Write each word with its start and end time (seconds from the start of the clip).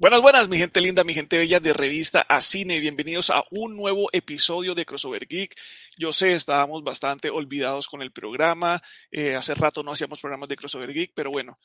Buenas, 0.00 0.22
buenas, 0.22 0.48
mi 0.48 0.58
gente 0.58 0.80
linda, 0.80 1.02
mi 1.02 1.12
gente 1.12 1.38
bella 1.38 1.58
de 1.58 1.72
revista 1.72 2.20
a 2.20 2.40
cine. 2.40 2.78
Bienvenidos 2.78 3.30
a 3.30 3.42
un 3.50 3.76
nuevo 3.76 4.08
episodio 4.12 4.76
de 4.76 4.86
Crossover 4.86 5.26
Geek. 5.26 5.58
Yo 5.98 6.12
sé, 6.12 6.34
estábamos 6.34 6.84
bastante 6.84 7.30
olvidados 7.30 7.88
con 7.88 8.00
el 8.00 8.12
programa. 8.12 8.80
Eh, 9.10 9.34
hace 9.34 9.56
rato 9.56 9.82
no 9.82 9.90
hacíamos 9.90 10.20
programas 10.20 10.48
de 10.48 10.54
Crossover 10.54 10.92
Geek, 10.92 11.10
pero 11.16 11.32
bueno, 11.32 11.56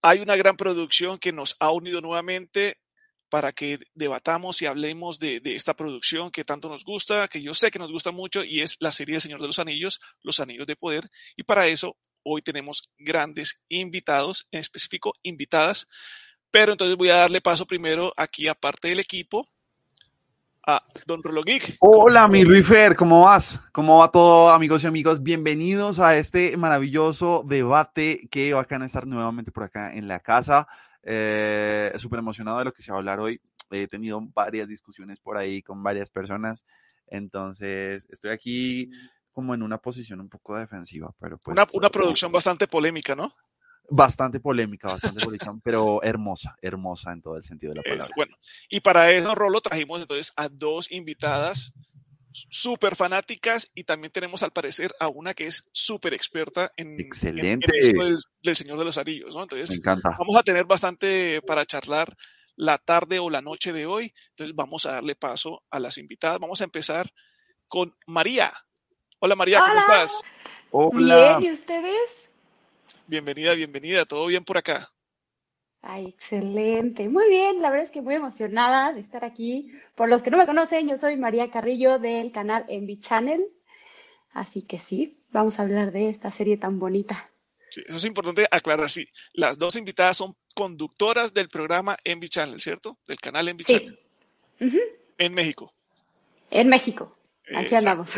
hay 0.00 0.20
una 0.20 0.36
gran 0.36 0.56
producción 0.56 1.18
que 1.18 1.32
nos 1.32 1.56
ha 1.60 1.70
unido 1.70 2.00
nuevamente 2.00 2.80
para 3.28 3.52
que 3.52 3.78
debatamos 3.92 4.62
y 4.62 4.66
hablemos 4.66 5.18
de, 5.18 5.40
de, 5.40 5.54
esta 5.54 5.76
producción 5.76 6.30
que 6.30 6.44
tanto 6.44 6.70
nos 6.70 6.82
gusta, 6.82 7.28
que 7.28 7.42
yo 7.42 7.52
sé 7.52 7.70
que 7.70 7.78
nos 7.78 7.92
gusta 7.92 8.10
mucho, 8.10 8.42
y 8.42 8.60
es 8.62 8.78
la 8.80 8.90
serie 8.90 9.16
El 9.16 9.20
Señor 9.20 9.42
de 9.42 9.48
los 9.48 9.58
Anillos, 9.58 10.00
Los 10.22 10.40
Anillos 10.40 10.66
de 10.66 10.76
Poder. 10.76 11.06
Y 11.36 11.42
para 11.42 11.66
eso, 11.66 11.98
hoy 12.22 12.40
tenemos 12.40 12.84
grandes 12.96 13.62
invitados, 13.68 14.48
en 14.50 14.60
específico 14.60 15.12
invitadas. 15.22 15.88
Pero 16.50 16.72
entonces 16.72 16.96
voy 16.96 17.10
a 17.10 17.16
darle 17.16 17.40
paso 17.40 17.64
primero 17.64 18.12
aquí, 18.16 18.48
aparte 18.48 18.88
del 18.88 18.98
equipo, 18.98 19.46
a 20.66 20.84
Don 21.06 21.22
Rolo 21.22 21.42
Geek. 21.42 21.76
Hola, 21.78 22.26
mi 22.26 22.44
Rifer, 22.44 22.96
¿cómo 22.96 23.22
vas? 23.22 23.60
¿Cómo 23.72 23.98
va 23.98 24.10
todo, 24.10 24.50
amigos 24.50 24.82
y 24.82 24.88
amigos? 24.88 25.22
Bienvenidos 25.22 26.00
a 26.00 26.16
este 26.16 26.56
maravilloso 26.56 27.44
debate. 27.46 28.28
Qué 28.32 28.52
bacán 28.52 28.82
estar 28.82 29.06
nuevamente 29.06 29.52
por 29.52 29.62
acá 29.62 29.94
en 29.94 30.08
la 30.08 30.18
casa. 30.18 30.66
Eh, 31.04 31.92
Súper 31.98 32.18
emocionado 32.18 32.58
de 32.58 32.64
lo 32.64 32.72
que 32.72 32.82
se 32.82 32.90
va 32.90 32.98
a 32.98 33.00
hablar 33.00 33.20
hoy. 33.20 33.40
He 33.70 33.86
tenido 33.86 34.20
varias 34.34 34.66
discusiones 34.66 35.20
por 35.20 35.38
ahí 35.38 35.62
con 35.62 35.84
varias 35.84 36.10
personas. 36.10 36.64
Entonces, 37.06 38.08
estoy 38.10 38.32
aquí 38.32 38.90
como 39.30 39.54
en 39.54 39.62
una 39.62 39.78
posición 39.78 40.20
un 40.20 40.28
poco 40.28 40.56
defensiva. 40.56 41.14
Pero 41.20 41.38
pues, 41.38 41.52
una, 41.52 41.68
una 41.74 41.90
producción 41.90 42.32
bastante 42.32 42.66
polémica, 42.66 43.14
¿no? 43.14 43.32
Bastante 43.90 44.40
polémica, 44.40 44.88
bastante 44.88 45.20
polémica, 45.20 45.52
pero 45.64 46.02
hermosa, 46.02 46.56
hermosa 46.62 47.12
en 47.12 47.20
todo 47.22 47.36
el 47.36 47.44
sentido 47.44 47.72
de 47.72 47.76
la 47.78 47.82
palabra. 47.82 48.06
Bueno, 48.16 48.36
y 48.70 48.80
para 48.80 49.10
eso, 49.12 49.34
Rolo, 49.34 49.60
trajimos 49.60 50.00
entonces 50.00 50.32
a 50.36 50.48
dos 50.48 50.90
invitadas 50.90 51.72
súper 52.32 52.94
fanáticas 52.94 53.72
y 53.74 53.82
también 53.82 54.12
tenemos 54.12 54.44
al 54.44 54.52
parecer 54.52 54.94
a 55.00 55.08
una 55.08 55.34
que 55.34 55.48
es 55.48 55.68
súper 55.72 56.14
experta 56.14 56.70
en, 56.76 57.00
Excelente. 57.00 57.66
en 57.72 57.96
del, 57.96 58.18
del, 58.40 58.56
Señor 58.56 58.78
de 58.78 58.84
los 58.84 58.98
Anillos, 58.98 59.34
¿no? 59.34 59.42
Entonces, 59.42 59.70
Me 59.70 59.76
encanta. 59.76 60.10
vamos 60.16 60.36
a 60.36 60.44
tener 60.44 60.64
bastante 60.64 61.42
para 61.42 61.66
charlar 61.66 62.16
la 62.54 62.78
tarde 62.78 63.18
o 63.18 63.30
la 63.30 63.42
noche 63.42 63.72
de 63.72 63.86
hoy. 63.86 64.12
Entonces, 64.30 64.54
vamos 64.54 64.86
a 64.86 64.92
darle 64.92 65.16
paso 65.16 65.62
a 65.70 65.80
las 65.80 65.98
invitadas. 65.98 66.38
Vamos 66.38 66.60
a 66.60 66.64
empezar 66.64 67.10
con 67.66 67.92
María. 68.06 68.50
Hola 69.18 69.34
María, 69.34 69.58
¿cómo 69.60 69.72
Hola. 69.72 69.80
estás? 69.80 70.22
Hola. 70.70 71.38
Bien, 71.38 71.50
¿y 71.50 71.52
ustedes? 71.52 72.29
Bienvenida, 73.10 73.54
bienvenida. 73.54 74.04
¿Todo 74.04 74.26
bien 74.26 74.44
por 74.44 74.56
acá? 74.56 74.88
Ay, 75.82 76.06
excelente. 76.06 77.08
Muy 77.08 77.28
bien, 77.28 77.60
la 77.60 77.68
verdad 77.68 77.84
es 77.84 77.90
que 77.90 78.02
muy 78.02 78.14
emocionada 78.14 78.92
de 78.92 79.00
estar 79.00 79.24
aquí. 79.24 79.72
Por 79.96 80.08
los 80.08 80.22
que 80.22 80.30
no 80.30 80.38
me 80.38 80.46
conocen, 80.46 80.88
yo 80.88 80.96
soy 80.96 81.16
María 81.16 81.50
Carrillo 81.50 81.98
del 81.98 82.30
canal 82.30 82.64
Envy 82.68 83.00
Channel. 83.00 83.44
Así 84.30 84.62
que 84.62 84.78
sí, 84.78 85.24
vamos 85.32 85.58
a 85.58 85.62
hablar 85.62 85.90
de 85.90 86.08
esta 86.08 86.30
serie 86.30 86.56
tan 86.56 86.78
bonita. 86.78 87.32
Sí, 87.72 87.82
eso 87.84 87.96
es 87.96 88.04
importante 88.04 88.46
aclarar, 88.48 88.88
sí. 88.88 89.08
Las 89.32 89.58
dos 89.58 89.74
invitadas 89.74 90.16
son 90.18 90.36
conductoras 90.54 91.34
del 91.34 91.48
programa 91.48 91.96
Envy 92.04 92.28
Channel, 92.28 92.60
¿cierto? 92.60 92.96
Del 93.08 93.18
canal 93.18 93.48
Envy 93.48 93.64
Sí. 93.64 93.72
Channel 93.72 93.98
Ujú. 94.60 94.78
en 95.18 95.34
México. 95.34 95.74
En 96.52 96.68
México. 96.68 97.12
Aquí 97.56 97.74
Exacto. 97.74 97.76
andamos. 97.78 98.16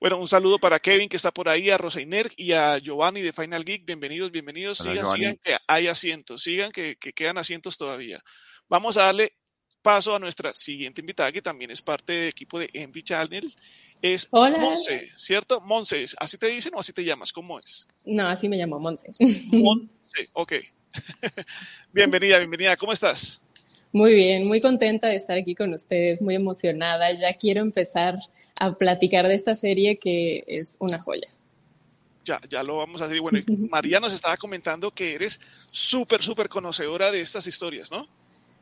Bueno, 0.00 0.16
un 0.16 0.26
saludo 0.26 0.58
para 0.58 0.78
Kevin 0.78 1.10
que 1.10 1.18
está 1.18 1.30
por 1.30 1.50
ahí, 1.50 1.68
a 1.68 1.76
Roseiner 1.76 2.30
y 2.38 2.52
a 2.52 2.78
Giovanni 2.78 3.20
de 3.20 3.34
Final 3.34 3.66
Geek. 3.66 3.84
Bienvenidos, 3.84 4.30
bienvenidos. 4.30 4.80
Hola, 4.80 4.92
sigan, 4.92 5.04
Giovanni. 5.04 5.20
sigan, 5.20 5.38
que 5.44 5.56
hay 5.68 5.86
asientos. 5.88 6.42
Sigan, 6.42 6.70
que, 6.70 6.96
que 6.96 7.12
quedan 7.12 7.36
asientos 7.36 7.76
todavía. 7.76 8.24
Vamos 8.66 8.96
a 8.96 9.04
darle 9.04 9.30
paso 9.82 10.14
a 10.14 10.18
nuestra 10.18 10.54
siguiente 10.54 11.02
invitada, 11.02 11.30
que 11.30 11.42
también 11.42 11.70
es 11.70 11.82
parte 11.82 12.14
del 12.14 12.28
equipo 12.30 12.58
de 12.58 12.70
Envy 12.72 13.02
Channel. 13.02 13.54
Es 14.00 14.26
Hola. 14.30 14.56
Monse, 14.56 15.10
¿cierto? 15.16 15.60
Monse, 15.60 16.06
¿así 16.18 16.38
te 16.38 16.46
dicen 16.46 16.72
o 16.74 16.80
así 16.80 16.94
te 16.94 17.04
llamas? 17.04 17.30
¿Cómo 17.30 17.60
es? 17.60 17.86
No, 18.06 18.22
así 18.22 18.48
me 18.48 18.56
llamo 18.56 18.78
Monse. 18.78 19.12
Monse, 19.52 20.30
ok. 20.32 20.52
bienvenida, 21.92 22.38
bienvenida. 22.38 22.74
¿Cómo 22.78 22.94
estás? 22.94 23.42
Muy 23.92 24.14
bien, 24.14 24.46
muy 24.46 24.60
contenta 24.60 25.08
de 25.08 25.16
estar 25.16 25.36
aquí 25.36 25.54
con 25.54 25.74
ustedes, 25.74 26.22
muy 26.22 26.36
emocionada. 26.36 27.10
Ya 27.12 27.34
quiero 27.34 27.60
empezar 27.60 28.18
a 28.58 28.74
platicar 28.74 29.26
de 29.26 29.34
esta 29.34 29.54
serie 29.54 29.98
que 29.98 30.44
es 30.46 30.76
una 30.78 30.98
joya. 31.00 31.28
Ya, 32.24 32.40
ya 32.48 32.62
lo 32.62 32.76
vamos 32.76 33.02
a 33.02 33.06
hacer. 33.06 33.20
Bueno, 33.20 33.40
María 33.70 33.98
nos 33.98 34.12
estaba 34.12 34.36
comentando 34.36 34.92
que 34.92 35.14
eres 35.14 35.40
súper, 35.70 36.22
súper 36.22 36.48
conocedora 36.48 37.10
de 37.10 37.20
estas 37.20 37.46
historias, 37.46 37.90
¿no? 37.90 38.06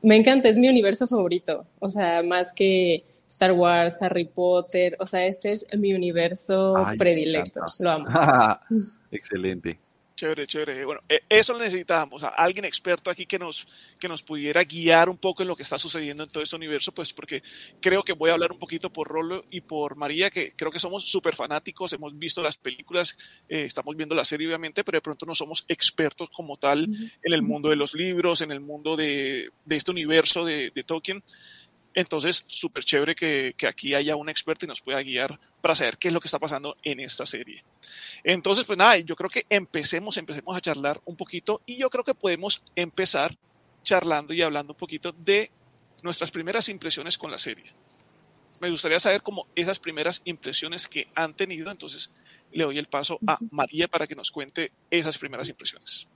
Me 0.00 0.16
encanta, 0.16 0.48
es 0.48 0.56
mi 0.56 0.68
universo 0.68 1.06
favorito. 1.06 1.58
O 1.80 1.90
sea, 1.90 2.22
más 2.22 2.52
que 2.54 3.04
Star 3.26 3.52
Wars, 3.52 4.00
Harry 4.00 4.26
Potter. 4.26 4.96
O 5.00 5.06
sea, 5.06 5.26
este 5.26 5.50
es 5.50 5.66
mi 5.76 5.92
universo 5.92 6.76
Ay, 6.76 6.96
predilecto. 6.96 7.60
Lo 7.80 7.90
amo. 7.90 8.08
Excelente. 9.10 9.78
Chévere, 10.18 10.48
chévere. 10.48 10.84
Bueno, 10.84 11.00
eh, 11.08 11.20
eso 11.28 11.52
lo 11.52 11.60
necesitábamos, 11.60 12.24
a 12.24 12.30
alguien 12.30 12.64
experto 12.64 13.08
aquí 13.08 13.24
que 13.24 13.38
nos, 13.38 13.68
que 14.00 14.08
nos 14.08 14.20
pudiera 14.20 14.64
guiar 14.64 15.08
un 15.08 15.16
poco 15.16 15.42
en 15.42 15.48
lo 15.48 15.54
que 15.54 15.62
está 15.62 15.78
sucediendo 15.78 16.24
en 16.24 16.28
todo 16.28 16.42
este 16.42 16.56
universo, 16.56 16.90
pues 16.90 17.12
porque 17.12 17.40
creo 17.80 18.02
que 18.02 18.14
voy 18.14 18.30
a 18.30 18.32
hablar 18.32 18.50
un 18.50 18.58
poquito 18.58 18.92
por 18.92 19.06
Rolo 19.06 19.44
y 19.48 19.60
por 19.60 19.94
María, 19.94 20.28
que 20.28 20.50
creo 20.56 20.72
que 20.72 20.80
somos 20.80 21.08
súper 21.08 21.36
fanáticos, 21.36 21.92
hemos 21.92 22.18
visto 22.18 22.42
las 22.42 22.56
películas, 22.56 23.16
eh, 23.48 23.62
estamos 23.62 23.94
viendo 23.94 24.16
la 24.16 24.24
serie 24.24 24.48
obviamente, 24.48 24.82
pero 24.82 24.96
de 24.96 25.02
pronto 25.02 25.24
no 25.24 25.36
somos 25.36 25.64
expertos 25.68 26.30
como 26.30 26.56
tal 26.56 26.88
en 27.22 27.32
el 27.32 27.42
mundo 27.42 27.68
de 27.68 27.76
los 27.76 27.94
libros, 27.94 28.40
en 28.40 28.50
el 28.50 28.58
mundo 28.58 28.96
de, 28.96 29.50
de 29.66 29.76
este 29.76 29.92
universo 29.92 30.44
de, 30.44 30.72
de 30.74 30.82
Tolkien. 30.82 31.22
Entonces, 31.94 32.44
súper 32.46 32.84
chévere 32.84 33.14
que, 33.14 33.54
que 33.56 33.66
aquí 33.66 33.94
haya 33.94 34.16
un 34.16 34.28
experto 34.28 34.64
y 34.64 34.68
nos 34.68 34.80
pueda 34.80 35.02
guiar 35.02 35.40
para 35.60 35.74
saber 35.74 35.98
qué 35.98 36.08
es 36.08 36.14
lo 36.14 36.20
que 36.20 36.28
está 36.28 36.38
pasando 36.38 36.76
en 36.82 37.00
esta 37.00 37.26
serie. 37.26 37.64
Entonces, 38.24 38.64
pues 38.64 38.78
nada, 38.78 38.96
yo 38.98 39.16
creo 39.16 39.30
que 39.30 39.46
empecemos, 39.48 40.16
empecemos 40.16 40.56
a 40.56 40.60
charlar 40.60 41.00
un 41.04 41.16
poquito 41.16 41.60
y 41.66 41.76
yo 41.76 41.90
creo 41.90 42.04
que 42.04 42.14
podemos 42.14 42.62
empezar 42.76 43.36
charlando 43.82 44.34
y 44.34 44.42
hablando 44.42 44.74
un 44.74 44.78
poquito 44.78 45.12
de 45.12 45.50
nuestras 46.02 46.30
primeras 46.30 46.68
impresiones 46.68 47.18
con 47.18 47.30
la 47.30 47.38
serie. 47.38 47.72
Me 48.60 48.70
gustaría 48.70 49.00
saber 49.00 49.22
como 49.22 49.46
esas 49.54 49.78
primeras 49.78 50.22
impresiones 50.24 50.88
que 50.88 51.08
han 51.14 51.34
tenido, 51.34 51.70
entonces 51.70 52.10
le 52.52 52.64
doy 52.64 52.78
el 52.78 52.86
paso 52.86 53.18
a 53.26 53.38
María 53.50 53.88
para 53.88 54.06
que 54.06 54.14
nos 54.14 54.30
cuente 54.30 54.72
esas 54.90 55.18
primeras 55.18 55.48
impresiones. 55.48 56.06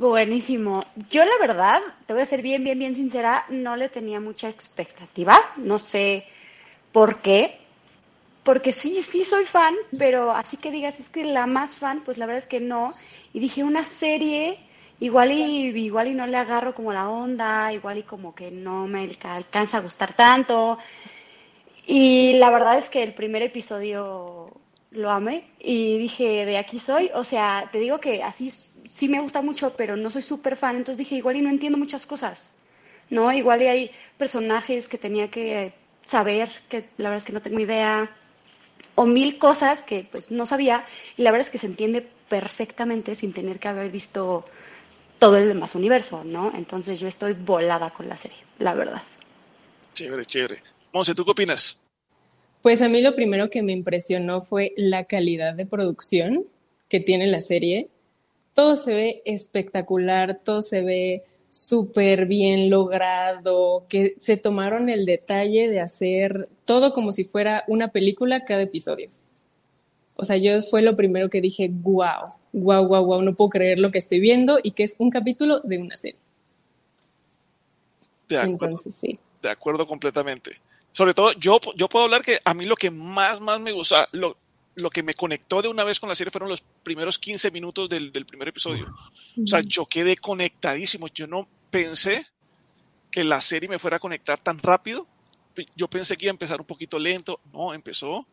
Buenísimo. 0.00 0.82
Yo 1.10 1.24
la 1.24 1.36
verdad, 1.40 1.80
te 2.06 2.14
voy 2.14 2.22
a 2.22 2.26
ser 2.26 2.40
bien, 2.42 2.64
bien, 2.64 2.78
bien 2.78 2.96
sincera, 2.96 3.44
no 3.50 3.76
le 3.76 3.88
tenía 3.90 4.18
mucha 4.20 4.48
expectativa. 4.48 5.38
No 5.56 5.78
sé 5.78 6.26
por 6.92 7.18
qué. 7.20 7.58
Porque 8.44 8.72
sí, 8.72 9.02
sí 9.02 9.24
soy 9.24 9.44
fan, 9.44 9.74
pero 9.98 10.32
así 10.32 10.56
que 10.58 10.70
digas, 10.72 11.00
es 11.00 11.10
que 11.10 11.24
la 11.24 11.46
más 11.46 11.78
fan, 11.80 12.02
pues 12.04 12.18
la 12.18 12.26
verdad 12.26 12.40
es 12.42 12.48
que 12.48 12.60
no. 12.60 12.94
Y 13.34 13.40
dije, 13.40 13.64
una 13.64 13.84
serie, 13.84 14.58
igual 15.00 15.32
y, 15.32 15.68
igual 15.78 16.08
y 16.08 16.14
no 16.14 16.26
le 16.26 16.38
agarro 16.38 16.74
como 16.74 16.92
la 16.92 17.10
onda, 17.10 17.72
igual 17.72 17.98
y 17.98 18.04
como 18.04 18.34
que 18.34 18.50
no 18.52 18.86
me 18.88 19.02
alca- 19.04 19.36
alcanza 19.36 19.78
a 19.78 19.82
gustar 19.82 20.14
tanto. 20.14 20.78
Y 21.86 22.34
la 22.38 22.50
verdad 22.50 22.78
es 22.78 22.88
que 22.90 23.02
el 23.02 23.14
primer 23.14 23.42
episodio 23.42 24.50
lo 24.92 25.10
amé 25.10 25.44
y 25.58 25.98
dije, 25.98 26.44
de 26.46 26.58
aquí 26.58 26.78
soy. 26.78 27.10
O 27.14 27.24
sea, 27.24 27.68
te 27.72 27.78
digo 27.78 27.98
que 28.00 28.22
así 28.22 28.50
sí 28.86 29.08
me 29.08 29.20
gusta 29.20 29.42
mucho, 29.42 29.74
pero 29.76 29.96
no 29.96 30.10
soy 30.10 30.22
súper 30.22 30.56
fan. 30.56 30.76
Entonces 30.76 30.98
dije, 30.98 31.16
igual 31.16 31.36
y 31.36 31.40
no 31.40 31.50
entiendo 31.50 31.78
muchas 31.78 32.06
cosas, 32.06 32.54
¿no? 33.08 33.32
Igual 33.32 33.62
y 33.62 33.66
hay 33.66 33.90
personajes 34.16 34.88
que 34.88 34.98
tenía 34.98 35.30
que 35.30 35.72
saber, 36.04 36.48
que 36.68 36.84
la 36.96 37.10
verdad 37.10 37.18
es 37.18 37.24
que 37.24 37.32
no 37.32 37.42
tengo 37.42 37.60
idea, 37.60 38.10
o 38.94 39.06
mil 39.06 39.38
cosas 39.38 39.82
que 39.82 40.06
pues 40.10 40.30
no 40.30 40.46
sabía. 40.46 40.84
Y 41.16 41.22
la 41.22 41.30
verdad 41.30 41.46
es 41.46 41.50
que 41.50 41.58
se 41.58 41.66
entiende 41.66 42.06
perfectamente 42.28 43.14
sin 43.14 43.32
tener 43.32 43.58
que 43.58 43.68
haber 43.68 43.90
visto 43.90 44.44
todo 45.18 45.36
el 45.36 45.48
demás 45.48 45.74
universo, 45.74 46.24
¿no? 46.24 46.52
Entonces 46.54 46.98
yo 47.00 47.08
estoy 47.08 47.34
volada 47.34 47.90
con 47.90 48.08
la 48.08 48.16
serie, 48.16 48.38
la 48.58 48.74
verdad. 48.74 49.02
Chévere, 49.94 50.24
chévere. 50.24 50.62
Monse, 50.92 51.14
¿tú 51.14 51.24
qué 51.24 51.30
opinas? 51.32 51.78
Pues 52.62 52.82
a 52.82 52.88
mí 52.88 53.00
lo 53.00 53.14
primero 53.14 53.48
que 53.50 53.62
me 53.62 53.72
impresionó 53.72 54.42
fue 54.42 54.72
la 54.76 55.04
calidad 55.04 55.54
de 55.54 55.66
producción 55.66 56.44
que 56.88 57.00
tiene 57.00 57.26
la 57.26 57.40
serie. 57.40 57.88
Todo 58.54 58.76
se 58.76 58.94
ve 58.94 59.22
espectacular, 59.24 60.40
todo 60.42 60.62
se 60.62 60.82
ve 60.82 61.22
súper 61.48 62.26
bien 62.26 62.70
logrado, 62.70 63.84
que 63.88 64.14
se 64.18 64.36
tomaron 64.36 64.88
el 64.88 65.04
detalle 65.04 65.68
de 65.68 65.80
hacer 65.80 66.48
todo 66.64 66.92
como 66.92 67.12
si 67.12 67.24
fuera 67.24 67.64
una 67.66 67.88
película 67.88 68.44
cada 68.44 68.62
episodio. 68.62 69.10
O 70.14 70.24
sea, 70.24 70.36
yo 70.36 70.62
fue 70.62 70.82
lo 70.82 70.94
primero 70.94 71.28
que 71.30 71.40
dije, 71.40 71.70
wow, 71.72 72.26
wow, 72.52 72.86
wow, 72.86 73.04
wow, 73.04 73.22
no 73.22 73.34
puedo 73.34 73.50
creer 73.50 73.78
lo 73.78 73.90
que 73.90 73.98
estoy 73.98 74.20
viendo 74.20 74.58
y 74.62 74.72
que 74.72 74.84
es 74.84 74.94
un 74.98 75.10
capítulo 75.10 75.60
de 75.60 75.78
una 75.78 75.96
serie. 75.96 76.18
De 78.28 78.38
acuerdo. 78.38 78.66
Entonces, 78.66 78.94
sí. 78.94 79.18
De 79.42 79.48
acuerdo 79.48 79.86
completamente. 79.86 80.60
Sobre 80.92 81.14
todo, 81.14 81.32
yo, 81.32 81.58
yo 81.76 81.88
puedo 81.88 82.04
hablar 82.04 82.22
que 82.22 82.38
a 82.44 82.54
mí 82.54 82.64
lo 82.64 82.76
que 82.76 82.90
más, 82.90 83.40
más 83.40 83.60
me 83.60 83.72
gusta, 83.72 84.08
lo, 84.12 84.36
lo 84.80 84.90
que 84.90 85.02
me 85.02 85.14
conectó 85.14 85.62
de 85.62 85.68
una 85.68 85.84
vez 85.84 86.00
con 86.00 86.08
la 86.08 86.14
serie 86.14 86.30
fueron 86.30 86.48
los 86.48 86.62
primeros 86.82 87.18
15 87.18 87.50
minutos 87.50 87.88
del, 87.88 88.12
del 88.12 88.26
primer 88.26 88.48
episodio. 88.48 88.92
O 89.42 89.46
sea, 89.46 89.60
yo 89.60 89.86
quedé 89.86 90.16
conectadísimo. 90.16 91.08
Yo 91.08 91.26
no 91.26 91.48
pensé 91.70 92.26
que 93.10 93.24
la 93.24 93.40
serie 93.40 93.68
me 93.68 93.78
fuera 93.78 93.96
a 93.96 94.00
conectar 94.00 94.38
tan 94.40 94.58
rápido. 94.58 95.06
Yo 95.76 95.88
pensé 95.88 96.16
que 96.16 96.26
iba 96.26 96.30
a 96.30 96.34
empezar 96.34 96.60
un 96.60 96.66
poquito 96.66 96.98
lento, 96.98 97.40
no, 97.52 97.74
empezó. 97.74 98.26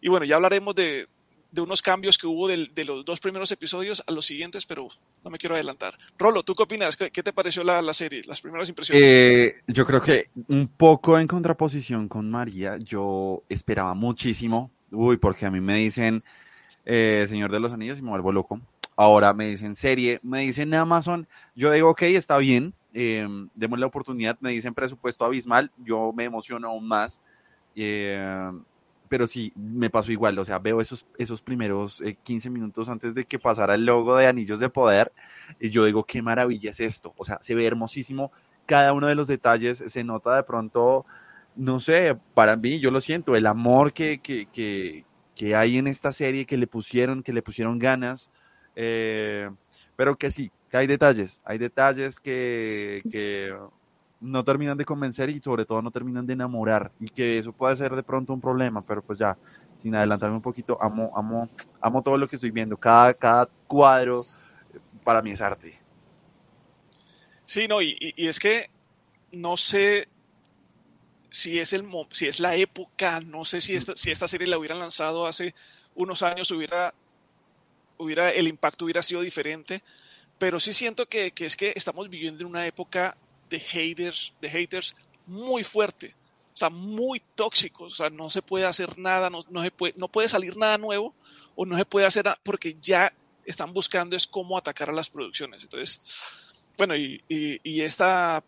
Y 0.00 0.08
bueno, 0.08 0.24
ya 0.24 0.36
hablaremos 0.36 0.74
de, 0.74 1.06
de 1.52 1.60
unos 1.60 1.82
cambios 1.82 2.18
que 2.18 2.26
hubo 2.26 2.48
de, 2.48 2.68
de, 2.74 2.84
los 2.84 3.04
dos 3.04 3.20
primeros 3.20 3.52
episodios 3.52 4.02
a 4.06 4.12
los 4.12 4.26
siguientes, 4.26 4.66
pero 4.66 4.88
no 5.22 5.30
me 5.30 5.38
quiero 5.38 5.54
adelantar. 5.54 5.96
Rolo, 6.18 6.42
¿tú 6.42 6.54
qué 6.54 6.62
opinas? 6.64 6.96
¿Qué, 6.96 7.10
qué 7.10 7.22
te 7.22 7.32
pareció 7.32 7.62
la, 7.62 7.80
la, 7.82 7.92
serie, 7.92 8.22
las 8.26 8.40
primeras 8.40 8.68
impresiones? 8.68 9.04
Eh, 9.06 9.56
yo 9.68 9.86
creo 9.86 10.02
que 10.02 10.30
un 10.48 10.66
poco 10.66 11.18
en 11.18 11.28
contraposición 11.28 12.08
con 12.08 12.30
María, 12.30 12.78
yo 12.78 13.44
esperaba 13.48 13.94
muchísimo, 13.94 14.72
uy, 14.92 15.16
porque 15.16 15.46
a 15.46 15.50
mí 15.50 15.60
me 15.60 15.76
dicen 15.76 16.22
eh, 16.84 17.24
Señor 17.28 17.50
de 17.50 17.60
los 17.60 17.72
Anillos 17.72 17.98
y 17.98 18.02
me 18.02 18.10
vuelvo 18.10 18.32
loco. 18.32 18.60
Ahora 18.94 19.32
me 19.32 19.46
dicen 19.46 19.74
serie, 19.74 20.20
me 20.22 20.40
dicen 20.40 20.74
Amazon, 20.74 21.26
yo 21.54 21.70
digo, 21.72 21.90
ok, 21.90 22.02
está 22.02 22.36
bien, 22.38 22.74
eh, 22.92 23.26
demos 23.54 23.78
la 23.78 23.86
oportunidad, 23.86 24.36
me 24.40 24.50
dicen 24.50 24.74
presupuesto 24.74 25.24
abismal, 25.24 25.70
yo 25.78 26.12
me 26.14 26.24
emociono 26.24 26.68
aún 26.68 26.86
más. 26.86 27.22
Eh, 27.74 28.52
pero 29.12 29.26
sí, 29.26 29.52
me 29.54 29.90
pasó 29.90 30.10
igual, 30.10 30.38
o 30.38 30.44
sea, 30.46 30.58
veo 30.58 30.80
esos, 30.80 31.06
esos 31.18 31.42
primeros 31.42 32.00
eh, 32.00 32.16
15 32.22 32.48
minutos 32.48 32.88
antes 32.88 33.14
de 33.14 33.26
que 33.26 33.38
pasara 33.38 33.74
el 33.74 33.84
logo 33.84 34.16
de 34.16 34.26
Anillos 34.26 34.58
de 34.58 34.70
Poder, 34.70 35.12
y 35.60 35.68
yo 35.68 35.84
digo, 35.84 36.04
qué 36.04 36.22
maravilla 36.22 36.70
es 36.70 36.80
esto, 36.80 37.12
o 37.18 37.24
sea, 37.26 37.38
se 37.42 37.54
ve 37.54 37.66
hermosísimo, 37.66 38.32
cada 38.64 38.94
uno 38.94 39.08
de 39.08 39.14
los 39.14 39.28
detalles, 39.28 39.84
se 39.86 40.02
nota 40.02 40.34
de 40.34 40.44
pronto, 40.44 41.04
no 41.56 41.80
sé, 41.80 42.16
para 42.34 42.56
mí, 42.56 42.80
yo 42.80 42.90
lo 42.90 43.00
siento, 43.00 43.36
el 43.36 43.46
amor 43.46 43.92
que, 43.92 44.20
que, 44.20 44.46
que, 44.46 45.04
que 45.34 45.54
hay 45.54 45.78
en 45.78 45.86
esta 45.86 46.12
serie, 46.12 46.46
que 46.46 46.56
le 46.56 46.66
pusieron, 46.66 47.22
que 47.22 47.32
le 47.32 47.42
pusieron 47.42 47.78
ganas, 47.78 48.30
eh, 48.76 49.50
pero 49.96 50.16
que 50.16 50.30
sí, 50.30 50.50
que 50.70 50.76
hay 50.78 50.86
detalles, 50.86 51.40
hay 51.44 51.58
detalles 51.58 52.20
que, 52.20 53.02
que 53.10 53.54
no 54.20 54.44
terminan 54.44 54.78
de 54.78 54.84
convencer 54.84 55.28
y 55.30 55.40
sobre 55.40 55.64
todo 55.64 55.82
no 55.82 55.90
terminan 55.90 56.26
de 56.26 56.32
enamorar 56.32 56.92
y 56.98 57.08
que 57.10 57.38
eso 57.38 57.52
puede 57.52 57.76
ser 57.76 57.94
de 57.94 58.02
pronto 58.02 58.32
un 58.32 58.40
problema, 58.40 58.82
pero 58.82 59.02
pues 59.02 59.18
ya, 59.18 59.36
sin 59.80 59.94
adelantarme 59.94 60.36
un 60.36 60.42
poquito, 60.42 60.78
amo, 60.80 61.12
amo, 61.14 61.48
amo 61.80 62.02
todo 62.02 62.16
lo 62.16 62.28
que 62.28 62.36
estoy 62.36 62.50
viendo, 62.50 62.76
cada, 62.76 63.12
cada 63.12 63.46
cuadro 63.66 64.20
para 65.04 65.20
mí 65.20 65.32
es 65.32 65.40
arte. 65.40 65.78
Sí, 67.44 67.68
no, 67.68 67.82
y, 67.82 67.96
y 68.00 68.28
es 68.28 68.38
que 68.38 68.70
no 69.32 69.56
sé 69.56 70.08
si 71.32 71.58
es, 71.58 71.72
el, 71.72 71.88
si 72.10 72.28
es 72.28 72.40
la 72.40 72.54
época, 72.56 73.20
no 73.22 73.46
sé 73.46 73.62
si 73.62 73.74
esta, 73.74 73.96
si 73.96 74.10
esta 74.10 74.28
serie 74.28 74.46
la 74.46 74.58
hubieran 74.58 74.78
lanzado 74.78 75.26
hace 75.26 75.54
unos 75.94 76.22
años, 76.22 76.50
hubiera, 76.50 76.92
hubiera, 77.96 78.30
el 78.30 78.48
impacto 78.48 78.84
hubiera 78.84 79.02
sido 79.02 79.22
diferente, 79.22 79.82
pero 80.38 80.60
sí 80.60 80.74
siento 80.74 81.06
que, 81.06 81.30
que 81.30 81.46
es 81.46 81.56
que 81.56 81.72
estamos 81.74 82.10
viviendo 82.10 82.42
en 82.42 82.50
una 82.50 82.66
época 82.66 83.16
de 83.48 83.58
haters, 83.58 84.34
de 84.42 84.50
haters 84.50 84.94
muy 85.26 85.64
fuerte, 85.64 86.14
o 86.52 86.56
sea, 86.56 86.68
muy 86.68 87.20
tóxicos, 87.34 87.94
o 87.94 87.96
sea, 87.96 88.10
no 88.10 88.28
se 88.28 88.42
puede 88.42 88.66
hacer 88.66 88.98
nada, 88.98 89.30
no, 89.30 89.40
no, 89.48 89.62
se 89.62 89.70
puede, 89.70 89.94
no 89.96 90.08
puede 90.08 90.28
salir 90.28 90.58
nada 90.58 90.76
nuevo 90.76 91.14
o 91.56 91.64
no 91.64 91.78
se 91.78 91.86
puede 91.86 92.04
hacer 92.04 92.26
nada 92.26 92.38
porque 92.42 92.76
ya 92.82 93.10
están 93.46 93.72
buscando 93.72 94.16
es 94.16 94.26
cómo 94.26 94.58
atacar 94.58 94.90
a 94.90 94.92
las 94.92 95.08
producciones. 95.08 95.62
Entonces, 95.62 95.98
bueno, 96.76 96.94
y, 96.94 97.24
y, 97.26 97.58
y 97.62 97.80
esta, 97.80 98.44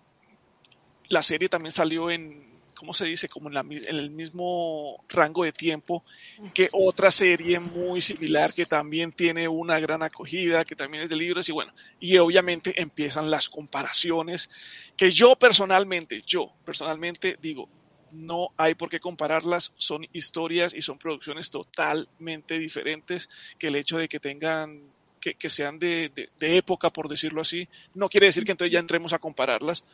la 1.09 1.23
serie 1.23 1.49
también 1.49 1.73
salió 1.73 2.11
en, 2.11 2.54
¿cómo 2.75 2.93
se 2.93 3.05
dice? 3.05 3.29
Como 3.29 3.49
en, 3.49 3.55
la, 3.55 3.61
en, 3.61 3.97
el 3.97 4.11
mismo 4.11 5.03
rango 5.09 5.44
de 5.44 5.53
tiempo 5.53 6.05
que 6.53 6.69
otra 6.73 7.11
serie 7.11 7.61
muy 7.61 8.00
similar 8.00 8.53
que 8.53 8.67
también 8.67 9.12
tiene 9.12 9.49
una 9.49 9.79
gran 9.81 10.03
acogida, 10.03 10.65
que 10.65 10.76
también 10.76 11.05
es 11.05 11.09
de 11.09 11.17
libros 11.17 11.49
y 11.49 11.53
bueno, 11.53 11.73
y 12.00 12.17
obviamente 12.19 12.81
empiezan 12.81 13.31
las 13.31 13.49
comparaciones 13.49 14.50
que 14.97 15.11
yo 15.11 15.37
personalmente, 15.37 16.23
yo 16.26 16.53
personalmente 16.65 17.38
digo, 17.41 17.69
no 18.12 18.50
hay 18.56 18.75
por 18.75 18.88
qué 18.88 19.00
compararlas, 19.00 19.73
son 19.77 20.05
historias 20.12 20.75
y 20.75 20.82
son 20.82 20.99
producciones 20.99 21.50
totalmente 21.50 22.59
diferentes 22.59 23.29
que 23.59 23.69
el 23.69 23.77
hecho 23.77 23.99
de 23.99 24.09
que 24.09 24.20
tengan 24.20 24.93
que, 25.20 25.35
que 25.35 25.49
sean 25.49 25.79
de, 25.79 26.11
de, 26.15 26.31
de 26.38 26.56
época, 26.59 26.91
por 26.91 27.09
decirlo 27.09 27.41
así, 27.41 27.69
no 27.94 28.09
quiere 28.09 28.27
decir 28.27 28.44
que 28.44 28.53
entonces 28.53 28.73
ya 28.73 28.79
entremos 28.79 29.12
a 29.12 29.19
compararlas. 29.19 29.85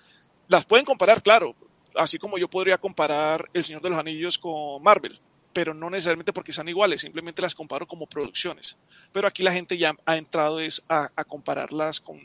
Las 0.49 0.67
pueden 0.67 0.85
comparar, 0.85 1.23
claro, 1.23 1.55
así 1.95 2.19
como 2.19 2.39
yo 2.39 2.49
podría 2.49 2.79
comparar 2.79 3.49
El 3.53 3.65
Señor 3.65 3.83
de 3.83 3.91
los 3.91 3.99
Anillos 3.99 4.39
con 4.39 4.83
Marvel, 4.83 5.19
pero 5.53 5.75
no 5.75 5.91
necesariamente 5.91 6.33
porque 6.33 6.53
sean 6.53 6.69
iguales, 6.69 7.01
simplemente 7.01 7.43
las 7.43 7.55
comparo 7.55 7.87
como 7.87 8.07
producciones. 8.07 8.77
Pero 9.13 9.27
aquí 9.27 9.43
la 9.43 9.53
gente 9.53 9.77
ya 9.77 9.95
ha 10.07 10.17
entrado 10.17 10.61
es 10.61 10.83
a, 10.89 11.11
a 11.17 11.25
compararlas 11.25 12.01
con, 12.01 12.19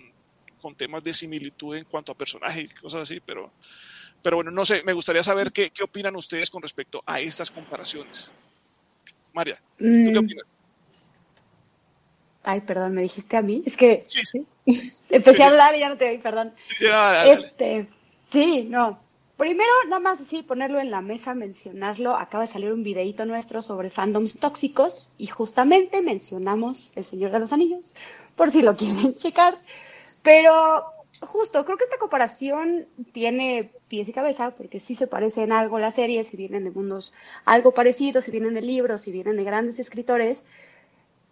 con, 0.62 0.76
temas 0.76 1.04
de 1.04 1.14
similitud 1.14 1.76
en 1.76 1.86
cuanto 1.86 2.12
a 2.12 2.18
personajes 2.18 2.66
y 2.66 2.74
cosas 2.76 3.02
así, 3.04 3.20
pero, 3.20 3.52
pero 4.22 4.38
bueno, 4.38 4.52
no 4.52 4.66
sé, 4.66 4.84
me 4.84 4.94
gustaría 4.94 5.24
saber 5.24 5.52
qué, 5.52 5.72
qué 5.72 5.84
opinan 5.84 6.16
ustedes 6.16 6.50
con 6.50 6.62
respecto 6.62 7.04
a 7.06 7.20
estas 7.20 7.50
comparaciones. 7.52 8.32
María, 9.34 9.62
¿tú 9.78 9.86
mm. 9.86 10.12
qué 10.12 10.18
opinas? 10.18 10.46
Ay, 12.48 12.62
perdón, 12.62 12.94
me 12.94 13.02
dijiste 13.02 13.36
a 13.38 13.42
mí. 13.42 13.64
Es 13.66 13.76
que 13.76 14.04
sí, 14.06 14.22
sí. 14.24 14.46
empecé 15.10 15.38
sí, 15.38 15.42
a 15.42 15.48
hablar 15.48 15.76
y 15.76 15.80
ya 15.80 15.90
no 15.90 15.98
te 15.98 16.08
oí, 16.08 16.20
perdón. 16.20 16.54
Dale, 16.80 17.32
este, 17.32 17.88
sí, 18.32 18.68
no, 18.70 19.00
Primero, 19.38 19.70
nada 19.88 20.00
más 20.00 20.22
así, 20.22 20.44
ponerlo 20.44 20.80
en 20.80 20.92
la 20.92 21.02
mesa, 21.02 21.34
mencionarlo. 21.34 22.16
Acaba 22.16 22.46
de 22.46 22.48
salir 22.48 22.72
un 22.72 22.84
videito 22.84 23.26
nuestro 23.26 23.62
sobre 23.62 23.90
fandoms 23.90 24.40
tóxicos 24.40 25.12
y 25.18 25.28
justamente 25.28 26.02
mencionamos 26.02 26.96
El 26.96 27.06
Señor 27.06 27.32
de 27.32 27.40
los 27.40 27.52
Anillos, 27.52 27.96
por 28.38 28.50
si 28.50 28.62
lo 28.62 28.76
quieren 28.78 29.14
checar. 29.16 29.58
Pero 30.24 30.86
justo, 31.22 31.66
creo 31.66 31.78
que 31.78 31.84
esta 31.84 31.98
comparación 31.98 32.88
tiene 33.12 33.72
pies 33.90 34.08
y 34.08 34.14
cabeza, 34.14 34.52
porque 34.52 34.80
sí 34.80 34.96
se 34.96 35.08
parece 35.08 35.44
en 35.44 35.52
algo 35.52 35.80
las 35.80 35.96
series, 35.96 36.28
si 36.28 36.38
vienen 36.38 36.64
de 36.64 36.72
mundos 36.72 37.14
algo 37.44 37.74
parecidos, 37.74 38.24
si 38.24 38.32
vienen 38.32 38.54
de 38.54 38.62
libros, 38.62 39.02
si 39.02 39.12
vienen 39.12 39.36
de 39.36 39.44
grandes 39.44 39.80
escritores. 39.80 40.46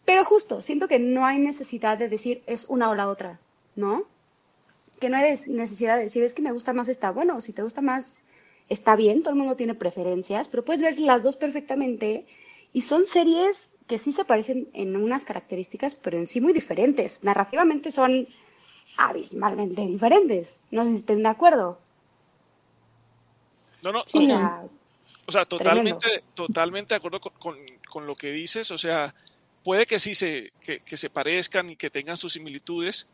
Pero 0.03 0.25
justo, 0.25 0.61
siento 0.61 0.89
que 0.89 0.99
no 0.99 1.25
hay 1.25 1.39
necesidad 1.39 1.97
de 1.97 2.09
decir 2.09 2.43
es 2.47 2.65
una 2.65 2.89
o 2.89 2.95
la 2.95 3.07
otra, 3.07 3.39
¿no? 3.77 4.03
Que 5.03 5.09
no 5.09 5.17
hay 5.17 5.35
necesidad 5.47 5.97
de 5.97 6.03
decir 6.03 6.23
es 6.23 6.33
que 6.33 6.41
me 6.41 6.53
gusta 6.53 6.71
más 6.71 6.87
esta. 6.87 7.11
Bueno, 7.11 7.41
si 7.41 7.51
te 7.51 7.61
gusta 7.61 7.81
más, 7.81 8.21
está 8.69 8.95
bien, 8.95 9.19
todo 9.19 9.31
el 9.31 9.35
mundo 9.35 9.57
tiene 9.57 9.75
preferencias, 9.75 10.47
pero 10.47 10.63
puedes 10.63 10.81
ver 10.81 10.97
las 10.97 11.21
dos 11.21 11.35
perfectamente 11.35 12.25
y 12.71 12.83
son 12.83 13.05
series 13.05 13.73
que 13.85 13.97
sí 13.97 14.13
se 14.13 14.23
parecen 14.23 14.69
en 14.71 14.95
unas 14.95 15.25
características, 15.25 15.95
pero 15.95 16.17
en 16.17 16.25
sí 16.25 16.39
muy 16.39 16.53
diferentes. 16.53 17.21
Narrativamente 17.25 17.91
son 17.91 18.29
abismalmente 18.95 19.85
diferentes. 19.85 20.57
No 20.71 20.85
sé 20.85 20.91
si 20.91 20.95
estén 20.95 21.21
de 21.21 21.27
acuerdo. 21.27 21.81
No, 23.83 23.91
no, 23.91 24.03
sí, 24.07 24.19
o, 24.19 24.25
sea, 24.27 24.63
o 25.27 25.31
sea, 25.33 25.43
totalmente, 25.43 26.23
totalmente 26.33 26.93
de 26.93 26.95
acuerdo 26.95 27.19
con, 27.19 27.33
con, 27.33 27.57
con, 27.89 28.07
lo 28.07 28.15
que 28.15 28.31
dices. 28.31 28.71
O 28.71 28.77
sea, 28.77 29.13
puede 29.65 29.85
que 29.85 29.99
sí 29.99 30.15
se, 30.15 30.53
que, 30.61 30.79
que 30.79 30.95
se 30.95 31.09
parezcan 31.09 31.71
y 31.71 31.75
que 31.75 31.89
tengan 31.89 32.15
sus 32.15 32.31
similitudes, 32.31 33.09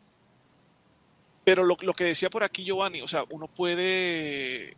pero 1.50 1.64
lo, 1.64 1.76
lo, 1.80 1.94
que 1.94 2.04
decía 2.04 2.30
por 2.30 2.44
aquí 2.44 2.62
Giovanni, 2.62 3.00
o 3.00 3.08
sea, 3.08 3.24
uno 3.28 3.48
puede, 3.48 4.76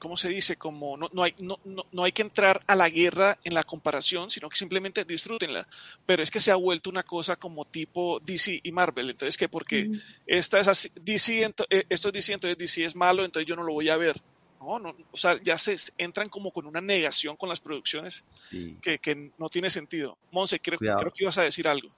¿cómo 0.00 0.16
se 0.16 0.28
dice? 0.28 0.56
Como 0.56 0.96
no, 0.96 1.08
no, 1.12 1.22
hay, 1.22 1.36
no, 1.38 1.60
no, 1.64 1.86
no, 1.92 2.02
hay 2.02 2.10
que 2.10 2.22
entrar 2.22 2.60
a 2.66 2.74
la 2.74 2.90
guerra 2.90 3.38
en 3.44 3.54
la 3.54 3.62
comparación, 3.62 4.28
sino 4.28 4.48
que 4.48 4.56
simplemente 4.56 5.04
disfrútenla. 5.04 5.68
Pero 6.06 6.20
es 6.24 6.32
que 6.32 6.40
se 6.40 6.50
ha 6.50 6.56
vuelto 6.56 6.90
una 6.90 7.04
cosa 7.04 7.36
como 7.36 7.64
tipo 7.64 8.18
DC 8.18 8.58
y 8.60 8.72
Marvel. 8.72 9.10
Entonces, 9.10 9.36
que 9.36 9.48
porque 9.48 9.84
mm. 9.84 10.00
esta 10.26 10.58
es 10.58 10.66
así, 10.66 10.90
DC, 11.00 11.44
ento, 11.44 11.64
eh, 11.70 11.84
esto 11.88 12.08
es 12.08 12.14
DC, 12.14 12.32
entonces 12.32 12.58
DC 12.58 12.84
es 12.86 12.96
malo, 12.96 13.24
entonces 13.24 13.46
yo 13.46 13.54
no 13.54 13.62
lo 13.62 13.72
voy 13.72 13.88
a 13.88 13.96
ver. 13.96 14.20
No, 14.60 14.80
no, 14.80 14.96
o 15.12 15.16
sea, 15.16 15.40
ya 15.44 15.56
se 15.58 15.76
entran 15.96 16.28
como 16.28 16.50
con 16.50 16.66
una 16.66 16.80
negación 16.80 17.36
con 17.36 17.48
las 17.48 17.60
producciones 17.60 18.24
sí. 18.50 18.76
que, 18.82 18.98
que, 18.98 19.30
no 19.38 19.48
tiene 19.48 19.70
sentido. 19.70 20.18
Monse, 20.32 20.58
creo, 20.58 20.76
creo 20.76 21.12
que 21.12 21.22
ibas 21.22 21.38
a 21.38 21.42
decir 21.42 21.68
algo. 21.68 21.88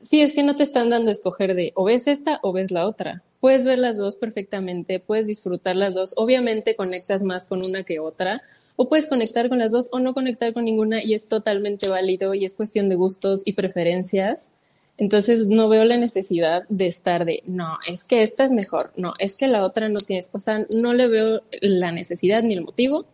Sí, 0.00 0.22
es 0.22 0.32
que 0.32 0.42
no 0.42 0.56
te 0.56 0.62
están 0.62 0.88
dando 0.88 1.10
a 1.10 1.12
escoger 1.12 1.54
de 1.54 1.72
o 1.74 1.84
ves 1.84 2.06
esta 2.06 2.40
o 2.42 2.54
ves 2.54 2.70
la 2.70 2.88
otra. 2.88 3.22
Puedes 3.40 3.64
ver 3.64 3.78
las 3.78 3.96
dos 3.96 4.16
perfectamente, 4.16 4.98
puedes 5.00 5.26
disfrutar 5.26 5.76
las 5.76 5.94
dos. 5.94 6.14
Obviamente 6.16 6.74
conectas 6.74 7.22
más 7.22 7.46
con 7.46 7.64
una 7.64 7.84
que 7.84 8.00
otra, 8.00 8.42
o 8.76 8.88
puedes 8.88 9.06
conectar 9.06 9.48
con 9.48 9.58
las 9.58 9.72
dos 9.72 9.88
o 9.92 9.98
no 9.98 10.14
conectar 10.14 10.52
con 10.52 10.64
ninguna 10.64 11.02
y 11.02 11.14
es 11.14 11.28
totalmente 11.28 11.88
válido 11.88 12.34
y 12.34 12.44
es 12.44 12.54
cuestión 12.54 12.88
de 12.88 12.94
gustos 12.96 13.42
y 13.44 13.52
preferencias. 13.52 14.52
Entonces 14.96 15.46
no 15.46 15.68
veo 15.68 15.84
la 15.84 15.96
necesidad 15.96 16.64
de 16.68 16.88
estar 16.88 17.24
de, 17.24 17.42
no, 17.46 17.78
es 17.86 18.02
que 18.04 18.24
esta 18.24 18.44
es 18.44 18.50
mejor, 18.50 18.92
no, 18.96 19.14
es 19.20 19.36
que 19.36 19.46
la 19.46 19.64
otra 19.64 19.88
no 19.88 20.00
tienes, 20.00 20.30
o 20.32 20.40
sea, 20.40 20.64
no 20.70 20.92
le 20.92 21.06
veo 21.06 21.42
la 21.60 21.92
necesidad 21.92 22.42
ni 22.42 22.54
el 22.54 22.62
motivo. 22.62 23.04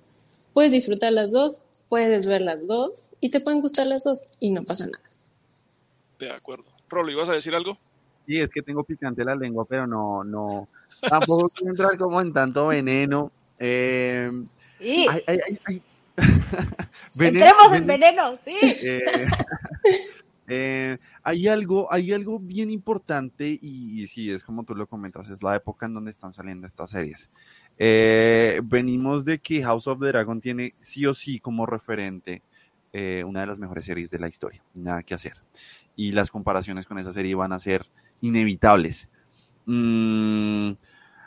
Puedes 0.54 0.72
disfrutar 0.72 1.12
las 1.12 1.32
dos, 1.32 1.60
puedes 1.90 2.26
ver 2.26 2.40
las 2.40 2.66
dos 2.66 3.10
y 3.20 3.28
te 3.28 3.40
pueden 3.40 3.60
gustar 3.60 3.86
las 3.86 4.04
dos 4.04 4.28
y 4.40 4.50
no 4.50 4.64
pasa 4.64 4.86
nada. 4.86 5.04
De 6.18 6.30
acuerdo. 6.30 6.64
Rolo, 6.88 7.10
¿ibas 7.10 7.28
a 7.28 7.34
decir 7.34 7.54
algo? 7.54 7.78
Sí, 8.26 8.40
es 8.40 8.48
que 8.50 8.62
tengo 8.62 8.84
picante 8.84 9.24
la 9.24 9.34
lengua, 9.34 9.66
pero 9.68 9.86
no, 9.86 10.24
no, 10.24 10.68
tampoco 11.08 11.48
quiero 11.50 11.70
entrar 11.72 11.98
como 11.98 12.20
en 12.20 12.32
tanto 12.32 12.68
veneno. 12.68 13.30
Eh, 13.58 14.30
sí. 14.78 15.06
Ay, 15.10 15.22
ay, 15.26 15.40
ay, 15.66 15.82
veneno, 17.16 17.44
Entremos 17.46 17.72
en 17.72 17.86
veneno, 17.86 18.36
sí. 18.44 18.56
Eh, 18.62 19.02
eh, 20.48 20.98
hay 21.22 21.48
algo, 21.48 21.92
hay 21.92 22.12
algo 22.12 22.38
bien 22.38 22.70
importante 22.70 23.46
y, 23.60 24.02
y, 24.02 24.06
sí, 24.06 24.30
es 24.30 24.44
como 24.44 24.64
tú 24.64 24.74
lo 24.74 24.86
comentas, 24.86 25.28
es 25.30 25.42
la 25.42 25.56
época 25.56 25.86
en 25.86 25.94
donde 25.94 26.10
están 26.10 26.32
saliendo 26.32 26.66
estas 26.66 26.90
series. 26.90 27.28
Eh, 27.78 28.60
venimos 28.64 29.24
de 29.24 29.38
que 29.38 29.62
House 29.62 29.86
of 29.86 30.00
the 30.00 30.06
Dragon 30.06 30.40
tiene 30.40 30.74
sí 30.80 31.06
o 31.06 31.14
sí 31.14 31.40
como 31.40 31.66
referente 31.66 32.42
una 33.26 33.40
de 33.40 33.46
las 33.48 33.58
mejores 33.58 33.86
series 33.86 34.08
de 34.12 34.20
la 34.20 34.28
historia, 34.28 34.62
nada 34.72 35.02
que 35.02 35.14
hacer. 35.14 35.34
Y 35.96 36.12
las 36.12 36.30
comparaciones 36.30 36.86
con 36.86 36.96
esa 36.96 37.12
serie 37.12 37.34
van 37.34 37.52
a 37.52 37.58
ser 37.58 37.88
inevitables. 38.20 39.08
Mm, 39.66 40.72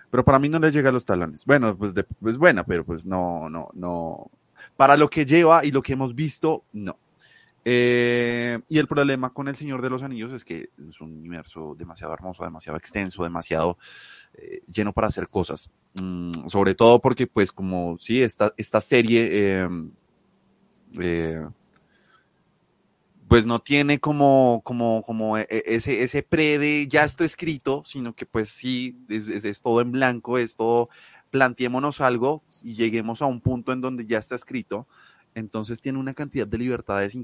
pero 0.09 0.23
para 0.23 0.39
mí 0.39 0.49
no 0.49 0.59
le 0.59 0.71
llega 0.71 0.89
a 0.89 0.93
los 0.93 1.05
talones. 1.05 1.45
Bueno, 1.45 1.77
pues, 1.77 1.93
de, 1.93 2.03
pues 2.03 2.37
buena, 2.37 2.63
pero 2.63 2.85
pues 2.85 3.05
no, 3.05 3.49
no, 3.49 3.69
no. 3.73 4.31
Para 4.75 4.97
lo 4.97 5.09
que 5.09 5.25
lleva 5.25 5.65
y 5.65 5.71
lo 5.71 5.81
que 5.81 5.93
hemos 5.93 6.15
visto, 6.15 6.63
no. 6.73 6.97
Eh, 7.69 8.59
y 8.69 8.77
el 8.77 8.87
problema 8.87 9.33
con 9.33 9.49
El 9.49 9.57
Señor 9.57 9.81
de 9.81 9.89
los 9.89 10.01
Anillos 10.01 10.31
es 10.31 10.45
que 10.45 10.69
es 10.89 11.01
un 11.01 11.17
universo 11.17 11.75
demasiado 11.77 12.13
hermoso, 12.13 12.45
demasiado 12.45 12.77
extenso, 12.77 13.23
demasiado 13.23 13.77
eh, 14.35 14.61
lleno 14.71 14.93
para 14.93 15.07
hacer 15.07 15.27
cosas. 15.27 15.69
Mm, 16.01 16.47
sobre 16.47 16.75
todo 16.75 17.01
porque, 17.01 17.27
pues, 17.27 17.51
como 17.51 17.97
sí, 17.99 18.23
esta, 18.23 18.53
esta 18.55 18.79
serie 18.79 19.67
eh, 20.97 21.45
pues 23.27 23.45
no 23.45 23.59
tiene 23.59 23.99
como, 23.99 24.61
como, 24.63 25.03
como 25.03 25.37
e, 25.37 25.47
e, 25.49 25.63
ese, 25.65 26.01
ese 26.03 26.23
pre 26.23 26.57
de 26.59 26.87
ya 26.87 27.03
esto 27.03 27.23
escrito, 27.23 27.83
sino 27.85 28.13
que 28.13 28.25
pues 28.25 28.49
sí, 28.49 28.97
es, 29.09 29.27
es, 29.29 29.61
todo 29.61 29.81
en 29.81 29.91
blanco, 29.91 30.37
es 30.37 30.55
todo, 30.55 30.89
planteémonos 31.29 31.99
algo 32.01 32.43
y 32.63 32.75
lleguemos 32.75 33.21
a 33.21 33.25
un 33.25 33.41
punto 33.41 33.73
en 33.73 33.81
donde 33.81 34.05
ya 34.05 34.19
está 34.19 34.35
escrito. 34.35 34.87
Entonces 35.35 35.81
tiene 35.81 35.99
una 35.99 36.13
cantidad 36.13 36.47
de 36.47 36.57
libertades 36.57 37.15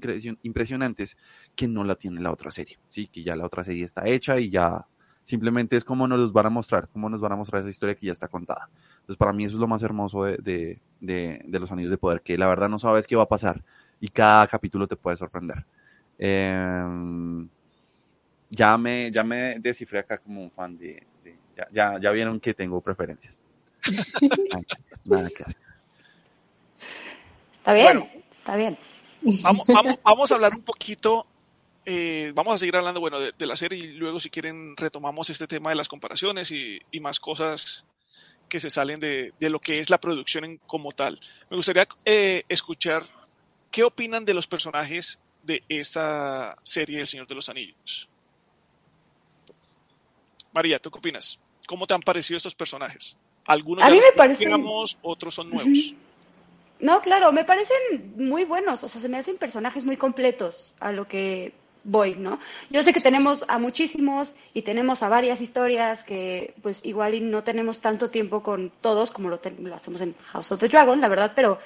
impresionantes 0.44 1.18
que 1.56 1.68
no 1.68 1.84
la 1.84 1.96
tiene 1.96 2.22
la 2.22 2.32
otra 2.32 2.52
serie, 2.52 2.78
sí, 2.90 3.08
que 3.08 3.24
ya 3.24 3.36
la 3.36 3.46
otra 3.46 3.64
serie 3.64 3.86
está 3.86 4.06
hecha 4.06 4.40
y 4.40 4.52
ya 4.52 4.86
simplemente 5.24 5.78
es 5.78 5.86
como 5.86 6.08
nos 6.08 6.20
los 6.20 6.34
van 6.34 6.46
a 6.46 6.50
mostrar, 6.50 6.90
cómo 6.90 7.10
nos 7.10 7.22
van 7.22 7.32
a 7.32 7.38
mostrar 7.38 7.62
esa 7.62 7.70
historia 7.70 7.96
que 7.96 8.08
ya 8.08 8.12
está 8.12 8.28
contada. 8.28 8.70
Entonces 9.00 9.18
para 9.18 9.34
mí 9.34 9.46
eso 9.46 9.56
es 9.56 9.60
lo 9.60 9.68
más 9.68 9.82
hermoso 9.82 10.26
de, 10.26 10.38
de, 10.38 10.80
de, 11.00 11.42
de 11.44 11.60
los 11.60 11.72
Anillos 11.72 11.92
de 11.92 11.98
Poder, 11.98 12.22
que 12.22 12.38
la 12.38 12.46
verdad 12.46 12.70
no 12.70 12.78
sabes 12.78 13.08
qué 13.08 13.16
va 13.16 13.24
a 13.24 13.30
pasar 13.30 13.64
y 14.00 14.10
cada 14.10 14.46
capítulo 14.48 14.86
te 14.86 14.98
puede 14.98 15.18
sorprender. 15.18 15.66
Eh, 16.26 16.86
ya, 18.50 18.78
me, 18.78 19.12
ya 19.12 19.26
me 19.26 19.60
descifré 19.60 20.00
acá 20.00 20.18
como 20.18 20.42
un 20.42 20.50
fan 20.50 20.78
de... 20.78 21.06
ya, 21.74 22.00
ya, 22.00 22.12
vieron 22.12 22.40
que 22.40 22.54
tengo 22.54 22.80
preferencias. 22.80 23.44
Está 27.54 27.74
bien, 27.74 28.06
está 28.30 28.56
bien. 28.58 28.78
Vamos, 29.22 29.68
vamos, 30.04 30.32
a 30.32 30.36
hablar 30.36 30.52
un 30.54 30.64
poquito 30.64 31.26
eh, 31.86 32.32
vamos 32.36 32.56
a 32.56 32.58
seguir 32.58 32.76
hablando 32.76 33.00
bueno, 33.00 33.20
de, 33.20 33.46
la 33.46 33.56
serie 33.56 33.80
y 33.80 33.94
luego 33.94 34.20
si 34.20 34.30
quieren 34.30 34.76
retomamos 34.76 35.30
este 35.30 35.48
tema 35.48 35.70
de 35.70 35.76
las 35.78 35.88
comparaciones 35.88 36.52
y, 36.52 36.82
y 36.92 37.00
más 37.00 37.20
cosas 37.22 37.86
que 38.50 38.60
se 38.60 38.70
salen 38.70 39.00
de, 39.00 39.34
de, 39.40 39.50
lo 39.50 39.60
que 39.60 39.80
es 39.80 39.90
la 39.90 40.00
producción 40.00 40.44
en, 40.44 40.58
como 40.68 40.92
tal. 40.92 41.20
Me 41.50 41.58
gustaría 41.58 41.88
eh, 42.06 42.44
escuchar 42.50 43.04
qué 43.72 43.84
opinan 43.84 44.26
de 44.26 44.34
los 44.34 44.48
personajes 44.48 45.20
de 45.44 45.64
esa 45.70 46.58
serie 46.64 46.98
del 46.98 47.08
Señor 47.08 47.28
de 47.28 47.36
los 47.36 47.50
Anillos. 47.50 48.10
María, 50.54 50.80
¿tú 50.80 50.90
qué 50.90 51.00
opinas? 51.00 51.40
¿Cómo 51.68 51.88
te 51.88 51.94
han 51.94 52.02
parecido 52.02 52.38
estos 52.38 52.56
personajes? 52.56 53.18
Algunos 53.46 53.84
a 53.84 53.90
mí 53.90 53.98
me 53.98 54.12
parecen... 54.16 54.54
otros 55.02 55.36
son 55.36 55.50
nuevos. 55.50 55.94
No, 56.80 57.02
claro, 57.02 57.32
me 57.32 57.46
parecen 57.46 58.14
muy 58.18 58.44
buenos, 58.46 58.84
o 58.84 58.90
sea, 58.90 59.00
se 59.00 59.10
me 59.10 59.18
hacen 59.18 59.38
personajes 59.38 59.86
muy 59.86 59.96
completos 59.96 60.74
a 60.80 60.92
lo 60.92 61.06
que 61.06 61.54
voy, 61.84 62.16
¿no? 62.16 62.40
Yo 62.70 62.84
sé 62.84 62.94
que 62.94 63.02
tenemos 63.02 63.46
a 63.48 63.60
muchísimos 63.60 64.34
y 64.54 64.62
tenemos 64.62 65.04
a 65.04 65.10
varias 65.10 65.42
historias 65.42 66.04
que 66.04 66.54
pues 66.62 66.86
igual 66.86 67.14
y 67.14 67.22
no 67.22 67.44
tenemos 67.44 67.80
tanto 67.80 68.10
tiempo 68.10 68.44
con 68.44 68.72
todos 68.82 69.12
como 69.12 69.30
lo, 69.30 69.40
lo 69.60 69.76
hacemos 69.76 70.02
en 70.02 70.16
House 70.32 70.52
of 70.52 70.60
the 70.60 70.68
Dragon, 70.68 71.00
la 71.02 71.08
verdad, 71.08 71.34
pero 71.36 71.60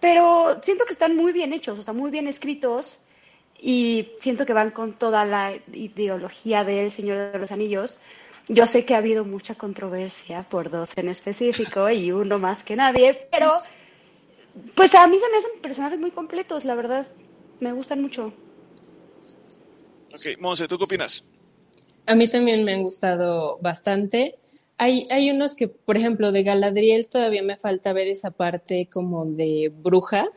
pero 0.00 0.60
siento 0.62 0.84
que 0.84 0.92
están 0.92 1.16
muy 1.16 1.32
bien 1.32 1.52
hechos, 1.52 1.78
o 1.78 1.82
sea, 1.82 1.94
muy 1.94 2.10
bien 2.10 2.28
escritos 2.28 3.00
y 3.60 4.10
siento 4.20 4.46
que 4.46 4.52
van 4.52 4.70
con 4.70 4.92
toda 4.92 5.24
la 5.24 5.52
ideología 5.72 6.64
del 6.64 6.92
Señor 6.92 7.32
de 7.32 7.38
los 7.38 7.50
Anillos. 7.50 8.00
Yo 8.48 8.66
sé 8.66 8.84
que 8.84 8.94
ha 8.94 8.98
habido 8.98 9.24
mucha 9.24 9.56
controversia 9.56 10.42
por 10.44 10.70
dos 10.70 10.92
en 10.96 11.08
específico 11.08 11.90
y 11.90 12.12
uno 12.12 12.38
más 12.38 12.62
que 12.62 12.76
nadie, 12.76 13.28
pero 13.30 13.52
pues 14.74 14.94
a 14.94 15.06
mí 15.06 15.18
se 15.18 15.30
me 15.30 15.38
hacen 15.38 15.60
personajes 15.60 15.98
muy 15.98 16.10
completos, 16.10 16.64
la 16.64 16.74
verdad. 16.74 17.06
Me 17.60 17.72
gustan 17.72 18.00
mucho. 18.00 18.32
Ok, 20.14 20.38
Monse, 20.38 20.68
¿tú 20.68 20.78
qué 20.78 20.84
opinas? 20.84 21.24
A 22.06 22.14
mí 22.14 22.26
también 22.28 22.64
me 22.64 22.74
han 22.74 22.82
gustado 22.82 23.58
bastante. 23.60 24.38
Hay, 24.78 25.06
hay 25.10 25.30
unos 25.30 25.56
que, 25.56 25.68
por 25.68 25.96
ejemplo, 25.96 26.30
de 26.32 26.44
Galadriel 26.44 27.08
todavía 27.08 27.42
me 27.42 27.58
falta 27.58 27.92
ver 27.92 28.08
esa 28.08 28.30
parte 28.30 28.88
como 28.90 29.26
de 29.26 29.72
bruja, 29.74 30.28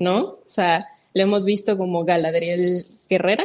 ¿no? 0.00 0.20
O 0.22 0.42
sea, 0.46 0.86
le 1.12 1.22
hemos 1.22 1.44
visto 1.44 1.76
como 1.76 2.04
Galadriel 2.04 2.82
guerrera. 3.08 3.44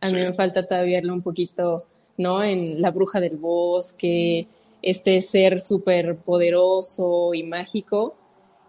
A 0.00 0.06
mí 0.08 0.14
me 0.14 0.32
falta 0.32 0.66
todavía 0.66 0.98
verlo 0.98 1.14
un 1.14 1.22
poquito, 1.22 1.78
¿no? 2.18 2.42
En 2.42 2.82
la 2.82 2.90
bruja 2.90 3.20
del 3.20 3.36
bosque, 3.36 4.46
este 4.82 5.20
ser 5.20 5.60
súper 5.60 6.16
poderoso 6.16 7.34
y 7.34 7.42
mágico. 7.42 8.16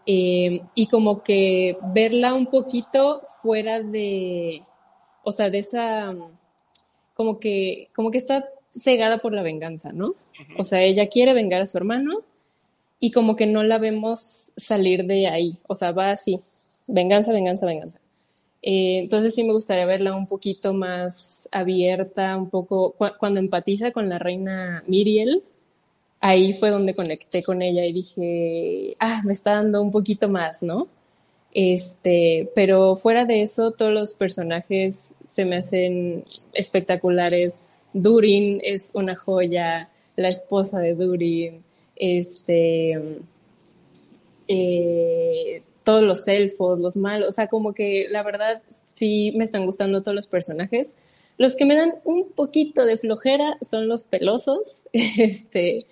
Eh, 0.06 0.62
y 0.76 0.88
como 0.88 1.24
que 1.24 1.78
verla 1.94 2.34
un 2.34 2.48
poquito 2.48 3.22
fuera 3.42 3.82
de, 3.82 4.62
o 5.24 5.32
sea, 5.32 5.50
de 5.50 5.60
esa, 5.60 6.14
como 7.14 7.40
que, 7.40 7.90
como 7.96 8.12
que 8.12 8.18
está 8.18 8.46
cegada 8.74 9.20
por 9.20 9.34
la 9.34 9.44
venganza, 9.44 9.92
¿no? 9.92 10.14
O 10.58 10.64
sea, 10.64 10.82
ella 10.82 11.08
quiere 11.08 11.34
vengar 11.34 11.62
a 11.62 11.68
su 11.68 11.78
hermano 11.78 12.22
y 13.00 13.12
como 13.12 13.36
que 13.36 13.46
no 13.46 13.64
la 13.64 13.78
vemos 13.78 14.52
salir 14.58 15.06
de 15.06 15.28
ahí, 15.28 15.58
o 15.68 15.76
sea, 15.76 15.92
va 15.92 16.12
así, 16.12 16.40
venganza, 16.88 17.32
venganza, 17.32 17.66
venganza. 17.66 18.00
Eh, 18.62 19.00
entonces 19.00 19.36
sí 19.36 19.44
me 19.44 19.54
gustaría 19.54 19.86
verla 19.86 20.16
un 20.16 20.26
poquito 20.26 20.74
más 20.74 21.50
abierta, 21.52 22.38
un 22.38 22.50
poco, 22.50 22.96
cuando 23.20 23.40
empatiza 23.40 23.92
con 23.92 24.10
la 24.10 24.20
reina 24.20 24.84
Miriel, 24.88 25.42
ahí 26.22 26.54
fue 26.54 26.70
donde 26.70 26.94
conecté 26.94 27.44
con 27.44 27.62
ella 27.62 27.86
y 27.86 27.94
dije, 27.94 28.96
ah, 29.00 29.22
me 29.26 29.34
está 29.34 29.52
dando 29.52 29.82
un 29.82 29.92
poquito 29.92 30.30
más, 30.30 30.64
¿no? 30.64 30.88
Este, 31.54 32.50
pero 32.56 32.96
fuera 32.96 33.26
de 33.26 33.42
eso, 33.42 33.72
todos 33.72 33.92
los 33.92 34.14
personajes 34.14 35.14
se 35.26 35.46
me 35.46 35.58
hacen 35.58 36.24
espectaculares 36.54 37.62
Durin 37.94 38.60
es 38.64 38.92
una 38.94 39.16
joya, 39.16 39.76
la 40.16 40.28
esposa 40.30 40.80
de 40.80 40.96
Durin, 40.96 41.60
este, 41.96 43.00
eh, 44.48 45.64
todos 45.84 46.04
los 46.04 46.28
elfos, 46.28 46.80
los 46.80 46.96
malos, 46.96 47.30
o 47.30 47.32
sea, 47.32 47.48
como 47.48 47.74
que 47.74 48.08
la 48.10 48.24
verdad 48.24 48.62
sí 48.70 49.34
me 49.36 49.44
están 49.44 49.66
gustando 49.66 50.02
todos 50.02 50.16
los 50.16 50.28
personajes. 50.28 50.94
Los 51.38 51.56
que 51.56 51.66
me 51.66 51.76
dan 51.76 51.96
un 52.04 52.30
poquito 52.32 52.86
de 52.86 52.98
flojera 52.98 53.58
son 53.62 53.88
los 53.88 54.04
pelosos, 54.04 54.84
este, 54.94 55.86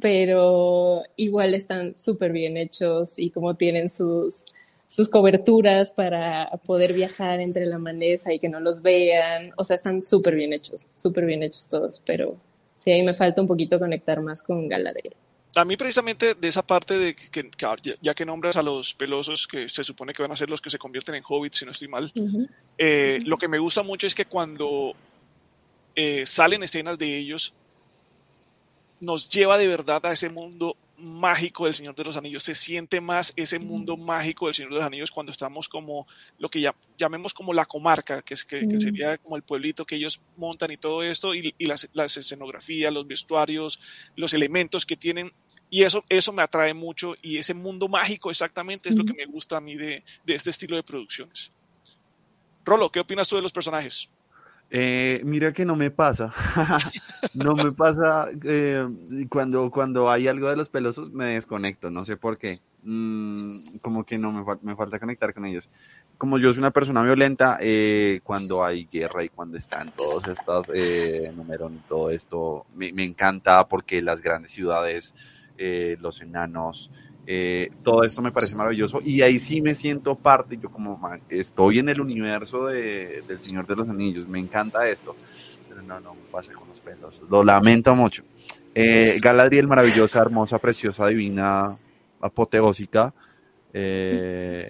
pero 0.00 1.02
igual 1.16 1.54
están 1.54 1.96
súper 1.96 2.32
bien 2.32 2.56
hechos 2.56 3.18
y 3.18 3.30
como 3.30 3.56
tienen 3.56 3.90
sus, 3.90 4.46
sus 4.94 5.08
coberturas 5.08 5.92
para 5.92 6.48
poder 6.64 6.92
viajar 6.92 7.40
entre 7.40 7.66
la 7.66 7.78
maleza 7.78 8.32
y 8.32 8.38
que 8.38 8.48
no 8.48 8.60
los 8.60 8.80
vean. 8.80 9.50
O 9.56 9.64
sea, 9.64 9.74
están 9.74 10.00
súper 10.00 10.36
bien 10.36 10.52
hechos, 10.52 10.86
súper 10.94 11.26
bien 11.26 11.42
hechos 11.42 11.68
todos, 11.68 12.00
pero 12.06 12.36
sí, 12.76 12.92
ahí 12.92 13.02
me 13.02 13.12
falta 13.12 13.40
un 13.40 13.48
poquito 13.48 13.80
conectar 13.80 14.20
más 14.20 14.40
con 14.40 14.68
Galadriel. 14.68 15.16
A 15.56 15.64
mí 15.64 15.76
precisamente 15.76 16.34
de 16.34 16.46
esa 16.46 16.64
parte 16.64 16.96
de 16.96 17.14
que, 17.16 17.50
ya 18.02 18.14
que 18.14 18.24
nombras 18.24 18.56
a 18.56 18.62
los 18.62 18.94
pelosos 18.94 19.48
que 19.48 19.68
se 19.68 19.82
supone 19.82 20.12
que 20.12 20.22
van 20.22 20.30
a 20.30 20.36
ser 20.36 20.48
los 20.48 20.60
que 20.60 20.70
se 20.70 20.78
convierten 20.78 21.16
en 21.16 21.24
hobbits, 21.26 21.58
si 21.58 21.64
no 21.64 21.72
estoy 21.72 21.88
mal, 21.88 22.12
eh, 22.78 23.20
lo 23.24 23.36
que 23.36 23.48
me 23.48 23.58
gusta 23.58 23.82
mucho 23.82 24.06
es 24.06 24.14
que 24.14 24.26
cuando 24.26 24.94
eh, 25.96 26.24
salen 26.24 26.62
escenas 26.62 26.98
de 26.98 27.18
ellos, 27.18 27.52
nos 29.00 29.28
lleva 29.28 29.58
de 29.58 29.66
verdad 29.66 30.06
a 30.06 30.12
ese 30.12 30.30
mundo 30.30 30.76
mágico 30.98 31.66
del 31.66 31.74
Señor 31.74 31.94
de 31.94 32.04
los 32.04 32.16
Anillos, 32.16 32.42
se 32.42 32.54
siente 32.54 33.00
más 33.00 33.32
ese 33.36 33.58
mundo 33.58 33.96
mágico 33.96 34.46
del 34.46 34.54
Señor 34.54 34.72
de 34.72 34.76
los 34.76 34.84
Anillos 34.84 35.10
cuando 35.10 35.32
estamos 35.32 35.68
como 35.68 36.06
lo 36.38 36.48
que 36.48 36.60
ya, 36.60 36.74
llamemos 36.96 37.34
como 37.34 37.52
la 37.52 37.66
comarca, 37.66 38.22
que, 38.22 38.34
es, 38.34 38.44
que, 38.44 38.60
sería 38.80 39.18
como 39.18 39.36
el 39.36 39.42
pueblito 39.42 39.84
que 39.84 39.96
ellos 39.96 40.20
montan 40.36 40.70
y 40.70 40.76
todo 40.76 41.02
esto, 41.02 41.34
y, 41.34 41.54
las, 41.60 41.88
las, 41.92 42.16
escenografías, 42.16 42.92
los 42.92 43.06
vestuarios, 43.06 43.80
los 44.16 44.34
elementos 44.34 44.86
que 44.86 44.96
tienen, 44.96 45.32
y 45.70 45.82
eso, 45.82 46.04
eso 46.08 46.32
me 46.32 46.42
atrae 46.42 46.74
mucho, 46.74 47.14
y 47.22 47.38
ese 47.38 47.54
mundo 47.54 47.88
mágico 47.88 48.30
exactamente 48.30 48.88
es 48.88 48.96
lo 48.96 49.04
que 49.04 49.14
me 49.14 49.26
gusta 49.26 49.56
a 49.56 49.60
mí 49.60 49.74
de, 49.76 50.04
de 50.24 50.34
este 50.34 50.50
estilo 50.50 50.76
de 50.76 50.82
producciones. 50.82 51.52
Rolo, 52.64 52.90
¿qué 52.90 53.00
opinas 53.00 53.28
tú 53.28 53.36
de 53.36 53.42
los 53.42 53.52
personajes? 53.52 54.08
Eh, 54.70 55.20
mira 55.24 55.52
que 55.52 55.64
no 55.64 55.76
me 55.76 55.90
pasa. 55.90 56.32
no 57.34 57.54
me 57.54 57.72
pasa 57.72 58.28
eh, 58.44 58.86
cuando, 59.28 59.70
cuando 59.70 60.10
hay 60.10 60.28
algo 60.28 60.48
de 60.48 60.56
los 60.56 60.68
pelosos, 60.68 61.12
me 61.12 61.26
desconecto, 61.26 61.90
no 61.90 62.04
sé 62.04 62.16
por 62.16 62.38
qué. 62.38 62.58
Mm, 62.82 63.78
como 63.80 64.04
que 64.04 64.18
no 64.18 64.30
me, 64.30 64.44
me, 64.62 64.76
falta 64.76 64.98
conectar 64.98 65.32
con 65.32 65.46
ellos. 65.46 65.70
Como 66.18 66.38
yo 66.38 66.50
soy 66.52 66.58
una 66.58 66.70
persona 66.70 67.02
violenta, 67.02 67.58
eh, 67.60 68.20
cuando 68.22 68.64
hay 68.64 68.86
guerra 68.86 69.24
y 69.24 69.28
cuando 69.30 69.56
están 69.56 69.90
todos 69.92 70.28
estos 70.28 70.66
eh, 70.74 71.32
números 71.34 71.72
y 71.72 71.88
todo 71.88 72.10
esto, 72.10 72.66
me, 72.74 72.92
me, 72.92 73.04
encanta 73.04 73.66
porque 73.68 74.02
las 74.02 74.20
grandes 74.20 74.52
ciudades 74.52 75.14
eh, 75.56 75.96
los 76.00 76.20
enanos. 76.20 76.90
Eh, 77.26 77.70
todo 77.82 78.04
esto 78.04 78.20
me 78.20 78.32
parece 78.32 78.54
maravilloso 78.54 79.00
y 79.02 79.22
ahí 79.22 79.38
sí 79.38 79.62
me 79.62 79.74
siento 79.74 80.14
parte, 80.14 80.58
yo 80.58 80.70
como 80.70 81.00
estoy 81.30 81.78
en 81.78 81.88
el 81.88 82.00
universo 82.00 82.66
de, 82.66 83.22
del 83.26 83.42
Señor 83.42 83.66
de 83.66 83.76
los 83.76 83.88
Anillos, 83.88 84.28
me 84.28 84.38
encanta 84.38 84.86
esto, 84.86 85.16
pero 85.68 85.80
no, 85.80 86.00
no 86.00 86.14
me 86.14 86.20
pasa 86.30 86.52
con 86.52 86.68
los 86.68 86.80
pelos, 86.80 87.22
lo 87.30 87.42
lamento 87.42 87.94
mucho. 87.94 88.24
Eh, 88.74 89.18
Galadriel, 89.22 89.66
maravillosa, 89.66 90.20
hermosa, 90.20 90.58
preciosa, 90.58 91.06
divina, 91.06 91.78
apoteósica, 92.20 93.14
eh, 93.72 94.66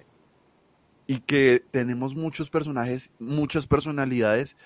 y 1.06 1.20
que 1.20 1.64
tenemos 1.70 2.14
muchos 2.14 2.50
personajes, 2.50 3.10
muchas 3.18 3.66
personalidades 3.66 4.56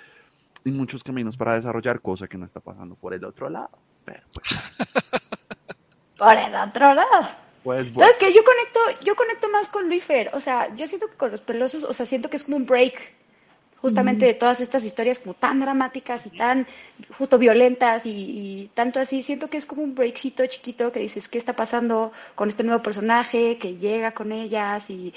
y 0.65 0.73
muchos 0.73 1.03
caminos 1.03 1.37
para 1.37 1.55
desarrollar, 1.55 2.01
cosa 2.01 2.29
que 2.29 2.37
no 2.37 2.45
está 2.45 2.61
pasando 2.61 2.97
por 2.97 3.15
el 3.15 3.25
otro 3.25 3.49
lado. 3.49 3.71
Pero 4.05 4.23
pues, 4.35 4.47
Por 6.19 6.37
el 6.37 6.55
otro 6.55 6.95
lado. 6.95 7.48
Pues 7.63 7.93
bueno. 7.93 8.11
¿Sabes 8.11 8.17
qué? 8.17 8.33
Yo 8.35 8.45
conecto, 8.45 9.05
yo 9.05 9.17
conecto 9.17 9.49
más 9.49 9.69
con 9.69 9.89
Luifer. 9.89 10.31
O 10.33 10.41
sea, 10.41 10.75
yo 10.77 10.87
siento 10.87 11.09
que 11.09 11.17
con 11.17 11.31
los 11.31 11.41
pelosos, 11.41 11.85
o 11.85 11.93
sea, 11.93 12.07
siento 12.07 12.31
que 12.31 12.37
es 12.37 12.45
como 12.45 12.57
un 12.57 12.67
break 12.67 13.15
justamente 13.81 14.27
de 14.27 14.35
todas 14.35 14.61
estas 14.61 14.83
historias 14.85 15.21
como 15.21 15.35
tan 15.35 15.61
dramáticas 15.61 16.27
y 16.27 16.31
tan 16.31 16.67
justo 17.17 17.39
violentas 17.39 18.07
y, 18.07 18.11
y 18.11 18.71
tanto 18.75 19.01
así. 19.01 19.23
Siento 19.23 19.49
que 19.49 19.57
es 19.57 19.67
como 19.67 19.83
un 19.83 19.95
breakcito 19.95 20.45
chiquito 20.47 20.91
que 20.93 21.01
dices, 21.01 21.29
¿qué 21.29 21.39
está 21.39 21.55
pasando 21.55 22.13
con 22.35 22.49
este 22.49 22.65
nuevo 22.65 22.83
personaje 22.83 23.57
que 23.59 23.77
llega 23.77 24.13
con 24.13 24.33
ellas? 24.33 24.91
Y, 24.91 25.15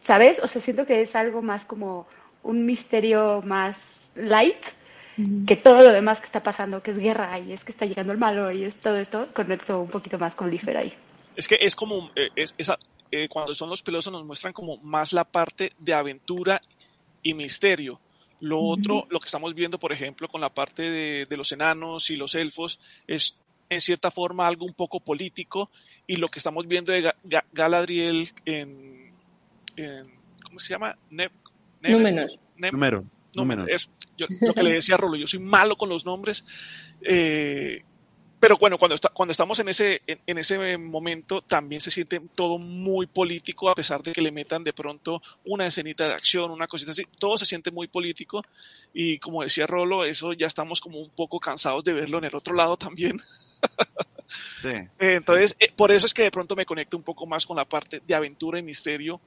¿sabes? 0.00 0.40
O 0.40 0.46
sea, 0.46 0.60
siento 0.60 0.86
que 0.86 1.00
es 1.00 1.16
algo 1.16 1.42
más 1.42 1.64
como 1.64 2.06
un 2.42 2.66
misterio 2.66 3.42
más 3.44 4.12
light 4.16 4.66
que 5.46 5.54
todo 5.54 5.82
lo 5.84 5.92
demás 5.92 6.20
que 6.20 6.26
está 6.26 6.42
pasando, 6.42 6.82
que 6.82 6.90
es 6.90 6.98
guerra 6.98 7.38
y 7.38 7.52
es 7.52 7.64
que 7.64 7.70
está 7.70 7.86
llegando 7.86 8.12
el 8.12 8.18
malo 8.18 8.50
y 8.50 8.64
es 8.64 8.76
todo 8.76 8.96
esto. 8.96 9.28
Conecto 9.32 9.80
un 9.80 9.88
poquito 9.88 10.18
más 10.18 10.34
con 10.34 10.48
Luifer 10.48 10.76
ahí. 10.76 10.92
Es 11.36 11.48
que 11.48 11.58
es 11.60 11.74
como, 11.74 12.10
eh, 12.16 12.30
es, 12.36 12.54
esa, 12.58 12.78
eh, 13.10 13.28
cuando 13.28 13.54
son 13.54 13.70
los 13.70 13.82
pelosos 13.82 14.12
nos 14.12 14.24
muestran 14.24 14.52
como 14.52 14.76
más 14.78 15.12
la 15.12 15.24
parte 15.24 15.70
de 15.78 15.94
aventura 15.94 16.60
y 17.22 17.34
misterio. 17.34 18.00
Lo 18.40 18.60
otro, 18.60 19.06
lo 19.10 19.20
que 19.20 19.26
estamos 19.26 19.54
viendo, 19.54 19.78
por 19.78 19.92
ejemplo, 19.92 20.28
con 20.28 20.40
la 20.40 20.52
parte 20.52 20.82
de, 20.82 21.24
de 21.26 21.36
los 21.36 21.50
enanos 21.52 22.10
y 22.10 22.16
los 22.16 22.34
elfos, 22.34 22.78
es 23.06 23.38
en 23.70 23.80
cierta 23.80 24.10
forma 24.10 24.46
algo 24.46 24.66
un 24.66 24.74
poco 24.74 25.00
político 25.00 25.70
y 26.06 26.16
lo 26.16 26.28
que 26.28 26.38
estamos 26.38 26.66
viendo 26.68 26.92
de 26.92 27.04
Ga- 27.04 27.16
Ga- 27.24 27.44
Galadriel 27.52 28.28
en, 28.44 29.14
en- 29.76 30.20
¿cómo 30.44 30.58
se 30.58 30.68
llama? 30.68 30.96
Ne- 31.10 31.30
Ne- 31.80 31.90
Númenor. 31.90 32.30
Ne- 32.56 32.70
Número, 32.70 33.00
no, 33.02 33.42
número. 33.42 33.66
es 33.66 33.88
yo- 34.18 34.26
lo 34.42 34.52
que 34.54 34.62
le 34.62 34.72
decía 34.72 34.94
a 34.96 34.98
Rolo, 34.98 35.16
yo 35.16 35.26
soy 35.26 35.38
malo 35.40 35.76
con 35.76 35.88
los 35.88 36.04
nombres. 36.04 36.44
eh, 37.02 37.82
pero 38.44 38.58
bueno, 38.58 38.76
cuando, 38.76 38.94
está, 38.94 39.08
cuando 39.08 39.32
estamos 39.32 39.58
en 39.58 39.70
ese, 39.70 40.02
en, 40.06 40.20
en 40.26 40.36
ese 40.36 40.76
momento 40.76 41.40
también 41.40 41.80
se 41.80 41.90
siente 41.90 42.20
todo 42.34 42.58
muy 42.58 43.06
político, 43.06 43.70
a 43.70 43.74
pesar 43.74 44.02
de 44.02 44.12
que 44.12 44.20
le 44.20 44.30
metan 44.30 44.62
de 44.62 44.74
pronto 44.74 45.22
una 45.46 45.66
escenita 45.66 46.06
de 46.06 46.12
acción, 46.12 46.50
una 46.50 46.66
cosita 46.66 46.90
así, 46.90 47.04
todo 47.18 47.38
se 47.38 47.46
siente 47.46 47.70
muy 47.70 47.88
político 47.88 48.44
y 48.92 49.18
como 49.18 49.42
decía 49.42 49.66
Rolo, 49.66 50.04
eso 50.04 50.34
ya 50.34 50.46
estamos 50.46 50.82
como 50.82 51.00
un 51.00 51.08
poco 51.08 51.40
cansados 51.40 51.84
de 51.84 51.94
verlo 51.94 52.18
en 52.18 52.24
el 52.24 52.34
otro 52.34 52.54
lado 52.54 52.76
también. 52.76 53.18
Sí. 54.60 54.74
Entonces, 54.98 55.56
eh, 55.58 55.72
por 55.74 55.90
eso 55.90 56.04
es 56.04 56.12
que 56.12 56.24
de 56.24 56.30
pronto 56.30 56.54
me 56.54 56.66
conecto 56.66 56.98
un 56.98 57.02
poco 57.02 57.24
más 57.24 57.46
con 57.46 57.56
la 57.56 57.64
parte 57.64 58.02
de 58.06 58.14
aventura 58.14 58.58
y 58.58 58.62
misterio 58.62 59.22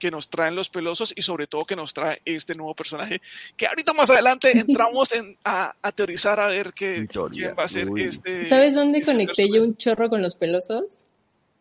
que 0.00 0.10
nos 0.10 0.28
traen 0.28 0.56
los 0.56 0.70
pelosos 0.70 1.12
y 1.14 1.22
sobre 1.22 1.46
todo 1.46 1.64
que 1.64 1.76
nos 1.76 1.94
trae 1.94 2.20
este 2.24 2.54
nuevo 2.56 2.74
personaje 2.74 3.20
que 3.56 3.66
ahorita 3.66 3.92
más 3.92 4.10
adelante 4.10 4.50
entramos 4.58 5.12
en, 5.12 5.36
a, 5.44 5.72
a 5.80 5.92
teorizar 5.92 6.40
a 6.40 6.48
ver 6.48 6.72
qué, 6.72 7.06
quién 7.32 7.54
va 7.56 7.64
a 7.64 7.68
ser 7.68 7.88
uy. 7.88 8.02
este. 8.02 8.44
¿Sabes 8.44 8.74
dónde 8.74 8.98
este 8.98 9.12
conecté 9.12 9.42
personaje. 9.42 9.56
yo 9.56 9.64
un 9.64 9.76
chorro 9.76 10.10
con 10.10 10.22
los 10.22 10.34
pelosos? 10.34 11.10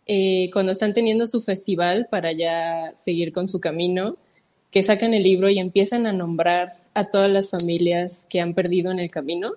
Eh, 0.08 0.50
cuando 0.52 0.72
están 0.72 0.94
teniendo 0.94 1.28
su 1.28 1.40
festival 1.40 2.08
para 2.10 2.32
ya 2.32 2.92
seguir 2.96 3.32
con 3.32 3.48
su 3.48 3.60
camino, 3.60 4.14
que 4.72 4.82
sacan 4.82 5.14
el 5.14 5.22
libro 5.22 5.50
y 5.50 5.60
empiezan 5.60 6.08
a 6.08 6.14
nombrar 6.14 6.78
a 6.96 7.12
todas 7.12 7.30
las 7.30 7.52
familias 7.52 8.26
que 8.28 8.40
han 8.40 8.56
perdido 8.56 8.92
en 8.92 9.00
el 9.00 9.12
camino. 9.12 9.54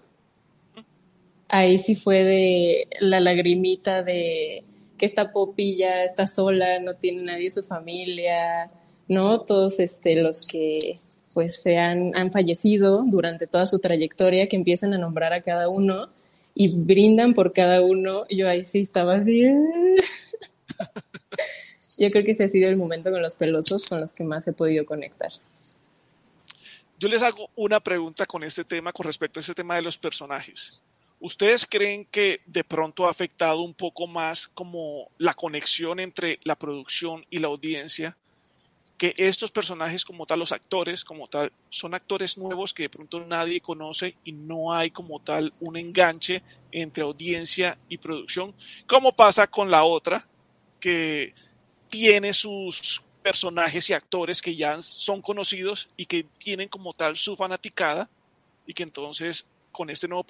Ahí 1.49 1.79
sí 1.79 1.95
fue 1.95 2.25
de 2.25 2.88
la 3.01 3.21
lagrimita 3.21 4.03
de 4.03 4.64
que 5.03 5.07
esta 5.07 5.33
popilla 5.33 6.05
está 6.05 6.29
sola, 6.29 6.79
no 6.79 6.95
tiene 6.95 7.23
nadie 7.23 7.51
su 7.51 7.65
familia, 7.65 8.71
¿no? 9.09 9.41
Todos 9.41 9.81
este, 9.81 10.23
los 10.23 10.47
que 10.47 11.01
pues 11.35 11.61
se 11.61 11.77
han, 11.77 12.15
han 12.15 12.31
fallecido 12.31 13.03
durante 13.05 13.49
toda 13.49 13.67
su 13.67 13.81
trayectoria, 13.81 14.47
que 14.47 14.55
empiezan 14.55 14.95
a 14.95 14.99
nombrar 14.99 15.33
a 15.33 15.43
cada 15.43 15.69
uno 15.69 16.07
y 16.55 16.69
brindan 16.69 17.35
por 17.35 17.53
cada 17.53 17.83
uno. 17.83 18.29
Yo 18.29 18.49
ahí 18.49 18.62
sí 18.62 18.79
estaba 18.79 19.17
así. 19.17 19.43
Yo 21.99 22.09
creo 22.11 22.25
que 22.25 22.31
ese 22.31 22.45
ha 22.45 22.49
sido 22.49 22.71
el 22.71 22.77
momento 22.77 23.11
con 23.11 23.23
los 23.23 23.35
pelosos 23.35 23.87
con 23.87 23.99
los 23.99 24.12
que 24.12 24.23
más 24.23 24.47
he 24.47 24.53
podido 24.53 24.87
conectar. 24.87 25.33
Yo 27.01 27.09
les 27.09 27.25
hago 27.25 27.51
una 27.57 27.81
pregunta 27.81 28.25
con 28.25 28.45
este 28.45 28.65
tema, 28.65 28.93
con 28.93 29.05
respecto 29.05 29.41
a 29.41 29.43
este 29.43 29.55
tema 29.55 29.75
de 29.75 29.83
los 29.83 29.99
personajes. 29.99 30.81
¿Ustedes 31.24 31.66
creen 31.70 32.04
que 32.06 32.40
de 32.46 32.64
pronto 32.64 33.06
ha 33.06 33.11
afectado 33.11 33.61
un 33.61 33.74
poco 33.74 34.08
más 34.08 34.48
como 34.48 35.08
la 35.18 35.35
conexión 35.35 36.00
entre 36.00 36.40
la 36.42 36.58
producción 36.58 37.24
y 37.30 37.38
la 37.38 37.46
audiencia? 37.46 38.18
Que 38.98 39.14
estos 39.16 39.52
personajes 39.52 40.04
como 40.04 40.26
tal, 40.26 40.40
los 40.40 40.50
actores 40.50 41.04
como 41.04 41.28
tal, 41.28 41.52
son 41.68 41.94
actores 41.94 42.37
nuevos 42.38 42.74
que 42.74 42.82
de 42.82 42.88
pronto 42.88 43.24
nadie 43.24 43.61
conoce 43.61 44.16
y 44.24 44.32
no 44.32 44.74
hay 44.74 44.90
como 44.90 45.20
tal 45.20 45.52
un 45.61 45.76
enganche 45.76 46.42
entre 46.72 47.04
audiencia 47.04 47.78
y 47.88 47.98
producción, 47.98 48.52
como 48.88 49.14
pasa 49.14 49.46
con 49.46 49.70
la 49.70 49.85
otra, 49.85 50.26
que 50.80 51.35
tiene 51.88 52.35
sus 52.35 53.00
personajes 53.22 53.88
y 53.90 53.92
actores 53.92 54.42
que 54.42 54.56
ya 54.56 54.82
son 54.82 55.22
conocidos 55.22 55.88
y 55.96 56.06
que 56.06 56.24
tienen 56.24 56.68
como 56.68 56.94
tal 56.94 57.16
su 57.16 57.37
fanaticada 57.37 58.11
y 58.66 58.74
que 58.74 58.82
entonces 58.82 59.46
con 59.72 59.90
este 59.90 60.06
nuevo 60.06 60.24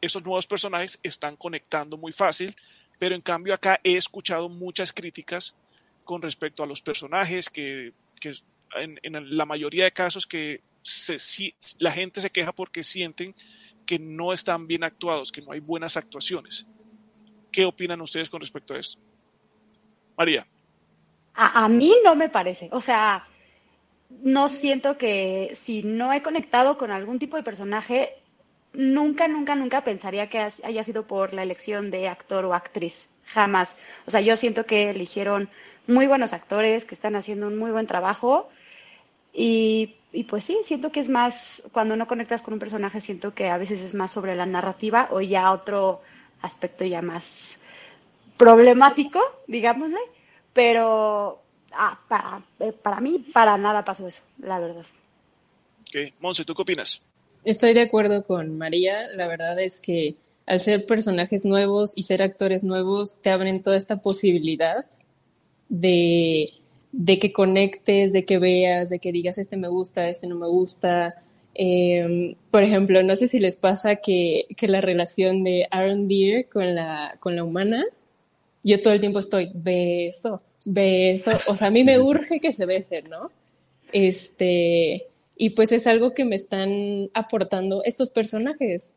esos 0.00 0.22
nuevos 0.24 0.46
personajes 0.46 0.98
están 1.02 1.36
conectando 1.36 1.96
muy 1.96 2.12
fácil, 2.12 2.54
pero 2.98 3.14
en 3.14 3.22
cambio 3.22 3.54
acá 3.54 3.80
he 3.82 3.96
escuchado 3.96 4.48
muchas 4.48 4.92
críticas 4.92 5.54
con 6.04 6.20
respecto 6.20 6.62
a 6.62 6.66
los 6.66 6.82
personajes 6.82 7.48
que, 7.48 7.94
que 8.20 8.34
en, 8.74 9.36
la 9.36 9.46
mayoría 9.46 9.84
de 9.84 9.92
casos 9.92 10.26
que 10.26 10.60
la 11.78 11.92
gente 11.92 12.20
se 12.20 12.30
queja 12.30 12.52
porque 12.52 12.84
sienten 12.84 13.34
que 13.86 13.98
no 13.98 14.32
están 14.32 14.66
bien 14.66 14.84
actuados, 14.84 15.32
que 15.32 15.42
no 15.42 15.52
hay 15.52 15.60
buenas 15.60 15.96
actuaciones. 15.96 16.66
¿Qué 17.50 17.64
opinan 17.64 18.00
ustedes 18.00 18.30
con 18.30 18.40
respecto 18.40 18.74
a 18.74 18.78
esto? 18.78 19.00
María. 20.16 20.46
A, 21.34 21.64
a 21.64 21.68
mí 21.68 21.92
no 22.04 22.14
me 22.14 22.28
parece. 22.28 22.68
O 22.72 22.80
sea, 22.80 23.24
no 24.22 24.48
siento 24.48 24.98
que 24.98 25.50
si 25.54 25.82
no 25.82 26.12
he 26.12 26.22
conectado 26.22 26.76
con 26.76 26.90
algún 26.90 27.18
tipo 27.18 27.36
de 27.36 27.42
personaje, 27.42 28.19
nunca, 28.72 29.28
nunca, 29.28 29.54
nunca 29.54 29.82
pensaría 29.84 30.28
que 30.28 30.38
haya 30.38 30.84
sido 30.84 31.06
por 31.06 31.34
la 31.34 31.42
elección 31.42 31.90
de 31.90 32.08
actor 32.08 32.44
o 32.44 32.54
actriz. 32.54 33.12
Jamás. 33.26 33.78
O 34.06 34.10
sea, 34.10 34.20
yo 34.20 34.36
siento 34.36 34.66
que 34.66 34.90
eligieron 34.90 35.48
muy 35.86 36.06
buenos 36.06 36.32
actores 36.32 36.84
que 36.84 36.94
están 36.94 37.16
haciendo 37.16 37.46
un 37.46 37.58
muy 37.58 37.70
buen 37.70 37.86
trabajo. 37.86 38.48
Y, 39.32 39.96
y 40.12 40.24
pues 40.24 40.44
sí, 40.44 40.58
siento 40.64 40.90
que 40.90 41.00
es 41.00 41.08
más, 41.08 41.68
cuando 41.72 41.96
no 41.96 42.06
conectas 42.06 42.42
con 42.42 42.54
un 42.54 42.60
personaje, 42.60 43.00
siento 43.00 43.34
que 43.34 43.48
a 43.48 43.58
veces 43.58 43.80
es 43.80 43.94
más 43.94 44.10
sobre 44.10 44.34
la 44.34 44.46
narrativa 44.46 45.08
o 45.10 45.20
ya 45.20 45.52
otro 45.52 46.02
aspecto 46.42 46.84
ya 46.84 47.02
más 47.02 47.62
problemático, 48.36 49.20
digámosle, 49.46 50.00
pero 50.52 51.42
ah, 51.72 51.98
para, 52.08 52.42
eh, 52.58 52.72
para 52.72 53.00
mí 53.00 53.18
para 53.32 53.58
nada 53.58 53.84
pasó 53.84 54.08
eso, 54.08 54.22
la 54.38 54.58
verdad. 54.58 54.86
¿Qué? 55.90 56.14
Monse, 56.20 56.44
¿tú 56.44 56.54
qué 56.54 56.62
opinas? 56.62 57.02
Estoy 57.44 57.72
de 57.72 57.82
acuerdo 57.82 58.24
con 58.24 58.58
María. 58.58 59.08
La 59.14 59.26
verdad 59.26 59.58
es 59.58 59.80
que 59.80 60.14
al 60.46 60.60
ser 60.60 60.84
personajes 60.86 61.44
nuevos 61.44 61.92
y 61.96 62.02
ser 62.02 62.22
actores 62.22 62.64
nuevos, 62.64 63.20
te 63.22 63.30
abren 63.30 63.62
toda 63.62 63.76
esta 63.76 64.02
posibilidad 64.02 64.84
de, 65.68 66.50
de 66.92 67.18
que 67.18 67.32
conectes, 67.32 68.12
de 68.12 68.24
que 68.24 68.38
veas, 68.38 68.90
de 68.90 68.98
que 68.98 69.12
digas, 69.12 69.38
este 69.38 69.56
me 69.56 69.68
gusta, 69.68 70.08
este 70.08 70.26
no 70.26 70.36
me 70.36 70.48
gusta. 70.48 71.08
Eh, 71.54 72.36
por 72.50 72.64
ejemplo, 72.64 73.02
no 73.02 73.16
sé 73.16 73.28
si 73.28 73.38
les 73.38 73.56
pasa 73.56 73.96
que, 73.96 74.46
que 74.56 74.68
la 74.68 74.80
relación 74.80 75.44
de 75.44 75.66
Aaron 75.70 76.08
Deere 76.08 76.44
con 76.44 76.74
la, 76.74 77.16
con 77.20 77.36
la 77.36 77.44
humana, 77.44 77.84
yo 78.62 78.82
todo 78.82 78.92
el 78.92 79.00
tiempo 79.00 79.20
estoy, 79.20 79.50
beso, 79.54 80.38
beso. 80.64 81.30
O 81.48 81.56
sea, 81.56 81.68
a 81.68 81.70
mí 81.70 81.84
me 81.84 82.00
urge 82.00 82.40
que 82.40 82.52
se 82.52 82.66
besen, 82.66 83.08
¿no? 83.08 83.30
Este, 83.92 85.09
y 85.40 85.50
pues 85.50 85.72
es 85.72 85.86
algo 85.86 86.12
que 86.12 86.26
me 86.26 86.36
están 86.36 87.08
aportando 87.14 87.82
estos 87.84 88.10
personajes, 88.10 88.94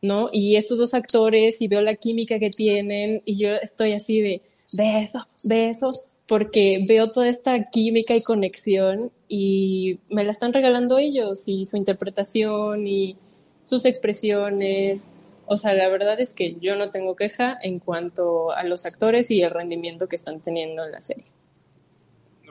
¿no? 0.00 0.30
Y 0.32 0.56
estos 0.56 0.78
dos 0.78 0.94
actores, 0.94 1.60
y 1.60 1.68
veo 1.68 1.82
la 1.82 1.96
química 1.96 2.38
que 2.38 2.48
tienen, 2.48 3.20
y 3.26 3.36
yo 3.36 3.50
estoy 3.50 3.92
así 3.92 4.22
de 4.22 4.40
beso, 4.72 5.26
beso, 5.44 5.90
porque 6.26 6.82
veo 6.88 7.10
toda 7.10 7.28
esta 7.28 7.62
química 7.64 8.14
y 8.16 8.22
conexión, 8.22 9.12
y 9.28 9.98
me 10.08 10.24
la 10.24 10.30
están 10.30 10.54
regalando 10.54 10.96
ellos, 10.96 11.46
y 11.46 11.66
su 11.66 11.76
interpretación, 11.76 12.86
y 12.86 13.18
sus 13.66 13.84
expresiones, 13.84 15.10
O 15.46 15.56
sea, 15.56 15.74
la 15.74 15.88
verdad 15.88 16.18
es 16.20 16.34
que 16.34 16.56
yo 16.56 16.76
no 16.76 16.90
tengo 16.90 17.14
queja 17.14 17.56
en 17.62 17.78
cuanto 17.78 18.50
a 18.50 18.64
los 18.64 18.84
actores 18.84 19.30
y 19.30 19.42
el 19.42 19.50
rendimiento 19.50 20.08
que 20.08 20.16
están 20.16 20.40
teniendo 20.40 20.84
en 20.84 20.92
la 20.92 21.00
serie. 21.00 21.26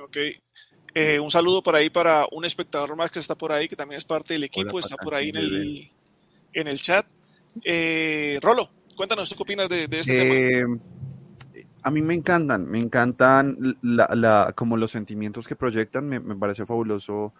Ok. 0.01 0.17
Eh, 0.97 1.19
un 1.19 1.29
saludo 1.29 1.61
por 1.61 1.75
ahí 1.75 1.89
para 1.89 2.25
un 2.31 2.45
espectador 2.45 2.95
más 2.95 3.11
que 3.11 3.19
está 3.19 3.35
por 3.35 3.51
ahí, 3.51 3.67
que 3.67 3.75
también 3.75 3.97
es 3.97 4.05
parte 4.05 4.33
del 4.33 4.45
equipo, 4.45 4.79
está 4.79 4.95
por 4.95 5.13
ahí 5.13 5.27
en 5.27 5.35
el, 5.35 5.91
en 6.53 6.67
el 6.69 6.81
chat. 6.81 7.05
Eh, 7.65 8.39
Rolo, 8.41 8.69
cuéntanos, 8.95 9.33
¿qué 9.33 9.43
opinas 9.43 9.67
de, 9.67 9.89
este 9.91 10.15
tema? 10.15 10.33
Eh, 10.33 10.63
a 11.83 11.91
mí 11.91 12.01
me 12.01 12.13
encantan, 12.13 12.65
me 12.65 12.79
encantan 12.79 13.77
la, 13.81 14.53
como 14.55 14.77
los 14.77 14.89
sentimientos 14.89 15.49
que 15.49 15.57
proyectan, 15.57 16.07
me, 16.07 16.21
parece 16.37 16.65
fabuloso, 16.65 17.33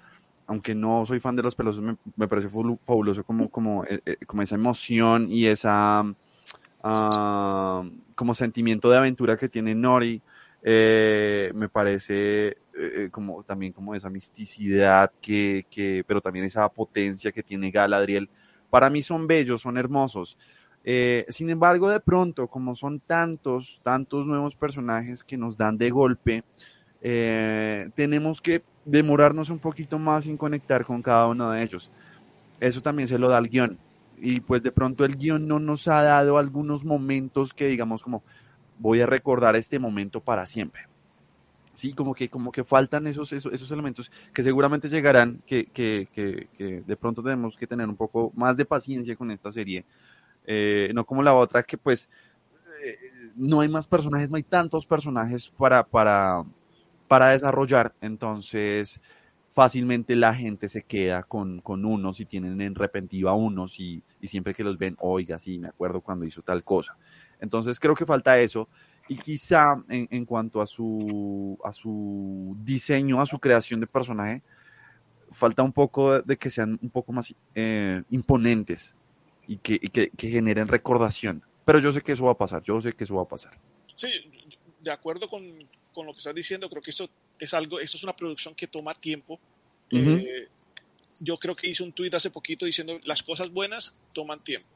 aunque 0.48 0.76
no 0.76 1.06
soy 1.06 1.22
fan 1.22 1.38
de 1.38 1.44
los 1.44 1.56
pelosos, 1.56 1.82
me, 1.82 2.28
parece 2.28 2.50
fabuloso 2.50 3.24
como, 3.24 3.50
como, 3.50 3.86
como 4.28 4.42
esa 4.42 4.56
emoción 4.56 5.32
y 5.32 5.46
esa 5.46 6.04
ah, 6.84 7.84
como 8.16 8.34
sentimiento 8.34 8.90
de 8.90 8.98
aventura 8.98 9.38
que 9.38 9.48
tiene 9.48 9.74
Nori. 9.76 10.22
me 10.62 11.70
parece 11.72 12.58
eh, 12.78 13.10
como 13.12 13.44
también 13.44 13.72
como 13.74 13.96
esa 13.96 14.10
misticidad 14.10 15.12
que, 15.22 15.66
que, 15.70 16.04
pero 16.08 16.22
también 16.22 16.46
esa 16.46 16.68
potencia 16.70 17.32
que 17.32 17.44
tiene 17.44 17.72
Galadriel. 17.72 18.30
Para 18.70 18.90
mí 18.90 19.02
son 19.02 19.28
bellos, 19.28 19.62
son 19.62 19.78
hermosos. 19.78 20.38
Eh, 20.88 21.26
sin 21.30 21.50
embargo, 21.50 21.90
de 21.90 22.00
pronto, 22.00 22.48
como 22.48 22.76
son 22.76 23.00
tantos, 23.00 23.82
tantos 23.84 24.28
nuevos 24.28 24.56
personajes 24.56 25.24
que 25.24 25.36
nos 25.36 25.58
dan 25.58 25.80
de 25.80 25.90
golpe, 25.90 26.44
eh, 27.02 27.90
tenemos 27.96 28.40
que 28.40 28.64
demorarnos 28.86 29.50
un 29.50 29.58
poquito 29.58 29.98
más 29.98 30.28
en 30.28 30.38
conectar 30.38 30.86
con 30.86 31.02
cada 31.02 31.28
uno 31.28 31.52
de 31.52 31.64
ellos. 31.64 31.90
Eso 32.60 32.82
también 32.82 33.08
se 33.08 33.18
lo 33.18 33.30
da 33.30 33.40
el 33.40 33.50
guion. 33.50 33.80
Y 34.18 34.42
pues 34.42 34.62
de 34.62 34.72
pronto 34.72 35.06
el 35.06 35.18
guion 35.18 35.48
no 35.48 35.60
nos 35.60 35.88
ha 35.88 36.04
dado 36.04 36.38
algunos 36.38 36.86
momentos 36.86 37.54
que 37.54 37.68
digamos 37.68 38.04
como 38.04 38.24
voy 38.78 39.02
a 39.02 39.08
recordar 39.08 39.56
este 39.56 39.80
momento 39.80 40.22
para 40.22 40.46
siempre. 40.46 40.88
Sí, 41.76 41.94
como 41.94 42.16
que, 42.16 42.30
como 42.30 42.52
que 42.52 42.64
faltan 42.64 43.06
esos, 43.06 43.34
esos, 43.34 43.70
elementos 43.70 44.10
que 44.34 44.42
seguramente 44.42 44.88
llegarán, 44.88 45.42
que, 45.46 45.66
que, 45.66 46.08
que, 46.14 46.84
de 46.88 46.98
pronto 46.98 47.22
tenemos 47.22 47.58
que 47.58 47.68
tener 47.68 47.88
un 47.90 47.98
poco 47.98 48.32
más 48.36 48.56
de 48.56 48.64
paciencia 48.64 49.16
con 49.18 49.30
esta 49.30 49.52
serie. 49.52 49.86
Eh, 50.48 50.92
no 50.94 51.06
como 51.06 51.22
la 51.22 51.34
otra 51.34 51.64
que 51.64 51.78
pues 51.78 52.10
eh, 52.84 52.98
no 53.36 53.60
hay 53.60 53.68
más 53.68 53.88
personajes, 53.88 54.30
no 54.30 54.38
hay 54.38 54.44
tantos 54.44 54.86
personajes 54.86 55.52
para, 55.58 55.84
para, 55.84 56.46
para 57.08 57.30
desarrollar, 57.30 57.94
entonces 58.00 59.02
fácilmente 59.50 60.16
la 60.16 60.34
gente 60.34 60.70
se 60.70 60.84
queda 60.84 61.24
con, 61.24 61.60
con 61.60 61.84
unos 61.84 62.20
y 62.20 62.26
tienen 62.26 62.62
en 62.62 62.76
repentiva 62.76 63.34
unos 63.34 63.80
y, 63.80 64.04
y 64.22 64.28
siempre 64.28 64.54
que 64.54 64.64
los 64.64 64.78
ven, 64.78 64.96
oiga, 65.02 65.40
sí, 65.40 65.60
me 65.60 65.70
acuerdo 65.70 66.02
cuando 66.02 66.26
hizo 66.26 66.42
tal 66.42 66.64
cosa. 66.64 66.98
Entonces 67.40 67.80
creo 67.80 67.96
que 67.96 68.06
falta 68.06 68.40
eso 68.40 68.70
y 69.08 69.18
quizá 69.18 69.84
en, 69.90 70.08
en, 70.10 70.26
cuanto 70.26 70.62
a 70.62 70.66
su, 70.66 71.58
a 71.64 71.72
su 71.72 72.56
diseño, 72.60 73.22
a 73.22 73.26
su 73.26 73.40
creación 73.40 73.80
de 73.80 73.88
personaje, 73.88 74.42
falta 75.32 75.64
un 75.64 75.74
poco 75.74 76.22
de 76.22 76.38
que 76.38 76.50
sean 76.50 76.80
un 76.82 76.90
poco 76.90 77.14
más 77.14 77.34
eh, 77.54 78.02
imponentes 78.10 78.96
y, 79.48 79.58
que, 79.58 79.76
y 79.76 79.90
que, 79.90 80.10
que, 80.10 80.30
generen 80.30 80.68
recordación. 80.68 81.44
Pero 81.66 81.80
yo 81.80 81.92
sé 81.92 82.02
que 82.02 82.14
eso 82.14 82.26
va 82.26 82.32
a 82.32 82.38
pasar, 82.38 82.64
yo 82.64 82.82
sé 82.82 82.94
que 82.94 83.04
eso 83.04 83.16
va 83.16 83.24
a 83.24 83.28
pasar. 83.28 83.60
Sí, 83.94 84.10
de 84.82 84.92
acuerdo 84.92 85.28
con, 85.28 85.44
con 85.94 86.06
lo 86.06 86.12
que 86.12 86.20
estás 86.20 86.36
diciendo, 86.36 86.70
creo 86.70 86.82
que 86.82 86.92
eso 86.92 87.08
es 87.40 87.54
algo, 87.54 87.80
eso 87.80 87.98
es 87.98 88.04
una 88.04 88.16
producción 88.16 88.56
que 88.56 88.68
toma 88.68 88.94
tiempo. 88.94 89.40
eh, 89.92 90.48
yo 91.20 91.38
creo 91.38 91.56
que 91.56 91.68
hice 91.68 91.84
un 91.84 91.94
tuit 91.94 92.14
hace 92.14 92.30
poquito 92.30 92.66
diciendo 92.66 93.00
las 93.04 93.24
cosas 93.24 93.52
buenas 93.52 93.96
toman 94.14 94.44
tiempo. 94.44 94.68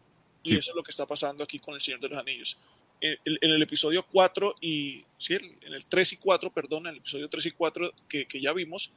Y 0.43 0.51
sí. 0.51 0.57
eso 0.57 0.71
es 0.71 0.75
lo 0.75 0.83
que 0.83 0.91
está 0.91 1.05
pasando 1.05 1.43
aquí 1.43 1.59
con 1.59 1.73
El 1.73 1.81
Señor 1.81 1.99
de 1.99 2.09
los 2.09 2.17
Anillos 2.17 2.57
en, 3.01 3.17
el 3.41 3.61
episodio 3.61 4.05
4 4.11 4.55
y, 4.61 5.03
sí, 5.17 5.35
en 5.35 5.73
el 5.73 5.85
3 5.85 6.13
y 6.13 6.17
4, 6.17 6.51
perdón, 6.51 6.87
en 6.87 6.93
el 6.93 6.97
episodio 6.97 7.29
3 7.29 7.45
y 7.45 7.51
4 7.51 7.91
que, 8.07 8.25
que 8.25 8.41
ya 8.41 8.53
vimos, 8.53 8.91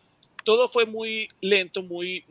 todo 0.45 0.69
fue 0.69 0.87
muy 0.87 1.29
lento, 1.41 1.83
muy, 1.83 2.25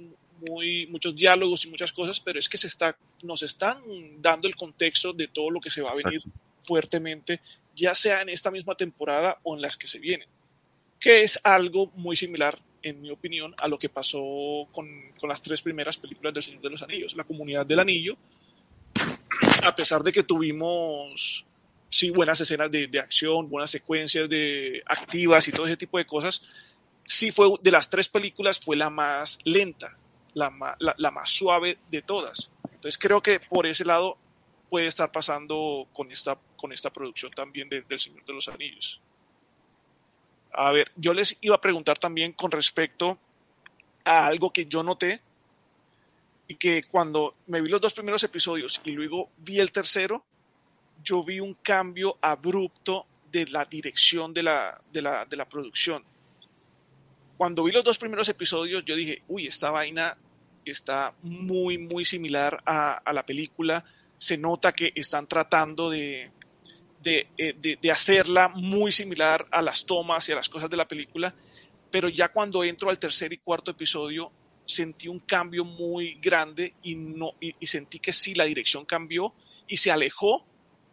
muy, 0.48 0.88
muchos 0.88 1.16
diálogos 1.16 1.66
y 1.66 1.70
muchas 1.70 1.92
cosas, 1.92 2.20
pero 2.20 2.40
es 2.40 2.50
que 2.50 2.58
se 2.58 2.68
está, 2.68 2.98
nos 3.24 3.44
están 3.44 3.78
dando 4.22 4.48
el 4.48 4.56
contexto 4.56 5.14
de 5.14 5.28
todo 5.28 5.50
lo 5.50 5.60
que 5.60 5.72
se 5.72 5.82
va 5.82 5.92
a 5.92 5.96
venir 5.96 6.20
Exacto. 6.20 6.40
fuertemente, 6.60 7.42
ya 7.76 7.96
sea 7.96 8.22
en 8.22 8.30
esta 8.30 8.52
misma 8.52 8.76
temporada 8.76 9.40
o 9.44 9.56
en 9.56 9.62
las 9.62 9.78
que 9.78 9.88
se 9.88 10.00
vienen, 10.00 10.28
que 11.00 11.24
es 11.24 11.40
algo 11.44 11.88
muy 11.96 12.16
similar, 12.16 12.60
en 12.84 13.00
mi 13.00 13.12
opinión, 13.12 13.54
a 13.60 13.68
lo 13.68 13.78
que 13.78 13.90
pasó 13.90 14.68
con, 14.72 14.88
con 15.20 15.30
las 15.30 15.42
tres 15.42 15.62
primeras 15.62 15.98
películas 15.98 16.34
del 16.34 16.44
Señor 16.44 16.64
de 16.64 16.70
los 16.72 16.82
Anillos, 16.82 17.16
la 17.16 17.24
comunidad 17.24 17.66
del 17.66 17.80
anillo, 17.80 18.18
a 19.64 19.76
pesar 19.76 20.04
de 20.04 20.12
que 20.12 20.24
tuvimos 20.24 21.46
sí, 21.92 22.10
buenas 22.10 22.40
escenas 22.40 22.72
de, 22.72 22.88
de, 22.88 23.00
acción, 23.00 23.50
buenas 23.50 23.70
secuencias 23.70 24.28
de 24.30 24.82
activas 24.88 25.48
y 25.48 25.52
todo 25.52 25.66
ese 25.68 25.78
tipo 25.78 25.98
de 25.98 26.08
cosas, 26.08 26.42
sí 27.04 27.32
fue 27.32 27.50
de 27.62 27.70
las 27.72 27.90
tres 27.90 28.08
películas 28.08 28.60
fue 28.60 28.78
la 28.78 28.90
más 28.90 29.40
lenta, 29.44 30.00
la, 30.34 30.52
la, 30.80 30.96
la 30.98 31.12
más 31.12 31.30
suave 31.30 31.78
de 31.92 32.02
todas. 32.02 32.50
Entonces 32.72 32.98
creo 32.98 33.22
que 33.22 33.40
por 33.42 33.68
ese 33.68 33.86
lado 33.86 34.18
puede 34.70 34.88
estar 34.88 35.12
pasando 35.12 35.86
con 35.92 36.10
esta, 36.12 36.40
con 36.56 36.72
esta 36.72 36.94
producción 36.94 37.32
también 37.34 37.68
de, 37.68 37.82
del 37.82 38.00
Señor 38.00 38.24
de 38.24 38.34
los 38.34 38.48
Anillos. 38.48 39.02
A 40.54 40.72
ver, 40.72 40.90
yo 40.96 41.14
les 41.14 41.38
iba 41.42 41.56
a 41.56 41.62
preguntar 41.62 41.98
también 41.98 42.32
con 42.32 42.52
respecto 42.52 43.20
a 44.06 44.26
algo 44.26 44.54
que 44.54 44.66
yo 44.66 44.82
noté 44.82 45.22
y 46.48 46.56
que 46.56 46.84
cuando 46.84 47.36
me 47.48 47.60
vi 47.60 47.70
los 47.70 47.82
dos 47.82 47.94
primeros 47.94 48.24
episodios 48.24 48.82
y 48.86 48.92
luego 48.92 49.30
vi 49.38 49.60
el 49.60 49.74
tercero, 49.74 50.24
yo 51.04 51.24
vi 51.24 51.40
un 51.40 51.54
cambio 51.56 52.18
abrupto 52.22 53.08
de 53.32 53.46
la 53.48 53.66
dirección 53.66 54.34
de 54.34 54.44
la, 54.44 54.82
de 54.92 55.02
la, 55.02 55.26
de 55.26 55.38
la 55.38 55.48
producción. 55.48 56.04
Cuando 57.38 57.64
vi 57.64 57.72
los 57.72 57.84
dos 57.84 57.98
primeros 57.98 58.28
episodios, 58.30 58.86
yo 58.86 58.96
dije, 58.96 59.24
uy, 59.28 59.48
esta 59.48 59.72
vaina 59.72 60.18
está 60.66 61.16
muy, 61.22 61.78
muy 61.78 62.06
similar 62.06 62.62
a, 62.66 62.94
a 62.94 63.14
la 63.14 63.26
película. 63.26 63.84
Se 64.18 64.38
nota 64.38 64.72
que 64.74 64.92
están 64.96 65.28
tratando 65.28 65.90
de, 65.90 66.32
de, 67.02 67.28
eh, 67.38 67.78
de, 67.82 67.92
hacerla 67.92 68.50
muy 68.50 68.92
similar 68.92 69.48
a 69.50 69.62
las 69.62 69.86
tomas 69.86 70.28
y 70.30 70.34
a 70.34 70.36
las 70.36 70.50
cosas 70.50 70.70
de 70.70 70.78
la 70.78 70.88
película. 70.88 71.34
Pero 71.90 72.10
ya 72.10 72.30
cuando 72.30 72.64
entro 72.64 72.90
al 72.90 73.00
tercer 73.00 73.34
y 73.34 73.38
cuarto 73.38 73.72
episodio, 73.72 74.32
sentí 74.66 75.08
un 75.08 75.20
cambio 75.20 75.66
muy 75.66 76.20
grande 76.22 76.76
y, 76.84 76.96
no, 76.96 77.34
y 77.40 77.66
sentí 77.66 78.00
que 78.00 78.14
sí, 78.14 78.36
la 78.36 78.46
dirección 78.46 78.86
cambió 78.86 79.34
y 79.68 79.78
se 79.78 79.92
alejó 79.92 80.46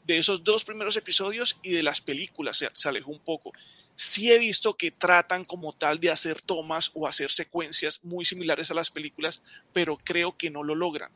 de 0.08 0.16
esos 0.16 0.42
dos 0.42 0.64
primeros 0.64 0.96
episodios 0.96 1.60
y 1.62 1.70
de 1.70 1.82
las 1.82 2.00
películas 2.00 2.56
se, 2.56 2.70
se, 2.72 2.88
alejó 2.88 3.10
un 3.10 3.18
poco. 3.18 3.52
Sí 3.94 4.32
he 4.32 4.38
visto 4.38 4.74
que 4.74 4.90
tratan 4.90 5.44
como 5.44 5.74
tal 5.74 6.00
de 6.00 6.10
hacer 6.10 6.40
tomas 6.40 6.90
o 6.94 7.06
hacer 7.06 7.30
secuencias 7.30 8.00
muy 8.02 8.24
similares 8.24 8.70
a 8.70 8.74
las 8.74 8.90
películas, 8.90 9.42
pero 9.74 9.98
creo 9.98 10.34
que 10.36 10.48
no 10.48 10.64
lo 10.64 10.74
logran. 10.74 11.12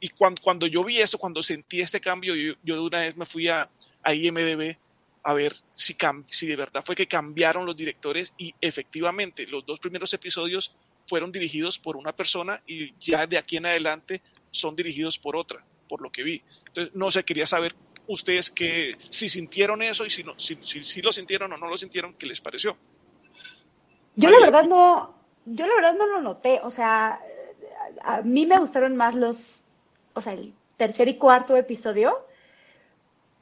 Y 0.00 0.10
cuando, 0.10 0.40
cuando 0.40 0.68
yo 0.68 0.84
vi 0.84 0.98
esto, 0.98 1.18
cuando 1.18 1.42
sentí 1.42 1.80
este 1.80 2.00
cambio, 2.00 2.36
yo, 2.36 2.54
yo 2.62 2.76
de 2.76 2.80
una 2.80 3.00
vez 3.00 3.16
me 3.16 3.26
fui 3.26 3.48
a, 3.48 3.68
a 4.04 4.14
IMDB 4.14 4.76
a 5.24 5.34
ver 5.34 5.52
si, 5.74 5.96
si 6.28 6.46
de 6.46 6.56
verdad 6.56 6.84
fue 6.86 6.94
que 6.94 7.08
cambiaron 7.08 7.66
los 7.66 7.76
directores 7.76 8.32
y 8.38 8.54
efectivamente 8.60 9.48
los 9.48 9.66
dos 9.66 9.80
primeros 9.80 10.14
episodios 10.14 10.76
fueron 11.04 11.32
dirigidos 11.32 11.80
por 11.80 11.96
una 11.96 12.14
persona 12.14 12.62
y 12.64 12.94
ya 13.00 13.26
de 13.26 13.38
aquí 13.38 13.56
en 13.56 13.66
adelante 13.66 14.22
son 14.52 14.76
dirigidos 14.76 15.18
por 15.18 15.34
otra, 15.34 15.66
por 15.88 16.00
lo 16.00 16.12
que 16.12 16.22
vi. 16.22 16.42
Entonces, 16.66 16.94
no 16.94 17.10
sé, 17.10 17.24
quería 17.24 17.46
saber 17.46 17.74
ustedes 18.08 18.50
que 18.50 18.96
si 19.10 19.28
sintieron 19.28 19.82
eso 19.82 20.04
y 20.04 20.10
si, 20.10 20.24
no, 20.24 20.36
si, 20.36 20.56
si, 20.60 20.82
si, 20.82 21.02
lo 21.02 21.12
sintieron 21.12 21.52
o 21.52 21.56
no 21.56 21.68
lo 21.68 21.76
sintieron, 21.76 22.14
¿qué 22.14 22.26
les 22.26 22.40
pareció? 22.40 22.76
Yo 24.16 24.30
la 24.30 24.40
verdad 24.40 24.64
no, 24.64 25.14
yo 25.44 25.66
la 25.66 25.74
verdad 25.76 25.94
no 25.94 26.06
lo 26.06 26.20
noté, 26.20 26.60
o 26.62 26.70
sea, 26.70 27.20
a 28.02 28.22
mí 28.22 28.46
me 28.46 28.58
gustaron 28.58 28.96
más 28.96 29.14
los, 29.14 29.66
o 30.14 30.20
sea, 30.20 30.32
el 30.32 30.54
tercer 30.76 31.08
y 31.08 31.14
cuarto 31.14 31.56
episodio, 31.56 32.12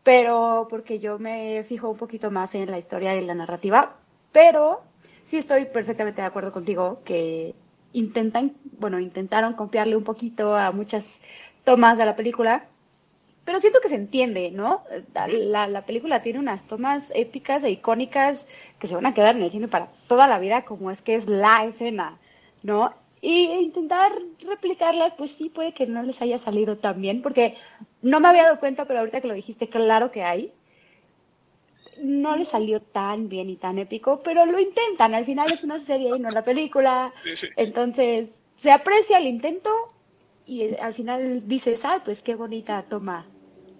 pero 0.03 0.67
porque 0.69 0.99
yo 0.99 1.19
me 1.19 1.65
fijo 1.65 1.89
un 1.89 1.97
poquito 1.97 2.31
más 2.31 2.55
en 2.55 2.71
la 2.71 2.79
historia 2.79 3.17
y 3.17 3.25
la 3.25 3.35
narrativa, 3.35 3.97
pero 4.33 4.83
sí 5.25 5.39
estoy 5.39 5.67
perfectamente 5.67 6.21
de 6.21 6.27
acuerdo 6.27 6.53
contigo 6.53 7.01
que 7.05 7.55
intentan, 7.93 8.55
bueno, 8.79 9.01
intentaron 9.01 9.55
copiarle 9.55 9.97
un 9.97 10.05
poquito 10.05 10.55
a 10.55 10.73
muchas 10.73 11.23
tomas 11.65 11.99
de 11.99 12.05
la 12.05 12.15
película, 12.15 12.69
pero 13.47 13.61
siento 13.61 13.81
que 13.81 13.89
se 13.89 13.95
entiende, 13.95 14.51
¿no? 14.51 14.83
La, 15.15 15.69
la, 15.69 15.87
película 15.87 16.21
tiene 16.21 16.41
unas 16.41 16.65
tomas 16.65 17.13
épicas 17.15 17.63
e 17.63 17.71
icónicas 17.71 18.49
que 18.81 18.89
se 18.89 18.97
van 18.97 19.07
a 19.07 19.15
quedar 19.15 19.37
en 19.37 19.43
el 19.43 19.53
cine 19.53 19.69
para 19.69 19.89
toda 20.09 20.27
la 20.27 20.41
vida, 20.41 20.65
como 20.65 20.91
es 20.91 21.01
que 21.01 21.15
es 21.15 21.29
la 21.29 21.65
escena, 21.65 22.19
¿no? 22.65 22.93
Y 23.21 23.45
intentar 23.45 24.13
replicarlas, 24.45 25.15
pues 25.17 25.31
sí, 25.31 25.49
puede 25.49 25.73
que 25.73 25.87
no 25.87 26.03
les 26.03 26.21
haya 26.23 26.39
salido 26.39 26.77
tan 26.77 27.01
bien, 27.01 27.23
porque 27.23 27.55
no 28.03 28.19
me 28.19 28.27
había 28.27 28.43
dado 28.43 28.59
cuenta, 28.59 28.85
pero 28.85 28.99
ahorita 28.99 29.21
que 29.21 29.29
lo 29.29 29.35
dijiste, 29.35 29.69
claro 29.69 30.11
que 30.11 30.25
hay. 30.25 30.53
No 32.03 32.37
les 32.37 32.49
salió 32.49 32.83
tan 32.83 33.29
bien 33.29 33.49
y 33.49 33.57
tan 33.57 33.79
épico, 33.79 34.23
pero 34.25 34.45
lo 34.45 34.59
intentan. 34.59 35.15
Al 35.15 35.25
final 35.25 35.53
es 35.53 35.63
una 35.63 35.79
serie 35.79 36.11
y 36.15 36.19
no 36.19 36.31
la 36.31 36.43
película. 36.43 37.13
Entonces, 37.57 38.45
se 38.57 38.73
aprecia 38.73 39.19
el 39.19 39.29
intento, 39.29 39.71
y 40.47 40.75
al 40.77 40.95
final 40.95 41.47
dices, 41.49 41.85
ah, 41.85 42.01
pues 42.05 42.23
qué 42.23 42.35
bonita 42.35 42.83
toma. 42.83 43.27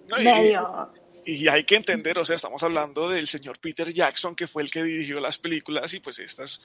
No, 0.07 0.19
y- 0.21 0.23
Medio. 0.23 0.91
Y 1.25 1.47
hay 1.49 1.63
que 1.65 1.75
entender, 1.75 2.17
o 2.19 2.25
sea, 2.25 2.35
estamos 2.37 2.63
hablando 2.63 3.09
del 3.09 3.27
señor 3.27 3.59
Peter 3.59 3.91
Jackson, 3.93 4.35
que 4.35 4.47
fue 4.47 4.63
el 4.63 4.71
que 4.71 4.81
dirigió 4.83 5.19
las 5.19 5.37
películas, 5.37 5.93
y 5.93 5.99
pues 5.99 6.19
estas, 6.19 6.61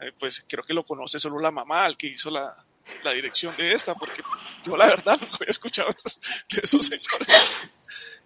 eh, 0.00 0.12
pues 0.18 0.44
creo 0.48 0.64
que 0.64 0.72
lo 0.72 0.84
conoce 0.86 1.18
solo 1.20 1.38
la 1.38 1.50
mamá, 1.50 1.84
al 1.84 1.96
que 1.98 2.06
hizo 2.06 2.30
la, 2.30 2.54
la 3.04 3.10
dirección 3.12 3.54
de 3.56 3.72
esta, 3.72 3.94
porque 3.94 4.22
yo 4.64 4.76
la 4.76 4.86
verdad 4.86 5.18
nunca 5.20 5.36
había 5.40 5.50
escuchado 5.50 5.90
de 5.90 6.60
esos 6.62 6.86
señores. 6.86 7.70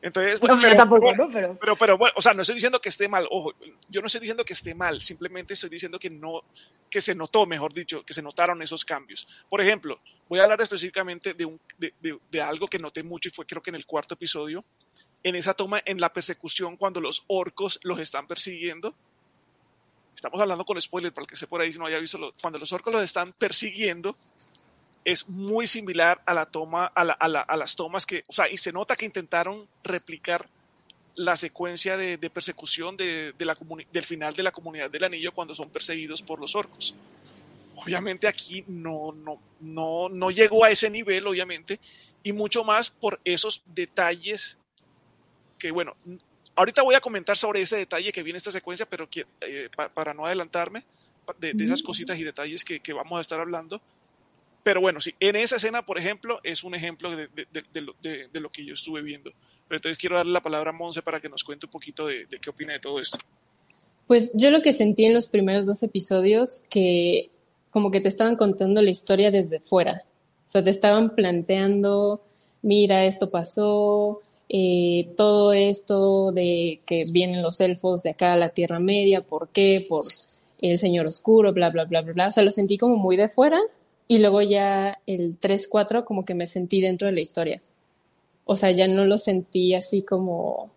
Entonces, 0.03 0.41
bueno, 0.41 0.57
No, 0.57 0.63
pero- 0.63 0.77
tampoco, 0.77 1.15
¿no? 1.15 1.29
Pero 1.31 1.59
pero, 1.61 1.77
pero 1.77 1.99
bueno, 1.99 2.15
o 2.17 2.23
sea, 2.23 2.33
no 2.33 2.41
estoy 2.43 2.55
diciendo 2.55 2.81
que 2.81 2.89
esté 2.89 3.07
mal, 3.09 3.27
ojo, 3.31 3.53
yo 3.89 4.01
no 4.01 4.07
estoy 4.07 4.21
diciendo 4.23 4.45
que 4.45 4.55
esté 4.55 4.75
mal, 4.75 5.01
simplemente 5.03 5.53
estoy 5.55 5.69
diciendo 5.69 5.99
que 5.99 6.09
no, 6.09 6.43
que 6.89 7.01
se 7.03 7.15
notó, 7.15 7.45
mejor 7.45 7.75
dicho, 7.75 8.03
que 8.05 8.15
se 8.15 8.23
notaron 8.23 8.63
esos 8.63 8.85
cambios. 8.85 9.29
Por 9.51 9.61
ejemplo, 9.61 10.01
voy 10.29 10.39
a 10.39 10.45
hablar 10.45 10.61
específicamente 10.63 11.35
de, 11.35 11.45
un, 11.45 11.61
de, 11.77 11.93
de- 12.01 12.19
de 12.31 12.41
algo 12.41 12.67
que 12.67 12.79
noté 12.79 13.03
mucho 13.03 13.29
y 13.29 13.33
fue 13.33 13.45
creo 13.45 13.63
que 13.63 13.71
en 13.71 13.77
el 13.77 13.85
cuarto 13.85 14.15
episodio, 14.15 14.65
en 15.23 15.37
esa 15.37 15.53
toma, 15.53 15.83
en 15.85 16.01
la 16.01 16.11
persecución, 16.13 16.79
cuando 16.79 17.01
los 17.03 17.25
orcos 17.27 17.79
los 17.83 17.99
están 17.99 18.27
persiguiendo. 18.27 18.95
Estamos 20.15 20.41
hablando 20.41 20.65
con 20.65 20.81
spoiler, 20.81 21.13
para 21.13 21.25
el 21.25 21.29
que 21.29 21.35
esté 21.35 21.47
por 21.47 21.61
ahí 21.61 21.73
si 21.73 21.79
no 21.79 21.87
haya 21.87 21.99
visto, 21.99 22.17
lo- 22.19 22.33
cuando 22.41 22.59
los 22.59 22.73
orcos 22.73 22.93
los 22.93 23.03
están 23.03 23.33
persiguiendo, 23.35 24.17
es 25.11 25.29
muy 25.29 25.66
similar 25.66 26.23
a 26.27 26.35
la 26.35 26.46
toma, 26.46 26.87
a, 26.87 27.05
la- 27.05 27.12
a 27.14 27.29
la- 27.29 27.40
a 27.42 27.57
las 27.57 27.77
tomas 27.77 28.07
que, 28.07 28.23
o 28.29 28.33
sea, 28.33 28.49
y 28.49 28.57
se 28.59 28.73
nota 28.73 28.96
que 28.96 29.05
intentaron 29.05 29.66
replicar 29.85 30.49
la 31.16 31.37
secuencia 31.37 31.96
de, 31.96 32.16
de 32.16 32.31
persecución 32.31 32.96
de, 32.96 33.33
de 33.33 33.44
la 33.44 33.57
del 33.92 34.05
final 34.05 34.35
de 34.35 34.42
la 34.42 34.53
comunidad 34.53 34.90
del 34.90 35.05
anillo 35.05 35.33
cuando 35.33 35.55
son 35.55 35.68
perseguidos 35.70 36.23
por 36.23 36.40
los 36.40 36.55
orcos. 36.55 36.94
Obviamente 37.77 38.27
aquí 38.29 38.64
no, 38.68 39.12
no, 39.12 39.40
no, 39.61 40.09
no 40.09 40.31
llegó 40.31 40.64
a 40.64 40.70
ese 40.70 40.88
nivel, 40.90 41.27
obviamente, 41.27 41.81
y 42.23 42.33
mucho 42.33 42.62
más 42.64 42.90
por 42.90 43.20
esos 43.25 43.62
detalles 43.66 44.59
que, 45.59 45.70
bueno, 45.70 45.94
ahorita 46.57 46.83
voy 46.83 46.94
a 46.94 47.01
comentar 47.01 47.37
sobre 47.37 47.62
ese 47.62 47.77
detalle 47.77 48.12
que 48.12 48.23
viene 48.23 48.37
esta 48.38 48.53
secuencia, 48.53 48.87
pero 48.88 49.09
eh, 49.40 49.68
pa- 49.75 49.88
para 49.88 50.14
no 50.14 50.25
adelantarme 50.27 50.85
de, 51.38 51.55
de 51.55 51.64
esas 51.64 51.83
cositas 51.83 52.18
y 52.18 52.25
detalles 52.25 52.64
que, 52.64 52.81
que 52.81 52.92
vamos 52.92 53.18
a 53.18 53.23
estar 53.23 53.40
hablando. 53.40 53.81
Pero 54.62 54.81
bueno, 54.81 55.01
sí, 55.01 55.14
en 55.20 55.37
esa 55.37 55.57
escena, 55.57 55.85
por 55.87 55.99
ejemplo, 55.99 56.38
es 56.44 56.64
un 56.64 56.75
ejemplo 56.75 57.14
de, 57.16 57.29
de- 57.29 57.46
de- 57.73 57.81
lo, 57.81 57.94
de- 58.03 58.29
lo 58.40 58.51
que 58.51 58.64
yo 58.64 58.75
estuve 58.75 59.01
viendo. 59.03 59.31
Pero 59.68 59.77
entonces 59.79 59.96
quiero 59.96 60.16
darle 60.16 60.33
la 60.33 60.42
palabra 60.42 60.70
a 60.70 60.73
Monse 60.73 61.01
para 61.03 61.20
que 61.20 61.29
nos 61.29 61.44
cuente 61.44 61.66
un 61.66 61.73
poquito 61.73 62.07
de, 62.07 62.27
de 62.27 62.38
qué 62.38 62.51
opina 62.51 62.73
de 62.75 62.81
todo 62.81 63.01
esto. 63.01 63.18
Pues 64.07 64.33
yo 64.35 64.51
lo 64.51 64.61
que 64.61 64.73
sentí 64.73 65.05
en 65.07 65.14
los 65.14 65.29
primeros 65.29 65.66
dos 65.66 65.83
episodios, 65.83 66.62
que 66.68 67.31
como 67.70 67.90
que 67.90 68.01
te 68.01 68.09
estaban 68.09 68.37
contando 68.37 68.83
la 68.83 68.90
historia 68.90 69.31
desde 69.31 69.61
fuera. 69.61 70.05
O 70.49 70.51
sea, 70.51 70.62
te 70.64 70.70
estaban 70.70 71.14
planteando, 71.14 72.20
mira, 72.62 73.05
esto 73.07 73.31
pasó, 73.31 74.20
eh, 74.49 75.09
todo 75.16 75.53
esto 75.53 76.33
de 76.33 76.81
que 76.85 77.07
vienen 77.12 77.40
los 77.40 77.61
elfos 77.61 78.03
de 78.03 78.11
acá 78.11 78.33
a 78.33 78.37
la 78.37 78.49
Tierra 78.49 78.81
Media, 78.81 79.23
¿por 79.23 79.49
qué? 79.51 79.87
Por 79.88 80.05
el 80.61 80.77
Señor 80.77 81.07
Oscuro, 81.07 81.53
bla, 81.53 81.70
bla, 81.70 81.85
bla, 81.85 82.03
bla, 82.03 82.12
bla. 82.12 82.29
O 82.29 82.31
sea, 82.33 82.42
lo 82.42 82.51
sentí 82.51 82.77
como 82.77 82.96
muy 82.96 83.16
de 83.16 83.29
fuera 83.29 83.61
y 84.11 84.18
luego 84.18 84.42
ya 84.42 84.99
el 85.07 85.38
3-4 85.38 86.03
como 86.05 86.25
que 86.25 86.35
me 86.35 86.49
sentí 86.49 86.81
dentro 86.81 87.07
de 87.07 87.12
la 87.12 87.20
historia. 87.20 87.61
O 88.44 88.57
sea, 88.57 88.73
ya 88.73 88.88
no 88.88 89.05
lo 89.05 89.18
sentí 89.18 89.73
así 89.75 90.03
como 90.03 90.68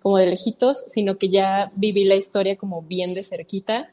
como 0.00 0.18
de 0.18 0.26
lejitos, 0.26 0.84
sino 0.86 1.18
que 1.18 1.28
ya 1.28 1.72
viví 1.74 2.04
la 2.04 2.14
historia 2.14 2.54
como 2.54 2.82
bien 2.82 3.14
de 3.14 3.24
cerquita. 3.24 3.90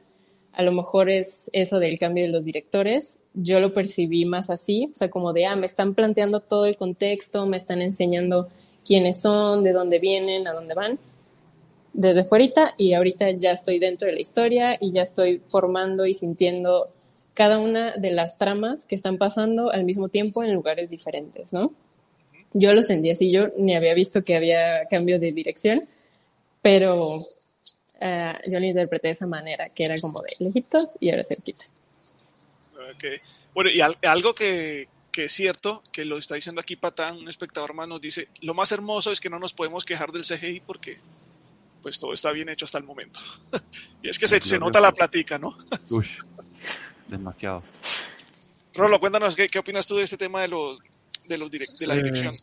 A 0.54 0.62
lo 0.62 0.72
mejor 0.72 1.10
es 1.10 1.50
eso 1.52 1.80
del 1.80 1.98
cambio 1.98 2.26
de 2.26 2.30
los 2.30 2.46
directores. 2.46 3.22
Yo 3.34 3.60
lo 3.60 3.74
percibí 3.74 4.26
más 4.26 4.52
así, 4.52 4.88
o 4.92 4.94
sea, 4.94 5.10
como 5.10 5.34
de, 5.34 5.48
ah, 5.48 5.56
me 5.56 5.66
están 5.66 5.96
planteando 5.96 6.40
todo 6.40 6.68
el 6.68 6.78
contexto, 6.78 7.48
me 7.48 7.58
están 7.58 7.82
enseñando 7.82 8.50
quiénes 8.86 9.20
son, 9.20 9.64
de 9.64 9.72
dónde 9.72 9.98
vienen, 9.98 10.48
a 10.48 10.54
dónde 10.54 10.76
van, 10.76 11.00
desde 11.94 12.24
fuera 12.24 12.76
y 12.78 12.94
ahorita 12.94 13.32
ya 13.32 13.52
estoy 13.52 13.80
dentro 13.80 14.08
de 14.08 14.14
la 14.14 14.22
historia 14.22 14.78
y 14.80 14.92
ya 14.92 15.02
estoy 15.02 15.40
formando 15.40 16.06
y 16.06 16.14
sintiendo 16.14 16.86
cada 17.40 17.58
una 17.58 17.94
de 17.96 18.12
las 18.12 18.38
tramas 18.38 18.86
que 18.86 18.96
están 18.96 19.18
pasando 19.18 19.72
al 19.72 19.86
mismo 19.86 20.10
tiempo 20.10 20.44
en 20.44 20.54
lugares 20.54 20.90
diferentes, 20.90 21.54
¿no? 21.54 21.72
Yo 22.52 22.74
lo 22.74 22.84
sentí 22.84 23.10
así, 23.12 23.32
yo 23.32 23.48
ni 23.58 23.78
había 23.78 23.94
visto 23.94 24.24
que 24.24 24.36
había 24.36 24.86
cambio 24.90 25.20
de 25.22 25.32
dirección, 25.32 25.88
pero 26.62 27.26
ah, 28.02 28.38
yo 28.46 28.60
lo 28.60 28.66
interpreté 28.66 29.08
de 29.08 29.14
esa 29.14 29.26
manera, 29.26 29.70
que 29.70 29.86
era 29.86 29.96
como 30.02 30.22
de 30.22 30.36
lejitos 30.40 30.98
y 31.00 31.12
ahora 31.12 31.24
cerquita. 31.24 31.64
Ok. 32.74 33.06
Bueno, 33.54 33.70
y 33.70 33.80
al- 33.80 33.98
algo 34.02 34.34
que, 34.34 34.90
que 35.10 35.24
es 35.24 35.32
cierto, 35.32 35.82
que 35.94 36.04
lo 36.04 36.18
está 36.18 36.36
diciendo 36.36 36.60
aquí 36.60 36.76
Patán, 36.76 37.16
un 37.20 37.30
espectador 37.30 37.74
más, 37.74 37.88
nos 37.88 38.02
dice, 38.02 38.28
lo 38.42 38.54
más 38.54 38.74
hermoso 38.74 39.14
es 39.14 39.22
que 39.22 39.30
no 39.30 39.40
nos 39.40 39.54
podemos 39.54 39.86
quejar 39.86 40.12
del 40.12 40.26
CGI 40.26 40.60
porque 40.60 40.98
pues 41.82 41.98
todo 42.00 42.12
está 42.12 42.34
bien 42.34 42.50
hecho 42.50 42.66
hasta 42.66 42.80
el 42.80 42.84
momento. 42.84 43.22
y 44.04 44.10
es 44.10 44.20
que 44.20 44.28
se, 44.28 44.42
se 44.42 44.60
nota 44.60 44.82
la 44.82 44.92
platica, 44.92 45.38
¿no? 45.38 45.58
Uy, 45.90 46.06
demasiado. 47.10 47.64
Rolo, 48.76 49.00
cuéntanos, 49.00 49.36
¿qué, 49.36 49.48
qué 49.48 49.60
opinas 49.60 49.88
tú 49.88 49.96
de 49.98 50.04
este 50.04 50.18
tema 50.18 50.42
de, 50.42 50.48
los, 50.50 50.80
de, 51.28 51.38
los 51.38 51.50
direct- 51.52 51.78
de 51.78 51.88
la 51.88 51.96
Eh, 51.96 52.04
dirección? 52.04 52.34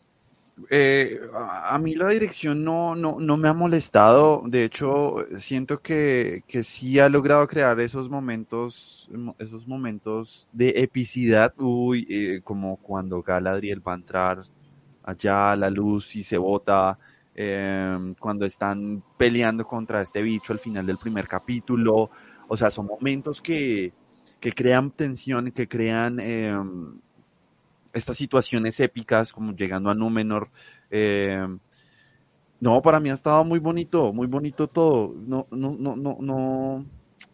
Eh, 0.71 1.19
a 1.35 1.75
a 1.75 1.79
mí 1.79 1.93
la 1.93 2.07
dirección 2.07 2.63
no, 2.63 2.95
no, 2.95 3.17
no 3.19 3.37
me 3.37 3.47
ha 3.47 3.53
molestado. 3.53 4.41
De 4.45 4.63
hecho, 4.63 5.17
siento 5.37 5.81
que, 5.81 6.41
que 6.47 6.63
sí 6.63 6.97
ha 6.99 7.09
logrado 7.09 7.47
crear 7.47 7.79
esos 7.79 8.09
momentos, 8.09 9.07
mo- 9.11 9.35
esos 9.37 9.67
momentos 9.67 10.49
de 10.51 10.69
epicidad. 10.77 11.53
Uy, 11.57 12.07
eh, 12.09 12.41
como 12.43 12.77
cuando 12.77 13.21
Galadriel 13.21 13.87
va 13.87 13.93
a 13.93 13.97
entrar 13.97 14.43
allá 15.03 15.51
a 15.51 15.55
la 15.55 15.69
luz 15.69 16.15
y 16.15 16.23
se 16.23 16.37
bota. 16.37 16.97
eh, 17.39 18.15
cuando 18.19 18.47
están 18.47 19.03
peleando 19.15 19.63
contra 19.63 20.01
este 20.01 20.23
bicho 20.23 20.53
al 20.53 20.59
final 20.59 20.87
del 20.87 20.97
primer 20.97 21.27
capítulo. 21.27 22.09
O 22.47 22.57
sea, 22.57 22.71
son 22.71 22.87
momentos 22.87 23.39
que, 23.43 23.93
que 24.47 24.53
crean 24.53 24.91
tensión, 24.91 25.51
que 25.51 25.67
crean 25.67 26.21
em, 26.21 27.01
estas 27.91 28.15
situaciones 28.15 28.79
épicas, 28.79 29.33
como 29.33 29.53
llegando 29.53 29.89
a 29.89 29.93
Númenor. 29.93 30.49
eh, 30.89 31.45
no, 32.61 32.81
para 32.81 33.01
mí 33.01 33.09
ha 33.09 33.13
estado 33.13 33.43
muy 33.43 33.59
bonito, 33.59 34.13
muy 34.13 34.25
bonito 34.25 34.69
todo. 34.69 35.13
No, 35.27 35.47
no, 35.51 35.75
no, 35.77 35.97
no, 35.97 36.17
no, 36.21 36.85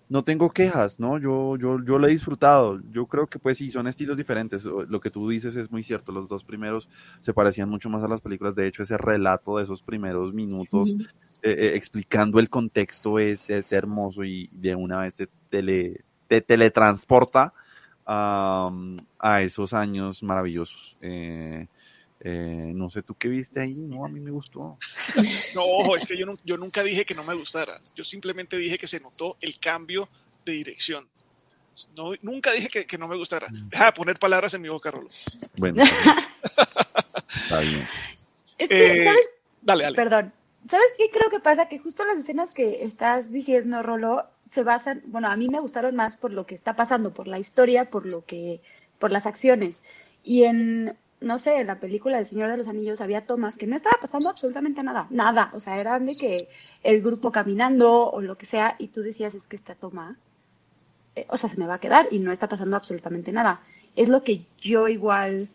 no 0.10 0.24
tengo 0.24 0.50
quejas, 0.50 1.00
¿no? 1.00 1.20
Yo, 1.20 1.56
yo, 1.56 1.78
yo 1.86 2.00
lo 2.00 2.08
he 2.08 2.10
disfrutado. 2.10 2.82
Yo 2.92 3.06
creo 3.06 3.28
que 3.28 3.38
pues 3.38 3.60
sí, 3.60 3.70
son 3.70 3.88
estilos 3.88 4.18
diferentes. 4.18 4.66
Lo 4.66 5.00
que 5.00 5.12
tú 5.12 5.30
dices 5.30 5.56
es 5.56 5.70
muy 5.70 5.84
cierto. 5.84 6.12
Los 6.12 6.28
dos 6.28 6.44
primeros 6.44 6.90
se 7.22 7.32
parecían 7.32 7.70
mucho 7.70 7.92
más 7.92 8.04
a 8.04 8.08
las 8.08 8.22
películas. 8.22 8.56
De 8.56 8.66
hecho, 8.66 8.82
ese 8.82 8.98
relato 8.98 9.58
de 9.58 9.66
esos 9.66 9.84
primeros 9.84 10.34
minutos 10.34 10.96
eh, 11.44 11.52
eh, 11.52 11.72
explicando 11.76 12.40
el 12.40 12.50
contexto 12.50 13.20
es, 13.20 13.52
es 13.52 13.72
hermoso 13.72 14.24
y 14.24 14.50
de 14.52 14.74
una 14.74 15.00
vez 15.02 15.14
te, 15.14 15.30
tele, 15.50 16.04
te 16.42 16.48
teletransporta 16.48 17.54
a, 18.06 18.72
a 19.20 19.42
esos 19.42 19.74
años 19.74 20.24
maravillosos. 20.24 20.98
Eh, 21.02 21.68
eh, 22.26 22.72
no 22.74 22.90
sé 22.90 23.04
tú 23.04 23.16
qué 23.16 23.28
viste 23.28 23.60
ahí, 23.60 23.76
no, 23.76 24.06
a 24.06 24.10
mí 24.10 24.20
me 24.20 24.32
gustó. 24.32 24.78
No, 25.56 25.62
ojo, 25.64 25.96
es 25.96 26.08
que 26.08 26.18
yo, 26.18 26.26
nu- 26.26 26.38
yo 26.44 26.58
nunca 26.58 26.82
dije 26.82 27.06
que 27.06 27.14
no 27.14 27.24
me 27.24 27.36
gustara. 27.36 27.80
Yo 27.96 28.04
simplemente 28.04 28.58
dije 28.58 28.78
que 28.78 28.88
se 28.88 29.00
notó 29.00 29.38
el 29.42 29.60
cambio 29.60 30.10
de 30.46 30.54
dirección. 30.54 31.08
No, 31.96 32.12
nunca 32.24 32.52
dije 32.52 32.68
que, 32.70 32.86
que 32.88 32.98
no 32.98 33.08
me 33.08 33.16
gustara. 33.18 33.48
Deja 33.52 33.86
de 33.86 33.92
poner 33.92 34.18
palabras 34.18 34.54
en 34.56 34.62
mi 34.64 34.70
boca, 34.70 34.90
Rolo. 34.92 35.10
Bueno, 35.58 35.84
está 35.84 36.00
bien. 36.00 36.18
Está 37.44 37.60
bien. 37.60 37.88
Es 38.58 38.70
que, 38.70 39.02
Eh, 39.02 39.04
¿sabes? 39.04 39.30
Dale, 39.62 39.84
dale. 39.84 39.96
Perdón. 39.96 40.34
¿Sabes 40.70 40.88
qué 40.98 41.10
creo 41.12 41.30
que 41.30 41.40
pasa? 41.40 41.68
Que 41.68 41.78
justo 41.78 42.06
las 42.06 42.18
escenas 42.18 42.54
que 42.54 42.84
estás 42.84 43.32
diciendo, 43.32 43.84
Rolo, 43.84 44.24
se 44.54 44.62
basan, 44.62 45.02
bueno, 45.08 45.30
a 45.32 45.36
mí 45.36 45.50
me 45.50 45.60
gustaron 45.60 45.96
más 45.96 46.16
por 46.16 46.32
lo 46.32 46.46
que 46.46 46.54
está 46.54 46.76
pasando, 46.76 47.12
por 47.12 47.28
la 47.28 47.40
historia, 47.40 47.90
por 47.90 48.06
lo 48.06 48.24
que, 48.24 48.62
por 49.00 49.10
las 49.10 49.26
acciones. 49.26 49.82
Y 50.24 50.44
en, 50.44 50.96
no 51.22 51.40
sé, 51.40 51.56
en 51.56 51.66
la 51.66 51.80
película 51.80 52.18
del 52.18 52.28
Señor 52.28 52.52
de 52.52 52.58
los 52.58 52.68
Anillos 52.68 53.02
había 53.02 53.26
tomas 53.26 53.58
que 53.58 53.66
no 53.66 53.76
estaba 53.76 53.98
pasando 54.00 54.30
absolutamente 54.30 54.84
nada, 54.84 55.08
nada. 55.10 55.50
O 55.54 55.60
sea, 55.60 55.80
eran 55.80 56.06
de 56.06 56.16
que 56.16 56.48
el 56.84 57.02
grupo 57.02 57.32
caminando 57.32 58.12
o 58.12 58.22
lo 58.22 58.38
que 58.38 58.46
sea, 58.46 58.76
y 58.78 58.90
tú 58.90 59.02
decías, 59.02 59.34
es 59.34 59.48
que 59.48 59.56
esta 59.56 59.74
toma, 59.74 60.20
eh, 61.16 61.26
o 61.30 61.38
sea, 61.40 61.50
se 61.50 61.58
me 61.58 61.66
va 61.66 61.76
a 61.76 61.80
quedar 61.80 62.08
y 62.12 62.20
no 62.20 62.32
está 62.32 62.48
pasando 62.48 62.78
absolutamente 62.78 63.32
nada. 63.32 63.60
Es 63.96 64.08
lo 64.08 64.24
que 64.24 64.46
yo 64.60 64.88
igual 64.88 65.50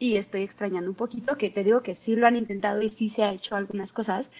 y 0.00 0.16
estoy 0.16 0.42
extrañando 0.42 0.90
un 0.90 0.96
poquito, 0.96 1.38
que 1.38 1.50
te 1.50 1.62
digo 1.62 1.82
que 1.82 1.94
sí 1.94 2.16
lo 2.16 2.26
han 2.26 2.34
intentado 2.34 2.82
y 2.82 2.88
sí 2.88 3.08
se 3.08 3.22
ha 3.22 3.32
hecho 3.32 3.54
algunas 3.54 3.92
cosas, 3.92 4.32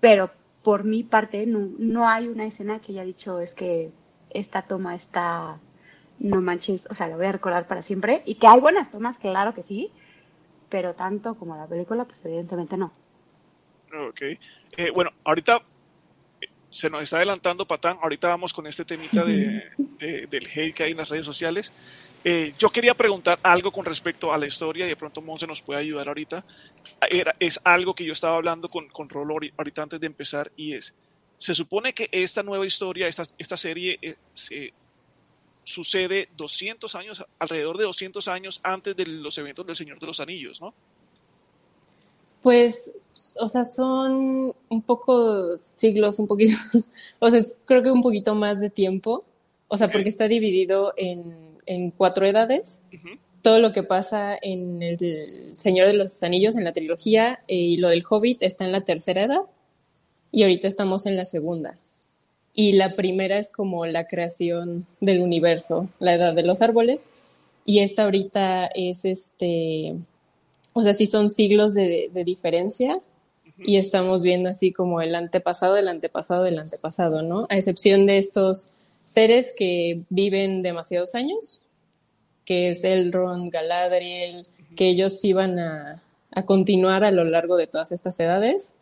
pero 0.00 0.32
por 0.62 0.84
mi 0.84 1.02
parte 1.02 1.46
no, 1.46 1.68
no 1.78 2.08
hay 2.08 2.28
una 2.28 2.44
escena 2.44 2.78
que 2.80 2.92
haya 2.92 3.04
dicho 3.04 3.40
es 3.40 3.54
que 3.54 3.90
esta 4.30 4.62
toma 4.62 4.94
está, 4.94 5.58
no 6.18 6.40
manches, 6.40 6.86
o 6.90 6.94
sea, 6.94 7.08
la 7.08 7.16
voy 7.16 7.26
a 7.26 7.32
recordar 7.32 7.66
para 7.66 7.82
siempre, 7.82 8.22
y 8.24 8.36
que 8.36 8.46
hay 8.46 8.60
buenas 8.60 8.90
tomas, 8.90 9.18
claro 9.18 9.54
que 9.54 9.62
sí, 9.62 9.90
pero 10.68 10.94
tanto 10.94 11.34
como 11.34 11.56
la 11.56 11.66
película, 11.66 12.04
pues 12.04 12.24
evidentemente 12.24 12.76
no. 12.76 12.92
Ok. 14.08 14.22
Eh, 14.22 14.90
bueno, 14.94 15.10
ahorita 15.24 15.62
eh, 16.40 16.46
se 16.70 16.88
nos 16.88 17.02
está 17.02 17.16
adelantando 17.18 17.66
Patán. 17.66 17.98
Ahorita 18.00 18.28
vamos 18.28 18.54
con 18.54 18.66
este 18.66 18.86
temita 18.86 19.22
de, 19.26 19.62
de- 19.98 20.26
del 20.28 20.46
hate 20.46 20.72
que 20.74 20.84
hay 20.84 20.92
en 20.92 20.96
las 20.96 21.10
redes 21.10 21.26
sociales. 21.26 21.72
Eh, 22.24 22.52
yo 22.58 22.70
quería 22.70 22.94
preguntar 22.94 23.38
algo 23.42 23.72
con 23.72 23.84
respecto 23.84 24.32
a 24.32 24.38
la 24.38 24.46
historia 24.46 24.86
y 24.86 24.90
de 24.90 24.96
pronto 24.96 25.20
Monse 25.20 25.46
nos 25.46 25.62
puede 25.62 25.80
ayudar 25.80 26.08
ahorita. 26.08 26.44
Era, 27.10 27.34
es 27.40 27.60
algo 27.64 27.94
que 27.94 28.04
yo 28.04 28.12
estaba 28.12 28.36
hablando 28.36 28.68
con, 28.68 28.88
con 28.88 29.08
Rolo 29.08 29.36
ahorita 29.56 29.82
antes 29.82 30.00
de 30.00 30.06
empezar 30.06 30.52
y 30.56 30.74
es, 30.74 30.94
se 31.38 31.54
supone 31.54 31.92
que 31.92 32.08
esta 32.12 32.42
nueva 32.42 32.64
historia, 32.64 33.08
esta, 33.08 33.24
esta 33.38 33.56
serie 33.56 33.98
eh, 34.00 34.14
se, 34.32 34.72
sucede 35.64 36.28
200 36.36 36.94
años, 36.94 37.24
alrededor 37.38 37.78
de 37.78 37.84
200 37.84 38.28
años 38.28 38.60
antes 38.62 38.96
de 38.96 39.06
los 39.06 39.36
eventos 39.38 39.66
del 39.66 39.76
Señor 39.76 39.98
de 39.98 40.06
los 40.06 40.20
Anillos, 40.20 40.60
¿no? 40.60 40.74
Pues, 42.42 42.92
o 43.36 43.48
sea, 43.48 43.64
son 43.64 44.52
un 44.68 44.82
poco 44.82 45.56
siglos, 45.56 46.18
un 46.18 46.26
poquito, 46.26 46.56
o 47.20 47.30
sea, 47.30 47.40
creo 47.64 47.82
que 47.82 47.90
un 47.90 48.02
poquito 48.02 48.34
más 48.34 48.60
de 48.60 48.70
tiempo, 48.70 49.20
o 49.68 49.78
sea, 49.78 49.90
porque 49.90 50.08
está 50.08 50.26
dividido 50.28 50.92
en, 50.96 51.51
en 51.66 51.90
cuatro 51.90 52.26
edades. 52.26 52.82
Todo 53.42 53.58
lo 53.58 53.72
que 53.72 53.82
pasa 53.82 54.36
en 54.40 54.82
el 54.82 54.98
Señor 55.56 55.88
de 55.88 55.94
los 55.94 56.22
Anillos, 56.22 56.56
en 56.56 56.64
la 56.64 56.72
trilogía, 56.72 57.40
eh, 57.48 57.56
y 57.56 57.76
lo 57.76 57.88
del 57.88 58.04
Hobbit 58.08 58.42
está 58.42 58.64
en 58.64 58.72
la 58.72 58.82
tercera 58.82 59.22
edad, 59.22 59.42
y 60.30 60.42
ahorita 60.42 60.68
estamos 60.68 61.06
en 61.06 61.16
la 61.16 61.24
segunda. 61.24 61.76
Y 62.54 62.72
la 62.72 62.92
primera 62.92 63.38
es 63.38 63.50
como 63.50 63.86
la 63.86 64.06
creación 64.06 64.86
del 65.00 65.20
universo, 65.20 65.88
la 65.98 66.14
edad 66.14 66.34
de 66.34 66.42
los 66.42 66.62
árboles, 66.62 67.02
y 67.64 67.80
esta 67.80 68.04
ahorita 68.04 68.66
es 68.74 69.04
este 69.04 69.96
o 70.72 70.82
sea, 70.82 70.94
sí 70.94 71.06
son 71.06 71.28
siglos 71.28 71.74
de, 71.74 72.10
diferencia 72.24 72.98
y 73.58 73.76
estamos 73.76 74.22
viendo 74.22 74.48
así 74.48 74.72
como 74.72 75.00
el 75.00 75.14
antepasado, 75.14 75.76
el 75.76 75.88
antepasado, 75.88 76.46
el 76.46 76.58
antepasado, 76.58 77.22
¿no? 77.22 77.46
A 77.50 77.56
excepción 77.56 78.06
de 78.06 78.18
estos 78.18 78.72
seres 79.04 79.54
que 79.56 80.02
viven 80.08 80.62
demasiados 80.62 81.14
años, 81.14 81.62
que 82.44 82.70
es 82.70 82.84
Elrond, 82.84 83.50
Galadriel, 83.52 84.46
que 84.76 84.88
ellos 84.88 85.24
iban 85.24 85.58
a, 85.58 86.02
continuar 86.46 87.04
a 87.04 87.10
lo 87.10 87.24
largo 87.24 87.56
de 87.56 87.66
todas 87.66 87.92
estas 87.92 88.18
edades, 88.20 88.78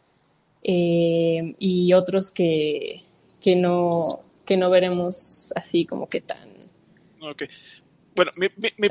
eh, 0.63 1.55
y 1.59 1.93
otros 1.95 2.31
que, 2.31 3.03
que, 3.41 3.57
no, 3.57 4.05
que 4.45 4.57
no 4.57 4.71
veremos 4.71 5.53
así 5.57 5.85
como 5.85 6.09
que 6.09 6.21
tan... 6.21 6.49
Ok. 7.21 7.45
Bueno, 8.15 8.33
mi, 8.37 8.49
mi, 8.77 8.89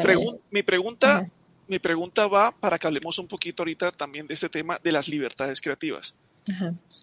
pregunta 0.64 1.30
mi 1.70 1.78
pregunta 1.78 2.28
va 2.28 2.52
para 2.52 2.80
que 2.80 2.88
hablemos 2.88 3.20
un 3.20 3.28
poquito 3.28 3.62
ahorita 3.62 3.92
también 3.92 4.26
de 4.26 4.34
este 4.34 4.50
tema 4.50 4.80
de 4.84 4.92
las 4.92 5.08
libertades 5.08 5.62
creativas. 5.62 6.16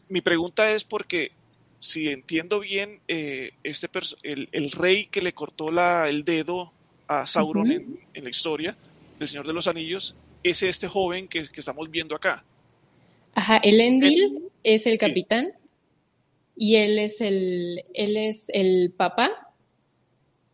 Mi 0.09 0.21
pregunta 0.21 0.73
es 0.73 0.83
porque, 0.83 1.31
si 1.79 2.09
entiendo 2.09 2.61
bien, 2.61 3.01
eh, 3.09 3.53
este 3.62 3.89
el, 4.23 4.49
el, 4.53 4.71
rey 4.71 5.07
que 5.07 5.23
le 5.23 5.33
cortó 5.33 5.71
la, 5.71 6.09
el 6.09 6.25
dedo 6.25 6.73
a 7.07 7.27
Sauron 7.27 7.71
en, 7.71 8.25
la 8.25 8.31
historia 8.31 8.77
del 9.19 9.29
Señor 9.29 9.47
de 9.47 9.53
los 9.53 9.69
Anillos 9.69 10.17
es 10.43 10.62
este 10.62 10.89
joven 10.89 11.29
que, 11.29 11.49
que 11.49 11.61
estamos 11.61 11.91
viendo 11.91 12.15
acá. 12.15 12.45
Ajá, 13.35 13.59
el 13.59 13.81
Endil 13.81 14.45
es 14.62 14.87
el 14.87 14.99
capitán 14.99 15.53
y 16.57 16.77
él 16.77 16.99
es 16.99 17.21
el, 17.21 17.85
él 17.95 18.17
es 18.17 18.49
el 18.49 18.93
papá 18.97 19.53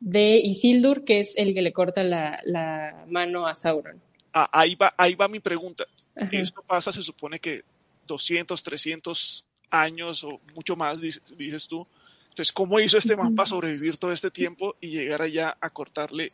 de 0.01 0.39
Isildur, 0.39 1.05
que 1.05 1.21
es 1.21 1.37
el 1.37 1.55
que 1.55 1.63
le 1.63 1.73
corta 1.73 2.03
la, 2.03 3.05
mano 3.09 3.47
a 3.47 3.55
Sauron. 3.55 4.01
Ah, 4.33 4.49
ahí, 4.53 4.75
va, 4.75 4.93
ahí 4.99 5.15
va 5.15 5.29
mi 5.29 5.39
pregunta. 5.39 5.85
Esto 6.33 6.63
pasa, 6.63 6.93
se 6.93 7.03
supone 7.03 7.39
que 7.39 7.63
200, 8.09 8.63
300 8.63 9.47
años 9.73 10.23
o 10.23 10.41
mucho 10.55 10.77
más, 10.77 11.01
dices, 11.01 11.67
tú. 11.67 11.87
Entonces, 12.29 12.53
¿cómo 12.53 12.79
hizo 12.79 12.99
este 12.99 13.17
man 13.17 13.35
para 13.35 13.49
sobrevivir 13.49 13.97
todo 13.97 14.13
este 14.13 14.31
tiempo 14.31 14.77
y 14.81 14.91
llegar 14.91 15.23
allá 15.23 15.57
a 15.61 15.71
cortarle 15.71 16.33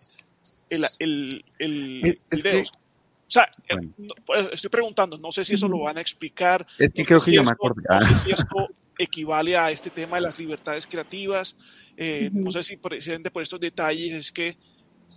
el, 0.68 0.86
el, 0.98 1.44
el, 1.58 2.20
dedo? 2.30 2.62
O 2.62 3.30
sea, 3.30 3.50
eh, 3.68 3.76
pues, 4.24 4.48
estoy 4.52 4.70
preguntando, 4.70 5.18
no 5.18 5.32
sé 5.32 5.44
si 5.44 5.54
eso 5.54 5.68
lo 5.68 5.80
van 5.80 5.98
a 5.98 6.00
explicar. 6.00 6.66
Es 6.78 6.92
que 6.92 7.04
creo 7.04 7.20
que 7.20 7.32
yo 7.32 7.42
me 7.42 7.50
acuerdo. 7.50 7.82
No 7.88 8.00
sé 8.00 8.14
si 8.16 8.30
esto 8.32 8.68
equivale 8.98 9.56
a 9.56 9.70
este 9.70 9.90
tema 9.90 10.16
de 10.16 10.22
las 10.22 10.38
libertades 10.38 10.86
creativas. 10.86 11.56
Eh, 11.96 12.30
no 12.32 12.50
sé 12.50 12.62
si 12.62 12.76
precisamente 12.76 13.30
por 13.30 13.42
estos 13.42 13.60
detalles 13.60 14.14
es 14.14 14.32
que 14.32 14.56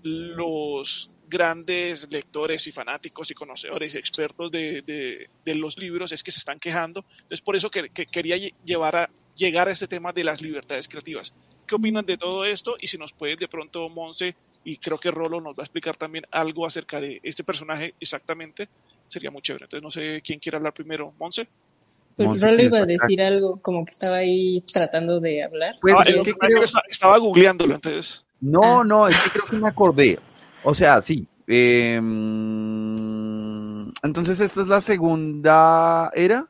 los 0.03 1.13
grandes 1.31 2.11
lectores 2.11 2.67
y 2.67 2.71
fanáticos 2.71 3.31
y 3.31 3.33
conocedores 3.33 3.95
y 3.95 3.97
expertos 3.97 4.51
de, 4.51 4.81
de, 5.45 5.55
los 5.55 5.77
libros 5.79 6.11
es 6.11 6.21
que 6.21 6.31
se 6.31 6.39
están 6.39 6.59
quejando. 6.59 7.05
Entonces, 7.13 7.41
por 7.41 7.55
eso 7.55 7.71
que, 7.71 7.89
quería 7.89 8.35
llevar 8.65 8.95
a, 8.97 9.09
llegar 9.35 9.69
a 9.69 9.71
este 9.71 9.87
tema 9.87 10.11
de 10.11 10.25
las 10.25 10.41
libertades 10.41 10.87
creativas. 10.87 11.33
¿Qué 11.65 11.75
opinan 11.75 12.05
de 12.05 12.17
todo 12.17 12.43
esto? 12.43 12.75
Y 12.79 12.87
si 12.87 12.97
nos 12.97 13.13
puede 13.13 13.37
de 13.37 13.47
pronto, 13.47 13.87
Monse, 13.89 14.35
y 14.65 14.75
creo 14.77 14.97
que 14.99 15.09
Rolo 15.09 15.39
nos 15.39 15.53
va 15.53 15.61
a 15.61 15.63
explicar 15.63 15.95
también 15.95 16.25
algo 16.31 16.65
acerca 16.65 16.99
de 16.99 17.21
este 17.23 17.43
personaje 17.43 17.95
exactamente, 17.99 18.67
sería 19.07 19.31
muy 19.31 19.41
chévere. 19.41 19.65
Entonces, 19.65 19.83
no 19.83 19.89
sé 19.89 20.21
quién 20.23 20.39
quiere 20.39 20.57
hablar 20.57 20.73
primero, 20.73 21.13
Monse. 21.17 21.47
Pues 22.17 22.41
Rolo 22.41 22.61
iba 22.61 22.79
a 22.79 22.85
decir 22.85 23.21
algo, 23.21 23.61
como 23.61 23.85
que 23.85 23.91
estaba 23.91 24.17
ahí 24.17 24.61
tratando 24.61 25.21
de 25.21 25.43
hablar. 25.43 25.75
Pues 25.79 25.95
ah, 25.97 26.81
estaba 26.89 27.17
googleándolo, 27.17 27.75
entonces. 27.75 28.25
No, 28.41 28.81
ah. 28.81 28.83
no, 28.83 29.07
es 29.07 29.17
que 29.21 29.29
creo 29.29 29.45
que 29.45 29.57
me 29.57 29.69
acordé. 29.69 30.19
O 30.63 30.73
sea, 30.73 31.01
sí. 31.01 31.27
Em, 31.47 32.01
entonces, 34.03 34.39
¿esta 34.39 34.61
es 34.61 34.67
la 34.67 34.81
segunda 34.81 36.11
era? 36.15 36.47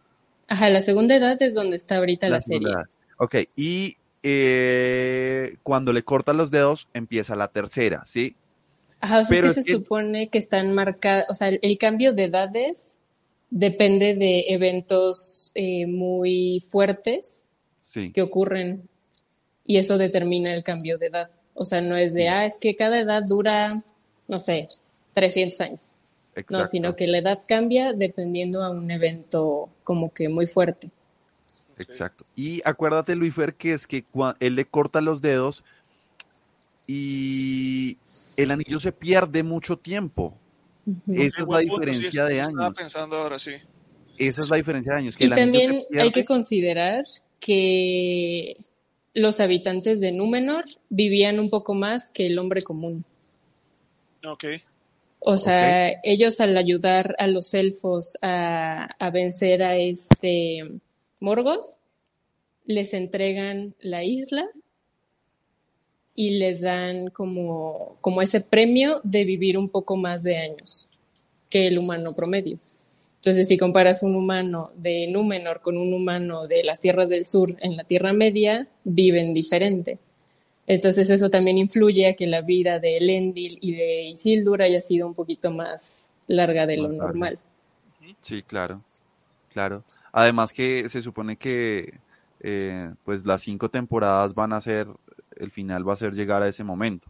Ajá, 0.48 0.70
la 0.70 0.82
segunda 0.82 1.16
edad 1.16 1.42
es 1.42 1.54
donde 1.54 1.78
está 1.78 1.98
ahorita 1.98 2.30
la, 2.30 2.42
serie. 2.42 2.74
Ok, 3.18 3.36
y 3.56 3.98
eh, 4.24 5.56
cuando 5.64 5.94
le 5.94 6.04
cortan 6.04 6.38
los 6.38 6.52
dedos, 6.52 6.88
empieza 6.94 7.36
la 7.36 7.48
tercera, 7.48 8.04
¿sí? 8.06 8.36
Ajá, 9.00 9.22
o 9.22 9.24
sea 9.24 9.42
que 9.42 9.54
se 9.54 9.64
supone 9.64 10.30
que 10.30 10.38
están 10.38 10.74
marcadas, 10.74 11.26
o 11.30 11.36
sea, 11.36 11.48
el 11.48 11.78
cambio 11.80 12.14
de 12.14 12.26
edades 12.26 12.98
depende 13.50 14.16
de 14.16 14.46
eventos 14.50 15.52
eh, 15.56 15.88
muy 15.88 16.64
fuertes 16.68 17.48
que 18.14 18.22
ocurren 18.22 18.88
y 19.66 19.78
eso 19.78 19.98
determina 19.98 20.54
el 20.54 20.64
cambio 20.64 20.98
de 20.98 21.08
edad. 21.08 21.32
O 21.54 21.66
sea, 21.66 21.82
no 21.82 21.98
es 21.98 22.14
de, 22.14 22.30
ah, 22.30 22.46
es 22.46 22.58
que 22.58 22.76
cada 22.76 23.00
edad 23.00 23.24
dura, 23.28 23.68
no 24.32 24.40
sé, 24.40 24.70
300 25.14 25.62
años. 25.62 25.94
No, 26.50 26.66
sino 26.66 26.96
que 26.96 27.06
la 27.08 27.18
edad 27.18 27.40
cambia 27.46 27.92
dependiendo 27.92 28.64
a 28.64 28.70
un 28.70 28.90
evento 28.90 29.70
como 29.84 30.14
que 30.14 30.30
muy 30.30 30.48
fuerte. 30.48 30.90
Exacto. 31.78 32.26
Y 32.36 32.62
acuérdate, 32.64 33.16
Luifer, 33.16 33.54
que 33.56 33.74
es 33.74 33.86
que 33.86 34.06
él 34.40 34.56
le 34.56 34.66
corta 34.66 35.02
los 35.02 35.22
dedos 35.22 35.66
y 36.88 37.98
el 38.38 38.52
anillo 38.52 38.80
se 38.80 38.94
pierde 38.94 39.44
mucho 39.44 39.78
tiempo. 39.78 40.34
Esa 41.12 41.44
es 41.44 41.50
la 41.50 41.60
diferencia 41.60 42.26
de 42.26 42.40
años. 42.40 42.50
Estaba 42.54 42.72
pensando 42.72 43.18
ahora, 43.18 43.38
sí. 43.38 43.56
Esa 44.18 44.42
es 44.42 44.50
la 44.50 44.56
diferencia 44.56 44.94
de 44.94 45.00
años. 45.00 45.16
y 45.20 45.30
también 45.30 45.84
hay 46.00 46.12
que 46.12 46.24
considerar 46.24 47.04
que 47.42 48.56
los 49.14 49.42
habitantes 49.42 50.00
de 50.00 50.14
Númenor 50.14 50.64
vivían 50.90 51.40
un 51.40 51.50
poco 51.50 51.74
más 51.74 52.10
que 52.10 52.28
el 52.28 52.40
hombre 52.40 52.62
común. 52.62 53.04
Ok. 54.26 54.46
O 55.20 55.38
sea, 55.38 55.92
ellos 56.04 56.40
al 56.40 56.58
ayudar 56.58 57.16
a 57.20 57.28
los 57.28 57.54
elfos 57.54 58.18
a, 58.24 58.88
vencer 59.14 59.62
a 59.62 59.78
este 59.78 60.64
Morgoth, 61.20 61.66
les 62.66 62.94
entregan 62.96 63.76
la 63.82 64.04
isla 64.04 64.48
y 66.16 66.40
les 66.40 66.62
dan 66.62 67.12
como, 67.12 67.98
como 68.02 68.24
ese 68.24 68.42
premio 68.42 69.00
de 69.04 69.24
vivir 69.24 69.60
un 69.60 69.70
poco 69.70 69.96
más 69.96 70.24
de 70.24 70.38
años 70.38 70.88
que 71.50 71.68
el 71.68 71.78
humano 71.78 72.14
promedio. 72.16 72.58
Entonces, 73.18 73.48
si 73.48 73.60
comparas 73.60 74.02
un 74.02 74.16
humano 74.16 74.72
de 74.76 75.06
Númenor 75.08 75.62
con 75.62 75.78
un 75.78 75.94
humano 75.94 76.46
de 76.46 76.64
las 76.64 76.80
tierras 76.80 77.10
del 77.10 77.28
sur 77.28 77.56
en 77.62 77.78
la 77.78 77.84
Tierra 77.84 78.14
Media, 78.14 78.68
viven 78.84 79.36
diferente. 79.36 80.00
Entonces, 80.72 81.10
eso 81.10 81.30
también 81.30 81.58
influye 81.58 82.08
a 82.08 82.16
que 82.16 82.28
la 82.28 82.42
vida 82.42 82.80
de 82.80 82.96
Elendil 82.96 83.58
y 83.60 83.74
de 83.74 84.04
Isildur 84.04 84.62
haya 84.62 84.80
sido 84.80 85.06
un 85.06 85.14
poquito 85.14 85.52
más 85.52 86.14
larga 86.28 86.66
de 86.66 86.78
lo 86.78 86.88
normal. 86.88 87.40
Sí, 88.22 88.42
claro, 88.42 88.82
claro. 89.52 89.84
Además 90.14 90.54
que 90.54 90.88
se 90.88 91.02
supone 91.02 91.36
que 91.36 92.00
eh, 92.40 92.90
pues 93.04 93.26
las 93.26 93.42
cinco 93.42 93.70
temporadas 93.70 94.34
van 94.34 94.54
a 94.54 94.62
ser, 94.62 94.88
el 95.36 95.52
final 95.52 95.86
va 95.86 95.92
a 95.92 95.98
ser 95.98 96.14
llegar 96.14 96.42
a 96.42 96.48
ese 96.48 96.64
momento. 96.64 97.10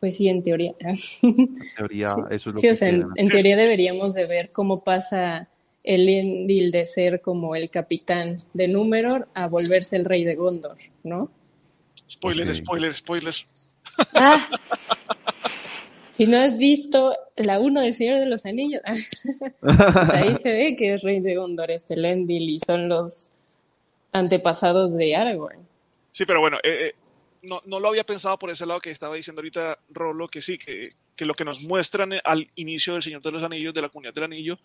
Pues 0.00 0.16
sí, 0.16 0.28
en 0.28 0.42
teoría. 0.42 0.72
En 0.80 1.52
teoría, 1.76 2.14
eso 2.30 2.48
es 2.48 2.54
lo 2.54 2.56
sí, 2.56 2.70
o 2.70 2.74
sea, 2.74 2.88
en, 2.88 3.28
teoría 3.28 3.58
deberíamos 3.58 4.14
de 4.14 4.24
ver 4.24 4.48
cómo 4.48 4.78
pasa 4.78 5.50
el 5.84 6.08
Endil 6.08 6.70
de 6.70 6.86
ser 6.86 7.20
como 7.20 7.56
el 7.56 7.70
capitán 7.70 8.36
de 8.54 8.68
Númenor 8.68 9.28
a 9.34 9.48
volverse 9.48 9.96
el 9.96 10.04
rey 10.04 10.24
de 10.24 10.34
Gondor, 10.34 10.76
¿no? 11.02 11.30
Spoiler, 12.08 12.54
spoiler, 12.54 12.92
spoiler. 12.92 13.34
Ah. 14.14 14.46
si 16.16 16.26
no 16.26 16.36
has 16.38 16.58
visto 16.58 17.16
la 17.36 17.58
1 17.58 17.80
del 17.80 17.94
Señor 17.94 18.20
de 18.20 18.26
los 18.26 18.46
Anillos, 18.46 18.82
pues 19.60 19.80
ahí 20.10 20.36
se 20.42 20.56
ve 20.56 20.76
que 20.76 20.94
es 20.94 21.02
rey 21.02 21.20
de 21.20 21.34
Gondor 21.36 21.70
este 21.70 21.96
Lendil 21.96 22.48
y 22.50 22.60
son 22.64 22.88
los 22.88 23.30
antepasados 24.12 24.96
de 24.96 25.16
Aragorn. 25.16 25.62
Sí, 26.10 26.26
pero 26.26 26.40
bueno, 26.40 26.58
eh, 26.62 26.88
eh 26.88 26.94
no, 27.42 27.62
no, 27.66 27.80
lo 27.80 27.88
había 27.88 28.04
pensado 28.04 28.38
por 28.38 28.50
ese 28.50 28.66
lado 28.66 28.80
que 28.80 28.90
estaba 28.90 29.16
diciendo 29.16 29.40
ahorita 29.40 29.78
Rolo, 29.90 30.28
que 30.28 30.40
sí, 30.40 30.58
que, 30.58 30.90
que, 31.16 31.24
lo 31.24 31.34
que 31.34 31.44
nos 31.44 31.62
muestran 31.62 32.12
al 32.24 32.50
inicio 32.54 32.94
del 32.94 33.02
Señor 33.02 33.22
de 33.22 33.32
los 33.32 33.42
Anillos, 33.42 33.74
de 33.74 33.82
la 33.82 33.88
comunidad 33.88 34.14
del 34.14 34.24
Anillo, 34.24 34.58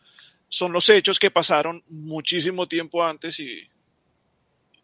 son 0.47 0.71
los 0.71 0.89
hechos 0.89 1.19
que 1.19 1.31
pasaron 1.31 1.83
muchísimo 1.89 2.67
tiempo 2.67 3.03
antes 3.03 3.39
y, 3.39 3.67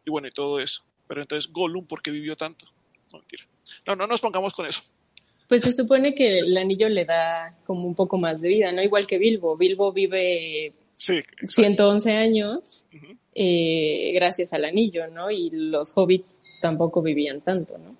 y 0.06 0.10
bueno, 0.10 0.28
y 0.28 0.32
todo 0.32 0.60
eso. 0.60 0.84
Pero 1.08 1.22
entonces, 1.22 1.52
Gollum, 1.52 1.86
¿por 1.86 2.02
qué 2.02 2.12
vivió 2.12 2.36
tanto? 2.36 2.66
No, 3.12 3.20
mentira. 3.20 3.46
No, 3.86 3.96
no 3.96 4.08
nos 4.08 4.22
pongamos 4.22 4.54
con 4.54 4.66
eso. 4.66 4.82
Pues 5.48 5.62
se 5.62 5.74
supone 5.74 6.16
que 6.16 6.40
el 6.40 6.58
anillo 6.58 6.90
le 6.90 7.06
da 7.06 7.56
como 7.66 7.86
un 7.86 7.96
poco 7.96 8.18
más 8.18 8.42
de 8.42 8.48
vida, 8.48 8.72
¿no? 8.72 8.82
Igual 8.82 9.06
que 9.06 9.18
Bilbo. 9.18 9.58
Bilbo 9.58 9.92
vive 9.92 10.74
sí, 10.98 11.22
111 11.48 12.16
años 12.16 12.88
uh 12.92 12.96
-huh. 12.96 13.18
Eh, 13.36 14.12
gracias 14.14 14.54
al 14.54 14.66
anillo, 14.66 15.08
¿no? 15.08 15.32
Y 15.32 15.50
los 15.52 15.92
hobbits 15.96 16.40
tampoco 16.62 17.02
vivían 17.02 17.42
tanto, 17.42 17.78
¿no? 17.78 17.96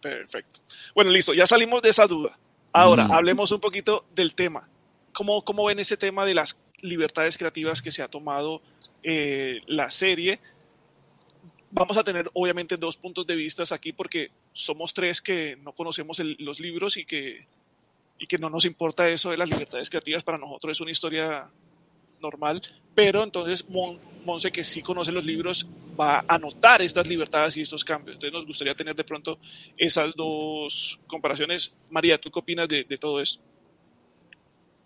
Perfecto. 0.00 0.60
Bueno, 0.94 1.10
listo, 1.10 1.34
ya 1.34 1.46
salimos 1.46 1.82
de 1.82 1.90
esa 1.90 2.06
duda. 2.06 2.38
Ahora, 2.72 3.08
mm. 3.08 3.12
hablemos 3.12 3.50
un 3.50 3.60
poquito 3.60 4.04
del 4.14 4.34
tema. 4.34 4.68
¿Cómo, 5.14 5.44
¿Cómo 5.44 5.64
ven 5.64 5.78
ese 5.78 5.96
tema 5.96 6.24
de 6.24 6.34
las 6.34 6.58
libertades 6.80 7.36
creativas 7.36 7.82
que 7.82 7.90
se 7.90 8.02
ha 8.02 8.08
tomado 8.08 8.62
eh, 9.02 9.62
la 9.66 9.90
serie? 9.90 10.38
Vamos 11.70 11.96
a 11.96 12.04
tener 12.04 12.30
obviamente 12.34 12.76
dos 12.76 12.96
puntos 12.96 13.26
de 13.26 13.36
vista 13.36 13.64
aquí 13.74 13.92
porque 13.92 14.30
somos 14.52 14.94
tres 14.94 15.20
que 15.20 15.56
no 15.62 15.72
conocemos 15.72 16.20
el, 16.20 16.36
los 16.38 16.60
libros 16.60 16.96
y 16.96 17.04
que, 17.04 17.46
y 18.18 18.26
que 18.26 18.38
no 18.38 18.48
nos 18.48 18.64
importa 18.64 19.08
eso 19.08 19.30
de 19.30 19.36
las 19.36 19.50
libertades 19.50 19.90
creativas. 19.90 20.22
Para 20.22 20.38
nosotros 20.38 20.72
es 20.72 20.80
una 20.80 20.92
historia 20.92 21.50
normal, 22.20 22.62
pero 22.94 23.22
entonces 23.22 23.68
Mon, 23.68 23.98
Monse, 24.24 24.50
que 24.50 24.64
sí 24.64 24.82
conoce 24.82 25.12
los 25.12 25.24
libros, 25.24 25.68
va 25.98 26.24
a 26.26 26.38
notar 26.38 26.82
estas 26.82 27.06
libertades 27.06 27.56
y 27.56 27.62
estos 27.62 27.84
cambios. 27.84 28.14
Entonces 28.14 28.32
nos 28.32 28.46
gustaría 28.46 28.74
tener 28.74 28.94
de 28.94 29.04
pronto 29.04 29.38
esas 29.76 30.14
dos 30.14 31.00
comparaciones. 31.06 31.74
María, 31.90 32.18
¿tú 32.18 32.30
qué 32.30 32.38
opinas 32.38 32.68
de, 32.68 32.84
de 32.84 32.98
todo 32.98 33.20
esto? 33.20 33.42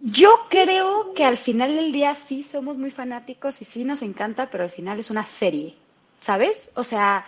Yo 0.01 0.31
creo 0.51 1.15
que 1.15 1.25
al 1.25 1.37
final 1.37 1.77
del 1.77 1.93
día 1.93 2.15
sí 2.15 2.43
somos 2.43 2.77
muy 2.77 2.91
fanáticos 2.91 3.63
y 3.63 3.65
sí 3.65 3.85
nos 3.85 4.03
encanta, 4.03 4.51
pero 4.51 4.65
al 4.65 4.71
final 4.71 4.99
es 4.99 5.11
una 5.11 5.25
serie, 5.25 5.75
¿sabes? 6.21 6.73
O 6.75 6.83
sea, 6.83 7.25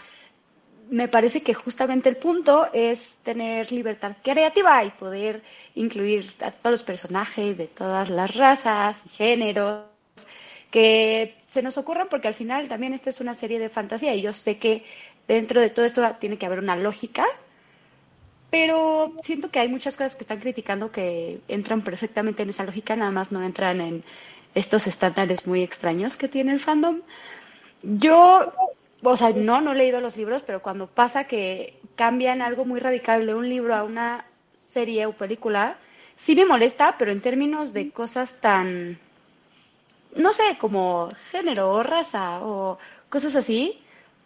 me 0.90 1.08
parece 1.08 1.42
que 1.42 1.54
justamente 1.54 2.08
el 2.08 2.16
punto 2.16 2.68
es 2.72 3.20
tener 3.24 3.70
libertad 3.72 4.16
creativa 4.22 4.84
y 4.84 4.90
poder 4.90 5.42
incluir 5.76 6.26
a 6.40 6.50
todos 6.50 6.72
los 6.72 6.82
personajes 6.82 7.56
de 7.56 7.68
todas 7.68 8.10
las 8.10 8.34
razas 8.34 9.02
y 9.06 9.08
géneros 9.10 9.93
que 10.74 11.36
se 11.46 11.62
nos 11.62 11.78
ocurran, 11.78 12.08
porque 12.10 12.26
al 12.26 12.34
final 12.34 12.68
también 12.68 12.94
esta 12.94 13.08
es 13.08 13.20
una 13.20 13.34
serie 13.34 13.60
de 13.60 13.68
fantasía 13.68 14.12
y 14.12 14.22
yo 14.22 14.32
sé 14.32 14.58
que 14.58 14.82
dentro 15.28 15.60
de 15.60 15.70
todo 15.70 15.84
esto 15.84 16.02
tiene 16.18 16.36
que 16.36 16.46
haber 16.46 16.58
una 16.58 16.74
lógica, 16.74 17.24
pero 18.50 19.12
siento 19.22 19.52
que 19.52 19.60
hay 19.60 19.68
muchas 19.68 19.96
cosas 19.96 20.16
que 20.16 20.24
están 20.24 20.40
criticando 20.40 20.90
que 20.90 21.38
entran 21.46 21.82
perfectamente 21.82 22.42
en 22.42 22.50
esa 22.50 22.64
lógica, 22.64 22.96
nada 22.96 23.12
más 23.12 23.30
no 23.30 23.40
entran 23.40 23.80
en 23.80 24.04
estos 24.56 24.88
estándares 24.88 25.46
muy 25.46 25.62
extraños 25.62 26.16
que 26.16 26.26
tiene 26.26 26.50
el 26.50 26.58
fandom. 26.58 27.02
Yo 27.84 28.52
o 29.04 29.16
sea, 29.16 29.30
no, 29.30 29.60
no 29.60 29.74
he 29.74 29.76
leído 29.76 30.00
los 30.00 30.16
libros, 30.16 30.42
pero 30.42 30.60
cuando 30.60 30.88
pasa 30.88 31.22
que 31.22 31.78
cambian 31.94 32.42
algo 32.42 32.64
muy 32.64 32.80
radical 32.80 33.24
de 33.26 33.34
un 33.36 33.48
libro 33.48 33.76
a 33.76 33.84
una 33.84 34.24
serie 34.54 35.06
o 35.06 35.12
película, 35.12 35.76
sí 36.16 36.34
me 36.34 36.44
molesta, 36.44 36.96
pero 36.98 37.12
en 37.12 37.20
términos 37.20 37.72
de 37.72 37.92
cosas 37.92 38.40
tan, 38.40 38.98
no 40.16 40.32
sé, 40.32 40.56
como 40.58 41.10
género 41.30 41.70
o 41.70 41.82
raza 41.82 42.40
o 42.44 42.78
cosas 43.08 43.36
así, 43.36 43.78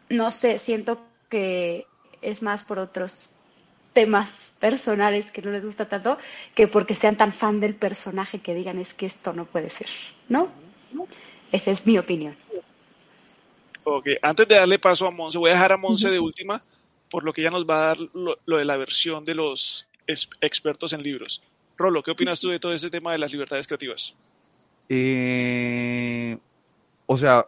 no 0.09 0.30
sé, 0.30 0.59
siento 0.59 1.01
que 1.28 1.86
es 2.22 2.43
más 2.43 2.64
por 2.64 2.78
otros 2.78 3.36
temas 3.93 4.57
personales 4.61 5.32
que 5.32 5.43
no 5.43 5.51
les 5.51 5.64
gusta 5.64 5.89
tanto 5.89 6.18
que 6.55 6.68
porque 6.68 6.95
sean 6.95 7.16
tan 7.16 7.32
fan 7.32 7.59
del 7.59 7.74
personaje 7.74 8.39
que 8.39 8.55
digan 8.55 8.78
es 8.78 8.95
que 8.95 9.07
esto 9.07 9.32
no 9.32 9.45
puede 9.45 9.70
ser, 9.70 9.89
¿no? 10.28 10.49
Esa 11.51 11.70
es 11.70 11.86
mi 11.86 11.99
opinión. 11.99 12.36
Ok, 13.84 14.09
antes 14.20 14.47
de 14.47 14.57
darle 14.57 14.78
paso 14.78 15.07
a 15.07 15.11
Monse, 15.11 15.39
voy 15.39 15.51
a 15.51 15.55
dejar 15.55 15.72
a 15.72 15.76
Monse 15.78 16.11
de 16.11 16.20
última, 16.20 16.61
por 17.11 17.24
lo 17.24 17.32
que 17.32 17.41
ella 17.41 17.51
nos 17.51 17.66
va 17.66 17.76
a 17.76 17.86
dar 17.89 17.99
lo, 18.12 18.36
lo 18.45 18.59
de 18.59 18.64
la 18.64 18.76
versión 18.76 19.24
de 19.24 19.34
los 19.34 19.86
ex 20.07 20.28
expertos 20.41 20.93
en 20.93 21.03
libros. 21.03 21.43
Rolo, 21.76 22.03
¿qué 22.03 22.11
opinas 22.11 22.41
tú 22.41 22.49
de 22.51 22.59
todo 22.59 22.72
este 22.72 22.91
tema 22.91 23.12
de 23.12 23.18
las 23.18 23.32
libertades 23.32 23.66
creativas? 23.66 24.14
Eh, 24.89 26.39
o 27.07 27.16
sea, 27.16 27.47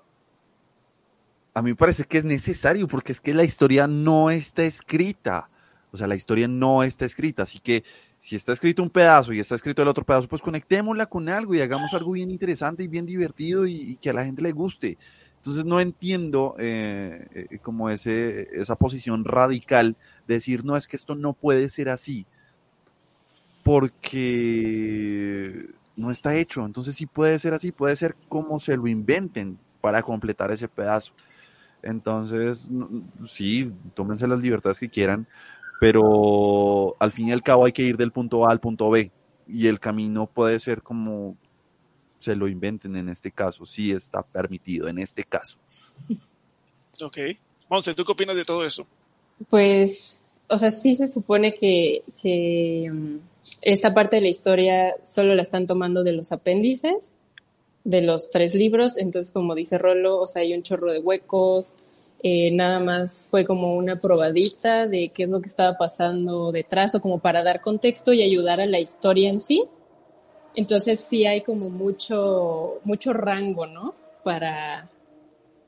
a 1.55 1.63
mí 1.63 1.71
me 1.71 1.77
parece 1.77 2.05
que 2.05 2.19
es 2.19 2.25
necesario 2.25 2.89
porque 2.89 3.13
es 3.13 3.21
que 3.21 3.35
la 3.35 3.45
historia 3.45 3.87
no 3.87 4.31
está 4.31 4.65
escrita. 4.65 5.49
O 5.93 5.97
sea, 5.97 6.07
la 6.07 6.15
historia 6.15 6.47
no 6.47 6.85
está 6.85 7.05
escrita, 7.05 7.43
así 7.43 7.59
que 7.59 7.83
si 8.21 8.37
está 8.37 8.53
escrito 8.53 8.83
un 8.83 8.91
pedazo 8.91 9.33
y 9.33 9.41
está 9.41 9.55
escrito 9.55 9.83
el 9.83 9.89
otro 9.89 10.05
pedazo, 10.05 10.29
pues 10.29 10.43
conectémosla 10.43 11.07
con 11.07 11.29
algo 11.29 11.55
y 11.55 11.61
hagamos 11.61 11.93
algo 11.95 12.13
bien 12.13 12.31
interesante 12.31 12.85
y 12.85 12.89
bien 12.89 13.07
divertido 13.07 13.67
y, 13.67 13.97
que 13.97 14.11
a 14.11 14.13
la 14.13 14.25
gente 14.25 14.43
le 14.43 14.53
guste. 14.53 14.99
Entonces 15.39 15.65
no 15.65 15.81
entiendo 15.81 16.55
eh, 16.59 17.27
eh, 17.35 17.59
como 17.63 17.89
ese, 17.89 18.49
esa 18.53 18.77
posición 18.77 19.25
radical 19.25 19.97
de 20.29 20.35
decir, 20.35 20.65
no, 20.65 20.77
es 20.77 20.87
que 20.87 20.97
esto 20.97 21.15
no 21.15 21.33
puede 21.33 21.71
ser 21.71 21.89
así, 21.89 22.27
porque 23.65 25.71
no 25.97 26.11
está 26.11 26.37
hecho. 26.37 26.65
Entonces 26.65 26.97
sí 26.97 27.07
puede 27.07 27.39
ser 27.39 27.55
así, 27.55 27.73
puede 27.73 27.97
ser 27.97 28.17
como 28.29 28.61
se 28.61 28.77
lo 28.77 28.87
inventen 28.87 29.59
para 29.81 30.03
completar 30.03 30.51
ese 30.51 30.69
pedazo. 30.69 31.13
Entonces, 31.83 32.69
sí, 33.27 33.73
tómense 33.95 34.27
las 34.27 34.41
libertades 34.41 34.79
que 34.79 34.91
quieran, 34.91 35.27
pero 35.81 36.95
al 36.99 37.11
fin 37.11 37.29
y 37.29 37.33
al 37.33 37.43
cabo 37.43 37.65
hay 37.65 37.73
que 37.73 37.83
ir 37.83 37.97
del 37.97 38.13
punto 38.13 38.47
A 38.47 38.51
al 38.51 38.61
punto 38.61 38.91
B 38.91 39.11
y 39.49 39.67
el 39.67 39.81
camino 39.81 40.27
puede 40.27 40.61
ser 40.61 40.83
como 40.83 41.37
se 41.97 42.37
lo 42.37 42.49
inventen 42.49 42.97
en 42.97 43.09
este 43.09 43.31
caso, 43.31 43.65
sí 43.65 43.91
está 43.93 44.23
permitido 44.23 44.89
en 44.89 44.99
este 44.99 45.25
caso. 45.25 45.59
Ok. 47.03 47.17
Monse, 47.71 47.95
¿tú 47.95 48.05
qué 48.05 48.13
opinas 48.13 48.37
de 48.37 48.45
todo 48.45 48.63
eso? 48.63 48.87
Pues, 49.49 50.21
o 50.49 50.59
sea, 50.59 50.71
sí 50.71 50.95
se 50.95 51.07
supone 51.07 51.55
que, 51.55 52.03
que 52.21 52.91
esta 53.63 53.95
parte 53.95 54.17
de 54.17 54.23
la 54.23 54.29
historia 54.29 54.97
solo 55.05 55.35
la 55.35 55.43
están 55.43 55.67
tomando 55.67 56.03
de 56.03 56.13
los 56.13 56.33
apéndices, 56.33 57.17
de 57.85 58.03
los 58.03 58.31
tres 58.31 58.55
libros, 58.55 58.97
entonces 58.97 59.33
como 59.33 59.55
dice 59.55 59.79
Rolo, 59.79 60.19
o 60.19 60.27
sea, 60.27 60.43
hay 60.43 60.55
un 60.55 60.63
chorro 60.63 60.93
de 60.93 60.99
huecos, 60.99 61.77
eh, 62.23 62.51
nada 62.51 62.81
más 62.81 63.29
fue 63.31 63.47
como 63.47 63.77
una 63.77 63.99
probadita 63.99 64.87
de 64.87 65.09
qué 65.09 65.23
es 65.23 65.31
lo 65.31 65.41
que 65.41 65.49
estaba 65.49 65.79
pasando 65.79 66.53
detrás 66.53 66.95
o 66.95 67.01
como 67.01 67.19
para 67.19 67.43
dar 67.43 67.63
contexto 67.63 68.13
y 68.13 68.23
ayudar 68.23 68.61
a 68.61 68.67
la 68.67 68.79
historia 68.79 69.31
en 69.31 69.41
sí. 69.41 69.65
Entonces 70.55 71.01
sí 71.01 71.25
hay 71.25 71.43
como 71.43 71.71
mucho, 71.71 72.81
mucho 72.85 73.13
rango, 73.15 73.67
¿no? 73.67 73.95
Para, 74.23 74.89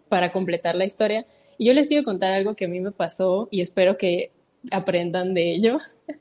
para 0.09 0.30
completar 0.30 0.74
la 0.74 0.85
historia. 0.85 1.24
Y 1.57 1.66
yo 1.66 1.72
les 1.72 1.87
quiero 1.87 2.05
contar 2.05 2.33
algo 2.33 2.55
que 2.55 2.66
a 2.66 2.68
mí 2.68 2.80
me 2.80 2.93
pasó 2.93 3.49
y 3.51 3.62
espero 3.62 3.97
que 3.97 4.30
aprendan 4.70 5.35
de 5.35 5.53
ello. 5.53 5.76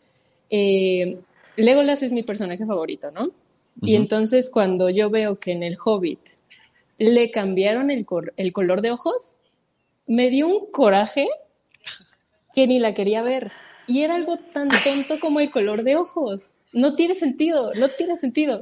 Eh, 0.54 1.18
Legolas 1.58 2.04
es 2.04 2.12
mi 2.12 2.24
personaje 2.24 2.66
favorito, 2.66 3.12
¿no? 3.12 3.26
Uh 3.26 3.28
-huh. 3.28 3.90
Y 3.90 3.96
entonces 3.96 4.50
cuando 4.50 4.90
yo 4.90 5.10
veo 5.10 5.40
que 5.40 5.52
en 5.52 5.64
el 5.64 5.78
Hobbit 5.84 6.22
le 6.98 7.32
cambiaron 7.32 7.90
el, 7.90 8.06
el 8.38 8.54
color 8.54 8.82
de 8.82 8.92
ojos, 8.92 9.38
me 10.08 10.30
dio 10.30 10.48
un 10.48 10.72
coraje 10.72 11.28
que 12.54 12.68
ni 12.68 12.80
la 12.80 12.94
quería 12.94 13.22
ver. 13.22 13.52
Y 13.88 14.04
era 14.04 14.16
algo 14.16 14.38
tan 14.38 14.70
tonto 14.70 15.20
como 15.20 15.40
el 15.40 15.52
color 15.52 15.84
de 15.84 15.96
ojos 15.96 16.52
no 16.74 16.96
tiene 16.96 17.16
sentido, 17.16 17.72
no 17.76 17.90
tiene 17.90 18.16
sentido. 18.16 18.62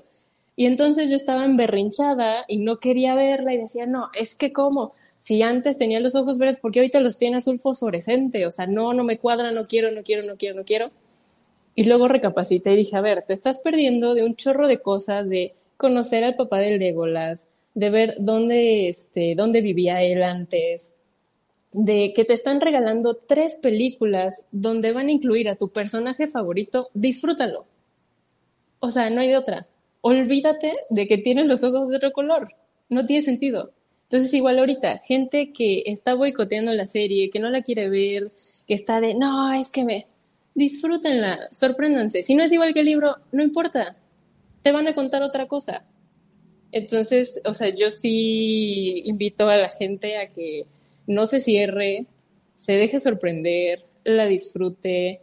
Y 0.56 0.66
entonces 0.66 1.10
yo 1.10 1.16
estaba 1.16 1.46
emberrinchada 1.46 2.44
y 2.48 2.58
no 2.58 2.80
quería 2.80 3.16
verla 3.16 3.54
y 3.54 3.58
decía, 3.58 3.86
no, 3.86 4.10
es 4.14 4.36
que 4.36 4.52
como, 4.52 4.92
si 5.20 5.42
antes 5.42 5.78
tenía 5.78 6.00
los 6.00 6.16
ojos 6.16 6.38
verdes, 6.38 6.58
¿por 6.58 6.72
qué 6.72 6.80
ahorita 6.80 7.00
los 7.00 7.18
tiene 7.18 7.38
azul 7.38 7.60
fosforescente? 7.60 8.46
O 8.46 8.52
sea, 8.52 8.68
no, 8.68 8.94
no 8.94 9.04
me 9.04 9.18
cuadra, 9.18 9.52
no 9.52 9.68
quiero, 9.68 9.92
no 9.92 10.04
quiero, 10.04 10.28
no 10.28 10.36
quiero, 10.36 10.56
no 10.56 10.66
quiero. 10.66 10.88
Y 11.76 11.86
luego 11.86 12.08
recapacité 12.08 12.74
y 12.74 12.78
dije, 12.78 12.98
a 12.98 13.02
ver, 13.02 13.24
te 13.24 13.34
estás 13.34 13.60
perdiendo 13.60 14.14
de 14.14 14.24
un 14.24 14.36
chorro 14.36 14.68
de 14.68 14.82
cosas, 14.82 15.30
de 15.30 15.54
conocer 15.78 16.24
al 16.24 16.36
papá 16.36 16.60
de 16.60 16.78
Legolas, 16.78 17.54
de 17.74 17.90
ver 17.90 18.16
dónde, 18.20 18.90
este, 18.90 19.36
dónde 19.36 19.62
vivía 19.62 20.02
él 20.04 20.24
antes, 20.24 20.96
de 21.72 22.14
que 22.14 22.26
te 22.26 22.34
están 22.34 22.62
regalando 22.62 23.16
tres 23.16 23.56
películas 23.56 24.48
donde 24.52 24.92
van 24.92 25.08
a 25.08 25.12
incluir 25.12 25.48
a 25.50 25.56
tu 25.56 25.70
personaje 25.70 26.28
favorito, 26.28 26.90
disfrútalo. 26.94 27.66
O 28.80 28.92
sea, 28.92 29.10
no 29.10 29.22
hay 29.22 29.28
de 29.30 29.38
otra. 29.38 29.68
Olvídate 30.02 30.74
de 30.90 31.08
que 31.08 31.18
tienen 31.18 31.48
los 31.48 31.64
ojos 31.64 31.90
de 31.90 31.98
otro 31.98 32.12
color. 32.12 32.48
No 32.90 33.06
tiene 33.06 33.22
sentido. 33.22 33.72
Entonces, 34.04 34.34
igual 34.34 34.58
ahorita, 34.58 34.98
gente 35.00 35.52
que 35.52 35.84
está 35.86 36.16
boicoteando 36.16 36.72
la 36.72 36.88
serie, 36.88 37.30
que 37.30 37.40
no 37.40 37.50
la 37.50 37.62
quiere 37.62 37.90
ver, 37.90 38.24
que 38.68 38.74
está 38.74 39.00
de, 39.00 39.14
no, 39.14 39.54
es 39.54 39.70
que 39.70 39.84
me... 39.84 40.08
Disfrútenla, 40.56 41.48
sorpréndanse. 41.52 42.24
Si 42.24 42.36
no 42.36 42.44
es 42.44 42.52
igual 42.52 42.74
que 42.74 42.82
el 42.82 42.86
libro, 42.86 43.18
no 43.32 43.44
importa. 43.44 43.96
Te 44.62 44.72
van 44.72 44.88
a 44.88 44.96
contar 44.96 45.24
otra 45.24 45.48
cosa. 45.48 45.84
Entonces, 46.72 47.42
o 47.46 47.54
sea, 47.54 47.70
yo 47.74 47.90
sí 47.90 49.04
invito 49.06 49.50
a 49.50 49.58
la 49.58 49.70
gente 49.70 50.18
a 50.18 50.28
que 50.28 50.66
no 51.08 51.26
se 51.26 51.40
cierre, 51.40 52.06
se 52.58 52.74
deje 52.74 53.00
sorprender, 53.00 53.84
la 54.04 54.26
disfrute 54.26 55.22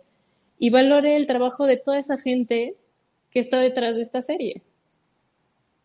y 0.59 0.71
valore 0.71 1.17
el 1.17 1.27
trabajo 1.27 1.67
de 1.67 1.77
toda 1.77 1.99
esa 1.99 2.19
gente 2.19 2.75
que 3.31 3.41
está 3.41 3.61
detrás 3.61 3.97
de 3.97 4.03
esta 4.03 4.23
serie. 4.23 4.63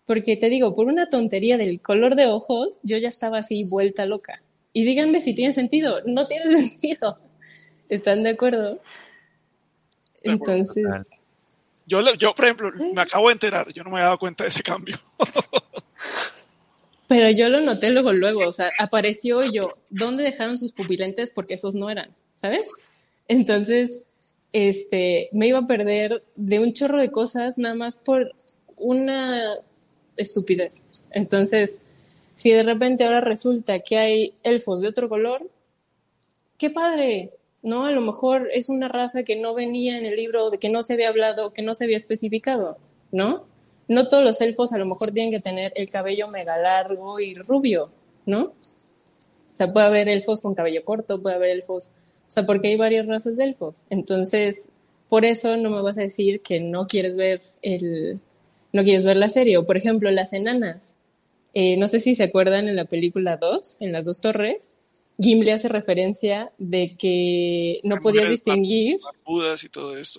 Porque 0.06 0.36
te 0.36 0.50
digo, 0.50 0.76
por 0.76 0.88
una 0.88 1.10
tontería 1.10 1.58
del 1.58 1.82
color 1.82 2.16
de 2.16 2.26
ojos, 2.26 2.80
yo 2.84 2.98
ya 2.98 3.10
estaba 3.10 3.39
así 3.39 3.64
vuelta 3.66 4.06
loca. 4.06 4.42
Y 4.74 4.86
díganme 4.86 5.20
si 5.20 5.34
tiene 5.34 5.54
sentido. 5.54 6.02
No 6.06 6.26
tiene 6.26 6.58
sentido. 6.68 7.20
¿Están 7.89 8.24
de 8.24 8.32
acuerdo? 8.32 8.80
Entonces... 10.24 10.86
Yo, 11.88 12.01
yo, 12.15 12.34
por 12.34 12.45
ejemplo, 12.45 12.69
me 12.93 13.01
acabo 13.01 13.28
de 13.28 13.34
enterar, 13.34 13.74
yo 13.74 13.84
no 13.84 13.89
me 13.89 13.97
había 13.97 14.05
dado 14.05 14.19
cuenta 14.19 14.43
de 14.43 14.49
ese 14.49 14.63
cambio. 14.63 14.97
Pero 17.07 17.30
yo 17.30 17.49
lo 17.49 17.59
noté 17.59 17.89
luego, 17.89 18.13
luego, 18.13 18.47
o 18.47 18.53
sea, 18.53 18.72
apareció 18.80 19.43
y 19.43 19.51
yo, 19.51 19.74
¿dónde 19.89 20.24
dejaron 20.24 20.57
sus 20.57 20.72
pupilentes? 20.72 21.32
Porque 21.32 21.55
esos 21.55 21.76
no 21.76 21.89
eran, 21.89 22.15
¿sabes? 22.36 22.63
Entonces, 23.28 24.03
este, 24.53 25.28
me 25.34 25.47
iba 25.47 25.59
a 25.59 25.67
perder 25.67 26.24
de 26.36 26.59
un 26.59 26.72
chorro 26.72 27.01
de 27.01 27.11
cosas 27.11 27.57
nada 27.57 27.76
más 27.76 27.97
por 27.97 28.34
una 28.78 29.57
estupidez. 30.15 30.86
Entonces, 31.09 31.82
si 32.38 32.51
de 32.51 32.63
repente 32.63 33.03
ahora 33.03 33.19
resulta 33.19 33.80
que 33.80 33.97
hay 33.97 34.34
elfos 34.43 34.80
de 34.80 34.88
otro 34.88 35.09
color, 35.09 35.45
qué 36.57 36.69
padre, 36.69 37.32
¿no? 37.64 37.86
A 37.86 37.91
lo 37.91 38.01
mejor 38.01 38.49
es 38.53 38.70
una 38.70 38.88
raza 38.88 39.24
que 39.24 39.36
no 39.36 39.53
venía 39.53 39.97
en 39.97 40.05
el 40.05 40.16
libro, 40.16 40.49
de 40.49 40.57
que 40.57 40.70
no 40.70 40.84
se 40.84 40.93
había 40.93 41.09
hablado, 41.09 41.53
que 41.53 41.62
no 41.62 41.74
se 41.74 41.86
había 41.86 41.97
especificado, 41.97 42.78
¿no? 43.12 43.45
No 43.88 44.07
todos 44.07 44.24
los 44.24 44.41
elfos 44.41 44.74
a 44.74 44.78
lo 44.78 44.86
mejor 44.86 45.12
tienen 45.12 45.32
que 45.32 45.39
tener 45.39 45.74
el 45.76 45.89
cabello 45.89 46.28
mega 46.28 46.57
largo 46.57 47.20
y 47.20 47.36
rubio, 47.36 47.91
¿no? 48.26 48.43
O 48.43 49.55
sea, 49.55 49.72
puede 49.74 49.86
haber 49.86 50.09
elfos 50.09 50.41
con 50.41 50.55
cabello 50.55 50.84
corto, 50.86 51.22
puede 51.22 51.36
haber 51.36 51.51
elfos, 51.51 51.95
o 52.28 52.32
sea, 52.32 52.45
porque 52.45 52.70
hay 52.70 52.78
varias 52.78 53.07
razas 53.07 53.38
de 53.38 53.43
elfos. 53.43 53.84
Entonces, 53.89 54.70
por 55.09 55.26
eso 55.26 55.57
no 55.57 55.70
me 55.70 55.82
vas 55.82 55.97
a 55.97 56.03
decir 56.03 56.41
que 56.41 56.62
no 56.62 56.88
quieres 56.88 57.16
ver 57.18 57.41
el, 57.62 58.16
no 58.74 58.84
quieres 58.84 59.05
ver 59.05 59.18
la 59.18 59.30
serie. 59.30 59.57
O, 59.57 59.66
por 59.66 59.78
ejemplo, 59.78 60.09
las 60.12 60.34
enanas. 60.34 60.95
Eh, 61.53 61.78
no 61.78 61.88
sé 61.88 61.99
si 61.99 62.16
se 62.16 62.24
acuerdan 62.24 62.68
en 62.70 62.76
la 62.76 62.86
película 62.86 63.38
2, 63.38 63.82
en 63.82 63.91
las 63.91 64.05
dos 64.05 64.22
torres, 64.22 64.76
Gimli 65.22 65.51
hace 65.51 65.67
referencia 65.67 66.51
de 66.57 66.95
que 66.97 67.80
no 67.84 67.97
podía 67.97 68.28
distinguir 68.28 68.97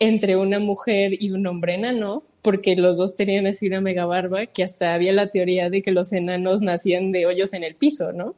entre 0.00 0.36
una 0.36 0.60
mujer 0.60 1.20
y 1.20 1.32
un 1.32 1.46
hombre 1.46 1.74
enano, 1.74 2.22
porque 2.40 2.76
los 2.76 2.96
dos 2.98 3.16
tenían 3.16 3.46
así 3.46 3.66
una 3.66 3.80
mega 3.80 4.06
barba, 4.06 4.46
que 4.46 4.62
hasta 4.62 4.94
había 4.94 5.12
la 5.12 5.28
teoría 5.28 5.70
de 5.70 5.82
que 5.82 5.90
los 5.90 6.12
enanos 6.12 6.60
nacían 6.60 7.10
de 7.10 7.26
hoyos 7.26 7.52
en 7.52 7.64
el 7.64 7.74
piso, 7.74 8.12
¿no? 8.12 8.36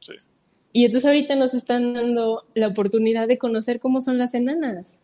Sí. 0.00 0.14
Y 0.72 0.86
entonces 0.86 1.06
ahorita 1.06 1.36
nos 1.36 1.54
están 1.54 1.92
dando 1.92 2.44
la 2.54 2.68
oportunidad 2.68 3.28
de 3.28 3.38
conocer 3.38 3.78
cómo 3.78 4.00
son 4.00 4.16
las 4.18 4.34
enanas. 4.34 5.00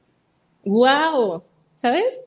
¡Wow! 0.65 1.43
¿Sabes? 1.75 2.25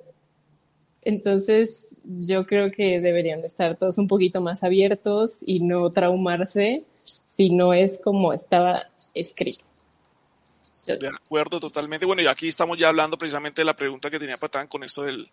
Entonces, 1.04 1.88
yo 2.04 2.46
creo 2.46 2.70
que 2.70 3.00
deberían 3.00 3.42
de 3.42 3.48
estar 3.48 3.78
todos 3.78 3.98
un 3.98 4.08
poquito 4.08 4.42
más 4.42 4.64
abiertos 4.64 5.40
y 5.46 5.60
no 5.60 5.90
traumarse 5.92 6.86
si 7.36 7.50
no 7.50 7.74
es 7.74 8.00
como 8.04 8.34
estaba 8.34 8.76
escrito. 9.14 9.66
De 10.86 11.08
acuerdo, 11.08 11.60
totalmente. 11.60 12.06
Bueno, 12.06 12.22
y 12.22 12.28
aquí 12.28 12.48
estamos 12.48 12.78
ya 12.78 12.90
hablando 12.90 13.18
precisamente 13.18 13.62
de 13.62 13.66
la 13.66 13.76
pregunta 13.76 14.12
que 14.12 14.20
tenía 14.20 14.38
Patán 14.38 14.68
con 14.68 14.84
esto 14.84 15.02
del, 15.02 15.32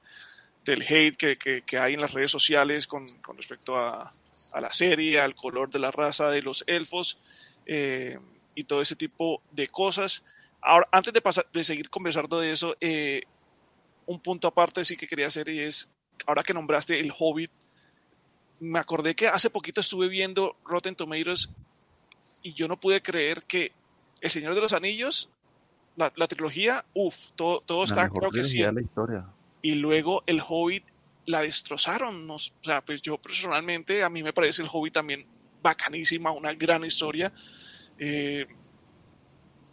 del 0.64 0.82
hate 0.82 1.16
que, 1.16 1.62
que, 1.62 1.78
hay 1.78 1.94
en 1.94 2.00
las 2.00 2.14
redes 2.14 2.30
sociales 2.30 2.86
con, 2.86 3.06
con 3.20 3.36
respecto 3.36 3.76
a, 3.76 4.14
a, 4.52 4.60
la 4.60 4.70
serie, 4.70 5.20
al 5.20 5.34
color 5.34 5.68
de 5.68 5.78
la 5.78 5.90
raza 5.90 6.30
de 6.30 6.40
los 6.40 6.64
elfos 6.66 7.18
eh, 7.66 8.18
y 8.54 8.64
todo 8.64 8.80
ese 8.80 8.96
tipo 8.96 9.42
de 9.50 9.68
cosas. 9.68 10.24
Ahora, 10.62 10.88
antes 10.90 11.12
de, 11.12 11.20
pasar, 11.20 11.46
de 11.52 11.64
seguir 11.64 11.90
conversando 11.90 12.40
de 12.40 12.52
eso, 12.52 12.74
eh, 12.80 13.22
un 14.06 14.20
punto 14.20 14.48
aparte 14.48 14.84
sí 14.84 14.96
que 14.96 15.06
quería 15.06 15.26
hacer 15.26 15.48
y 15.50 15.60
es, 15.60 15.90
ahora 16.26 16.42
que 16.42 16.54
nombraste 16.54 16.98
el 16.98 17.12
Hobbit, 17.16 17.50
me 18.60 18.78
acordé 18.78 19.14
que 19.14 19.28
hace 19.28 19.50
poquito 19.50 19.80
estuve 19.80 20.08
viendo 20.08 20.56
Rotten 20.64 20.94
Tomatoes 20.94 21.50
y 22.42 22.54
yo 22.54 22.68
no 22.68 22.78
pude 22.78 23.02
creer 23.02 23.42
que 23.44 23.72
El 24.20 24.30
Señor 24.30 24.54
de 24.54 24.60
los 24.60 24.72
Anillos, 24.72 25.30
la, 25.96 26.10
trilogía, 26.10 26.84
uff, 26.94 27.30
todo, 27.36 27.60
todo 27.60 27.84
está, 27.84 28.08
creo 28.08 28.30
que 28.30 28.44
sí. 28.44 28.58
La 28.58 28.80
historia. 28.80 29.26
Y 29.60 29.74
luego 29.74 30.22
El 30.26 30.40
Hobbit 30.46 30.84
la 31.26 31.42
destrozaron. 31.42 32.30
o 32.30 32.38
sea, 32.38 32.84
pues 32.84 33.02
yo 33.02 33.18
personalmente, 33.18 34.02
a 34.02 34.08
mí 34.08 34.22
me 34.22 34.32
parece 34.32 34.62
El 34.62 34.68
Hobbit 34.70 34.94
también 34.94 35.26
bacanísima, 35.62 36.32
una 36.32 36.52
gran 36.54 36.84
historia. 36.84 37.32
Eh, 37.98 38.46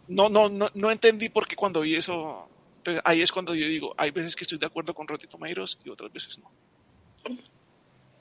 no, 0.08 0.28
no, 0.28 0.48
no, 0.48 0.68
no 0.74 0.90
entendí 0.90 1.28
por 1.28 1.46
qué 1.46 1.56
cuando 1.56 1.80
vi 1.80 1.94
eso, 1.94 2.48
pues 2.84 3.00
ahí 3.04 3.22
es 3.22 3.32
cuando 3.32 3.54
yo 3.54 3.66
digo, 3.66 3.94
hay 3.96 4.10
veces 4.10 4.34
que 4.34 4.44
estoy 4.44 4.58
de 4.58 4.66
acuerdo 4.66 4.94
con 4.94 5.06
Rotten 5.06 5.28
Tomatoes 5.28 5.78
y 5.84 5.90
otras 5.90 6.12
veces 6.12 6.38
no. 6.38 6.50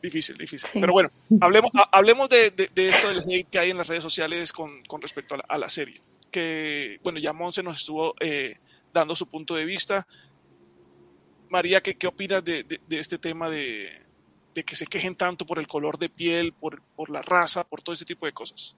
Difícil, 0.02 0.38
difícil. 0.38 0.80
Pero 0.80 0.94
bueno, 0.94 1.10
hablemos, 1.42 1.72
hablemos 1.92 2.30
de, 2.30 2.52
de, 2.52 2.88
eso 2.88 3.10
del 3.10 3.24
hate 3.28 3.50
que 3.50 3.60
hay 3.60 3.72
en 3.72 3.78
las 3.78 3.88
redes 3.88 4.04
sociales 4.04 4.52
con, 4.52 4.84
con 4.84 5.02
respecto 5.02 5.36
a 5.48 5.58
la, 5.58 5.70
serie. 5.70 6.00
Que, 6.32 7.00
bueno, 7.04 7.20
ya 7.20 7.34
Monse 7.34 7.64
nos 7.64 7.78
estuvo 7.78 8.16
eh, 8.20 8.58
dando 8.94 9.16
su 9.16 9.28
punto 9.28 9.56
de 9.56 9.66
vista. 9.66 10.08
María, 11.50 11.82
¿qué, 11.82 11.98
qué 11.98 12.08
opinas 12.08 12.44
de, 12.44 12.64
de, 12.64 13.00
este 13.00 13.18
tema 13.18 13.50
de, 13.50 14.06
que 14.54 14.76
se 14.76 14.86
quejen 14.86 15.16
tanto 15.16 15.46
por 15.46 15.60
el 15.60 15.68
color 15.68 15.98
de 15.98 16.10
piel, 16.10 16.54
por, 16.54 16.82
por 16.96 17.10
la 17.10 17.22
raza, 17.22 17.68
por 17.68 17.82
todo 17.82 17.94
ese 17.94 18.06
tipo 18.06 18.26
de 18.26 18.34
cosas? 18.34 18.76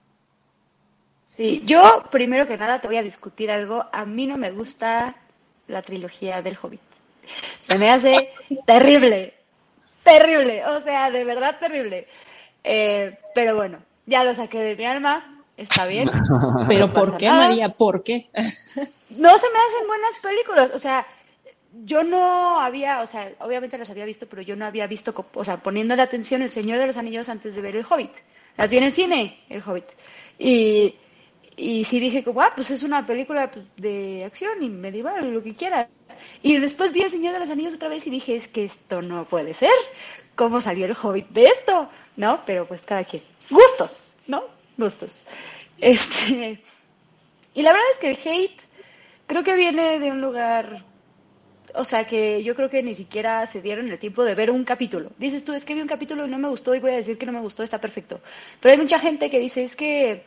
Sí, 1.26 1.62
yo 1.66 2.04
primero 2.12 2.48
que 2.48 2.58
nada 2.58 2.80
te 2.80 2.88
voy 2.88 2.98
a 2.98 3.04
discutir 3.04 3.52
algo. 3.52 3.86
A 3.92 4.06
mí 4.06 4.28
no 4.28 4.38
me 4.38 4.52
gusta 4.52 5.16
la 5.68 5.82
trilogía 5.82 6.42
del 6.42 6.58
Hobbit. 6.62 6.82
Se 7.62 7.78
me 7.78 7.90
hace 7.90 8.32
terrible 8.66 9.41
terrible, 10.04 10.66
o 10.66 10.82
sea, 10.82 11.10
de 11.12 11.24
verdad 11.24 11.58
terrible. 11.60 12.08
Eh, 12.64 13.18
pero 13.34 13.56
bueno, 13.56 13.80
ya 14.06 14.24
lo 14.24 14.34
saqué 14.34 14.60
de 14.60 14.76
mi 14.76 14.86
alma, 14.86 15.44
está 15.58 15.86
bien. 15.86 16.10
pero 16.68 16.92
¿por 16.92 17.18
qué, 17.18 17.30
María? 17.30 17.70
¿Por 17.70 18.04
qué? 18.04 18.30
no 18.36 19.38
se 19.38 19.50
me 19.50 19.60
hacen 19.60 19.88
buenas 19.88 20.16
películas, 20.22 20.72
o 20.74 20.80
sea, 20.80 21.06
yo 21.86 22.04
no 22.04 22.60
había, 22.60 23.02
o 23.02 23.06
sea, 23.06 23.32
obviamente 23.40 23.78
las 23.78 23.90
había 23.90 24.06
visto, 24.06 24.28
pero 24.30 24.42
yo 24.42 24.56
no 24.56 24.66
había 24.66 24.88
visto, 24.88 25.14
o 25.34 25.46
sea, 25.46 25.58
poniendo 25.58 25.96
la 25.96 26.04
atención 26.04 26.42
El 26.42 26.52
Señor 26.52 26.80
de 26.80 26.88
los 26.88 26.98
Anillos 26.98 27.30
antes 27.30 27.56
de 27.56 27.62
ver 27.62 27.76
El 27.76 27.86
Hobbit. 27.90 28.12
Las 28.58 28.70
vi 28.70 28.78
en 28.78 28.84
el 28.84 28.92
cine, 28.92 29.40
El 29.50 29.62
Hobbit. 29.66 29.86
Y, 30.38 30.96
y 31.62 31.86
sí 31.86 32.00
dije, 32.00 32.24
que, 32.24 32.34
pues 32.34 32.72
es 32.72 32.82
una 32.82 33.06
película 33.06 33.52
pues, 33.52 33.70
de 33.78 34.24
acción 34.26 34.64
y 34.64 34.70
medieval, 34.70 35.32
lo 35.32 35.44
que 35.44 35.54
quieras. 35.54 35.88
Y 36.42 36.58
después 36.58 36.92
vi 36.92 37.04
El 37.04 37.12
Señor 37.12 37.34
de 37.34 37.40
los 37.40 37.52
Anillos 37.52 37.76
otra 37.76 37.88
vez 37.88 38.08
y 38.08 38.10
dije, 38.10 38.36
es 38.36 38.48
que 38.48 38.66
esto 38.66 39.04
no 39.04 39.26
puede 39.26 39.54
ser. 39.54 39.70
¿Cómo 40.34 40.60
salió 40.60 40.88
el 40.88 40.98
hobbit 41.00 41.28
de 41.30 41.46
esto? 41.46 41.88
¿No? 42.18 42.42
Pero 42.48 42.66
pues 42.66 42.82
cada 42.82 43.04
quien. 43.04 43.22
Gustos, 43.52 44.22
¿no? 44.26 44.44
Gustos. 44.76 45.28
Este. 45.80 46.60
Y 47.54 47.62
la 47.62 47.74
verdad 47.74 47.88
es 47.92 47.98
que 48.00 48.10
el 48.10 48.18
hate 48.18 48.62
creo 49.28 49.44
que 49.44 49.56
viene 49.56 50.00
de 50.00 50.10
un 50.10 50.20
lugar. 50.20 50.84
O 51.76 51.86
sea, 51.86 52.08
que 52.08 52.42
yo 52.42 52.56
creo 52.56 52.72
que 52.72 52.82
ni 52.82 52.96
siquiera 52.96 53.46
se 53.46 53.62
dieron 53.62 53.88
el 53.88 54.00
tiempo 54.00 54.24
de 54.24 54.34
ver 54.34 54.50
un 54.50 54.64
capítulo. 54.64 55.12
Dices 55.20 55.46
tú, 55.46 55.54
es 55.54 55.64
que 55.64 55.76
vi 55.76 55.82
un 55.82 55.88
capítulo 55.88 56.26
y 56.26 56.30
no 56.32 56.40
me 56.40 56.50
gustó 56.50 56.74
y 56.74 56.80
voy 56.80 56.92
a 56.92 56.96
decir 56.96 57.20
que 57.20 57.28
no 57.28 57.32
me 57.32 57.40
gustó, 57.40 57.62
está 57.62 57.80
perfecto. 57.80 58.20
Pero 58.60 58.74
hay 58.74 58.80
mucha 58.80 58.98
gente 58.98 59.30
que 59.30 59.40
dice, 59.40 59.64
es 59.64 59.76
que 59.76 60.26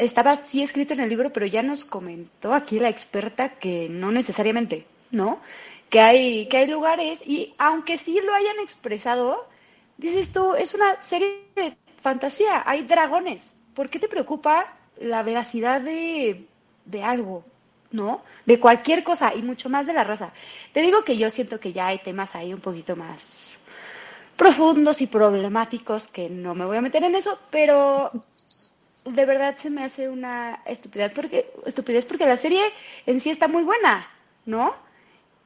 estaba 0.00 0.32
así 0.32 0.62
escrito 0.62 0.94
en 0.94 1.00
el 1.00 1.08
libro, 1.08 1.32
pero 1.32 1.46
ya 1.46 1.62
nos 1.62 1.84
comentó 1.84 2.54
aquí 2.54 2.78
la 2.78 2.88
experta 2.88 3.50
que 3.50 3.88
no 3.88 4.12
necesariamente. 4.12 4.86
¿no? 5.10 5.40
Que 5.90 6.00
hay, 6.00 6.46
que 6.48 6.58
hay 6.58 6.66
lugares 6.66 7.26
y 7.26 7.54
aunque 7.58 7.98
sí 7.98 8.20
lo 8.24 8.34
hayan 8.34 8.58
expresado, 8.60 9.48
dices 9.96 10.32
tú, 10.32 10.54
es 10.54 10.74
una 10.74 11.00
serie 11.00 11.44
de 11.54 11.76
fantasía, 11.96 12.62
hay 12.66 12.82
dragones. 12.82 13.56
¿Por 13.74 13.88
qué 13.88 13.98
te 13.98 14.08
preocupa 14.08 14.76
la 15.00 15.22
veracidad 15.22 15.80
de, 15.80 16.46
de 16.84 17.02
algo? 17.02 17.44
¿no? 17.90 18.22
De 18.44 18.60
cualquier 18.60 19.02
cosa 19.02 19.34
y 19.34 19.42
mucho 19.42 19.70
más 19.70 19.86
de 19.86 19.94
la 19.94 20.04
raza. 20.04 20.30
Te 20.72 20.82
digo 20.82 21.04
que 21.04 21.16
yo 21.16 21.30
siento 21.30 21.58
que 21.58 21.72
ya 21.72 21.86
hay 21.86 21.98
temas 21.98 22.34
ahí 22.34 22.52
un 22.52 22.60
poquito 22.60 22.96
más 22.96 23.60
profundos 24.36 25.00
y 25.00 25.06
problemáticos 25.06 26.08
que 26.08 26.28
no 26.28 26.54
me 26.54 26.64
voy 26.64 26.76
a 26.76 26.80
meter 26.82 27.02
en 27.02 27.14
eso, 27.16 27.36
pero 27.50 28.12
de 29.12 29.24
verdad 29.24 29.56
se 29.56 29.70
me 29.70 29.84
hace 29.84 30.08
una 30.08 30.62
estupidez 30.66 31.12
porque 31.12 31.50
estupidez 31.66 32.06
porque 32.06 32.26
la 32.26 32.36
serie 32.36 32.60
en 33.06 33.20
sí 33.20 33.30
está 33.30 33.48
muy 33.48 33.62
buena, 33.62 34.06
¿no? 34.46 34.74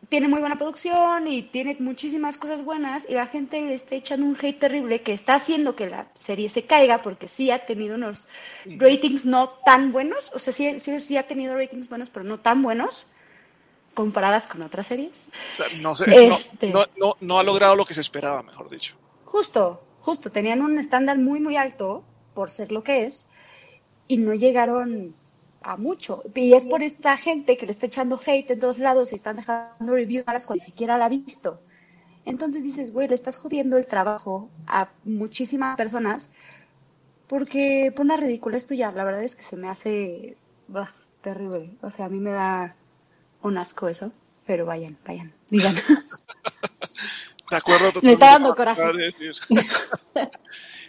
tiene 0.09 0.29
muy 0.29 0.41
buena 0.41 0.57
producción 0.57 1.29
y 1.29 1.43
tiene 1.43 1.77
muchísimas 1.79 2.37
cosas 2.37 2.65
buenas 2.65 3.09
y 3.09 3.15
la 3.15 3.27
gente 3.27 3.61
le 3.61 3.75
está 3.75 3.95
echando 3.95 4.27
un 4.27 4.37
hate 4.37 4.59
terrible 4.59 5.03
que 5.03 5.13
está 5.13 5.35
haciendo 5.35 5.77
que 5.77 5.89
la 5.89 6.07
serie 6.13 6.49
se 6.49 6.65
caiga 6.65 7.03
porque 7.03 7.29
sí 7.29 7.51
ha 7.51 7.65
tenido 7.65 7.97
unos 7.97 8.29
ratings 8.67 9.25
no 9.25 9.49
tan 9.49 9.93
buenos, 9.93 10.33
o 10.35 10.39
sea, 10.39 10.53
sí, 10.53 10.79
sí, 10.81 11.17
ha 11.17 11.23
tenido 11.23 11.55
ratings 11.55 11.89
buenos 11.89 12.11
pero 12.11 12.25
no 12.25 12.39
tan 12.39 12.63
buenos 12.63 13.07
comparadas 13.95 14.47
con 14.47 14.63
otras 14.63 14.87
series. 14.87 15.31
no, 15.81 15.93
este 15.93 16.71
no, 16.71 17.17
no, 17.21 17.39
ha 17.39 17.43
logrado 17.43 17.77
lo 17.77 17.85
que 17.85 17.95
se 17.95 18.01
esperaba, 18.01 18.43
mejor 18.43 18.69
dicho. 18.69 18.97
Justo, 19.25 19.83
justo, 20.01 20.33
tenían 20.33 20.63
un 20.63 20.79
estándar 20.79 21.19
muy, 21.19 21.41
muy 21.41 21.57
alto 21.57 22.03
por 22.35 22.51
ser 22.51 22.73
lo 22.73 22.83
que 22.83 23.05
es 23.05 23.29
y 24.09 24.19
no 24.19 24.35
llegaron 24.35 25.15
a 25.63 25.77
mucho. 25.77 26.23
Y 26.35 26.55
es 26.55 26.65
por 26.65 26.83
esta 26.83 27.17
gente 27.17 27.57
que 27.57 27.67
le 27.67 27.73
está 27.73 27.87
echando 27.87 28.19
hate 28.25 28.51
en 28.51 28.61
todos 28.61 28.79
lados 28.79 29.13
y 29.13 29.17
están 29.17 29.37
dejando 29.37 29.95
reviews 29.95 30.27
malas 30.27 30.47
cuando 30.47 30.63
ni 30.63 30.67
siquiera 30.67 30.99
la 30.99 31.07
ha 31.07 31.09
visto. 31.09 31.61
Entonces 32.25 32.63
dices, 32.63 32.93
güey, 32.93 33.09
le 33.09 33.15
estás 33.15 33.37
jodiendo 33.37 33.77
el 33.77 33.87
trabajo 33.87 34.49
a 34.67 34.91
muchísimas 35.05 35.77
personas 35.77 36.33
porque 37.27 37.93
por 37.97 38.05
una 38.05 38.17
es 38.17 38.67
tuya. 38.67 38.93
La 38.93 39.05
verdad 39.05 39.23
es 39.23 39.37
que 39.37 39.43
se 39.43 39.57
me 39.57 39.69
hace 39.69 40.37
terrible. 41.23 41.71
O 41.81 41.91
sea, 41.91 42.07
a 42.07 42.09
mí 42.09 42.19
me 42.19 42.31
da 42.31 42.77
un 43.43 43.59
asco 43.59 43.89
eso. 43.89 44.13
Pero 44.47 44.67
vayan, 44.67 44.99
vayan, 45.07 45.33
digan. 45.49 45.75
De 47.51 47.57
acuerdo, 47.57 47.93
totalmente. 47.93 48.07
Me 48.07 48.13
está 48.13 48.27
dando 48.33 48.55
coraje. 48.55 48.83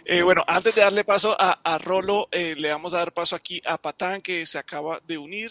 Eh, 0.06 0.22
bueno, 0.22 0.42
antes 0.46 0.74
de 0.74 0.82
darle 0.82 1.02
paso 1.02 1.34
a, 1.38 1.78
Rolo, 1.78 2.28
eh, 2.30 2.54
le 2.56 2.70
vamos 2.70 2.94
a 2.94 2.98
dar 2.98 3.12
paso 3.12 3.34
aquí 3.34 3.62
a 3.66 3.78
Patán, 3.78 4.20
que 4.20 4.44
se 4.44 4.58
acaba 4.58 5.00
de 5.06 5.18
unir. 5.18 5.50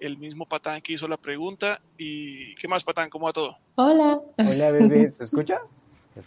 El 0.00 0.16
mismo 0.16 0.46
Patán 0.46 0.80
que 0.80 0.94
hizo 0.94 1.06
la 1.06 1.18
pregunta. 1.18 1.80
¿Y 1.98 2.54
qué 2.54 2.66
más, 2.66 2.82
Patán? 2.82 3.10
¿Cómo 3.10 3.26
va 3.26 3.32
todo? 3.32 3.58
Hola. 3.74 4.18
Hola, 4.38 4.70
bebé. 4.70 5.10
¿Se 5.10 5.24
escucha? 5.24 5.60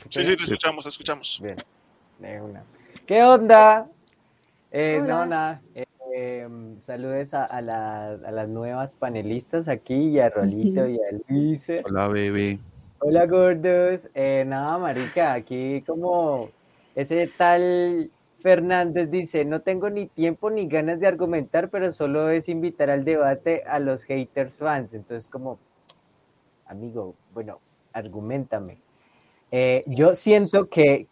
sí, 0.10 0.24
sí, 0.24 0.38
te 0.38 0.44
escuchamos, 0.44 0.84
te 0.84 0.90
escuchamos. 0.90 1.42
Bien. 1.42 1.56
¿Qué 3.06 3.24
onda? 3.24 3.88
Eh, 4.72 5.00
no, 5.06 5.26
nada. 5.26 5.62
Eh, 6.16 6.48
saludes 6.80 7.34
a, 7.34 7.60
las 7.62 8.48
nuevas 8.48 8.96
panelistas 8.96 9.68
aquí 9.68 10.10
y 10.10 10.20
a 10.20 10.30
Rolito 10.30 10.88
y 10.88 10.96
a 10.96 11.18
Luis. 11.28 11.68
Hola, 11.84 12.08
bebé. 12.08 12.60
Hola, 13.00 13.26
gordos. 13.26 14.08
Eh, 14.14 14.46
nada, 14.48 14.78
marica, 14.78 15.34
aquí 15.34 15.82
como 15.82 16.50
ese 16.96 17.28
tal 17.28 18.12
Fernández 18.42 19.10
dice, 19.10 19.46
no 19.46 19.62
tengo 19.62 19.90
ni 19.90 20.08
tiempo 20.08 20.50
ni 20.50 20.68
ganas 20.68 21.00
de 21.00 21.08
argumentar, 21.08 21.70
pero 21.70 21.92
solo 21.92 22.30
es 22.30 22.50
invitar 22.50 22.90
al 22.90 23.06
debate 23.06 23.64
a 23.66 23.80
los 23.80 24.04
haters 24.04 24.60
fans. 24.60 24.94
Entonces, 24.94 25.30
como, 25.30 25.60
amigo, 26.66 27.16
bueno, 27.34 27.60
argumentame. 27.94 28.78
Eh, 29.52 29.84
yo 29.86 30.16
siento 30.16 30.68
que, 30.68 31.08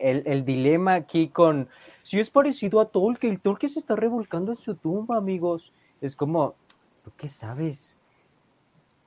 el, 0.00 0.22
el 0.26 0.44
dilema 0.44 0.94
aquí 0.94 1.28
con 1.28 1.68
si 2.06 2.20
es 2.20 2.30
parecido 2.30 2.80
a 2.80 2.88
Tolkien, 2.88 3.32
el 3.32 3.40
Tolkien 3.40 3.68
se 3.68 3.80
está 3.80 3.96
revolcando 3.96 4.52
en 4.52 4.56
su 4.56 4.76
tumba, 4.76 5.16
amigos. 5.16 5.72
Es 6.00 6.14
como, 6.14 6.54
¿tú 7.02 7.10
qué 7.16 7.28
sabes? 7.28 7.96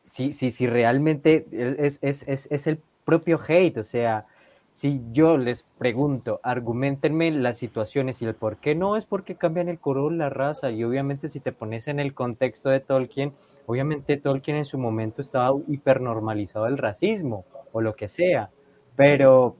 Si, 0.09 0.33
si, 0.33 0.51
si 0.51 0.67
realmente 0.67 1.47
es, 1.51 1.97
es, 2.01 2.27
es, 2.27 2.51
es 2.51 2.67
el 2.67 2.81
propio 3.05 3.39
hate, 3.47 3.77
o 3.77 3.85
sea, 3.85 4.25
si 4.79 5.01
yo 5.11 5.37
les 5.37 5.63
pregunto, 5.77 6.39
argumentenme 6.41 7.31
las 7.31 7.57
situaciones 7.57 8.21
y 8.21 8.25
el 8.25 8.33
por 8.33 8.61
qué 8.61 8.75
no 8.75 8.95
es 8.95 9.05
porque 9.05 9.35
cambian 9.35 9.67
el 9.67 9.77
color, 9.77 10.13
la 10.13 10.29
raza, 10.29 10.71
y 10.71 10.85
obviamente 10.85 11.27
si 11.27 11.41
te 11.41 11.51
pones 11.51 11.89
en 11.89 11.99
el 11.99 12.13
contexto 12.13 12.69
de 12.69 12.79
Tolkien, 12.79 13.33
obviamente 13.65 14.15
Tolkien 14.15 14.55
en 14.55 14.63
su 14.63 14.77
momento 14.77 15.21
estaba 15.21 15.53
hipernormalizado 15.67 16.65
el 16.67 16.77
racismo 16.77 17.43
o 17.73 17.81
lo 17.81 17.93
que 17.93 18.07
sea, 18.07 18.51
pero 18.95 19.57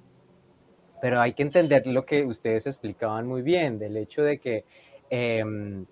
pero 1.01 1.19
hay 1.19 1.33
que 1.33 1.43
entender 1.43 1.85
lo 1.85 2.05
que 2.05 2.23
ustedes 2.23 2.65
explicaban 2.65 3.27
muy 3.27 3.41
bien, 3.41 3.77
del 3.77 3.97
hecho 3.97 4.23
de 4.23 4.37
que 4.37 4.63
em, 5.09 5.85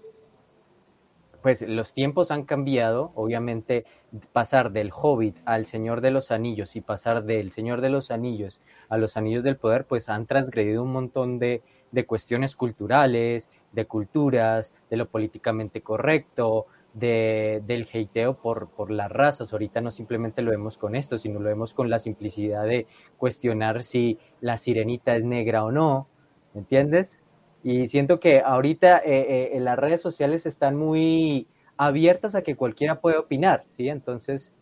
pues 1.47 1.61
los 1.61 1.93
tiempos 1.93 2.29
han 2.29 2.43
cambiado, 2.43 3.13
obviamente 3.15 3.85
pasar 4.33 4.73
del 4.73 4.91
Hobbit 4.93 5.37
al 5.45 5.65
Señor 5.65 6.01
de 6.01 6.11
los 6.11 6.29
Anillos 6.29 6.75
y 6.75 6.81
pasar 6.81 7.23
del 7.23 7.53
Señor 7.53 7.79
de 7.79 7.87
los 7.87 8.11
Anillos 8.11 8.59
a 8.89 8.97
los 8.97 9.15
Anillos 9.15 9.45
del 9.45 9.55
Poder, 9.55 9.85
pues 9.85 10.09
han 10.09 10.25
transgredido 10.25 10.83
un 10.83 10.91
montón 10.91 11.39
de, 11.39 11.61
de 11.93 12.05
cuestiones 12.05 12.57
culturales, 12.57 13.47
de 13.71 13.85
culturas, 13.85 14.73
de 14.89 14.97
lo 14.97 15.07
políticamente 15.07 15.79
correcto, 15.79 16.65
de, 16.93 17.63
del 17.65 17.87
hateo 17.93 18.33
por, 18.33 18.67
por 18.71 18.91
las 18.91 19.09
razas. 19.09 19.53
Ahorita 19.53 19.79
no 19.79 19.91
simplemente 19.91 20.41
lo 20.41 20.51
vemos 20.51 20.77
con 20.77 20.97
esto, 20.97 21.17
sino 21.17 21.39
lo 21.39 21.47
vemos 21.47 21.73
con 21.73 21.89
la 21.89 21.99
simplicidad 21.99 22.65
de 22.65 22.87
cuestionar 23.15 23.83
si 23.83 24.19
la 24.41 24.57
sirenita 24.57 25.15
es 25.15 25.23
negra 25.23 25.63
o 25.63 25.71
no, 25.71 26.09
¿entiendes? 26.55 27.23
Y 27.63 27.87
siento 27.87 28.19
que 28.19 28.41
ahorita 28.41 28.99
eh, 28.99 29.51
eh, 29.53 29.59
las 29.59 29.77
redes 29.77 30.01
sociales 30.01 30.45
están 30.45 30.75
muy 30.75 31.47
abiertas 31.75 32.35
a 32.35 32.41
que 32.41 32.55
cualquiera 32.55 33.01
puede 33.01 33.17
opinar, 33.17 33.63
¿sí? 33.71 33.89
Entonces, 33.89 34.53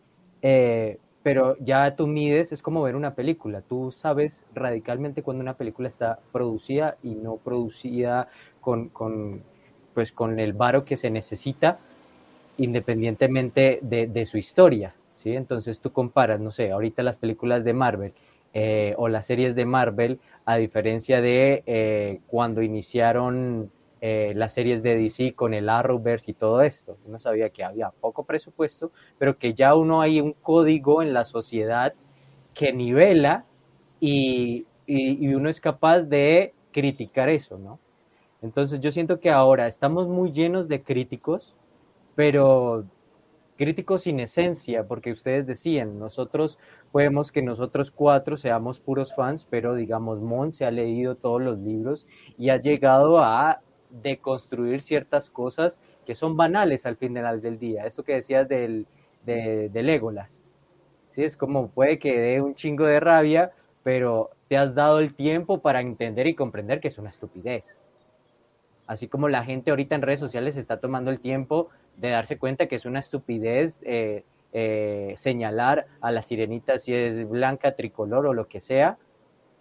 eh, 0.42 0.98
pero 1.22 1.56
ya 1.58 1.96
tú 1.96 2.06
mides, 2.06 2.52
es 2.52 2.62
como 2.62 2.82
ver 2.82 2.94
una 2.94 3.14
película, 3.14 3.62
tú 3.62 3.90
sabes 3.90 4.46
radicalmente 4.54 5.22
cuando 5.22 5.42
una 5.42 5.54
película 5.54 5.88
está 5.88 6.20
producida 6.32 6.96
y 7.02 7.10
no 7.10 7.36
producida 7.36 8.28
con, 8.60 8.88
con 8.90 9.42
pues 9.96 10.12
con 10.12 10.38
el 10.38 10.52
varo 10.52 10.84
que 10.84 10.98
se 10.98 11.08
necesita 11.08 11.78
independientemente 12.58 13.78
de, 13.82 14.26
su 14.26 14.36
historia, 14.38 14.94
¿sí? 15.14 15.34
Entonces 15.34 15.80
tú 15.80 15.90
comparas, 15.90 16.38
no 16.38 16.50
sé, 16.50 16.70
ahorita 16.70 17.02
las 17.02 17.18
películas 17.18 17.64
de 17.64 17.72
Marvel 17.72 18.12
eh, 18.52 18.94
o 18.98 19.08
las 19.08 19.26
series 19.26 19.54
de 19.54 19.64
Marvel, 19.64 20.20
a 20.46 20.56
diferencia 20.56 21.20
de 21.20 21.62
eh, 21.66 22.20
cuando 22.28 22.62
iniciaron 22.62 23.70
eh, 24.00 24.32
las 24.36 24.54
series 24.54 24.82
de 24.82 24.96
DC 24.96 25.34
con 25.34 25.52
el 25.52 25.68
Arrowverse 25.68 26.30
y 26.30 26.34
todo 26.34 26.62
esto. 26.62 26.96
Uno 27.04 27.18
sabía 27.18 27.50
que 27.50 27.64
había 27.64 27.90
poco 27.90 28.24
presupuesto, 28.24 28.92
pero 29.18 29.36
que 29.38 29.54
ya 29.54 29.74
uno 29.74 30.00
hay 30.00 30.20
un 30.20 30.32
código 30.32 31.02
en 31.02 31.12
la 31.12 31.24
sociedad 31.24 31.92
que 32.54 32.72
nivela 32.72 33.44
y, 34.00 34.66
y 34.86 35.34
uno 35.34 35.50
es 35.50 35.60
capaz 35.60 36.02
de 36.02 36.54
criticar 36.72 37.28
eso, 37.28 37.58
¿no? 37.58 37.80
Entonces 38.40 38.80
yo 38.80 38.92
siento 38.92 39.18
que 39.18 39.30
ahora 39.30 39.66
estamos 39.66 40.06
muy 40.08 40.30
llenos 40.30 40.68
de 40.68 40.82
críticos, 40.82 41.54
pero 42.14 42.84
críticos 43.56 44.02
sin 44.02 44.20
esencia, 44.20 44.84
porque 44.84 45.12
ustedes 45.12 45.46
decían, 45.46 45.98
nosotros 45.98 46.58
podemos 46.92 47.32
que 47.32 47.42
nosotros 47.42 47.90
cuatro 47.90 48.36
seamos 48.36 48.80
puros 48.80 49.14
fans, 49.14 49.46
pero 49.48 49.74
digamos, 49.74 50.20
Mon 50.20 50.52
se 50.52 50.64
ha 50.64 50.70
leído 50.70 51.16
todos 51.16 51.42
los 51.42 51.58
libros 51.58 52.06
y 52.38 52.50
ha 52.50 52.60
llegado 52.60 53.18
a 53.18 53.60
deconstruir 53.90 54.82
ciertas 54.82 55.30
cosas 55.30 55.80
que 56.04 56.14
son 56.14 56.36
banales 56.36 56.86
al 56.86 56.96
final 56.96 57.40
del 57.40 57.58
día. 57.58 57.86
Esto 57.86 58.04
que 58.04 58.14
decías 58.14 58.48
del, 58.48 58.86
de, 59.24 59.68
de 59.70 59.82
Legolas. 59.82 60.48
¿Sí? 61.10 61.24
Es 61.24 61.36
como 61.36 61.68
puede 61.68 61.98
que 61.98 62.18
dé 62.18 62.40
un 62.40 62.54
chingo 62.54 62.84
de 62.84 63.00
rabia, 63.00 63.52
pero 63.82 64.30
te 64.48 64.56
has 64.56 64.74
dado 64.74 65.00
el 65.00 65.14
tiempo 65.14 65.60
para 65.60 65.80
entender 65.80 66.26
y 66.26 66.34
comprender 66.34 66.80
que 66.80 66.88
es 66.88 66.98
una 66.98 67.10
estupidez. 67.10 67.76
Así 68.86 69.08
como 69.08 69.28
la 69.28 69.44
gente 69.44 69.70
ahorita 69.70 69.94
en 69.96 70.02
redes 70.02 70.20
sociales 70.20 70.56
está 70.56 70.78
tomando 70.78 71.10
el 71.10 71.18
tiempo 71.18 71.70
de 72.00 72.10
darse 72.10 72.38
cuenta 72.38 72.66
que 72.66 72.76
es 72.76 72.86
una 72.86 73.00
estupidez 73.00 73.82
eh, 73.84 74.24
eh, 74.52 75.14
señalar 75.16 75.86
a 76.00 76.10
la 76.10 76.22
sirenita 76.22 76.78
si 76.78 76.94
es 76.94 77.28
blanca, 77.28 77.76
tricolor 77.76 78.26
o 78.26 78.34
lo 78.34 78.48
que 78.48 78.60
sea, 78.60 78.98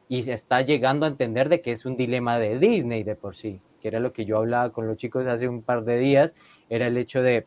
y 0.07 0.23
se 0.23 0.33
está 0.33 0.61
llegando 0.61 1.05
a 1.05 1.09
entender 1.09 1.49
de 1.49 1.61
que 1.61 1.71
es 1.71 1.85
un 1.85 1.97
dilema 1.97 2.37
de 2.39 2.59
Disney 2.59 3.03
de 3.03 3.15
por 3.15 3.35
sí, 3.35 3.59
que 3.81 3.87
era 3.87 3.99
lo 3.99 4.13
que 4.13 4.25
yo 4.25 4.37
hablaba 4.37 4.71
con 4.71 4.87
los 4.87 4.97
chicos 4.97 5.25
hace 5.27 5.47
un 5.47 5.63
par 5.63 5.83
de 5.83 5.97
días, 5.97 6.35
era 6.69 6.87
el 6.87 6.97
hecho 6.97 7.21
de 7.21 7.45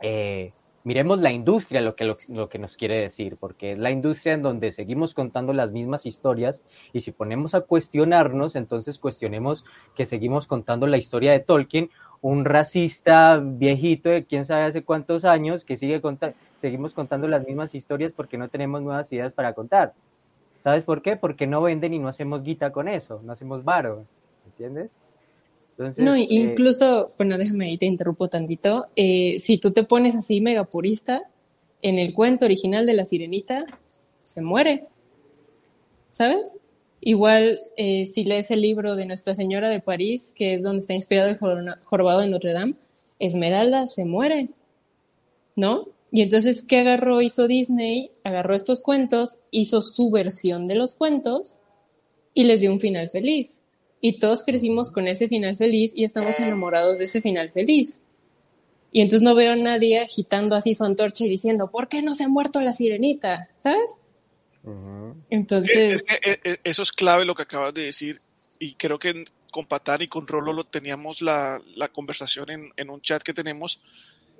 eh, 0.00 0.52
miremos 0.88 1.20
la 1.20 1.32
industria, 1.32 1.82
lo 1.82 1.94
que, 1.96 2.04
lo, 2.04 2.48
que 2.48 2.58
nos 2.58 2.78
quiere 2.78 2.96
decir, 2.96 3.36
porque 3.38 3.72
es 3.72 3.78
la 3.78 3.90
industria 3.90 4.32
en 4.32 4.42
donde 4.42 4.72
seguimos 4.72 5.12
contando 5.12 5.52
las 5.52 5.70
mismas 5.70 6.06
historias 6.06 6.62
y 6.94 7.00
si 7.00 7.12
ponemos 7.12 7.54
a 7.54 7.60
cuestionarnos, 7.60 8.56
entonces 8.56 8.98
cuestionemos 8.98 9.66
que 9.94 10.06
seguimos 10.06 10.46
contando 10.46 10.86
la 10.86 10.96
historia 10.96 11.32
de 11.32 11.40
Tolkien, 11.40 11.90
un 12.20 12.44
racista 12.44 13.40
viejito 13.42 14.08
de 14.08 14.24
quién 14.24 14.44
sabe 14.44 14.64
hace 14.64 14.82
cuántos 14.82 15.24
años 15.24 15.64
que 15.64 15.76
sigue 15.76 16.00
contando, 16.00 16.36
seguimos 16.56 16.94
contando 16.94 17.28
las 17.28 17.46
mismas 17.46 17.74
historias 17.74 18.12
porque 18.12 18.38
no 18.38 18.48
tenemos 18.48 18.82
nuevas 18.82 19.12
ideas 19.12 19.32
para 19.32 19.52
contar. 19.52 19.92
¿Sabes 20.60 20.84
por 20.84 21.02
qué? 21.02 21.16
Porque 21.16 21.46
no 21.46 21.62
venden 21.62 21.94
y 21.94 21.98
no 21.98 22.08
hacemos 22.08 22.42
guita 22.42 22.72
con 22.72 22.88
eso, 22.88 23.20
no 23.24 23.32
hacemos 23.32 23.64
varo, 23.64 24.04
¿entiendes? 24.46 24.98
no, 25.98 26.14
eh, 26.14 26.26
incluso, 26.28 27.10
bueno, 27.16 27.38
déjame 27.38 27.66
ahí, 27.66 27.78
te 27.78 27.86
interrumpo 27.86 28.28
tantito. 28.28 28.88
Eh, 28.96 29.38
si 29.38 29.58
tú 29.58 29.70
te 29.70 29.84
pones 29.84 30.16
así 30.16 30.40
mega 30.40 30.64
purista, 30.64 31.22
en 31.82 32.00
el 32.00 32.14
cuento 32.14 32.44
original 32.44 32.84
de 32.86 32.94
la 32.94 33.04
sirenita, 33.04 33.64
se 34.20 34.42
muere. 34.42 34.88
¿Sabes? 36.10 36.58
Igual, 37.00 37.60
eh, 37.76 38.06
si 38.06 38.24
lees 38.24 38.50
el 38.50 38.62
libro 38.62 38.96
de 38.96 39.06
Nuestra 39.06 39.34
Señora 39.34 39.68
de 39.68 39.80
París, 39.80 40.32
que 40.36 40.54
es 40.54 40.62
donde 40.62 40.80
está 40.80 40.94
inspirado 40.94 41.28
el 41.28 41.38
jorobado 41.84 42.20
de 42.20 42.28
Notre 42.28 42.52
Dame, 42.52 42.74
Esmeralda 43.18 43.86
se 43.86 44.04
muere. 44.04 44.50
¿No? 45.56 45.88
Y 46.10 46.22
entonces, 46.22 46.62
¿qué 46.62 46.78
agarró? 46.78 47.20
Hizo 47.20 47.48
Disney, 47.48 48.10
agarró 48.24 48.54
estos 48.54 48.80
cuentos, 48.80 49.40
hizo 49.50 49.82
su 49.82 50.10
versión 50.10 50.66
de 50.66 50.76
los 50.76 50.94
cuentos 50.94 51.60
y 52.32 52.44
les 52.44 52.60
dio 52.60 52.72
un 52.72 52.80
final 52.80 53.08
feliz 53.08 53.62
y 54.00 54.18
todos 54.18 54.42
crecimos 54.42 54.90
con 54.90 55.08
ese 55.08 55.28
final 55.28 55.56
feliz 55.56 55.92
y 55.96 56.04
estamos 56.04 56.38
enamorados 56.38 56.98
de 56.98 57.04
ese 57.04 57.20
final 57.20 57.50
feliz. 57.50 58.00
Y 58.90 59.02
entonces 59.02 59.22
no 59.22 59.34
veo 59.34 59.52
a 59.52 59.56
nadie 59.56 59.98
agitando 60.00 60.56
así 60.56 60.74
su 60.74 60.84
antorcha 60.84 61.24
y 61.24 61.28
diciendo, 61.28 61.70
¿por 61.70 61.88
qué 61.88 62.00
no 62.00 62.14
se 62.14 62.24
ha 62.24 62.28
muerto 62.28 62.62
la 62.62 62.72
sirenita? 62.72 63.48
¿Sabes? 63.58 63.96
Entonces... 65.30 66.02
Es 66.02 66.02
que, 66.02 66.30
eh, 66.30 66.40
eh, 66.44 66.56
eso 66.64 66.82
es 66.82 66.92
clave 66.92 67.24
lo 67.24 67.34
que 67.34 67.42
acabas 67.42 67.74
de 67.74 67.82
decir 67.82 68.20
y 68.58 68.74
creo 68.74 68.98
que 68.98 69.24
con 69.50 69.66
Patán 69.66 70.02
y 70.02 70.08
con 70.08 70.26
Rolo 70.26 70.52
lo 70.52 70.64
teníamos 70.64 71.22
la, 71.22 71.60
la 71.74 71.88
conversación 71.88 72.50
en, 72.50 72.70
en, 72.76 72.90
un 72.90 73.00
chat 73.00 73.22
que 73.22 73.32
tenemos 73.32 73.80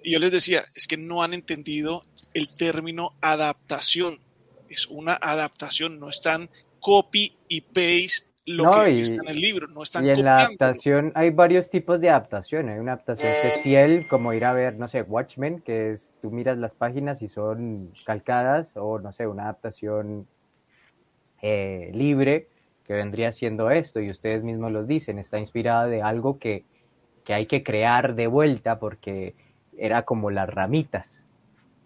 y 0.02 0.12
yo 0.12 0.18
les 0.18 0.32
decía, 0.32 0.64
es 0.74 0.86
que 0.86 0.96
no 0.96 1.22
han 1.22 1.34
entendido 1.34 2.04
el 2.34 2.48
término 2.48 3.14
adaptación. 3.20 4.20
Es 4.68 4.86
una 4.86 5.14
adaptación, 5.14 5.98
no 5.98 6.08
están 6.08 6.50
copy 6.80 7.36
y 7.48 7.62
paste 7.62 8.27
lo 8.48 8.64
No, 8.64 8.84
que 8.84 8.90
y- 8.90 9.00
está 9.02 9.22
en 9.22 9.28
el 9.28 9.40
libro, 9.40 9.68
no 9.68 9.82
están 9.82 10.04
Y 10.04 10.10
en 10.10 10.24
la 10.24 10.40
adaptación 10.40 11.12
hay 11.14 11.30
varios 11.30 11.70
tipos 11.70 12.00
de 12.00 12.10
adaptación. 12.10 12.68
Hay 12.68 12.78
una 12.78 12.92
adaptación 12.92 13.32
que 13.42 13.48
es 13.48 13.56
fiel, 13.62 14.06
como 14.08 14.32
ir 14.32 14.44
a 14.44 14.52
ver, 14.52 14.76
no 14.76 14.88
sé, 14.88 15.02
Watchmen, 15.02 15.60
que 15.60 15.90
es 15.90 16.14
tú 16.20 16.30
miras 16.30 16.56
las 16.58 16.74
páginas 16.74 17.22
y 17.22 17.28
son 17.28 17.90
calcadas, 18.04 18.76
o 18.76 18.98
no 18.98 19.12
sé, 19.12 19.26
una 19.26 19.44
adaptación 19.44 20.26
eh, 21.42 21.90
libre, 21.94 22.48
que 22.84 22.94
vendría 22.94 23.32
siendo 23.32 23.70
esto, 23.70 24.00
y 24.00 24.10
ustedes 24.10 24.42
mismos 24.42 24.72
los 24.72 24.86
dicen, 24.86 25.18
está 25.18 25.38
inspirada 25.38 25.86
de 25.86 26.02
algo 26.02 26.38
que, 26.38 26.64
que 27.24 27.34
hay 27.34 27.46
que 27.46 27.62
crear 27.62 28.14
de 28.14 28.26
vuelta 28.26 28.78
porque 28.78 29.34
era 29.76 30.02
como 30.02 30.30
las 30.30 30.48
ramitas 30.48 31.24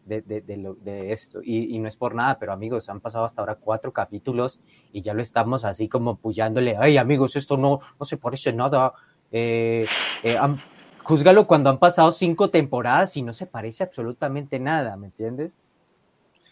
de, 0.04 0.20
de- 0.22 0.40
de 0.40 0.56
lo- 0.56 0.74
de 0.74 1.12
esto. 1.12 1.40
Y, 1.42 1.74
y 1.74 1.78
no 1.78 1.88
es 1.88 1.96
por 1.96 2.14
nada, 2.14 2.38
pero 2.38 2.52
amigos, 2.52 2.88
han 2.88 3.00
pasado 3.00 3.24
hasta 3.24 3.40
ahora 3.42 3.56
cuatro 3.56 3.92
capítulos 3.92 4.60
y 4.92 5.02
ya 5.02 5.14
lo 5.14 5.22
estamos 5.22 5.64
así 5.64 5.88
como 5.88 6.16
pullándole, 6.16 6.76
ay 6.78 6.96
amigos, 6.98 7.36
esto 7.36 7.56
no, 7.56 7.80
no 7.98 8.06
se 8.06 8.16
parece 8.16 8.52
nada. 8.52 8.92
Eh, 9.30 9.84
eh, 10.24 10.36
han- 10.38 10.56
júzgalo 11.04 11.46
cuando 11.46 11.70
han 11.70 11.78
pasado 11.78 12.12
cinco 12.12 12.50
temporadas 12.50 13.16
y 13.16 13.22
no 13.22 13.32
se 13.34 13.46
parece 13.46 13.82
absolutamente 13.84 14.58
nada, 14.58 14.96
¿me 14.96 15.06
entiendes? 15.06 15.52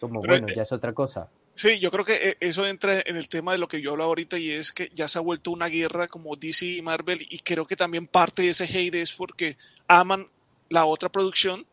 Como, 0.01 0.21
Pero, 0.23 0.33
bueno, 0.35 0.49
eh, 0.49 0.55
ya 0.57 0.63
es 0.63 0.73
otra 0.73 0.93
cosa. 0.93 1.29
Sí, 1.53 1.79
yo 1.79 1.91
creo 1.91 2.05
que 2.05 2.15
eh, 2.31 2.37
eso 2.41 2.67
entra 2.67 3.03
en 3.05 3.17
el 3.17 3.29
tema 3.29 3.53
de 3.53 3.59
lo 3.59 3.69
que 3.69 3.83
yo 3.83 3.91
hablo 3.91 4.05
ahorita 4.05 4.39
y 4.39 4.51
es 4.51 4.73
que 4.73 4.89
ya 4.95 5.09
se 5.09 5.19
ha 5.19 5.23
vuelto 5.23 5.51
una 5.51 5.67
guerra 5.67 6.09
como 6.09 6.35
DC 6.37 6.65
y 6.65 6.81
Marvel 6.83 7.19
y 7.29 7.41
creo 7.41 7.67
que 7.67 7.77
también 7.77 8.07
parte 8.07 8.43
de 8.43 8.51
ese 8.51 8.65
hate 8.65 8.95
es 8.95 9.13
porque 9.13 9.57
aman 9.87 10.27
la 10.71 10.87
otra 10.87 11.11
producción, 11.11 11.67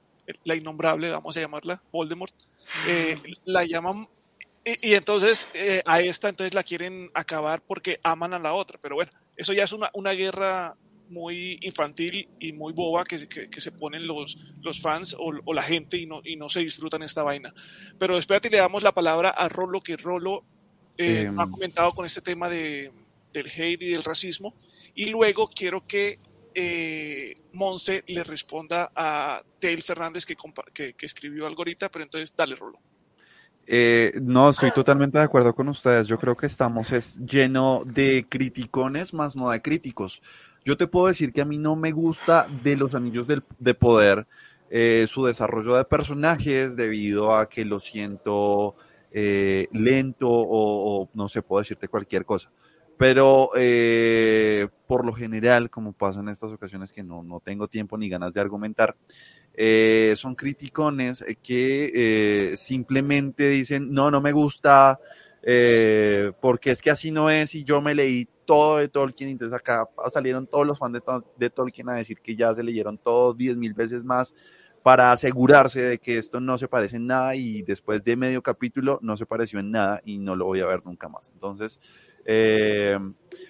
la 0.44 0.56
innombrable, 0.56 1.10
vamos 1.10 1.36
a 1.38 1.42
llamarla, 1.42 1.82
Voldemort, 1.92 2.34
eh, 2.88 3.18
la 3.46 3.66
llaman 3.66 4.08
y, 4.66 4.90
y 4.90 4.94
entonces 4.96 5.48
eh, 5.54 5.82
a 5.86 6.02
esta 6.02 6.30
entonces 6.30 6.54
la 6.54 6.64
quieren 6.64 7.10
acabar 7.14 7.62
porque 7.62 8.00
aman 8.04 8.34
a 8.34 8.40
la 8.40 8.54
otra, 8.54 8.78
pero 8.82 8.96
bueno, 8.96 9.12
eso 9.38 9.54
ya 9.54 9.64
es 9.64 9.72
una, 9.72 9.90
una 9.94 10.12
guerra 10.12 10.76
muy 11.10 11.58
infantil 11.62 12.28
y 12.38 12.52
muy 12.52 12.74
boba 12.74 13.06
que, 13.06 13.18
se- 13.18 13.30
que, 13.30 13.50
que 13.50 13.62
se 13.62 13.72
ponen 13.72 14.06
los, 14.06 14.38
los 14.62 14.82
fans 14.82 15.14
o, 15.18 15.32
o 15.46 15.54
la 15.54 15.62
gente 15.62 15.96
y 15.98 16.06
no, 16.06 16.20
y 16.26 16.36
no 16.36 16.50
se 16.50 16.60
disfrutan 16.60 17.02
esta 17.02 17.24
vaina. 17.24 17.54
Pero 17.98 18.18
espérate, 18.18 18.50
le 18.50 18.58
damos 18.58 18.84
la 18.84 18.92
palabra 18.92 19.30
a 19.30 19.48
Rolo, 19.48 19.80
que 19.80 19.96
Rolo 19.96 20.44
eh, 20.98 21.22
Em. 21.28 21.40
ha 21.40 21.50
comentado 21.50 21.94
con 21.94 22.06
este 22.06 22.20
tema 22.20 22.50
de, 22.50 22.92
del 23.32 23.48
hate 23.48 23.84
y 23.84 23.90
del 23.92 24.04
racismo. 24.04 24.54
Y 24.96 25.06
luego 25.06 25.48
quiero 25.48 25.88
que 25.88 26.20
eh, 26.60 27.36
Monse 27.54 28.04
le 28.08 28.24
responda 28.24 28.92
a 28.96 29.40
Tail 29.60 29.84
Fernández, 29.84 30.26
que, 30.26 30.36
compa- 30.36 30.66
que, 30.74 30.94
que 30.94 31.06
escribió 31.06 31.46
algo 31.46 31.62
ahorita, 31.62 31.90
pero 31.90 32.04
entonces 32.04 32.34
dale, 32.36 32.56
Rolo. 32.56 32.80
Eh, 33.68 34.14
no, 34.22 34.50
estoy 34.50 34.72
totalmente 34.72 35.18
de 35.18 35.26
acuerdo 35.26 35.54
con 35.54 35.68
ustedes. 35.70 36.08
Yo 36.08 36.18
creo 36.18 36.36
que 36.36 36.46
estamos 36.48 36.92
es 36.92 37.20
lleno 37.20 37.84
de 37.86 38.26
criticones 38.28 39.14
más 39.14 39.36
no 39.36 39.50
de 39.52 39.62
críticos. 39.62 40.22
Yo 40.66 40.78
te 40.78 40.88
puedo 40.88 41.08
decir 41.08 41.32
que 41.32 41.42
a 41.42 41.46
mí 41.46 41.58
no 41.58 41.76
me 41.76 41.92
gusta 41.92 42.48
de 42.64 42.76
los 42.76 42.96
anillos 42.96 43.28
del- 43.28 43.44
de 43.60 43.74
poder 43.74 44.26
eh, 44.70 45.06
su 45.08 45.26
desarrollo 45.26 45.76
de 45.76 45.86
personajes 45.86 46.76
debido 46.76 47.36
a 47.36 47.48
que 47.48 47.64
lo 47.66 47.80
siento 47.80 48.76
eh, 49.12 49.68
lento 49.72 50.28
o, 50.30 51.04
o 51.04 51.10
no 51.14 51.30
sé, 51.30 51.42
puedo 51.42 51.62
decirte 51.62 51.88
cualquier 51.88 52.26
cosa. 52.26 52.52
Pero 52.98 53.52
eh, 53.56 54.68
por 54.88 55.06
lo 55.06 55.14
general, 55.14 55.70
como 55.70 55.94
pasa 55.94 56.20
en 56.20 56.30
estas 56.30 56.52
ocasiones 56.52 56.92
que 56.92 57.04
no, 57.04 57.24
no 57.24 57.40
tengo 57.40 57.68
tiempo 57.68 57.98
ni 57.98 58.10
ganas 58.10 58.34
de 58.34 58.42
argumentar, 58.42 58.96
eh, 59.54 60.14
son 60.16 60.36
criticones 60.36 61.24
que 61.44 61.92
eh, 61.94 62.58
simplemente 62.58 63.50
dicen, 63.50 63.92
no, 63.92 64.10
no 64.10 64.22
me 64.22 64.32
gusta, 64.32 65.00
eh, 65.44 66.32
porque 66.40 66.72
es 66.72 66.82
que 66.82 66.92
así 66.92 67.12
no 67.12 67.30
es 67.30 67.56
y 67.56 67.64
yo 67.64 67.82
me 67.82 67.96
leí 67.96 68.28
todo 68.46 68.78
de 68.78 68.88
Tolkien, 68.88 69.30
entonces 69.30 69.58
acá 69.58 69.88
salieron 70.10 70.48
todos 70.48 70.66
los 70.66 70.78
fans 70.80 70.94
de, 70.94 71.02
de 71.38 71.50
Tolkien 71.50 71.90
a 71.90 71.96
decir 71.96 72.20
que 72.22 72.36
ya 72.36 72.54
se 72.54 72.64
leyeron 72.64 72.98
todo 72.98 73.34
diez 73.34 73.58
mil 73.58 73.74
veces 73.74 74.04
más 74.04 74.34
para 74.84 75.12
asegurarse 75.12 75.82
de 75.82 75.98
que 75.98 76.18
esto 76.18 76.40
no 76.40 76.58
se 76.58 76.68
parece 76.68 76.96
en 76.96 77.08
nada 77.08 77.36
y 77.36 77.62
después 77.62 78.04
de 78.04 78.16
medio 78.16 78.42
capítulo 78.42 79.00
no 79.02 79.18
se 79.18 79.26
pareció 79.26 79.60
en 79.60 79.72
nada 79.72 80.02
y 80.06 80.18
no 80.18 80.36
lo 80.36 80.46
voy 80.46 80.62
a 80.62 80.66
ver 80.66 80.86
nunca 80.86 81.10
más. 81.10 81.30
Entonces, 81.34 81.80
eh, 82.28 83.00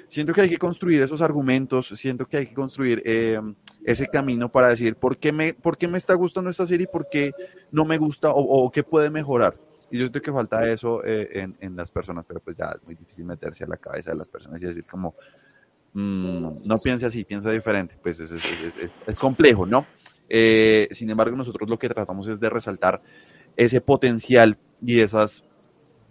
siento 0.08 0.34
que 0.34 0.42
hay 0.42 0.50
que 0.50 0.58
construir 0.58 1.02
esos 1.02 1.22
argumentos, 1.22 1.88
siento 1.90 2.26
que 2.28 2.38
hay 2.38 2.46
que 2.48 2.54
construir 2.54 3.02
eh, 3.06 3.42
ese 3.84 4.08
camino 4.08 4.50
para 4.50 4.68
decir 4.70 4.96
por 4.96 5.18
qué, 5.18 5.32
me, 5.32 5.54
por 5.54 5.78
qué 5.78 5.88
me 5.88 5.98
está 5.98 6.14
gustando 6.14 6.50
esta 6.50 6.66
serie 6.66 6.86
y 6.86 6.92
por 6.92 7.10
qué 7.10 7.32
no 7.72 7.84
me 7.86 7.98
gusta 7.98 8.30
o, 8.34 8.72
qué 8.72 8.84
puede 8.84 9.10
mejorar. 9.10 9.58
Y 9.90 9.98
yo 9.98 10.04
siento 10.06 10.22
que 10.22 10.32
falta 10.32 10.70
eso 10.70 11.04
eh, 11.04 11.28
en, 11.40 11.56
en 11.60 11.76
las 11.76 11.90
personas, 11.92 12.26
pero 12.26 12.40
pues 12.40 12.56
ya 12.56 12.74
es 12.76 12.84
muy 12.86 12.94
difícil 12.96 13.26
meterse 13.26 13.64
a 13.64 13.68
la 13.68 13.78
cabeza 13.78 14.12
de 14.12 14.18
las 14.18 14.28
personas 14.28 14.62
y 14.62 14.66
decir 14.66 14.86
como, 14.86 15.16
mm, 15.94 16.48
no 16.66 16.78
piense 16.84 17.06
así, 17.06 17.24
piensa 17.24 17.52
diferente. 17.52 17.96
Pues 18.02 18.20
es, 18.20 18.32
es- 18.32 18.46
es- 18.64 18.84
es- 18.84 18.92
es 19.08 19.20
complejo, 19.20 19.66
¿no? 19.66 19.86
Eh, 20.30 20.88
sin 20.92 21.10
embargo, 21.10 21.36
nosotros 21.38 21.70
lo 21.70 21.80
que 21.80 21.88
tratamos 21.90 22.28
es 22.28 22.40
de 22.40 22.50
resaltar 22.50 23.02
ese 23.56 23.80
potencial 23.82 24.58
y 24.86 25.00
esas 25.00 25.44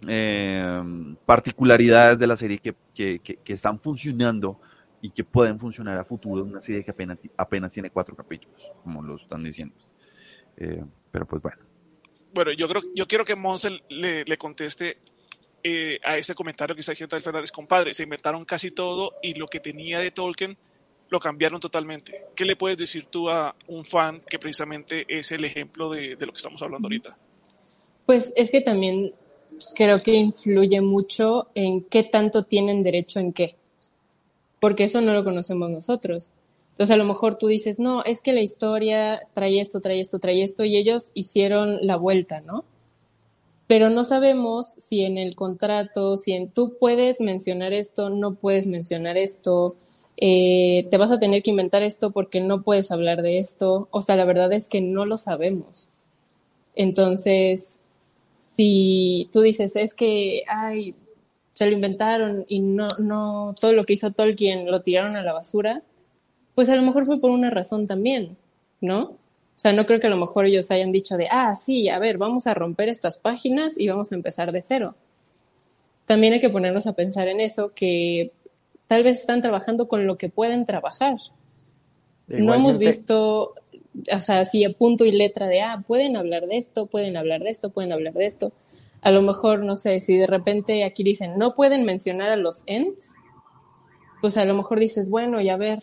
eh, 0.07 1.15
particularidades 1.25 2.19
de 2.19 2.27
la 2.27 2.37
serie 2.37 2.59
que, 2.59 2.75
que- 2.93 3.19
que- 3.19 3.37
que 3.37 3.53
están 3.53 3.79
funcionando 3.79 4.59
y 5.01 5.11
que 5.11 5.23
pueden 5.23 5.59
funcionar 5.59 5.97
a 5.97 6.03
futuro 6.03 6.41
en 6.43 6.49
una 6.51 6.61
serie 6.61 6.83
que 6.83 6.91
apenas, 6.91 7.17
apenas 7.37 7.71
tiene 7.73 7.89
cuatro 7.89 8.15
capítulos, 8.15 8.71
como 8.83 9.01
lo 9.01 9.15
están 9.15 9.43
diciendo. 9.43 9.75
Eh, 10.57 10.83
pero 11.11 11.25
pues 11.27 11.41
bueno. 11.41 11.59
Bueno, 12.33 12.51
yo 12.51 12.67
creo, 12.67 12.81
yo 12.95 13.07
quiero 13.07 13.23
que 13.23 13.35
Monse 13.35 13.79
le, 13.89 14.23
le 14.25 14.37
conteste 14.37 14.97
eh, 15.63 15.99
a 16.03 16.17
ese 16.17 16.35
comentario 16.35 16.75
que 16.75 16.81
está 16.81 16.91
diciendo 16.91 17.09
Tail 17.11 17.23
Fernández, 17.23 17.51
compadre. 17.51 17.93
Se 17.93 18.03
inventaron 18.03 18.43
casi 18.45 18.71
todo 18.71 19.15
y 19.21 19.33
lo 19.35 19.47
que 19.47 19.59
tenía 19.59 19.99
de 19.99 20.11
Tolkien 20.11 20.57
lo 21.09 21.19
cambiaron 21.19 21.59
totalmente. 21.59 22.25
¿Qué 22.35 22.43
le 22.45 22.55
puedes 22.55 22.77
decir 22.77 23.05
tú 23.05 23.29
a 23.29 23.55
un 23.67 23.85
fan 23.85 24.19
que 24.29 24.37
precisamente 24.39 25.05
es 25.07 25.31
el 25.31 25.45
ejemplo 25.45 25.89
de, 25.89 26.15
de 26.15 26.25
lo 26.25 26.31
que 26.33 26.37
estamos 26.37 26.61
hablando 26.61 26.87
ahorita? 26.87 27.17
Pues 28.05 28.33
es 28.35 28.51
que 28.51 28.61
también 28.61 29.13
creo 29.75 29.97
que 29.99 30.13
influye 30.13 30.81
mucho 30.81 31.47
en 31.55 31.83
qué 31.83 32.03
tanto 32.03 32.43
tienen 32.43 32.83
derecho 32.83 33.19
en 33.19 33.33
qué, 33.33 33.55
porque 34.59 34.85
eso 34.85 35.01
no 35.01 35.13
lo 35.13 35.23
conocemos 35.23 35.69
nosotros. 35.69 36.31
Entonces 36.71 36.93
a 36.93 36.97
lo 36.97 37.05
mejor 37.05 37.37
tú 37.37 37.47
dices, 37.47 37.79
no, 37.79 38.03
es 38.03 38.21
que 38.21 38.33
la 38.33 38.41
historia 38.41 39.19
trae 39.33 39.59
esto, 39.59 39.81
trae 39.81 39.99
esto, 39.99 40.19
trae 40.19 40.43
esto, 40.43 40.63
y 40.63 40.77
ellos 40.77 41.11
hicieron 41.15 41.79
la 41.81 41.95
vuelta, 41.95 42.41
¿no? 42.41 42.65
Pero 43.67 43.89
no 43.89 44.03
sabemos 44.03 44.67
si 44.67 45.03
en 45.03 45.17
el 45.17 45.35
contrato, 45.35 46.17
si 46.17 46.33
en 46.33 46.49
tú 46.49 46.77
puedes 46.79 47.19
mencionar 47.19 47.73
esto, 47.73 48.09
no 48.09 48.35
puedes 48.35 48.67
mencionar 48.67 49.17
esto, 49.17 49.75
eh, 50.17 50.87
te 50.89 50.97
vas 50.97 51.11
a 51.11 51.19
tener 51.19 51.43
que 51.43 51.51
inventar 51.51 51.83
esto 51.83 52.11
porque 52.11 52.41
no 52.41 52.63
puedes 52.63 52.91
hablar 52.91 53.21
de 53.21 53.39
esto. 53.39 53.87
O 53.91 54.01
sea, 54.01 54.15
la 54.15 54.25
verdad 54.25 54.51
es 54.53 54.67
que 54.67 54.81
no 54.81 55.05
lo 55.05 55.17
sabemos. 55.17 55.89
Entonces, 56.75 57.81
si 58.57 59.29
tú 59.31 59.41
dices, 59.41 59.75
es 59.75 59.93
que, 59.93 60.43
ay, 60.47 60.95
se 61.53 61.67
lo 61.67 61.73
inventaron 61.73 62.43
y 62.47 62.59
no, 62.59 62.87
no, 62.99 63.53
todo 63.59 63.73
lo 63.73 63.85
que 63.85 63.93
hizo 63.93 64.11
Tolkien 64.11 64.69
lo 64.71 64.81
tiraron 64.81 65.15
a 65.15 65.21
la 65.21 65.31
basura, 65.31 65.83
pues 66.55 66.67
a 66.69 66.75
lo 66.75 66.81
mejor 66.81 67.05
fue 67.05 67.19
por 67.19 67.29
una 67.29 67.51
razón 67.51 67.85
también, 67.85 68.35
¿no? 68.81 69.01
O 69.03 69.59
sea, 69.59 69.73
no 69.73 69.85
creo 69.85 69.99
que 69.99 70.07
a 70.07 70.09
lo 70.09 70.17
mejor 70.17 70.47
ellos 70.47 70.71
hayan 70.71 70.91
dicho 70.91 71.17
de, 71.17 71.27
ah, 71.29 71.55
sí, 71.55 71.87
a 71.87 71.99
ver, 71.99 72.17
vamos 72.17 72.47
a 72.47 72.55
romper 72.55 72.89
estas 72.89 73.19
páginas 73.19 73.79
y 73.79 73.87
vamos 73.87 74.11
a 74.11 74.15
empezar 74.15 74.51
de 74.51 74.63
cero. 74.63 74.95
También 76.05 76.33
hay 76.33 76.39
que 76.39 76.49
ponernos 76.49 76.87
a 76.87 76.93
pensar 76.93 77.27
en 77.27 77.39
eso, 77.41 77.73
que 77.75 78.31
tal 78.87 79.03
vez 79.03 79.19
están 79.19 79.43
trabajando 79.43 79.87
con 79.87 80.07
lo 80.07 80.17
que 80.17 80.29
pueden 80.29 80.65
trabajar. 80.65 81.17
No 82.27 82.55
hemos 82.55 82.79
visto, 82.79 83.53
o 84.13 84.19
sea, 84.19 84.39
así 84.39 84.63
a 84.63 84.71
punto 84.71 85.05
y 85.05 85.11
letra 85.11 85.47
de, 85.47 85.61
ah, 85.61 85.83
pueden 85.85 86.17
hablar 86.17 86.47
de 86.47 86.57
esto, 86.57 86.85
pueden 86.85 87.17
hablar 87.17 87.41
de 87.41 87.49
esto, 87.49 87.69
pueden 87.69 87.91
hablar 87.91 88.13
de 88.13 88.25
esto. 88.25 88.51
A 89.01 89.11
lo 89.11 89.21
mejor, 89.21 89.63
no 89.63 89.75
sé, 89.75 89.99
si 89.99 90.17
de 90.17 90.27
repente 90.27 90.83
aquí 90.83 91.03
dicen, 91.03 91.37
no 91.37 91.53
pueden 91.53 91.83
mencionar 91.85 92.29
a 92.29 92.35
los 92.35 92.63
ents, 92.65 93.15
pues 94.21 94.37
a 94.37 94.45
lo 94.45 94.53
mejor 94.53 94.79
dices, 94.79 95.09
bueno, 95.09 95.41
y 95.41 95.49
a 95.49 95.57
ver, 95.57 95.79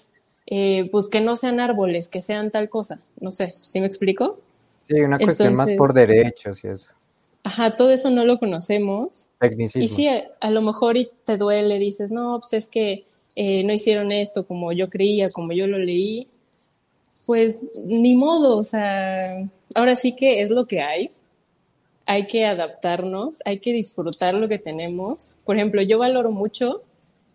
eh, 0.46 0.88
pues 0.90 1.08
que 1.08 1.20
no 1.20 1.36
sean 1.36 1.60
árboles, 1.60 2.08
que 2.08 2.20
sean 2.20 2.50
tal 2.50 2.68
cosa. 2.68 3.00
No 3.20 3.30
sé, 3.30 3.54
¿sí 3.56 3.80
me 3.80 3.86
explico? 3.86 4.40
Sí, 4.80 4.94
una 4.94 5.18
cuestión 5.18 5.54
más 5.54 5.72
por 5.72 5.92
derechos 5.94 6.62
y 6.64 6.68
eso. 6.68 6.90
Ajá, 7.42 7.76
todo 7.76 7.90
eso 7.90 8.10
no 8.10 8.24
lo 8.24 8.38
conocemos. 8.38 9.30
Tecnicismo. 9.38 9.82
Y 9.82 9.88
sí, 9.88 10.08
a, 10.08 10.24
a 10.40 10.50
lo 10.50 10.62
mejor 10.62 10.96
y 10.96 11.10
te 11.24 11.36
duele, 11.36 11.78
dices, 11.78 12.10
no, 12.10 12.38
pues 12.40 12.54
es 12.54 12.68
que 12.68 13.04
eh, 13.36 13.64
no 13.64 13.72
hicieron 13.72 14.12
esto 14.12 14.46
como 14.46 14.72
yo 14.72 14.88
creía, 14.88 15.28
como 15.30 15.52
yo 15.52 15.66
lo 15.66 15.78
leí. 15.78 16.28
Pues 17.26 17.64
ni 17.84 18.14
modo, 18.14 18.58
o 18.58 18.64
sea, 18.64 19.48
ahora 19.74 19.96
sí 19.96 20.14
que 20.14 20.42
es 20.42 20.50
lo 20.50 20.66
que 20.66 20.82
hay. 20.82 21.10
Hay 22.06 22.26
que 22.26 22.44
adaptarnos, 22.44 23.40
hay 23.46 23.60
que 23.60 23.72
disfrutar 23.72 24.34
lo 24.34 24.48
que 24.48 24.58
tenemos. 24.58 25.36
Por 25.44 25.56
ejemplo, 25.56 25.80
yo 25.80 25.98
valoro 25.98 26.30
mucho 26.30 26.82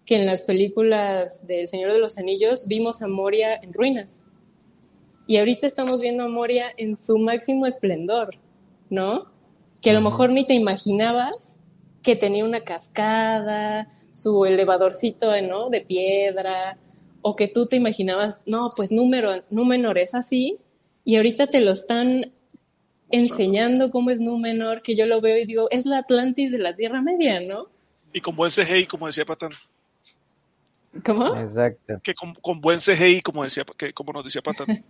que 0.06 0.16
en 0.16 0.26
las 0.26 0.42
películas 0.42 1.46
del 1.48 1.68
Señor 1.68 1.92
de 1.92 2.00
los 2.00 2.18
Anillos 2.18 2.68
vimos 2.68 3.02
a 3.02 3.08
Moria 3.08 3.56
en 3.56 3.74
ruinas. 3.74 4.24
Y 5.28 5.38
ahorita 5.38 5.68
estamos 5.68 6.02
viendo 6.02 6.24
a 6.24 6.28
Moria 6.28 6.74
en 6.78 6.96
su 6.96 7.20
máximo 7.20 7.68
esplendor, 7.68 8.36
¿no? 8.90 9.26
Que 9.82 9.92
a 9.92 9.94
lo 9.94 10.02
mejor 10.02 10.32
ni 10.32 10.46
te 10.46 10.56
imaginabas 10.56 11.60
que 12.02 12.16
tenía 12.16 12.46
una 12.46 12.62
cascada, 12.62 13.88
su 14.12 14.46
elevadorcito, 14.46 15.40
¿no? 15.42 15.70
De 15.70 15.82
piedra, 15.82 16.78
o 17.22 17.36
que 17.36 17.48
tú 17.48 17.68
te 17.68 17.76
imaginabas, 17.76 18.44
no, 18.48 18.72
pues 18.76 18.92
número, 18.92 19.32
Númenor 19.50 19.98
es 19.98 20.16
así, 20.16 20.58
y 21.04 21.16
ahorita 21.16 21.48
te 21.48 21.62
lo 21.62 21.72
están 21.72 22.32
enseñando 23.12 23.90
cómo 23.92 24.12
es 24.12 24.22
Númenor, 24.22 24.82
que 24.82 24.96
yo 24.96 25.06
lo 25.06 25.22
veo 25.22 25.38
y 25.38 25.46
digo, 25.46 25.68
es 25.72 25.86
la 25.86 26.00
Atlantis 26.00 26.52
de 26.52 26.60
la 26.60 26.76
Tierra 26.76 27.02
Media, 27.02 27.40
¿no? 27.42 27.68
Y 28.14 28.22
con 28.22 28.36
buen 28.36 28.52
CGI, 28.52 28.86
como 28.86 29.08
decía 29.08 29.26
Patán. 29.26 29.52
¿Cómo? 31.06 31.36
Exacto. 31.36 32.00
Que 32.04 32.14
con, 32.14 32.34
con 32.36 32.62
buen 32.62 32.80
CGI, 32.80 33.22
como, 33.22 33.44
decía, 33.44 33.64
que, 33.78 33.94
como 33.94 34.14
nos 34.14 34.24
decía 34.24 34.42
Patán. 34.42 34.68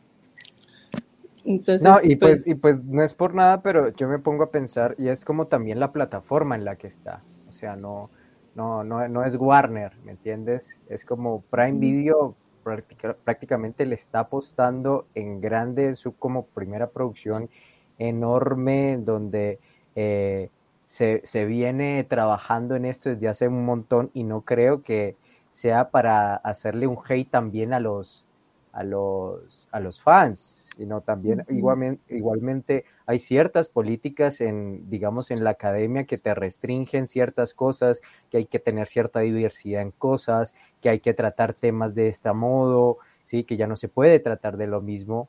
Entonces, 1.45 1.81
No, 1.81 1.97
y 2.03 2.15
pues, 2.15 2.43
pues, 2.43 2.57
y 2.57 2.59
pues 2.59 2.83
no 2.83 3.03
es 3.03 3.13
por 3.13 3.33
nada, 3.33 3.61
pero 3.61 3.93
yo 3.95 4.07
me 4.07 4.19
pongo 4.19 4.43
a 4.43 4.51
pensar, 4.51 4.95
y 4.97 5.07
es 5.07 5.25
como 5.25 5.47
también 5.47 5.79
la 5.79 5.91
plataforma 5.91 6.55
en 6.55 6.65
la 6.65 6.75
que 6.75 6.87
está. 6.87 7.23
O 7.47 7.51
sea, 7.51 7.75
no, 7.75 8.09
no, 8.55 8.83
no, 8.83 9.07
no 9.07 9.23
es 9.23 9.35
Warner, 9.35 9.93
¿me 10.03 10.11
entiendes? 10.11 10.79
Es 10.89 11.05
como 11.05 11.41
Prime 11.49 11.79
Video 11.79 12.35
práctica- 12.63 13.15
prácticamente 13.23 13.85
le 13.85 13.95
está 13.95 14.19
apostando 14.21 15.07
en 15.15 15.41
grande 15.41 15.93
su 15.95 16.15
como 16.15 16.45
primera 16.45 16.87
producción 16.89 17.49
enorme 17.97 18.97
donde 18.99 19.59
eh, 19.95 20.49
se, 20.87 21.21
se 21.23 21.45
viene 21.45 22.03
trabajando 22.07 22.75
en 22.75 22.85
esto 22.85 23.09
desde 23.09 23.27
hace 23.27 23.47
un 23.47 23.65
montón 23.65 24.09
y 24.13 24.23
no 24.23 24.41
creo 24.41 24.81
que 24.83 25.15
sea 25.51 25.89
para 25.91 26.35
hacerle 26.35 26.87
un 26.87 26.97
hate 27.07 27.29
también 27.29 27.73
a 27.73 27.79
los 27.79 28.25
a 28.71 28.83
los 28.83 29.67
a 29.71 29.79
los 29.79 30.01
fans, 30.01 30.69
sino 30.77 31.01
también 31.01 31.43
igualmente, 31.49 32.15
igualmente 32.15 32.85
hay 33.05 33.19
ciertas 33.19 33.69
políticas 33.69 34.41
en 34.41 34.89
digamos 34.89 35.31
en 35.31 35.43
la 35.43 35.51
academia 35.51 36.05
que 36.05 36.17
te 36.17 36.33
restringen 36.33 37.07
ciertas 37.07 37.53
cosas, 37.53 38.01
que 38.29 38.37
hay 38.37 38.45
que 38.45 38.59
tener 38.59 38.87
cierta 38.87 39.19
diversidad 39.21 39.81
en 39.81 39.91
cosas, 39.91 40.53
que 40.81 40.89
hay 40.89 40.99
que 40.99 41.13
tratar 41.13 41.53
temas 41.53 41.95
de 41.95 42.07
este 42.07 42.31
modo, 42.33 42.97
sí, 43.23 43.43
que 43.43 43.57
ya 43.57 43.67
no 43.67 43.77
se 43.77 43.89
puede 43.89 44.19
tratar 44.19 44.57
de 44.57 44.67
lo 44.67 44.81
mismo 44.81 45.27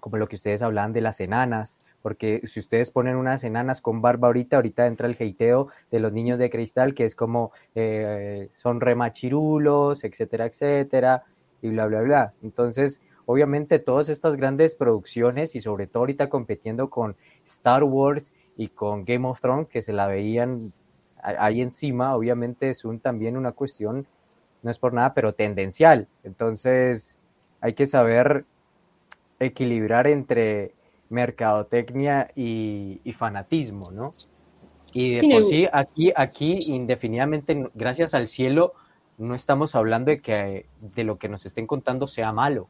como 0.00 0.16
lo 0.16 0.28
que 0.28 0.36
ustedes 0.36 0.62
hablaban 0.62 0.92
de 0.92 1.00
las 1.00 1.20
enanas, 1.20 1.80
porque 2.02 2.40
si 2.44 2.60
ustedes 2.60 2.90
ponen 2.90 3.16
unas 3.16 3.42
enanas 3.44 3.80
con 3.80 4.00
barba 4.00 4.28
ahorita, 4.28 4.56
ahorita 4.56 4.86
entra 4.86 5.08
el 5.08 5.16
heiteo 5.18 5.68
de 5.90 6.00
los 6.00 6.12
niños 6.12 6.38
de 6.38 6.50
cristal, 6.50 6.94
que 6.94 7.04
es 7.04 7.14
como 7.14 7.52
eh, 7.74 8.48
son 8.52 8.80
remachirulos, 8.80 10.04
etcétera, 10.04 10.46
etcétera, 10.46 11.24
y 11.62 11.68
bla, 11.68 11.86
bla, 11.86 12.00
bla. 12.02 12.34
Entonces, 12.42 13.00
obviamente 13.26 13.78
todas 13.78 14.08
estas 14.08 14.36
grandes 14.36 14.74
producciones 14.74 15.54
y 15.54 15.60
sobre 15.60 15.86
todo 15.86 16.00
ahorita 16.00 16.28
compitiendo 16.28 16.90
con 16.90 17.16
Star 17.44 17.84
Wars 17.84 18.32
y 18.56 18.68
con 18.68 19.04
Game 19.04 19.26
of 19.26 19.40
Thrones, 19.40 19.68
que 19.68 19.82
se 19.82 19.92
la 19.92 20.06
veían 20.06 20.72
ahí 21.22 21.60
encima, 21.60 22.14
obviamente 22.16 22.70
es 22.70 22.84
un, 22.84 23.00
también 23.00 23.36
una 23.36 23.52
cuestión, 23.52 24.06
no 24.62 24.70
es 24.70 24.78
por 24.78 24.92
nada, 24.92 25.14
pero 25.14 25.34
tendencial. 25.34 26.08
Entonces, 26.24 27.18
hay 27.60 27.74
que 27.74 27.86
saber 27.86 28.44
equilibrar 29.40 30.06
entre 30.06 30.72
mercadotecnia 31.10 32.30
y, 32.34 33.00
y 33.04 33.12
fanatismo, 33.12 33.90
¿no? 33.90 34.14
Y 34.92 35.14
de 35.14 35.20
Sí, 35.20 35.30
por 35.30 35.44
sí, 35.44 35.68
aquí, 35.72 36.12
aquí, 36.16 36.58
indefinidamente, 36.68 37.68
gracias 37.74 38.14
al 38.14 38.26
cielo, 38.26 38.72
no 39.18 39.34
estamos 39.34 39.74
hablando 39.74 40.10
de 40.10 40.20
que 40.20 40.66
de 40.80 41.04
lo 41.04 41.18
que 41.18 41.28
nos 41.28 41.44
estén 41.44 41.66
contando 41.66 42.06
sea 42.06 42.32
malo. 42.32 42.68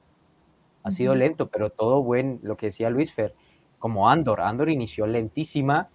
Ha 0.82 0.90
sido 0.90 1.14
lento, 1.14 1.48
pero 1.48 1.70
todo 1.70 2.02
buen, 2.02 2.40
lo 2.42 2.56
que 2.56 2.66
decía 2.66 2.90
Luis 2.90 3.12
Fer, 3.12 3.34
como 3.78 4.08
Andor. 4.08 4.40
Andor 4.40 4.70
inició 4.70 5.06
lentísima, 5.06 5.90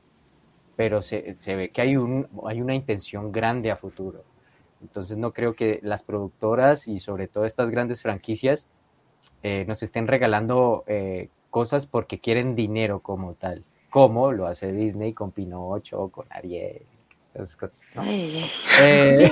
pero 0.76 1.02
se, 1.02 1.36
se 1.40 1.56
ve 1.56 1.70
que 1.70 1.82
hay, 1.82 1.98
un, 1.98 2.28
hay 2.46 2.62
una 2.62 2.76
intención 2.76 3.32
grande 3.32 3.72
a 3.72 3.76
futuro. 3.76 4.24
Entonces 4.82 5.18
no 5.18 5.34
creo 5.34 5.56
que 5.56 5.80
las 5.82 6.04
productoras 6.04 6.88
y 6.88 7.00
sobre 7.00 7.28
todo 7.28 7.46
estas 7.46 7.72
grandes 7.72 8.02
franquicias 8.02 8.68
eh, 9.42 9.66
nos 9.68 9.82
estén 9.82 10.08
regalando 10.08 10.84
eh, 10.88 11.30
cosas 11.50 11.86
porque 11.86 12.20
quieren 12.20 12.56
dinero 12.56 13.00
como 13.00 13.34
tal, 13.34 13.64
como 13.90 14.32
lo 14.32 14.46
hace 14.46 14.72
Disney 14.72 15.14
con 15.14 15.32
Pinocho, 15.32 16.10
con 16.10 16.26
Ariel, 16.30 16.84
esas 17.34 17.56
cosas. 17.56 17.80
¿no? 17.96 18.02
Ay. 18.04 18.46
Eh, 18.82 19.30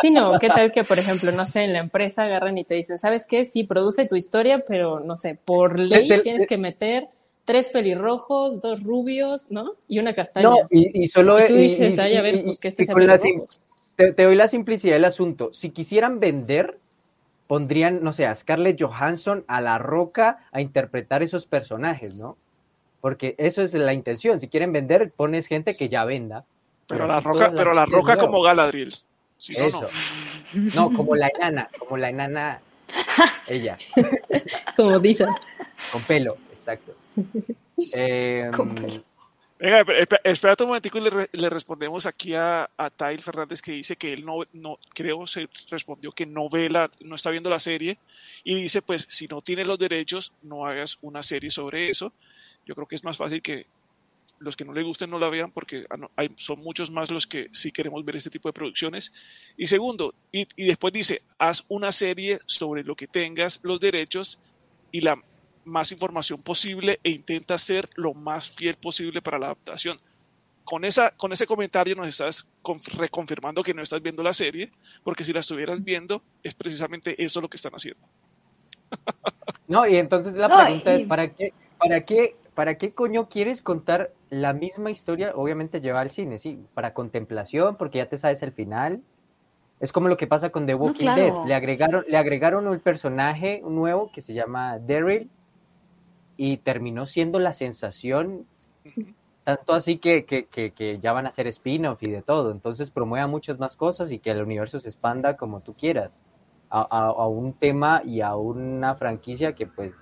Sí, 0.00 0.10
no, 0.10 0.38
¿qué 0.38 0.48
tal 0.48 0.72
que, 0.72 0.84
por 0.84 0.98
ejemplo, 0.98 1.30
no 1.32 1.44
sé, 1.44 1.64
en 1.64 1.72
la 1.72 1.78
empresa 1.80 2.24
agarran 2.24 2.58
y 2.58 2.64
te 2.64 2.74
dicen, 2.74 2.98
¿sabes 2.98 3.26
qué? 3.28 3.44
Sí, 3.44 3.64
produce 3.64 4.06
tu 4.06 4.16
historia, 4.16 4.64
pero 4.66 5.00
no 5.00 5.16
sé, 5.16 5.38
por 5.44 5.78
ley 5.78 6.08
tienes 6.22 6.46
que 6.46 6.58
meter 6.58 7.06
tres 7.44 7.68
pelirrojos, 7.68 8.60
dos 8.60 8.82
rubios, 8.82 9.50
¿no? 9.50 9.74
Y 9.86 9.98
una 9.98 10.14
castaña. 10.14 10.48
no, 10.48 10.56
y, 10.70 11.02
y 11.04 11.08
solo 11.08 11.40
Y 11.40 11.46
tú 11.46 11.54
dices, 11.54 11.96
y- 11.96 12.00
ay, 12.00 12.16
a 12.16 12.22
ver, 12.22 12.42
pues 12.42 12.58
que 12.58 12.68
este 12.68 12.84
sea 12.84 12.94
te, 13.96 14.12
te 14.12 14.24
doy 14.24 14.34
la 14.34 14.48
simplicidad 14.48 14.94
del 14.94 15.04
asunto. 15.04 15.50
Si 15.52 15.70
quisieran 15.70 16.18
vender, 16.18 16.78
pondrían, 17.46 18.02
no 18.02 18.12
sé, 18.12 18.26
a 18.26 18.34
Scarlett 18.34 18.80
Johansson 18.82 19.44
a 19.46 19.60
La 19.60 19.78
Roca 19.78 20.46
a 20.50 20.60
interpretar 20.60 21.22
esos 21.22 21.46
personajes, 21.46 22.18
¿no? 22.18 22.36
Porque 23.00 23.34
eso 23.38 23.62
es 23.62 23.72
la 23.74 23.92
intención. 23.92 24.40
Si 24.40 24.48
quieren 24.48 24.72
vender, 24.72 25.12
pones 25.12 25.46
gente 25.46 25.76
que 25.76 25.88
ya 25.88 26.04
venda. 26.04 26.44
Pero 26.86 27.00
Pero 27.00 27.06
la 27.06 27.20
roca, 27.20 27.52
pero 27.54 27.72
la 27.74 27.86
roca 27.86 28.16
como 28.16 28.42
Galadriel. 28.42 28.94
Si 29.38 29.52
no, 29.58 29.68
no. 29.80 29.86
Eso. 29.86 30.80
No, 30.80 30.92
como 30.92 31.16
la 31.16 31.28
enana, 31.28 31.68
como 31.78 31.96
la 31.96 32.08
enana, 32.10 32.60
ella, 33.48 33.76
Como 34.76 34.98
dicen. 34.98 35.28
con 35.92 36.02
pelo, 36.04 36.36
exacto. 36.50 36.94
Eh, 37.94 38.50
Con 38.56 38.74
pelo. 38.74 39.02
Venga, 39.58 39.80
esp- 39.82 40.08
esp- 40.08 40.20
espérate 40.24 40.62
un 40.64 40.68
momentico 40.70 40.98
y 40.98 41.02
le, 41.02 41.10
re- 41.10 41.28
le 41.32 41.48
respondemos 41.48 42.06
aquí 42.06 42.34
a, 42.34 42.68
a 42.76 42.90
Tail 42.90 43.22
Fernández 43.22 43.62
que 43.62 43.72
dice 43.72 43.96
que 43.96 44.12
él 44.12 44.24
no, 44.24 44.40
no, 44.52 44.78
creo 44.94 45.26
se 45.26 45.48
respondió 45.70 46.12
que 46.12 46.26
no 46.26 46.48
ve 46.50 46.68
la, 46.68 46.90
no 47.00 47.14
está 47.14 47.30
viendo 47.30 47.48
la 47.50 47.60
serie 47.60 47.96
y 48.42 48.54
dice 48.56 48.82
pues 48.82 49.06
si 49.08 49.26
no 49.28 49.40
tienes 49.42 49.66
los 49.66 49.78
derechos 49.78 50.32
no 50.42 50.66
hagas 50.66 50.98
una 51.02 51.22
serie 51.22 51.50
sobre 51.50 51.88
eso. 51.88 52.12
Yo 52.66 52.74
creo 52.74 52.86
que 52.86 52.96
es 52.96 53.04
más 53.04 53.16
fácil 53.16 53.42
que 53.42 53.66
los 54.44 54.56
que 54.56 54.64
no 54.64 54.72
le 54.72 54.82
gusten 54.82 55.10
no 55.10 55.18
la 55.18 55.28
vean 55.30 55.50
porque 55.50 55.86
ah, 55.90 55.96
hay, 56.16 56.30
son 56.36 56.60
muchos 56.60 56.90
más 56.90 57.10
los 57.10 57.26
que 57.26 57.48
sí 57.52 57.72
queremos 57.72 58.04
ver 58.04 58.16
este 58.16 58.30
tipo 58.30 58.48
de 58.48 58.52
producciones. 58.52 59.12
Y 59.56 59.66
segundo, 59.66 60.14
y, 60.30 60.46
y 60.56 60.66
después 60.66 60.92
dice, 60.92 61.22
haz 61.38 61.64
una 61.68 61.90
serie 61.90 62.38
sobre 62.46 62.84
lo 62.84 62.94
que 62.94 63.06
tengas 63.08 63.58
los 63.62 63.80
derechos 63.80 64.38
y 64.92 65.00
la 65.00 65.20
más 65.64 65.90
información 65.92 66.42
posible 66.42 67.00
e 67.02 67.10
intenta 67.10 67.56
ser 67.58 67.88
lo 67.96 68.12
más 68.14 68.48
fiel 68.50 68.76
posible 68.76 69.22
para 69.22 69.38
la 69.38 69.46
adaptación. 69.46 69.98
Con, 70.62 70.84
esa, 70.84 71.10
con 71.16 71.32
ese 71.32 71.46
comentario 71.46 71.94
nos 71.94 72.08
estás 72.08 72.46
con- 72.62 72.80
reconfirmando 72.96 73.62
que 73.62 73.74
no 73.74 73.82
estás 73.82 74.00
viendo 74.00 74.22
la 74.22 74.32
serie, 74.32 74.70
porque 75.02 75.24
si 75.24 75.32
la 75.32 75.40
estuvieras 75.40 75.82
viendo, 75.82 76.22
es 76.42 76.54
precisamente 76.54 77.22
eso 77.22 77.40
lo 77.40 77.48
que 77.48 77.56
están 77.56 77.72
haciendo. 77.74 78.00
no, 79.68 79.86
y 79.86 79.96
entonces 79.96 80.34
la 80.36 80.48
No, 80.48 80.62
pregunta 80.64 80.92
y- 80.92 81.02
es, 81.02 81.04
¿para 81.08 81.28
qué, 81.34 81.52
para 81.78 82.04
qué, 82.04 82.36
para 82.54 82.76
qué 82.76 82.92
coño 82.92 83.28
quieres 83.28 83.62
contar 83.62 84.12
la 84.30 84.52
misma 84.52 84.90
historia? 84.90 85.32
Obviamente 85.34 85.80
lleva 85.80 86.00
al 86.00 86.10
cine, 86.10 86.38
sí, 86.38 86.58
para 86.74 86.94
contemplación, 86.94 87.76
porque 87.76 87.98
ya 87.98 88.08
te 88.08 88.18
sabes 88.18 88.42
el 88.42 88.52
final. 88.52 89.02
Es 89.80 89.92
como 89.92 90.08
lo 90.08 90.16
que 90.16 90.26
pasa 90.26 90.50
con 90.50 90.66
The 90.66 90.74
Walking 90.74 91.04
claro. 91.06 91.22
Dead. 91.22 91.48
Le 91.48 91.54
agregaron, 91.54 92.04
le 92.08 92.16
agregaron 92.16 92.66
un 92.68 92.80
personaje 92.80 93.60
nuevo 93.64 94.10
que 94.12 94.20
se 94.22 94.34
llama 94.34 94.78
Daryl 94.78 95.30
y 96.36 96.58
terminó 96.58 97.06
siendo 97.06 97.38
la 97.38 97.52
sensación 97.52 98.46
tanto 99.44 99.74
así 99.74 99.98
que, 99.98 100.24
que, 100.24 100.46
que, 100.46 100.72
que 100.72 100.98
ya 101.00 101.12
van 101.12 101.26
a 101.26 101.28
hacer 101.28 101.46
spin-off 101.48 102.02
y 102.02 102.10
de 102.10 102.22
todo. 102.22 102.50
Entonces 102.50 102.90
promueva 102.90 103.26
muchas 103.26 103.58
más 103.58 103.76
cosas 103.76 104.10
y 104.10 104.18
que 104.18 104.30
el 104.30 104.42
universo 104.42 104.80
se 104.80 104.88
expanda 104.88 105.36
como 105.36 105.60
tú 105.60 105.74
quieras. 105.74 106.22
A, 106.70 106.80
a- 106.80 107.06
a 107.08 107.26
un 107.28 107.52
tema 107.52 108.02
y 108.04 108.20
a 108.22 108.34
una 108.36 108.94
franquicia 108.96 109.54
que 109.54 109.66
pues 109.66 109.92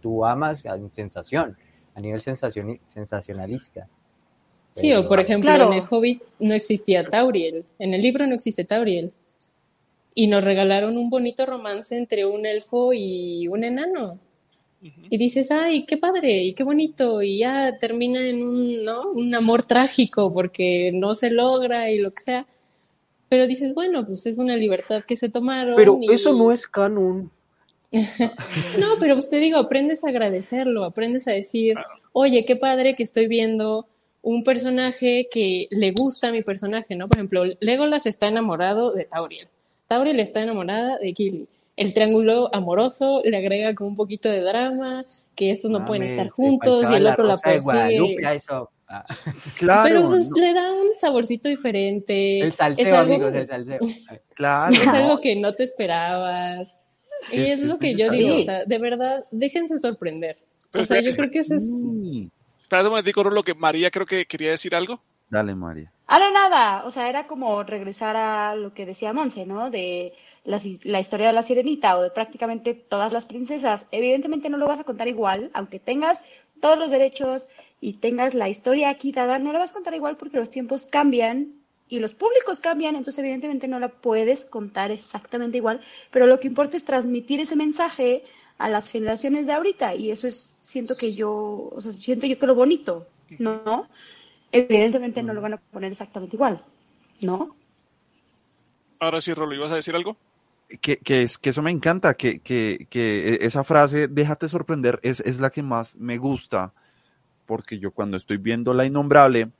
tú 0.00 0.24
amas 0.26 0.64
a 0.66 0.76
sensación, 0.90 1.56
a 1.94 2.00
nivel 2.00 2.20
sensacionalista. 2.20 3.88
Sí, 4.74 4.88
Pero- 4.88 5.00
o 5.00 5.08
por 5.08 5.20
ejemplo, 5.20 5.50
Claro. 5.50 5.66
en 5.72 5.78
el 5.78 5.84
Hobbit 5.88 6.22
no 6.40 6.54
existía 6.54 7.04
Tauriel. 7.04 7.64
En 7.78 7.92
el 7.94 8.00
libro 8.02 8.26
no 8.26 8.34
existe 8.34 8.64
Tauriel. 8.64 9.12
Y 10.14 10.26
nos 10.26 10.44
regalaron 10.44 10.96
un 10.98 11.08
bonito 11.10 11.44
romance 11.46 11.96
entre 11.96 12.24
un 12.26 12.44
elfo 12.46 12.92
y 12.92 13.48
un 13.48 13.64
enano. 13.64 14.18
Y 15.10 15.16
dices, 15.16 15.50
ay, 15.52 15.86
qué 15.86 15.96
padre 15.96 16.42
y 16.42 16.54
qué 16.54 16.64
bonito. 16.64 17.22
Y 17.22 17.38
ya 17.38 17.76
termina 17.78 18.20
en 18.28 18.42
un, 18.42 18.82
¿no? 18.84 19.10
un 19.12 19.32
amor 19.34 19.64
trágico 19.64 20.32
porque 20.32 20.90
no 20.92 21.12
se 21.12 21.30
logra 21.30 21.88
y 21.90 21.98
lo 22.00 22.10
que 22.10 22.22
sea. 22.24 22.46
Pero 23.28 23.46
dices, 23.46 23.74
bueno, 23.74 24.04
pues 24.04 24.26
es 24.26 24.38
una 24.38 24.56
libertad 24.56 25.04
que 25.06 25.16
se 25.16 25.28
tomaron. 25.28 25.76
Pero 25.76 25.98
y- 26.00 26.12
eso 26.12 26.32
no 26.34 26.50
es 26.52 26.66
canon. 26.66 27.30
No, 28.78 28.86
pero 28.98 29.16
usted 29.16 29.40
digo, 29.40 29.58
aprendes 29.58 30.04
a 30.04 30.08
agradecerlo, 30.08 30.84
aprendes 30.84 31.28
a 31.28 31.32
decir, 31.32 31.76
oye, 32.12 32.44
qué 32.44 32.56
padre 32.56 32.94
que 32.94 33.02
estoy 33.02 33.28
viendo 33.28 33.86
un 34.22 34.44
personaje 34.44 35.28
que 35.30 35.66
le 35.70 35.92
gusta 35.92 36.28
a 36.28 36.32
mi 36.32 36.42
personaje, 36.42 36.94
¿no? 36.94 37.08
Por 37.08 37.18
ejemplo, 37.18 37.44
Legolas 37.60 38.06
está 38.06 38.28
enamorado 38.28 38.92
de 38.92 39.04
Tauriel. 39.04 39.48
Tauriel 39.88 40.20
está 40.20 40.42
enamorada 40.42 40.98
de 40.98 41.12
Gilly. 41.12 41.46
El 41.76 41.92
triángulo 41.92 42.54
amoroso 42.54 43.22
le 43.24 43.36
agrega 43.36 43.74
como 43.74 43.90
un 43.90 43.96
poquito 43.96 44.28
de 44.28 44.40
drama, 44.40 45.04
que 45.34 45.50
estos 45.50 45.70
no 45.70 45.84
pueden 45.84 46.04
estar 46.04 46.28
juntos 46.28 46.86
y 46.90 46.94
el 46.94 47.06
otro 47.06 47.24
la 47.24 47.38
persigue. 47.38 48.18
Ah. 48.88 49.06
Claro. 49.58 49.82
Pero 49.88 50.08
pues 50.08 50.30
le 50.36 50.52
da 50.52 50.70
un 50.70 50.94
saborcito 51.00 51.48
diferente. 51.48 52.40
El 52.40 52.52
salseo, 52.52 52.98
amigos, 52.98 53.34
el 53.34 53.48
salseo. 53.48 53.78
Claro. 54.34 54.74
Es 54.74 54.88
algo 54.88 55.20
que 55.20 55.34
no 55.36 55.54
te 55.54 55.64
esperabas. 55.64 56.81
Y 57.30 57.46
es, 57.46 57.60
lo 57.60 57.78
que 57.78 57.94
yo 57.94 58.10
digo, 58.10 58.36
o 58.36 58.42
sea, 58.42 58.64
de 58.64 58.78
verdad, 58.78 59.24
déjense 59.30 59.78
sorprender. 59.78 60.36
o 60.74 60.84
sea, 60.84 61.00
yo 61.00 61.14
creo 61.14 61.30
que 61.30 61.40
ese 61.40 61.56
es... 61.56 61.64
Espérate 62.60 62.88
un 62.88 62.92
momentico, 62.92 63.22
lo 63.24 63.42
que 63.42 63.54
María 63.54 63.90
creo 63.90 64.06
que 64.06 64.26
quería 64.26 64.50
decir 64.50 64.74
algo. 64.74 65.00
Dale, 65.28 65.54
María. 65.54 65.92
Ahora 66.06 66.30
nada, 66.30 66.84
o 66.84 66.90
sea, 66.90 67.08
era 67.08 67.26
como 67.26 67.62
regresar 67.62 68.16
a 68.16 68.54
lo 68.54 68.74
que 68.74 68.86
decía 68.86 69.12
Monse, 69.12 69.46
¿no? 69.46 69.70
De 69.70 70.12
la, 70.44 70.60
la, 70.82 71.00
historia 71.00 71.28
de 71.28 71.32
la 71.32 71.42
sirenita 71.42 71.96
o 71.96 72.02
de 72.02 72.10
prácticamente 72.10 72.74
todas 72.74 73.12
las 73.12 73.24
princesas. 73.24 73.88
Evidentemente 73.92 74.50
no 74.50 74.58
lo 74.58 74.66
vas 74.66 74.80
a 74.80 74.84
contar 74.84 75.08
igual, 75.08 75.50
aunque 75.54 75.78
tengas 75.78 76.24
todos 76.60 76.78
los 76.78 76.90
derechos 76.90 77.48
y 77.80 77.94
tengas 77.94 78.34
la 78.34 78.48
historia 78.48 78.90
aquí 78.90 79.10
dada, 79.10 79.38
no 79.38 79.52
la 79.52 79.58
vas 79.58 79.70
a 79.70 79.74
contar 79.74 79.94
igual 79.94 80.16
porque 80.16 80.36
los 80.36 80.50
tiempos 80.50 80.86
cambian 80.86 81.61
y 81.92 82.00
los 82.00 82.14
públicos 82.14 82.58
cambian, 82.58 82.96
entonces 82.96 83.22
evidentemente 83.22 83.68
no 83.68 83.78
la 83.78 83.88
puedes 83.88 84.46
contar 84.46 84.90
exactamente 84.90 85.58
igual, 85.58 85.78
pero 86.10 86.26
lo 86.26 86.40
que 86.40 86.48
importa 86.48 86.74
es 86.74 86.86
transmitir 86.86 87.38
ese 87.38 87.54
mensaje 87.54 88.22
a 88.56 88.70
las 88.70 88.88
generaciones 88.88 89.46
de 89.46 89.52
ahorita 89.52 89.94
y 89.94 90.10
eso 90.10 90.26
es, 90.26 90.56
siento 90.58 90.96
que 90.96 91.12
yo, 91.12 91.70
o 91.70 91.80
sea, 91.82 91.92
siento 91.92 92.26
yo 92.26 92.38
que 92.38 92.46
lo 92.46 92.54
bonito, 92.54 93.06
¿no? 93.38 93.86
Evidentemente 94.52 95.22
no 95.22 95.34
lo 95.34 95.42
van 95.42 95.52
a 95.52 95.56
poner 95.58 95.92
exactamente 95.92 96.36
igual, 96.36 96.64
¿no? 97.20 97.54
Ahora 98.98 99.20
sí, 99.20 99.34
Rolo, 99.34 99.54
¿ibas 99.54 99.72
a 99.72 99.76
decir 99.76 99.94
algo? 99.94 100.16
Que, 100.80 100.98
es, 101.04 101.36
que 101.36 101.50
eso 101.50 101.60
me 101.60 101.70
encanta, 101.70 102.14
que, 102.14 102.38
que, 102.38 102.86
que 102.88 103.36
esa 103.42 103.64
frase, 103.64 104.08
déjate 104.08 104.48
sorprender, 104.48 104.98
es, 105.02 105.20
es 105.20 105.40
la 105.40 105.50
que 105.50 105.62
más 105.62 105.94
me 105.96 106.16
gusta 106.16 106.72
porque 107.44 107.78
yo 107.78 107.90
cuando 107.90 108.16
estoy 108.16 108.38
viendo 108.38 108.72
La 108.72 108.86
Innombrable, 108.86 109.50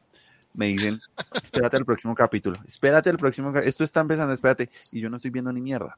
me 0.55 0.66
dicen, 0.66 1.00
espérate 1.42 1.76
el 1.76 1.84
próximo 1.84 2.14
capítulo, 2.14 2.57
espérate 2.66 3.11
el 3.11 3.16
próximo 3.16 3.57
esto 3.59 3.84
está 3.84 4.00
empezando, 4.00 4.32
espérate, 4.32 4.70
y 4.90 5.00
yo 5.00 5.09
no 5.09 5.16
estoy 5.16 5.30
viendo 5.30 5.53
ni 5.53 5.61
mierda. 5.61 5.96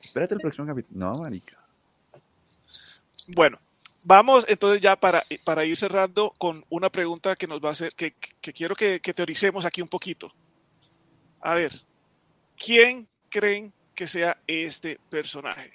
Espérate 0.00 0.34
el 0.34 0.40
próximo 0.40 0.66
capítulo. 0.66 0.98
No, 0.98 1.20
marica. 1.20 1.66
Bueno, 3.28 3.58
vamos 4.04 4.46
entonces 4.48 4.80
ya 4.80 4.94
para, 4.96 5.24
para 5.44 5.64
ir 5.64 5.76
cerrando 5.76 6.32
con 6.38 6.64
una 6.68 6.90
pregunta 6.90 7.34
que 7.34 7.46
nos 7.46 7.60
va 7.60 7.70
a 7.70 7.72
hacer, 7.72 7.94
que, 7.94 8.14
quiero 8.40 8.76
que, 8.76 9.00
que 9.00 9.14
teoricemos 9.14 9.64
aquí 9.64 9.82
un 9.82 9.88
poquito. 9.88 10.32
A 11.40 11.54
ver, 11.54 11.72
¿quién 12.56 13.08
creen 13.28 13.72
que 13.94 14.06
sea 14.06 14.38
este 14.46 15.00
personaje? 15.10 15.72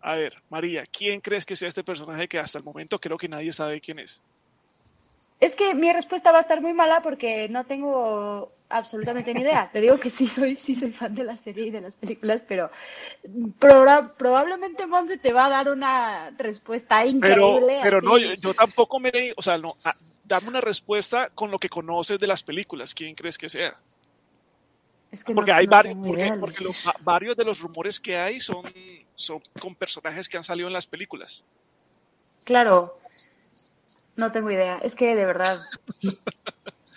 A 0.00 0.14
ver, 0.16 0.34
María, 0.48 0.84
¿quién 0.86 1.20
crees 1.20 1.44
que 1.44 1.56
sea 1.56 1.68
este 1.68 1.84
personaje 1.84 2.28
que 2.28 2.38
hasta 2.38 2.58
el 2.58 2.64
momento 2.64 3.00
creo 3.00 3.18
que 3.18 3.28
nadie 3.28 3.52
sabe 3.52 3.80
quién 3.80 3.98
es? 3.98 4.22
Es 5.40 5.54
que 5.54 5.74
mi 5.74 5.92
respuesta 5.92 6.32
va 6.32 6.38
a 6.38 6.40
estar 6.40 6.60
muy 6.60 6.72
mala 6.72 7.00
porque 7.00 7.48
no 7.48 7.64
tengo 7.64 8.52
absolutamente 8.68 9.32
ni 9.32 9.42
idea. 9.42 9.70
Te 9.72 9.80
digo 9.80 9.98
que 9.98 10.10
sí 10.10 10.26
soy, 10.26 10.56
sí 10.56 10.74
soy 10.74 10.90
fan 10.90 11.14
de 11.14 11.24
la 11.24 11.36
serie 11.36 11.66
y 11.66 11.70
de 11.70 11.80
las 11.80 11.96
películas, 11.96 12.44
pero 12.46 12.70
probablemente 14.16 14.86
Monse 14.86 15.18
te 15.18 15.32
va 15.32 15.46
a 15.46 15.50
dar 15.50 15.70
una 15.70 16.30
respuesta 16.36 17.04
increíble. 17.06 17.78
Pero, 17.82 18.00
no, 18.00 18.18
yo, 18.18 18.54
tampoco 18.54 18.98
me, 18.98 19.12
o 19.36 19.42
sea, 19.42 19.58
no, 19.58 19.76
dame 20.24 20.48
una 20.48 20.60
respuesta 20.60 21.28
con 21.34 21.50
lo 21.50 21.58
que 21.58 21.68
conoces 21.68 22.18
de 22.18 22.26
las 22.26 22.42
películas. 22.42 22.92
¿Quién 22.92 23.14
crees 23.14 23.38
que 23.38 23.48
sea? 23.48 23.78
Es 25.10 25.24
que 25.24 25.34
porque 25.34 25.52
hay 25.52 25.66
varios, 25.66 25.96
porque, 25.96 26.70
varios 27.00 27.36
de 27.36 27.44
los 27.44 27.60
rumores 27.60 27.98
que 27.98 28.16
hay 28.16 28.40
son, 28.40 28.62
son 29.14 29.40
con 29.58 29.74
personajes 29.74 30.28
que 30.28 30.36
han 30.36 30.44
salido 30.44 30.68
en 30.68 30.74
las 30.74 30.86
películas. 30.86 31.44
Claro, 32.44 32.98
no 34.18 34.32
tengo 34.32 34.50
idea. 34.50 34.78
Es 34.82 34.94
que 34.94 35.14
de 35.14 35.24
verdad. 35.24 35.58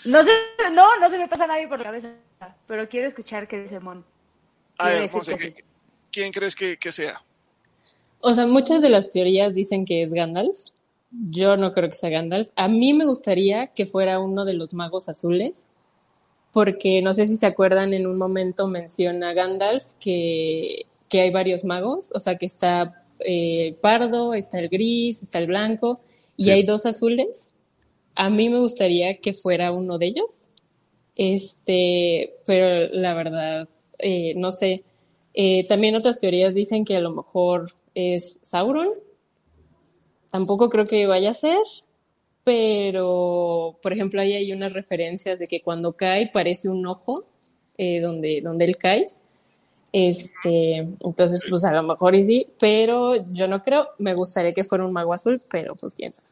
No 0.03 0.24
sé, 0.24 0.32
no, 0.74 0.97
no 0.99 1.09
se 1.09 1.17
me 1.19 1.28
pasa 1.28 1.43
a 1.43 1.47
nadie 1.47 1.67
por 1.67 1.78
la 1.78 1.86
cabeza. 1.86 2.09
Pero 2.65 2.89
quiero 2.89 3.07
escuchar 3.07 3.47
qué 3.47 3.61
dice 3.61 3.80
Mon. 3.80 4.03
A 4.80 4.89
ver, 4.89 5.09
¿quién 6.11 6.34
crees 6.34 6.55
que, 6.55 6.91
sea? 6.91 7.24
O 8.19 8.34
sea, 8.34 8.47
muchas 8.47 8.82
de 8.82 8.89
las 8.89 9.11
teorías 9.11 9.53
dicen 9.53 9.86
que 9.86 10.01
es 10.01 10.11
Gandalf. 10.11 10.57
Yo 11.11 11.55
no 11.55 11.72
creo 11.74 11.89
que 11.89 11.95
sea 11.95 12.09
Gandalf. 12.09 12.49
A 12.55 12.67
mí 12.67 12.93
me 12.93 13.05
gustaría 13.05 13.67
que 13.67 13.86
fuera 13.86 14.19
uno 14.19 14.43
de 14.43 14.53
los 14.53 14.74
magos 14.74 15.07
azules, 15.07 15.67
porque 16.51 17.01
no 17.03 17.13
sé 17.13 17.28
si 17.28 17.38
se 17.38 17.45
acuerdan, 17.45 17.93
en 17.93 18.07
un 18.07 18.17
momento 18.17 18.67
menciona 18.67 19.34
Gandalf 19.34 19.93
que, 19.99 20.88
que 21.09 21.22
hay 21.22 21.30
varios 21.30 21.63
magos, 21.63 22.11
o 22.15 22.19
sea, 22.19 22.38
que 22.38 22.47
está 22.47 23.05
eh, 23.19 23.78
pardo, 23.82 24.34
está 24.34 24.59
el 24.59 24.69
gris, 24.69 25.22
está 25.22 25.38
el 25.38 25.47
blanco, 25.47 26.01
y 26.41 26.49
hay 26.49 26.63
dos 26.63 26.85
azules. 26.85 27.53
A 28.15 28.29
mí 28.29 28.49
me 28.49 28.59
gustaría 28.59 29.17
que 29.17 29.33
fuera 29.33 29.71
uno 29.71 29.97
de 29.97 30.07
ellos. 30.07 30.49
Este, 31.15 32.33
pero 32.45 32.89
la 32.93 33.13
verdad, 33.13 33.69
eh, 33.99 34.33
no 34.35 34.51
sé. 34.51 34.77
Eh, 35.33 35.67
también 35.67 35.95
otras 35.95 36.19
teorías 36.19 36.55
dicen 36.55 36.83
que 36.83 36.95
a 36.95 36.99
lo 36.99 37.11
mejor 37.11 37.71
es 37.93 38.39
Sauron. 38.41 38.89
Tampoco 40.31 40.69
creo 40.69 40.85
que 40.85 41.05
vaya 41.05 41.29
a 41.31 41.35
ser, 41.35 41.61
pero 42.43 43.77
por 43.83 43.93
ejemplo 43.93 44.21
ahí 44.21 44.33
hay 44.33 44.51
unas 44.51 44.73
referencias 44.73 45.39
de 45.39 45.45
que 45.45 45.61
cuando 45.61 45.93
cae 45.93 46.31
parece 46.31 46.69
un 46.69 46.85
ojo 46.87 47.25
eh, 47.77 47.99
donde, 47.99 48.41
donde 48.41 48.65
él 48.65 48.77
cae. 48.77 49.05
Este, 49.93 50.77
entonces, 50.77 51.43
pues 51.49 51.65
a 51.65 51.73
lo 51.73 51.83
mejor 51.83 52.15
y 52.15 52.23
sí, 52.23 52.47
pero 52.59 53.15
yo 53.33 53.47
no 53.47 53.61
creo. 53.61 53.89
Me 53.97 54.13
gustaría 54.13 54.53
que 54.53 54.63
fuera 54.63 54.85
un 54.85 54.93
mago 54.93 55.13
azul, 55.13 55.41
pero 55.49 55.75
pues 55.75 55.95
quién 55.95 56.13
sabe. 56.13 56.27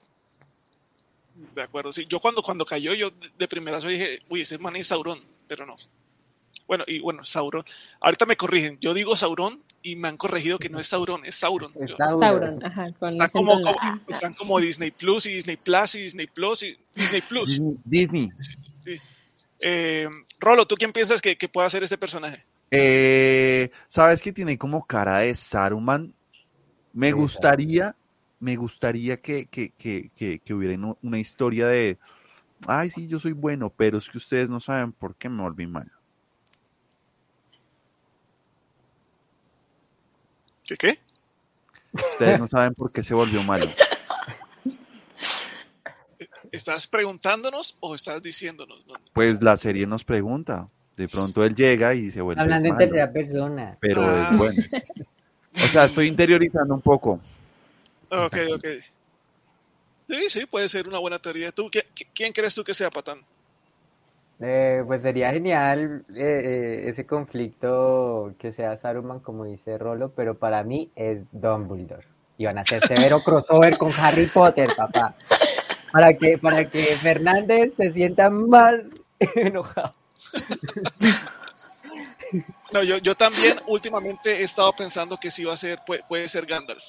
De 1.56 1.62
acuerdo, 1.64 1.92
sí. 1.92 2.06
Yo 2.08 2.20
cuando, 2.20 2.42
cuando 2.42 2.66
cayó, 2.66 2.94
yo 2.94 3.12
de 3.38 3.48
primera 3.48 3.80
dije, 3.80 4.20
uy, 4.30 4.42
ese 4.42 4.58
man 4.58 4.76
es 4.76 4.88
Sauron, 4.88 5.20
pero 5.48 5.66
no. 5.66 5.76
Bueno, 6.68 6.84
y 6.88 7.00
bueno, 7.00 7.26
Sauron. 7.26 7.64
Ahorita 8.00 8.26
me 8.26 8.38
corrigen, 8.38 8.78
yo 8.80 8.94
digo 8.94 9.16
Sauron 9.16 9.62
y 9.82 9.96
me 9.96 10.08
han 10.08 10.18
corregido 10.18 10.60
que 10.60 10.70
no 10.70 10.80
es 10.80 10.88
Sauron, 10.88 11.26
es 11.26 11.36
Sauron. 11.36 11.74
Sauron, 12.18 12.64
ajá. 12.64 12.88
están, 12.88 13.30
como, 13.30 13.60
están 14.08 14.34
como 14.36 14.60
Disney 14.60 14.92
Plus 14.92 15.26
y 15.26 15.32
Disney 15.32 15.58
Plus 15.58 15.96
y 15.96 16.02
Disney 16.02 16.28
Plus 16.28 16.64
y 16.64 16.78
Disney 16.94 17.22
Plus. 17.28 17.60
Disney. 17.84 18.30
Eh, 19.62 20.08
Rolo, 20.40 20.66
¿tú 20.66 20.76
quién 20.76 20.94
piensas 20.94 21.22
que, 21.22 21.38
que 21.38 21.50
pueda 21.50 21.70
ser 21.70 21.84
este 21.84 21.98
personaje? 21.98 22.46
Eh, 22.72 23.72
¿Sabes 23.88 24.22
que 24.22 24.32
tiene 24.32 24.58
como 24.58 24.86
cara 24.86 25.20
de 25.20 25.34
Saruman? 25.36 26.14
Me 26.94 27.12
gustaría, 27.12 27.96
me 28.40 28.56
gustaría 28.56 29.22
que, 29.22 29.48
que, 29.48 29.72
que, 29.72 30.12
que, 30.40 30.54
hubiera 30.54 30.96
una 31.02 31.20
historia 31.20 31.68
de, 31.68 31.98
ay, 32.68 32.90
sí, 32.90 33.08
yo 33.08 33.20
soy 33.20 33.34
bueno, 33.34 33.70
pero 33.70 33.98
es 33.98 34.10
que 34.10 34.18
ustedes 34.18 34.50
no 34.50 34.60
saben 34.60 34.92
por 34.92 35.16
qué 35.16 35.30
me 35.30 35.42
volví 35.42 35.68
malo. 35.68 35.92
¿Qué 40.64 40.76
qué? 40.76 41.00
Ustedes 41.94 42.40
no 42.40 42.48
saben 42.48 42.76
por 42.76 42.92
qué 42.92 43.04
se 43.04 43.14
volvió 43.14 43.42
malo. 43.44 43.66
¿Estás 46.52 46.88
preguntándonos 46.88 47.78
o 47.80 47.96
estás 47.96 48.22
diciéndonos? 48.22 48.86
Pues 49.14 49.42
la 49.42 49.58
serie 49.58 49.88
nos 49.88 50.04
pregunta. 50.04 50.70
De 51.00 51.08
pronto 51.08 51.46
él 51.46 51.56
llega 51.56 51.94
y 51.96 52.12
se 52.12 52.20
vuelve 52.20 52.42
Hablando 52.42 52.68
en 52.68 52.78
tercera 52.78 53.10
persona. 53.10 53.78
Pero 53.80 54.02
es 54.02 54.28
ah. 54.30 54.36
bueno. 54.38 54.62
O 55.52 55.68
sea, 55.68 55.86
estoy 55.86 56.08
interiorizando 56.08 56.76
un 56.76 56.82
poco. 56.82 57.20
Ok, 58.10 58.38
ok. 58.54 58.66
Sí, 60.08 60.30
sí, 60.30 60.46
puede 60.46 60.70
ser 60.70 60.88
una 60.88 61.00
buena 61.00 61.18
teoría. 61.18 61.52
¿Tú, 61.52 61.72
¿Quién 62.14 62.32
crees 62.32 62.54
tú 62.54 62.64
que 62.64 62.74
sea 62.74 62.90
Patán? 62.90 63.20
Eh, 64.40 64.84
pues 64.86 65.02
sería 65.02 65.32
genial 65.32 66.06
eh, 66.16 66.44
eh, 66.46 66.84
ese 66.88 67.06
conflicto 67.06 68.36
que 68.38 68.54
sea 68.54 68.78
Saruman, 68.78 69.20
como 69.20 69.46
dice 69.46 69.78
Rolo, 69.78 70.12
pero 70.16 70.38
para 70.38 70.64
mí 70.64 70.92
es 70.96 71.20
Dumbledore. 71.32 72.06
Y 72.38 72.46
van 72.46 72.60
a 72.60 72.62
hacer 72.62 72.86
severo 72.86 73.20
crossover 73.26 73.78
con 73.78 73.92
Harry 74.00 74.28
Potter, 74.28 74.70
papá. 74.78 75.16
Para 75.92 76.14
que, 76.14 76.38
para 76.38 76.66
que 76.66 76.80
Fernández 76.80 77.74
se 77.76 77.92
sienta 77.92 78.30
más 78.30 78.76
enojado. 79.36 79.99
No, 82.74 82.84
yo, 82.84 82.98
yo 82.98 83.16
también 83.16 83.58
últimamente 83.68 84.42
he 84.42 84.44
estado 84.44 84.74
pensando 84.74 85.18
que 85.18 85.32
sí 85.32 85.44
va 85.44 85.54
a 85.54 85.58
ser, 85.58 85.80
puede, 86.08 86.30
ser 86.30 86.46
Gandalf. 86.46 86.84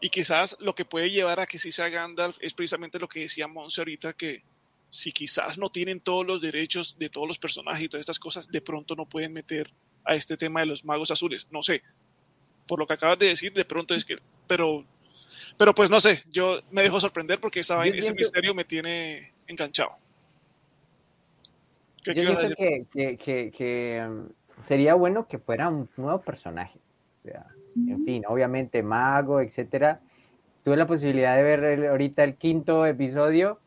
Y 0.00 0.10
quizás 0.10 0.56
lo 0.58 0.74
que 0.74 0.84
puede 0.84 1.10
llevar 1.10 1.40
a 1.40 1.46
que 1.46 1.58
sí 1.58 1.72
sea 1.72 1.88
Gandalf 1.88 2.36
es 2.40 2.52
precisamente 2.52 2.98
lo 2.98 3.08
que 3.08 3.20
decía 3.20 3.46
Monse 3.46 3.80
ahorita, 3.80 4.12
que 4.14 4.44
si 4.88 5.12
quizás 5.12 5.56
no 5.56 5.70
tienen 5.70 6.00
todos 6.00 6.26
los 6.26 6.40
derechos 6.40 6.98
de 6.98 7.08
todos 7.08 7.26
los 7.26 7.38
personajes 7.38 7.84
y 7.84 7.88
todas 7.88 8.00
estas 8.00 8.18
cosas, 8.18 8.48
de 8.48 8.60
pronto 8.60 8.94
no 8.94 9.08
pueden 9.08 9.32
meter 9.32 9.72
a 10.04 10.14
este 10.14 10.36
tema 10.36 10.60
de 10.60 10.66
los 10.66 10.84
magos 10.84 11.10
azules. 11.10 11.46
No 11.50 11.62
sé. 11.62 11.82
Por 12.66 12.78
lo 12.78 12.86
que 12.86 12.94
acabas 12.94 13.18
de 13.18 13.26
decir, 13.26 13.52
de 13.52 13.64
pronto 13.64 13.94
es 13.94 14.04
que. 14.04 14.18
Pero, 14.46 14.84
pero 15.56 15.74
pues 15.74 15.90
no 15.90 16.00
sé. 16.00 16.24
Yo 16.30 16.60
me 16.70 16.82
dejo 16.82 17.00
sorprender 17.00 17.40
porque 17.40 17.60
esa, 17.60 17.84
ese 17.86 18.14
misterio 18.14 18.54
me 18.54 18.64
tiene 18.64 19.34
enganchado. 19.46 20.03
Yo 22.04 22.14
pienso 22.14 22.54
que, 22.56 22.86
que, 23.16 23.50
que, 23.50 24.10
sería 24.66 24.94
bueno 24.94 25.26
que 25.26 25.38
fuera 25.38 25.68
un 25.68 25.88
nuevo 25.96 26.20
personaje. 26.20 26.78
O 27.24 27.28
sea, 27.28 27.46
en 27.88 28.04
fin, 28.04 28.22
obviamente 28.28 28.82
mago, 28.82 29.40
etcétera. 29.40 30.00
Tuve 30.62 30.76
la 30.76 30.86
posibilidad 30.86 31.36
de 31.36 31.42
ver 31.42 31.64
el- 31.64 31.86
ahorita 31.86 32.24
el 32.24 32.36
quinto 32.36 32.86
episodio 32.86 33.58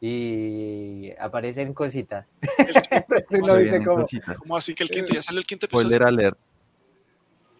y 0.00 1.10
aparecen 1.18 1.72
cositas. 1.74 2.26
Entonces 2.90 3.40
uno 3.42 3.54
dice 3.56 3.84
como. 3.84 4.06
¿Cómo 4.38 4.56
así 4.56 4.74
que 4.74 4.84
el 4.84 4.90
quinto? 4.90 5.12
Ya 5.12 5.22
sale 5.22 5.40
el 5.40 5.46
quinto 5.46 5.66
episodio. 5.66 5.96
Spoiler 5.96 6.02
alert. 6.08 6.38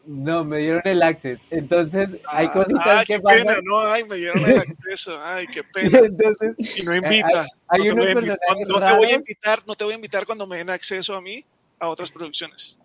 No, 0.06 0.44
me 0.44 0.58
dieron 0.58 0.82
el 0.84 1.02
access. 1.02 1.42
Entonces 1.50 2.18
hay 2.28 2.46
Ah, 2.46 2.52
cositas 2.52 2.86
ay, 2.86 3.04
que 3.06 3.14
qué 3.14 3.20
pena, 3.20 3.54
no, 3.64 3.80
ay, 3.80 4.04
me 4.04 4.16
dieron 4.16 4.44
el 4.46 4.58
acceso, 4.58 5.16
ay, 5.20 5.46
qué 5.48 5.62
pena. 5.72 5.98
Entonces, 5.98 6.78
Y 6.78 6.82
no 6.84 6.94
invita. 6.94 7.42
Hay- 7.42 7.48
hay 7.68 7.78
no, 7.80 7.84
te 7.84 7.92
unos 7.92 8.04
voy 8.04 8.06
a 8.08 8.12
invitar 8.12 8.38
no 8.68 8.80
te 8.82 8.92
voy 8.96 9.06
a 9.08 9.14
invitar, 9.14 9.62
no 9.66 9.74
te 9.74 9.84
voy 9.84 9.92
a 9.92 9.96
invitar 9.96 10.26
cuando 10.26 10.46
me 10.46 10.58
den 10.58 10.70
acceso 10.70 11.14
a 11.14 11.20
mí 11.20 11.44
a 11.78 11.88
otras 11.88 12.10
producciones. 12.10 12.78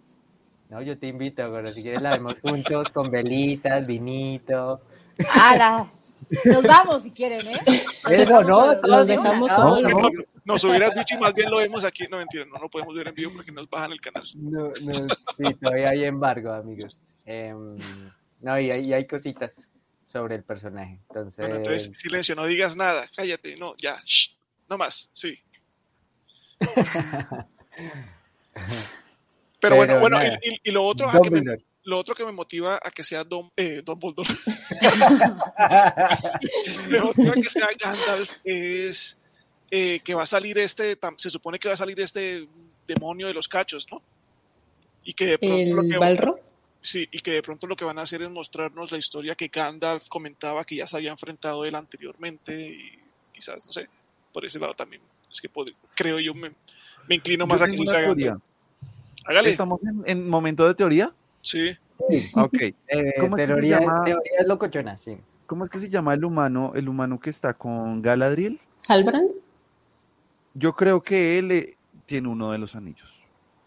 no, 0.70 0.82
yo 0.82 0.98
te 0.98 1.08
invito, 1.08 1.52
pero 1.52 1.72
si 1.72 1.82
quieres 1.82 2.02
la 2.02 2.12
vemos 2.14 2.40
juntos 2.42 2.90
con 2.90 3.10
velitas, 3.12 3.86
vinito. 3.88 4.82
¡Hala! 5.30 5.92
Nos 6.46 6.64
vamos 6.66 7.04
si 7.04 7.12
quieren, 7.12 7.46
¿eh? 7.48 7.60
Eso, 8.10 8.42
no, 8.44 8.74
los 8.84 9.08
dejamos 9.08 9.52
No, 9.52 9.78
solos. 9.78 9.84
no, 9.84 9.90
No, 10.00 10.10
nos 10.46 10.64
hubieras 10.64 10.94
dicho 10.94 11.16
y 11.16 11.20
más 11.20 11.34
bien 11.34 11.50
lo 11.52 11.58
vemos 11.58 11.84
aquí. 11.84 12.06
No, 12.10 12.18
mentira, 12.18 12.46
no 12.46 12.58
lo 12.58 12.70
podemos 12.70 12.96
ver 12.96 13.08
en 13.10 13.16
vivo 13.16 13.32
porque 13.34 13.52
nos 13.52 13.70
bajan 13.70 13.92
el 13.92 14.00
canal. 14.00 14.24
No, 14.36 14.72
no, 14.82 15.08
sí, 15.38 15.54
todavía 15.56 15.90
hay 15.90 16.06
embargo, 16.06 16.52
amigos. 16.54 16.98
Em, 17.26 17.78
no, 18.42 18.60
y 18.60 18.72
hay, 18.72 18.82
y 18.86 18.94
hay 18.94 19.08
cositas 19.08 19.68
sobre 20.06 20.36
el 20.36 20.44
personaje. 20.44 21.00
Entonces, 21.10 21.38
Bueno, 21.38 21.56
entonces, 21.58 21.92
silencio, 21.98 22.36
no 22.36 22.46
digas 22.46 22.76
nada, 22.76 23.08
cállate, 23.16 23.56
no, 23.58 23.74
ya, 23.78 23.98
shh, 24.06 24.36
no 24.70 24.78
más, 24.78 25.10
sí. 25.14 25.40
Pero, 29.60 29.76
bueno, 29.76 29.94
Pero 29.94 30.00
bueno, 30.00 30.18
y, 30.42 30.50
y- 30.50 30.60
y 30.64 30.72
lo 30.72 30.84
otro, 30.84 31.08
ajá, 31.08 31.20
que 31.22 31.30
me, 31.30 31.44
lo 31.84 31.98
otro 31.98 32.16
que 32.16 32.26
me 32.26 32.32
motiva 32.32 32.80
a 32.82 32.90
que 32.92 33.04
sea 33.04 33.24
Don, 33.24 33.50
eh, 33.56 33.82
Dumbledore, 33.86 34.28
me 36.90 37.00
motiva 37.00 37.34
a 37.34 37.36
que 37.36 37.50
sea 37.50 37.68
Gandalf 37.80 38.38
es 38.44 39.20
eh, 39.70 40.00
que 40.04 40.14
va 40.16 40.24
a 40.24 40.28
salir 40.28 40.58
este, 40.58 41.00
tam- 41.00 41.16
se 41.18 41.30
supone 41.30 41.60
que 41.60 41.68
va 41.68 41.76
a 41.76 41.78
salir 41.78 42.00
este 42.02 42.48
demonio 42.88 43.28
de 43.28 43.34
los 43.36 43.48
cachos, 43.48 43.86
¿no? 43.92 44.02
Y 45.04 45.14
que 45.14 45.26
de 45.28 45.38
pronto 45.40 45.76
lo 45.76 45.82
El 45.84 45.90
que, 45.90 45.98
Balro. 45.98 46.40
Sí, 46.82 47.08
y 47.12 47.20
que 47.20 47.32
de 47.32 47.42
pronto 47.44 47.68
lo 47.68 47.76
que 47.76 47.86
van 47.86 48.00
a 48.00 48.02
hacer 48.02 48.22
es 48.24 48.30
mostrarnos 48.30 48.92
la 48.92 48.98
historia 48.98 49.36
que 49.36 49.50
Gandalf 49.50 50.08
comentaba 50.10 50.64
que 50.64 50.78
ya 50.78 50.88
se 50.88 50.98
había 50.98 51.12
enfrentado 51.12 51.64
él 51.66 51.76
anteriormente 51.76 52.70
y 52.70 53.00
quizás, 53.32 53.66
no 53.66 53.72
sé, 53.72 53.88
por 54.34 54.46
ese 54.46 54.58
lado 54.60 54.74
también. 54.74 55.02
Es 55.32 55.40
que 55.40 55.52
pod- 55.52 55.74
creo 55.96 56.20
yo 56.20 56.34
me, 56.34 56.52
me 57.08 57.16
inclino 57.16 57.46
más 57.46 57.60
Yo 57.60 57.66
a 57.66 57.68
que 57.68 57.74
sí 57.76 57.84
teoría. 57.86 58.26
Gandalf. 58.32 58.44
Hágale. 59.26 59.50
¿Estamos 59.52 59.80
en, 59.84 60.04
en 60.08 60.28
momento 60.28 60.68
de 60.68 60.74
teoría? 60.74 61.14
Sí. 61.42 61.70
Ok. 62.36 62.54
Eh, 62.88 63.14
¿Cómo 63.20 63.38
es 63.38 63.42
que 63.42 63.48
se 63.48 63.54
teoría, 63.54 63.78
sí. 64.98 65.18
¿Cómo 65.46 65.64
es 65.64 65.70
que 65.70 65.80
se 65.80 65.90
llama 65.90 66.14
el 66.16 66.26
humano, 66.26 66.72
el 66.76 66.90
humano 66.90 67.20
que 67.20 67.30
está 67.30 67.54
con 67.54 68.02
Galadriel? 68.02 68.60
Halbrand. 68.88 69.32
Yo 70.56 70.74
creo 70.76 71.02
que 71.04 71.38
él 71.38 71.52
eh, 71.52 71.78
tiene 72.06 72.28
uno 72.28 72.52
de 72.52 72.58
los 72.58 72.76
anillos. 72.76 73.22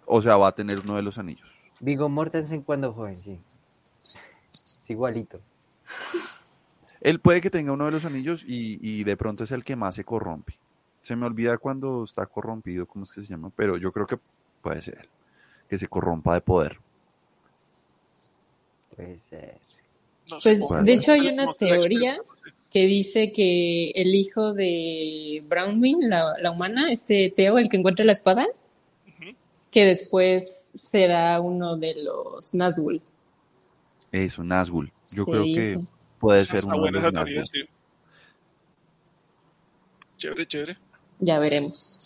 O 0.04 0.20
sea, 0.20 0.36
va 0.36 0.48
a 0.48 0.52
tener 0.54 0.80
uno 0.80 0.96
de 0.96 1.02
los 1.02 1.16
anillos. 1.16 1.50
Vigo 1.80 2.08
Mortensen 2.08 2.62
cuando 2.62 2.92
joven, 2.92 3.20
sí. 3.20 3.38
Es 4.02 4.90
igualito. 4.90 5.40
Él 7.00 7.20
puede 7.20 7.40
que 7.40 7.50
tenga 7.50 7.72
uno 7.72 7.86
de 7.86 7.92
los 7.92 8.04
anillos 8.04 8.44
y, 8.46 8.78
y 8.80 9.04
de 9.04 9.16
pronto 9.16 9.44
es 9.44 9.52
el 9.52 9.64
que 9.64 9.76
más 9.76 9.94
se 9.94 10.04
corrompe. 10.04 10.54
Se 11.02 11.14
me 11.16 11.26
olvida 11.26 11.58
cuando 11.58 12.04
está 12.04 12.24
corrompido, 12.26 12.86
cómo 12.86 13.04
es 13.04 13.12
que 13.12 13.20
se 13.20 13.26
llama, 13.26 13.50
pero 13.54 13.76
yo 13.76 13.92
creo 13.92 14.06
que 14.06 14.18
puede 14.62 14.80
ser 14.80 14.98
él, 15.02 15.08
que 15.68 15.76
se 15.76 15.86
corrompa 15.86 16.34
de 16.34 16.40
poder. 16.40 16.78
Puede 18.96 19.18
ser. 19.18 19.58
No 20.30 20.38
Pues 20.42 20.60
de 20.84 20.92
hecho 20.92 21.12
hay 21.12 21.28
una 21.28 21.52
teoría 21.52 22.18
que 22.70 22.86
dice 22.86 23.30
que 23.30 23.90
el 23.90 24.14
hijo 24.14 24.54
de 24.54 25.44
Brownwing, 25.46 26.08
la, 26.08 26.34
la 26.40 26.50
humana, 26.50 26.90
este 26.90 27.32
Teo, 27.34 27.58
el 27.58 27.68
que 27.68 27.76
encuentra 27.76 28.04
la 28.04 28.12
espada. 28.12 28.46
Que 29.74 29.84
después 29.86 30.70
será 30.74 31.40
uno 31.40 31.76
de 31.76 31.96
los 32.04 32.54
Nazgûl. 32.54 33.02
Es 34.12 34.38
un 34.38 34.48
Nazgûl. 34.48 34.86
Yo 35.12 35.24
Se 35.24 35.30
creo 35.30 35.42
dice. 35.42 35.72
que 35.78 35.80
puede 36.20 36.44
ser 36.44 36.64
uno 36.64 36.74
de 36.74 36.80
buena 36.80 36.98
los 37.00 37.02
esa 37.02 37.12
teoría, 37.12 37.40
Nazgûl. 37.40 37.50
sí. 37.52 37.62
Chévere, 40.16 40.46
chévere. 40.46 40.78
Ya 41.18 41.38
veremos. 41.40 41.98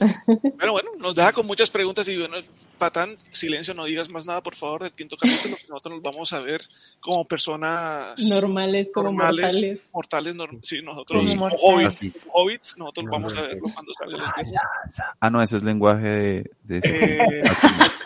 Pero 0.59 0.73
bueno, 0.73 0.91
nos 0.99 1.15
deja 1.15 1.33
con 1.33 1.47
muchas 1.47 1.69
preguntas 1.69 2.09
y 2.09 2.19
bueno, 2.19 2.37
Patán, 2.79 3.17
silencio, 3.31 3.75
no 3.75 3.85
digas 3.85 4.09
más 4.09 4.25
nada, 4.25 4.43
por 4.43 4.55
favor, 4.57 4.83
del 4.83 4.93
quinto 4.93 5.17
capítulo, 5.17 5.57
que 5.57 5.67
nosotros 5.69 5.95
nos 5.95 6.03
vamos 6.03 6.33
a 6.33 6.41
ver 6.41 6.63
como 7.01 7.25
personas 7.27 8.19
Normales 8.29 8.89
como 8.95 9.11
normales, 9.11 9.45
mortales. 9.55 9.89
mortales, 9.93 10.35
norm- 10.37 10.61
sí, 10.63 10.81
nosotros 10.83 11.29
Sí, 11.31 11.37
como 11.37 11.49
hobbits, 11.49 12.27
hobbits, 12.33 12.79
nosotros 12.79 13.07
No, 13.07 13.11
vamos 13.13 13.35
a 13.35 13.43
no, 13.43 13.49
verlo 13.49 13.67
sí. 13.69 13.75
cuando 13.75 13.93
salga 13.95 14.17
los 14.19 14.35
viernes. 14.35 14.61
Ah, 15.21 15.31
no, 15.31 15.43
ese 15.43 15.57
es 15.59 15.63
lenguaje 15.63 16.07
de... 16.09 16.51
de- 16.63 16.81
Eh, 16.85 17.43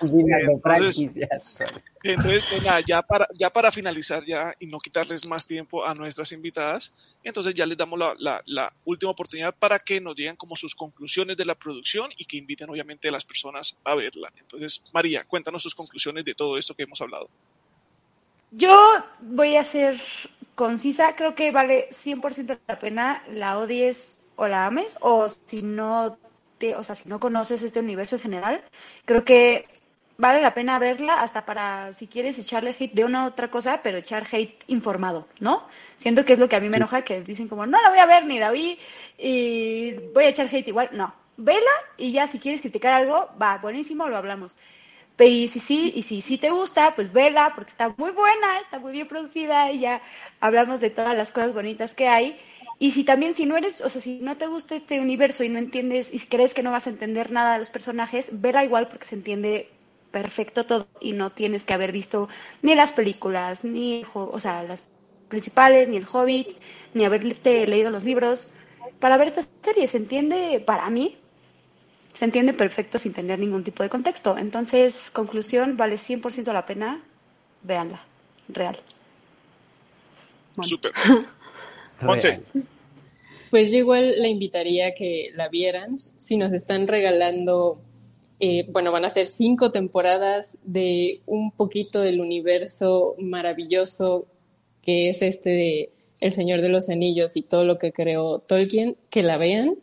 Entonces-. 0.02 1.04
Entonces, 2.04 2.42
pues 2.50 2.64
nada, 2.64 2.80
ya 2.80 3.00
para, 3.02 3.28
ya 3.38 3.48
para 3.50 3.70
finalizar 3.70 4.24
ya 4.24 4.52
y 4.58 4.66
no 4.66 4.80
quitarles 4.80 5.24
más 5.26 5.46
tiempo 5.46 5.84
a 5.86 5.94
nuestras 5.94 6.32
invitadas, 6.32 6.92
entonces 7.22 7.54
ya 7.54 7.64
les 7.64 7.76
damos 7.78 7.96
la, 7.98 8.14
la- 8.18 8.42
la 8.46 8.74
última 8.84 9.12
oportunidad 9.12 9.54
para 9.54 9.78
que 9.78 10.00
nos 10.00 10.16
digan 10.16 10.34
como 10.34 10.56
sus 10.56 10.74
conclusiones 10.74 11.36
de 11.36 11.44
la 11.44 11.54
producción 11.54 12.10
y 12.16 12.24
que 12.24 12.36
inviten 12.38 12.68
obviamente 12.70 13.06
a 13.08 13.12
las 13.12 13.24
personas 13.24 13.76
a 13.84 13.94
verla. 13.94 14.32
Entonces, 14.36 14.61
María, 14.92 15.24
cuéntanos 15.24 15.62
sus 15.62 15.74
conclusiones 15.74 16.24
de 16.24 16.34
todo 16.34 16.56
esto 16.56 16.74
que 16.74 16.84
hemos 16.84 17.00
hablado. 17.00 17.28
Yo 18.50 18.76
voy 19.20 19.56
a 19.56 19.64
ser 19.64 19.96
concisa, 20.54 21.16
creo 21.16 21.34
que 21.34 21.50
vale 21.52 21.88
100% 21.90 22.58
la 22.66 22.78
pena, 22.78 23.24
la 23.30 23.58
odies 23.58 24.30
o 24.36 24.46
la 24.46 24.66
ames, 24.66 24.98
o 25.00 25.26
si 25.28 25.62
no 25.62 26.18
te, 26.58 26.76
o 26.76 26.84
sea, 26.84 26.94
si 26.94 27.08
no 27.08 27.18
conoces 27.18 27.62
este 27.62 27.80
universo 27.80 28.16
en 28.16 28.22
general, 28.22 28.64
creo 29.06 29.24
que 29.24 29.66
vale 30.18 30.40
la 30.40 30.54
pena 30.54 30.78
verla 30.78 31.22
hasta 31.22 31.44
para 31.46 31.92
si 31.92 32.06
quieres 32.06 32.38
echarle 32.38 32.76
hate 32.78 32.92
de 32.92 33.04
una 33.04 33.24
u 33.24 33.28
otra 33.28 33.50
cosa, 33.50 33.80
pero 33.82 33.98
echar 33.98 34.26
hate 34.30 34.62
informado, 34.68 35.26
¿no? 35.40 35.66
Siento 35.96 36.24
que 36.24 36.34
es 36.34 36.38
lo 36.38 36.48
que 36.48 36.56
a 36.56 36.60
mí 36.60 36.68
me 36.68 36.76
enoja, 36.76 37.02
que 37.02 37.22
dicen 37.22 37.48
como, 37.48 37.66
no 37.66 37.80
la 37.80 37.90
voy 37.90 37.98
a 37.98 38.06
ver 38.06 38.26
ni 38.26 38.38
la 38.38 38.50
vi 38.50 38.78
y 39.18 39.92
voy 40.14 40.24
a 40.24 40.28
echar 40.28 40.46
hate 40.46 40.68
igual, 40.68 40.90
no, 40.92 41.14
vela 41.44 41.70
y 41.96 42.12
ya 42.12 42.26
si 42.26 42.38
quieres 42.38 42.60
criticar 42.60 42.92
algo, 42.92 43.30
va, 43.40 43.58
buenísimo, 43.58 44.08
lo 44.08 44.16
hablamos. 44.16 44.58
Y 45.18 45.46
si 45.48 45.60
sí, 45.60 45.92
y 45.94 46.02
si 46.02 46.20
sí 46.20 46.36
te 46.38 46.50
gusta, 46.50 46.94
pues 46.96 47.12
vela, 47.12 47.52
porque 47.54 47.70
está 47.70 47.94
muy 47.96 48.10
buena, 48.10 48.58
está 48.60 48.78
muy 48.80 48.92
bien 48.92 49.06
producida, 49.06 49.70
y 49.70 49.80
ya 49.80 50.02
hablamos 50.40 50.80
de 50.80 50.90
todas 50.90 51.16
las 51.16 51.30
cosas 51.30 51.54
bonitas 51.54 51.94
que 51.94 52.08
hay. 52.08 52.36
Y 52.78 52.90
si 52.90 53.04
también, 53.04 53.32
si 53.34 53.46
no 53.46 53.56
eres, 53.56 53.80
o 53.82 53.88
sea, 53.88 54.00
si 54.00 54.18
no 54.20 54.36
te 54.36 54.48
gusta 54.48 54.74
este 54.74 55.00
universo 55.00 55.44
y 55.44 55.48
no 55.48 55.58
entiendes, 55.60 56.12
y 56.12 56.18
crees 56.18 56.54
que 56.54 56.64
no 56.64 56.72
vas 56.72 56.86
a 56.88 56.90
entender 56.90 57.30
nada 57.30 57.52
de 57.52 57.60
los 57.60 57.70
personajes, 57.70 58.40
vela 58.40 58.64
igual 58.64 58.88
porque 58.88 59.06
se 59.06 59.14
entiende 59.14 59.70
perfecto 60.10 60.64
todo 60.66 60.88
y 61.00 61.12
no 61.12 61.30
tienes 61.30 61.64
que 61.64 61.74
haber 61.74 61.92
visto 61.92 62.28
ni 62.62 62.74
las 62.74 62.92
películas, 62.92 63.64
ni, 63.64 64.04
o 64.14 64.40
sea, 64.40 64.62
las 64.64 64.90
principales, 65.28 65.88
ni 65.88 65.96
el 65.98 66.06
Hobbit, 66.12 66.48
ni 66.94 67.04
haberte 67.04 67.66
leído 67.66 67.90
los 67.90 68.04
libros. 68.04 68.52
Para 68.98 69.16
ver 69.16 69.28
esta 69.28 69.42
serie 69.60 69.86
se 69.86 69.98
entiende, 69.98 70.60
para 70.66 70.90
mí, 70.90 71.16
se 72.12 72.24
entiende 72.24 72.52
perfecto 72.52 72.98
sin 72.98 73.12
tener 73.12 73.38
ningún 73.38 73.64
tipo 73.64 73.82
de 73.82 73.88
contexto. 73.88 74.36
Entonces, 74.36 75.10
conclusión, 75.10 75.76
vale 75.76 75.96
100% 75.96 76.52
la 76.52 76.66
pena, 76.66 77.00
véanla, 77.62 78.00
real. 78.48 78.76
Bueno. 80.56 80.68
Súper. 80.68 80.92
Monse. 82.02 82.40
Pues 83.50 83.70
yo 83.70 83.78
igual 83.78 84.14
la 84.18 84.28
invitaría 84.28 84.88
a 84.88 84.92
que 84.92 85.26
la 85.34 85.48
vieran. 85.48 85.98
Si 85.98 86.36
nos 86.36 86.52
están 86.52 86.88
regalando, 86.88 87.78
eh, 88.40 88.66
bueno, 88.70 88.92
van 88.92 89.04
a 89.04 89.10
ser 89.10 89.26
cinco 89.26 89.72
temporadas 89.72 90.56
de 90.64 91.20
un 91.26 91.52
poquito 91.52 92.00
del 92.00 92.20
universo 92.20 93.14
maravilloso 93.18 94.26
que 94.82 95.10
es 95.10 95.22
este 95.22 95.50
de 95.50 95.88
El 96.20 96.32
Señor 96.32 96.60
de 96.60 96.68
los 96.68 96.88
Anillos 96.88 97.36
y 97.36 97.42
todo 97.42 97.64
lo 97.64 97.78
que 97.78 97.92
creó 97.92 98.40
Tolkien, 98.40 98.96
que 99.10 99.22
la 99.22 99.38
vean. 99.38 99.76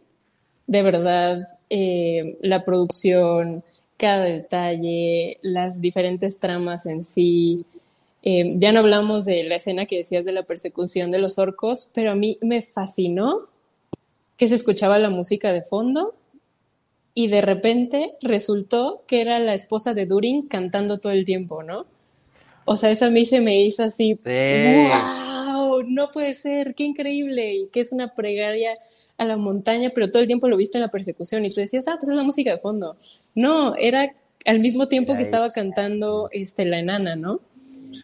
De 0.68 0.84
verdad, 0.84 1.59
eh, 1.70 2.38
la 2.42 2.66
producción, 2.66 3.64
cada 3.98 4.26
detalle, 4.26 5.38
las 5.42 5.82
diferentes 5.82 6.40
tramas 6.40 6.86
en 6.86 7.04
sí. 7.04 7.58
Eh, 8.24 8.54
ya 8.56 8.72
no 8.72 8.80
hablamos 8.80 9.26
de 9.26 9.44
la 9.44 9.56
escena 9.56 9.86
que 9.86 9.98
decías 9.98 10.26
de 10.26 10.32
la 10.32 10.44
persecución 10.44 11.10
de 11.10 11.20
los 11.20 11.38
orcos, 11.38 11.90
pero 11.94 12.12
a 12.12 12.16
mí 12.16 12.38
me 12.42 12.62
fascinó 12.62 13.42
que 14.38 14.48
se 14.48 14.56
escuchaba 14.56 15.00
la 15.00 15.10
música 15.10 15.52
de 15.54 15.62
fondo 15.62 16.16
y 17.14 17.28
de 17.28 17.42
repente 17.42 18.12
resultó 18.22 19.04
que 19.08 19.22
era 19.22 19.40
la 19.40 19.54
esposa 19.54 19.94
de 19.94 20.06
Durin 20.06 20.48
cantando 20.48 21.00
todo 21.00 21.12
el 21.12 21.26
tiempo, 21.26 21.64
¿no? 21.64 21.86
O 22.66 22.78
sea, 22.78 22.92
eso 22.92 23.06
a 23.06 23.10
mí 23.10 23.26
se 23.26 23.42
me 23.42 23.62
hizo 23.62 23.84
así, 23.84 24.14
Sí. 24.14 24.30
¡wow! 24.32 25.29
No 26.00 26.12
puede 26.12 26.34
ser, 26.34 26.74
qué 26.76 26.84
increíble, 26.84 27.54
y 27.54 27.68
que 27.68 27.82
es 27.82 27.92
una 27.92 28.14
plegaria 28.16 28.72
a 29.18 29.26
la 29.26 29.36
montaña, 29.36 29.92
pero 29.94 30.10
todo 30.10 30.22
el 30.22 30.28
tiempo 30.28 30.48
lo 30.48 30.56
viste 30.56 30.78
en 30.78 30.82
la 30.84 30.90
persecución 30.92 31.44
y 31.46 31.50
tú 31.50 31.60
decías, 31.60 31.86
ah, 31.90 31.98
pues 32.00 32.10
es 32.10 32.16
la 32.16 32.24
música 32.24 32.52
de 32.52 32.58
fondo. 32.60 32.96
No, 33.36 33.76
era 33.76 34.14
al 34.46 34.60
mismo 34.60 34.88
tiempo 34.88 35.16
que 35.18 35.24
estaba 35.24 35.50
cantando 35.52 36.30
este, 36.32 36.64
la 36.64 36.80
enana, 36.80 37.16
¿no? 37.18 37.42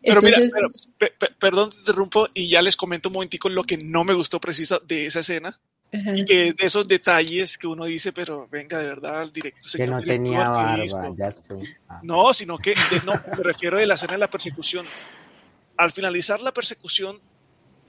Pero 0.03 0.21
mira, 0.21 0.37
Entonces, 0.37 0.53
pero, 0.53 0.69
pe- 0.97 1.13
pe- 1.17 1.33
perdón, 1.39 1.69
te 1.69 1.77
interrumpo 1.77 2.27
y 2.33 2.49
ya 2.49 2.61
les 2.61 2.75
comento 2.75 3.07
un 3.09 3.13
momentico 3.13 3.47
lo 3.49 3.63
que 3.63 3.77
no 3.77 4.03
me 4.03 4.13
gustó 4.13 4.39
preciso 4.41 4.79
de 4.79 5.05
esa 5.05 5.21
escena 5.21 5.57
ajá. 5.93 6.15
y 6.17 6.25
que 6.25 6.49
es 6.49 6.55
de 6.57 6.65
esos 6.65 6.87
detalles 6.87 7.57
que 7.57 7.67
uno 7.67 7.85
dice, 7.85 8.11
pero 8.11 8.47
venga, 8.51 8.79
de 8.79 8.87
verdad, 8.89 9.23
el 9.23 9.31
directo, 9.31 9.61
Que 9.63 9.69
señor 9.69 9.89
no 9.91 9.97
tenía 9.99 10.51
¿qué 10.51 10.91
barba, 10.91 11.15
ya 11.17 11.31
sé. 11.31 11.53
Ah. 11.87 11.99
No, 12.03 12.33
sino 12.33 12.57
que, 12.57 12.71
de- 12.71 13.05
no, 13.05 13.13
me 13.37 13.43
refiero 13.43 13.77
de 13.77 13.85
la 13.87 13.93
escena 13.95 14.13
de 14.13 14.19
la 14.19 14.27
persecución. 14.29 14.85
Al 15.77 15.91
finalizar 15.91 16.41
la 16.41 16.53
persecución, 16.53 17.19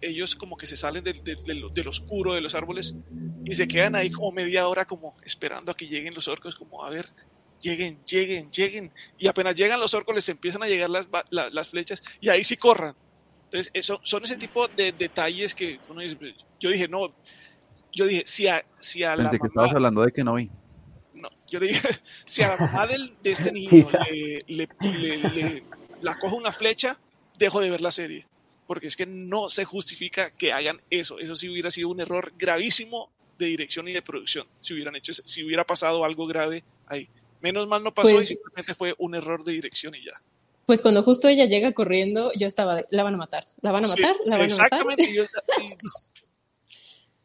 ellos 0.08 0.34
como 0.36 0.56
que 0.56 0.66
se 0.66 0.76
salen 0.76 1.02
del, 1.04 1.22
del- 1.24 1.42
del- 1.44 1.74
del 1.74 1.88
oscuro 1.88 2.34
de 2.34 2.40
los 2.40 2.54
árboles 2.54 2.94
y 3.44 3.54
se 3.54 3.66
quedan 3.68 3.94
ahí 3.94 4.10
como 4.10 4.32
media 4.32 4.68
hora 4.68 4.84
como 4.86 5.16
esperando 5.24 5.72
a 5.72 5.76
que 5.76 5.86
lleguen 5.88 6.14
los 6.14 6.28
orcos, 6.28 6.54
como 6.56 6.84
a 6.84 6.90
ver, 6.90 7.06
lleguen, 7.60 8.02
lleguen, 8.04 8.50
lleguen. 8.50 8.92
Y 9.18 9.26
apenas 9.28 9.54
llegan 9.56 9.80
los 9.80 9.94
orcos 9.94 10.14
les 10.14 10.28
empiezan 10.28 10.62
a 10.62 10.66
llegar 10.68 10.90
las, 10.90 11.08
la- 11.30 11.50
las 11.50 11.68
flechas 11.68 12.02
y 12.20 12.28
ahí 12.28 12.44
sí 12.44 12.56
corran. 12.56 12.94
Entonces, 13.44 13.70
eso, 13.74 14.00
son 14.02 14.24
ese 14.24 14.36
tipo 14.36 14.66
de 14.68 14.92
detalles 14.92 15.54
que 15.54 15.78
uno 15.88 16.00
dice, 16.00 16.16
yo 16.58 16.68
dije, 16.70 16.88
no, 16.88 17.14
yo 17.92 18.06
dije, 18.06 18.24
si 18.26 18.48
a, 18.48 18.64
si 18.80 19.04
a 19.04 19.14
la 19.16 19.22
Pensé 19.24 19.36
que 19.36 19.38
mamá- 19.44 19.48
estabas 19.48 19.72
hablando 19.72 20.02
de 20.02 20.12
que 20.12 20.24
no 20.24 20.34
vi. 20.34 20.50
no, 21.14 21.28
yo 21.48 21.60
le 21.60 21.68
dije, 21.68 21.88
si 22.26 22.42
a 22.42 22.48
la 22.48 22.56
mamá 22.56 22.86
del- 22.88 23.12
de 23.22 23.30
este 23.32 23.52
niño 23.52 23.70
Sí, 23.70 23.84
le, 24.48 24.68
le- 24.68 24.68
le- 25.18 25.28
le- 25.30 25.64
la 26.02 26.18
cojo 26.18 26.36
una 26.36 26.50
flecha, 26.52 26.98
dejo 27.38 27.60
de 27.60 27.70
ver 27.70 27.80
la 27.80 27.90
serie. 27.92 28.26
Porque 28.66 28.86
es 28.88 28.96
que 28.96 29.06
no 29.06 29.48
se 29.48 29.64
justifica 29.64 30.30
que 30.30 30.52
hagan 30.52 30.80
eso. 30.90 31.18
Eso 31.18 31.36
sí 31.36 31.48
hubiera 31.48 31.70
sido 31.70 31.88
un 31.88 32.00
error 32.00 32.32
gravísimo 32.36 33.10
de 33.38 33.46
dirección 33.46 33.86
y 33.88 33.92
de 33.92 34.02
producción. 34.02 34.46
Si 34.60 34.74
hubieran 34.74 34.96
hecho, 34.96 35.12
si 35.12 35.44
hubiera 35.44 35.64
pasado 35.64 36.04
algo 36.04 36.26
grave 36.26 36.64
ahí. 36.86 37.08
Menos 37.40 37.68
mal 37.68 37.84
no 37.84 37.92
pasó 37.94 38.12
Pues- 38.12 38.30
y 38.30 38.34
simplemente 38.34 38.74
fue 38.74 38.94
un 38.98 39.14
error 39.14 39.44
de 39.44 39.52
dirección 39.52 39.94
y 39.94 40.02
ya. 40.04 40.20
Pues 40.64 40.82
cuando 40.82 41.04
justo 41.04 41.28
ella 41.28 41.44
llega 41.44 41.72
corriendo, 41.72 42.32
yo 42.36 42.48
estaba 42.48 42.74
de, 42.74 42.84
la 42.90 43.04
van 43.04 43.14
a 43.14 43.18
matar, 43.18 43.44
la 43.60 43.70
van 43.70 43.84
a 43.84 43.88
Sí, 43.88 44.00
matar, 44.00 44.16
la 44.24 44.38
van 44.38 44.50
a 44.50 44.56
matar. 44.56 44.66
exactamente. 44.66 45.14
yo- 45.14 45.24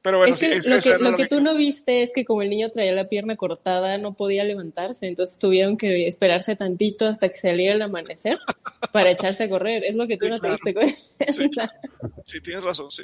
pero 0.02 0.18
bueno, 0.18 0.34
es 0.34 0.40
que 0.40 0.61
sí, 0.61 0.69
lo 0.69 0.80
que, 0.80 0.98
lo 0.98 1.15
que 1.15 1.28
tú 1.28 1.41
no 1.41 1.56
viste 1.56 2.02
es 2.02 2.11
que 2.14 2.26
como 2.26 2.41
el 2.41 2.49
niño 2.49 2.69
traía 2.69 2.91
la 2.94 3.07
pierna 3.07 3.36
cortada, 3.36 3.98
no 3.99 4.14
podía 4.14 4.44
levantarse, 4.44 5.07
entonces 5.07 5.38
tuvieron 5.38 5.78
que 5.78 6.07
esperarse 6.07 6.56
tantito 6.56 7.06
hasta 7.07 7.28
que 7.30 7.36
saliera 7.36 7.76
el 7.76 7.82
amanecer 7.82 8.38
para 8.91 9.11
echarse 9.11 9.44
a 9.44 9.49
correr. 9.49 9.84
Es 9.86 9.95
lo 9.95 10.07
que 10.07 10.18
tú 10.18 10.26
Sí, 10.26 10.32
no 10.32 10.38
claro. 10.38 10.56
te 10.64 10.72
diste 10.72 10.73
cuenta. 11.38 11.72
Sí, 12.26 12.41
tienes 12.41 12.64
razón, 12.64 12.90
sí. 12.91 13.03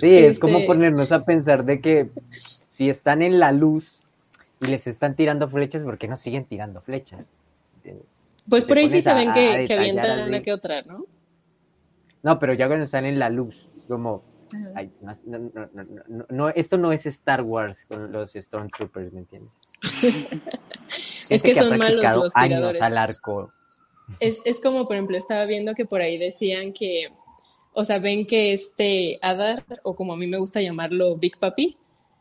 Sí, 0.00 0.08
es 0.14 0.38
como 0.38 0.58
Este- 0.58 0.66
ponernos 0.66 1.10
a 1.12 1.24
pensar 1.24 1.64
de 1.64 1.80
que 1.80 2.10
si 2.30 2.90
están 2.90 3.22
en 3.22 3.38
la 3.38 3.52
luz 3.52 4.00
y 4.60 4.66
les 4.66 4.86
están 4.86 5.16
tirando 5.16 5.48
flechas, 5.48 5.82
¿por 5.84 5.96
qué 5.98 6.06
no 6.08 6.16
siguen 6.16 6.44
tirando 6.44 6.80
flechas? 6.82 7.24
Pues 8.48 8.64
Te 8.64 8.68
por 8.68 8.78
ahí 8.78 8.88
sí 8.88 9.00
se 9.00 9.12
ven 9.14 9.32
que, 9.32 9.64
que 9.66 9.74
avientan 9.74 10.18
así. 10.20 10.28
una 10.28 10.42
que 10.42 10.52
otra, 10.52 10.82
¿no? 10.82 11.04
No, 12.22 12.38
pero 12.38 12.54
ya 12.54 12.66
cuando 12.66 12.84
están 12.84 13.04
en 13.06 13.18
la 13.18 13.28
luz, 13.30 13.56
es 13.78 13.84
como, 13.86 14.22
ay, 14.74 14.90
no, 15.00 15.12
no, 15.24 15.68
no, 16.08 16.26
no, 16.28 16.48
esto 16.50 16.78
no 16.78 16.92
es 16.92 17.06
Star 17.06 17.42
Wars 17.42 17.84
con 17.86 18.12
los 18.12 18.32
Stormtroopers, 18.32 19.12
¿me 19.12 19.20
entiendes? 19.20 19.52
Es 21.28 21.42
que 21.42 21.56
son 21.56 21.76
malos 21.76 22.02
los 22.02 22.36
años 22.36 22.58
tiradores. 22.58 22.82
al 22.82 22.98
arco. 22.98 23.52
Es, 24.20 24.38
es 24.44 24.60
como, 24.60 24.86
por 24.86 24.94
ejemplo, 24.94 25.16
estaba 25.16 25.44
viendo 25.44 25.74
que 25.74 25.84
por 25.84 26.00
ahí 26.00 26.18
decían 26.18 26.72
que, 26.72 27.08
o 27.72 27.84
sea, 27.84 27.98
ven 27.98 28.26
que 28.26 28.52
este 28.52 29.18
Adar, 29.22 29.64
o 29.82 29.96
como 29.96 30.12
a 30.12 30.16
mí 30.16 30.28
me 30.28 30.38
gusta 30.38 30.60
llamarlo 30.60 31.16
Big 31.16 31.38
Papi, 31.38 31.76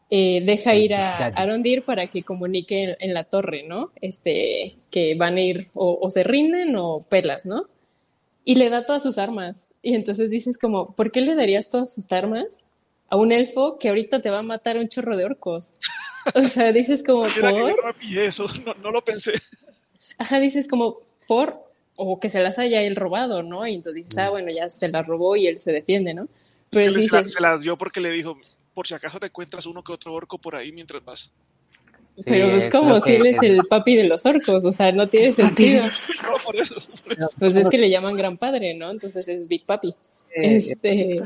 eh, 0.09 0.41
deja 0.43 0.75
ir 0.75 0.95
a. 0.95 1.27
Arondir 1.35 1.83
para 1.83 2.07
que 2.07 2.23
comunique 2.23 2.83
en, 2.83 2.95
en 2.99 3.13
la 3.13 3.25
torre, 3.25 3.63
¿no? 3.67 3.91
Este, 4.01 4.77
que 4.89 5.15
van 5.15 5.35
a 5.35 5.41
ir 5.41 5.67
o, 5.73 5.99
o 6.01 6.09
se 6.09 6.23
rinden 6.23 6.75
o 6.75 6.99
pelas, 7.09 7.45
¿no? 7.45 7.67
Y 8.45 8.55
le 8.55 8.69
da 8.69 8.85
todas 8.85 9.03
sus 9.03 9.17
armas. 9.17 9.67
Y 9.81 9.95
entonces 9.95 10.29
dices 10.29 10.57
como, 10.57 10.95
¿por 10.95 11.11
qué 11.11 11.19
le 11.21 11.35
darías 11.35 11.67
todas 11.69 11.93
sus 11.93 12.09
armas 12.11 12.63
a 13.09 13.17
un 13.17 13.31
elfo 13.31 13.77
que 13.79 13.89
ahorita 13.89 14.21
te 14.21 14.29
va 14.29 14.39
a 14.39 14.43
matar 14.43 14.77
un 14.77 14.87
chorro 14.87 15.17
de 15.17 15.25
orcos? 15.25 15.71
O 16.33 16.43
sea, 16.43 16.71
dices 16.71 17.03
como, 17.03 17.23
que 17.23 17.41
¿por? 17.41 17.51
no 17.51 18.21
eso, 18.21 18.47
no, 18.65 18.73
no 18.75 18.91
lo 18.91 19.03
pensé. 19.03 19.33
Ajá, 20.17 20.39
dices 20.39 20.67
como 20.67 20.99
por, 21.27 21.59
o 21.95 22.19
que 22.19 22.29
se 22.29 22.41
las 22.43 22.59
haya 22.59 22.81
él 22.83 22.95
robado, 22.95 23.43
¿no? 23.43 23.65
Y 23.67 23.73
entonces 23.75 23.95
dices, 24.05 24.17
ah, 24.19 24.29
bueno, 24.29 24.47
ya 24.55 24.69
se 24.69 24.87
las 24.89 25.05
robó 25.05 25.35
y 25.35 25.47
él 25.47 25.57
se 25.57 25.71
defiende, 25.71 26.13
¿no? 26.13 26.23
Es 26.23 26.29
Pero 26.69 26.93
que 26.93 27.01
se, 27.01 27.11
la- 27.11 27.19
dices, 27.21 27.33
se 27.33 27.41
las 27.41 27.61
dio 27.61 27.77
porque 27.77 27.99
le 27.99 28.11
dijo, 28.11 28.37
por 28.73 28.85
si 28.87 28.93
acaso 28.93 29.19
te 29.19 29.25
encuentras 29.27 29.65
uno 29.65 29.83
que 29.83 29.91
otro 29.91 30.13
orco 30.13 30.37
por 30.37 30.55
ahí 30.55 30.71
mientras 30.71 31.03
vas. 31.03 31.31
Sí, 32.15 32.23
pero 32.25 32.45
es 32.47 32.57
es 32.63 32.69
como 32.69 32.97
si 32.99 33.11
que- 33.11 33.15
él 33.17 33.25
es 33.27 33.41
el 33.43 33.59
papi 33.67 33.95
de 33.95 34.05
los 34.05 34.25
orcos, 34.25 34.63
o 34.63 34.71
sea, 34.71 34.91
no 34.93 35.07
tiene 35.07 35.33
sentido. 35.33 35.83
No, 35.83 36.33
por 36.45 36.55
eso. 36.55 36.75
por 37.03 37.11
eso. 37.13 37.29
Pues 37.37 37.55
es 37.57 37.67
que 37.69 37.77
le 37.77 37.89
llaman 37.89 38.15
gran 38.15 38.37
padre, 38.37 38.73
¿no? 38.75 38.89
Entonces 38.89 39.27
es 39.27 39.47
Big 39.47 39.65
Papi. 39.65 39.93
Eh, 40.37 40.57
Este, 40.57 41.21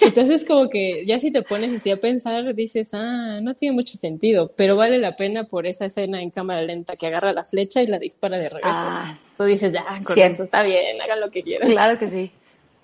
entonces 0.00 0.44
como 0.44 0.68
que 0.68 1.04
ya 1.06 1.18
si 1.20 1.30
te 1.30 1.42
pones 1.42 1.74
así 1.76 1.90
a 1.90 1.96
pensar, 2.00 2.54
dices, 2.56 2.90
ah, 2.92 3.38
no 3.40 3.54
tiene 3.54 3.74
mucho 3.74 3.96
sentido, 3.96 4.52
pero 4.56 4.74
vale 4.76 4.98
la 4.98 5.14
pena 5.16 5.44
por 5.44 5.66
esa 5.66 5.84
escena 5.86 6.20
en 6.22 6.30
cámara 6.30 6.62
lenta 6.62 6.96
que 6.96 7.06
agarra 7.06 7.32
la 7.32 7.44
flecha 7.44 7.82
y 7.82 7.86
la 7.86 7.98
dispara 8.00 8.36
de 8.36 8.48
regreso. 8.48 8.68
Ah, 8.68 9.16
Tú 9.36 9.44
dices, 9.44 9.72
ya, 9.72 9.84
con 10.04 10.12
Cierto. 10.14 10.34
eso 10.34 10.42
está 10.44 10.62
bien, 10.64 11.00
hagan 11.00 11.20
lo 11.20 11.30
que 11.30 11.42
quieran. 11.42 11.68
claro 11.70 11.98
que 11.98 12.08
sí. 12.08 12.30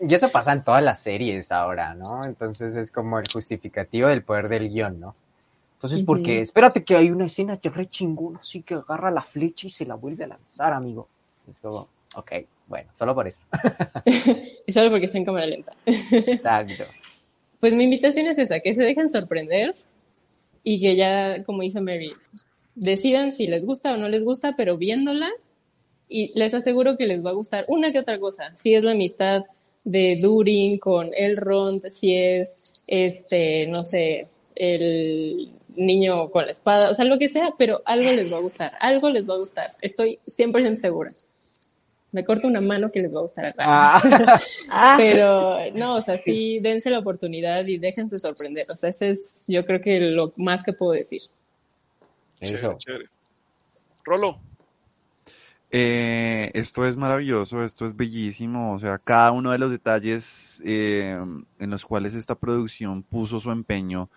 Y 0.01 0.13
eso 0.15 0.29
pasa 0.29 0.53
en 0.53 0.63
todas 0.65 0.83
las 0.83 1.01
series 1.01 1.51
ahora, 1.51 1.95
¿no? 1.95 2.21
Entonces 2.25 2.77
es 2.77 2.91
como 2.93 3.19
el 3.19 3.25
justificativo 3.33 4.09
del 4.09 4.23
poder 4.23 4.49
del 4.49 4.69
guion, 4.69 5.01
¿no? 5.01 5.17
Entonces, 5.85 6.07
porque 6.07 6.41
espérate 6.41 6.83
que 6.83 6.97
hay 6.97 7.11
una 7.11 7.27
escena 7.27 7.61
re 7.63 7.87
chingón, 7.87 8.39
así 8.39 8.63
que 8.63 8.73
agarra 8.73 9.11
la 9.11 9.21
flecha 9.21 9.67
y 9.67 9.71
se 9.71 9.85
la 9.85 9.97
vuelve 9.97 10.25
a 10.25 10.29
lanzar, 10.29 10.73
amigo. 10.73 11.09
Es 11.47 11.59
como, 11.59 11.87
ok, 12.15 12.33
bueno, 12.67 12.89
solo 12.95 13.15
por 13.15 13.29
eso. 13.29 13.41
Y 14.67 14.73
solo 14.73 14.89
porque 14.89 15.05
está 15.05 15.19
en 15.19 15.27
cámara 15.27 15.45
lenta. 15.45 15.75
Exacto. 15.85 16.85
Pues 17.61 17.75
mi 17.75 17.85
invitación 17.85 18.27
es 18.29 18.39
esa, 18.39 18.61
que 18.61 18.73
se 18.73 18.83
dejen 18.83 19.11
sorprender 19.11 19.75
y 20.63 20.81
que 20.81 20.97
ya, 20.97 21.45
como 21.45 21.61
dice 21.61 21.83
Mary, 21.83 22.15
decidan 22.75 23.35
si 23.35 23.47
les 23.47 23.67
gusta 23.67 23.93
o 23.93 23.99
no 23.99 24.09
les 24.09 24.25
gusta, 24.25 24.57
pero 24.57 24.79
viéndola 24.79 25.29
y 26.09 26.33
les 26.35 26.55
aseguro 26.55 26.97
que 26.97 27.07
les 27.07 27.23
va 27.23 27.29
a 27.29 27.35
gustar 27.35 27.67
una 27.69 27.93
que 27.93 27.99
otra 27.99 28.19
cosa. 28.19 28.57
Si 28.57 28.75
es 28.75 28.85
la 28.85 28.93
amistad 28.93 29.43
de 29.85 30.19
Durin 30.19 30.79
con 30.79 31.11
Elrond, 31.15 31.83
si 31.89 32.17
es, 32.17 32.55
este, 32.87 33.67
no 33.67 33.85
sé, 33.85 34.29
el 34.55 35.51
niño 35.77 36.31
con 36.31 36.47
la 36.47 36.53
espada, 36.53 36.91
o 36.91 36.95
sea, 36.95 37.05
lo 37.05 37.19
que 37.19 37.29
sea, 37.29 37.53
pero 37.59 37.83
algo 37.85 38.11
les 38.13 38.33
va 38.33 38.39
a 38.39 38.41
gustar, 38.41 38.73
algo 38.81 39.11
les 39.11 39.29
va 39.29 39.35
a 39.35 39.39
gustar. 39.39 39.73
Estoy 39.81 40.19
100% 40.27 40.75
segura. 40.77 41.13
Me 42.13 42.25
corto 42.25 42.47
una 42.47 42.61
mano 42.61 42.93
que 42.93 43.01
les 43.03 43.13
va 43.13 43.19
a 43.19 43.23
gustar. 43.23 43.55
Ah, 43.59 44.01
Ah, 44.71 44.95
Pero 44.97 45.59
no, 45.75 45.97
o 45.97 46.03
sea, 46.03 46.17
sí, 46.17 46.61
dense 46.61 46.89
la 46.91 47.01
oportunidad 47.01 47.67
y 47.67 47.79
déjense 47.79 48.19
sorprender. 48.21 48.67
O 48.71 48.75
sea, 48.75 48.91
ese 48.91 49.11
es 49.11 49.45
yo 49.49 49.65
creo 49.65 49.81
que 49.81 49.99
lo 49.99 50.33
más 50.37 50.63
que 50.63 50.73
puedo 50.73 50.93
decir. 50.93 51.23
eso. 52.41 52.55
Chévere, 52.57 52.77
chévere. 52.77 53.05
Rolo, 54.05 54.39
Eh, 55.77 56.53
esto 56.55 56.87
es 56.87 56.97
maravilloso, 56.97 57.65
esto 57.65 57.85
es 57.85 57.97
bellísimo, 57.97 58.75
o 58.75 58.79
sea, 58.79 58.99
cada 58.99 59.33
uno 59.33 59.51
de 59.51 59.59
los 59.59 59.73
detalles 59.73 60.63
eh, 60.65 61.19
en 61.59 61.71
los 61.71 61.85
cuales 61.85 62.15
esta 62.15 62.37
producción 62.37 63.03
puso 63.03 63.41
su 63.41 63.51
empeño 63.51 64.09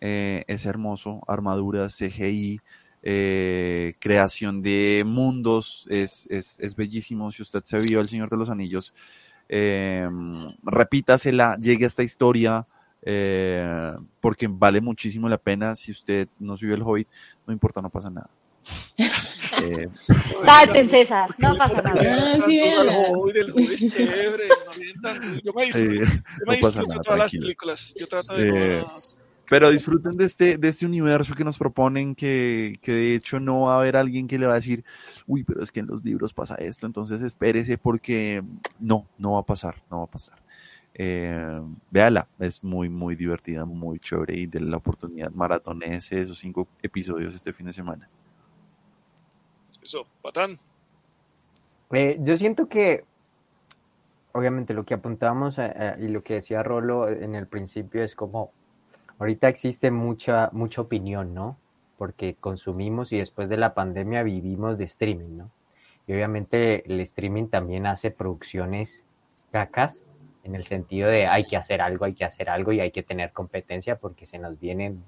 eh, 0.00 0.44
es 0.46 0.66
hermoso, 0.66 1.20
armaduras, 1.26 1.96
CGI, 1.96 2.60
eh, 3.02 3.94
creación 3.98 4.62
de 4.62 5.04
mundos, 5.06 5.86
es, 5.88 6.26
es, 6.30 6.58
es 6.60 6.74
bellísimo, 6.76 7.30
si 7.32 7.42
usted 7.42 7.62
se 7.64 7.78
vio 7.78 8.00
El 8.00 8.08
Señor 8.08 8.30
de 8.30 8.36
los 8.36 8.50
Anillos, 8.50 8.92
eh, 9.48 10.06
repítasela, 10.62 11.56
llegue 11.60 11.84
a 11.84 11.88
esta 11.88 12.02
historia, 12.02 12.66
eh, 13.02 13.94
porque 14.20 14.48
vale 14.50 14.80
muchísimo 14.80 15.28
la 15.28 15.38
pena, 15.38 15.74
si 15.74 15.92
usted 15.92 16.28
no 16.38 16.56
se 16.56 16.66
vio 16.66 16.74
El 16.74 16.82
Hobbit, 16.82 17.08
no 17.46 17.52
importa, 17.52 17.80
no 17.80 17.90
pasa 17.90 18.10
nada. 18.10 18.30
Eh, 19.60 19.88
Sáltense 20.40 21.00
esas, 21.00 21.36
no 21.38 21.56
pasa 21.56 21.82
nada. 21.82 22.00
Ah, 22.00 22.38
sí, 22.46 22.60
el 22.60 22.88
Hobbit, 22.88 23.36
el 23.36 23.50
Hobbit 23.50 23.70
es 23.70 23.92
chévere, 23.92 24.44
no 24.48 24.78
mientan. 24.78 25.40
Yo 25.42 25.52
me 25.52 25.64
disfruto, 25.64 25.90
eh, 25.90 25.98
yo 25.98 26.04
no 26.04 26.52
me 26.52 26.56
disfruto 26.56 26.88
nada, 26.88 27.00
todas 27.00 27.18
las 27.18 27.32
películas. 27.32 27.94
Yo 27.98 28.06
trato 28.06 28.34
de 28.34 28.48
Eh, 28.48 28.84
no... 28.86 28.96
Pero 29.48 29.70
disfruten 29.70 30.16
de 30.16 30.24
este, 30.24 30.58
de 30.58 30.68
este 30.68 30.84
universo 30.84 31.34
que 31.34 31.44
nos 31.44 31.58
proponen, 31.58 32.14
que, 32.14 32.78
que 32.82 32.92
de 32.92 33.14
hecho 33.14 33.40
no 33.40 33.62
va 33.62 33.74
a 33.74 33.78
haber 33.78 33.96
alguien 33.96 34.26
que 34.26 34.38
le 34.38 34.46
va 34.46 34.52
a 34.52 34.56
decir, 34.56 34.84
uy, 35.26 35.44
pero 35.44 35.62
es 35.62 35.72
que 35.72 35.80
en 35.80 35.86
los 35.86 36.04
libros 36.04 36.34
pasa 36.34 36.54
esto, 36.56 36.86
entonces 36.86 37.22
espérese 37.22 37.78
porque 37.78 38.42
no, 38.78 39.06
no 39.18 39.32
va 39.32 39.40
a 39.40 39.46
pasar, 39.46 39.76
no 39.90 39.98
va 39.98 40.04
a 40.04 40.10
pasar. 40.10 40.38
Eh, 40.94 41.60
véala, 41.90 42.26
es 42.40 42.62
muy, 42.64 42.88
muy 42.88 43.14
divertida, 43.14 43.64
muy 43.64 44.00
chévere 44.00 44.36
y 44.36 44.46
de 44.46 44.60
la 44.60 44.78
oportunidad 44.78 45.30
maratonese 45.30 46.22
esos 46.22 46.38
cinco 46.38 46.66
episodios 46.82 47.34
este 47.34 47.52
fin 47.52 47.66
de 47.66 47.72
semana. 47.72 48.08
Eso, 49.82 50.06
patán. 50.22 50.58
Eh, 51.92 52.18
yo 52.20 52.36
siento 52.36 52.68
que, 52.68 53.04
obviamente, 54.32 54.74
lo 54.74 54.84
que 54.84 54.94
apuntábamos 54.94 55.58
eh, 55.58 55.72
eh, 55.74 55.96
y 56.00 56.08
lo 56.08 56.22
que 56.22 56.34
decía 56.34 56.62
Rolo 56.62 57.08
en 57.08 57.34
el 57.34 57.46
principio 57.46 58.02
es 58.02 58.14
como, 58.14 58.52
ahorita 59.18 59.48
existe 59.48 59.90
mucha, 59.90 60.50
mucha 60.52 60.80
opinión, 60.80 61.34
¿no? 61.34 61.56
porque 61.98 62.36
consumimos 62.38 63.12
y 63.12 63.18
después 63.18 63.48
de 63.48 63.56
la 63.56 63.74
pandemia 63.74 64.22
vivimos 64.22 64.78
de 64.78 64.84
streaming, 64.84 65.36
¿no? 65.36 65.50
Y 66.06 66.14
obviamente 66.14 66.90
el 66.90 67.00
streaming 67.00 67.48
también 67.48 67.86
hace 67.86 68.10
producciones 68.10 69.04
cacas 69.50 70.10
en 70.44 70.54
el 70.54 70.64
sentido 70.64 71.10
de 71.10 71.26
hay 71.26 71.44
que 71.44 71.56
hacer 71.56 71.82
algo, 71.82 72.06
hay 72.06 72.14
que 72.14 72.24
hacer 72.24 72.48
algo 72.48 72.72
y 72.72 72.80
hay 72.80 72.92
que 72.92 73.02
tener 73.02 73.32
competencia 73.32 73.96
porque 73.96 74.24
se 74.24 74.38
nos 74.38 74.58
vienen, 74.58 75.02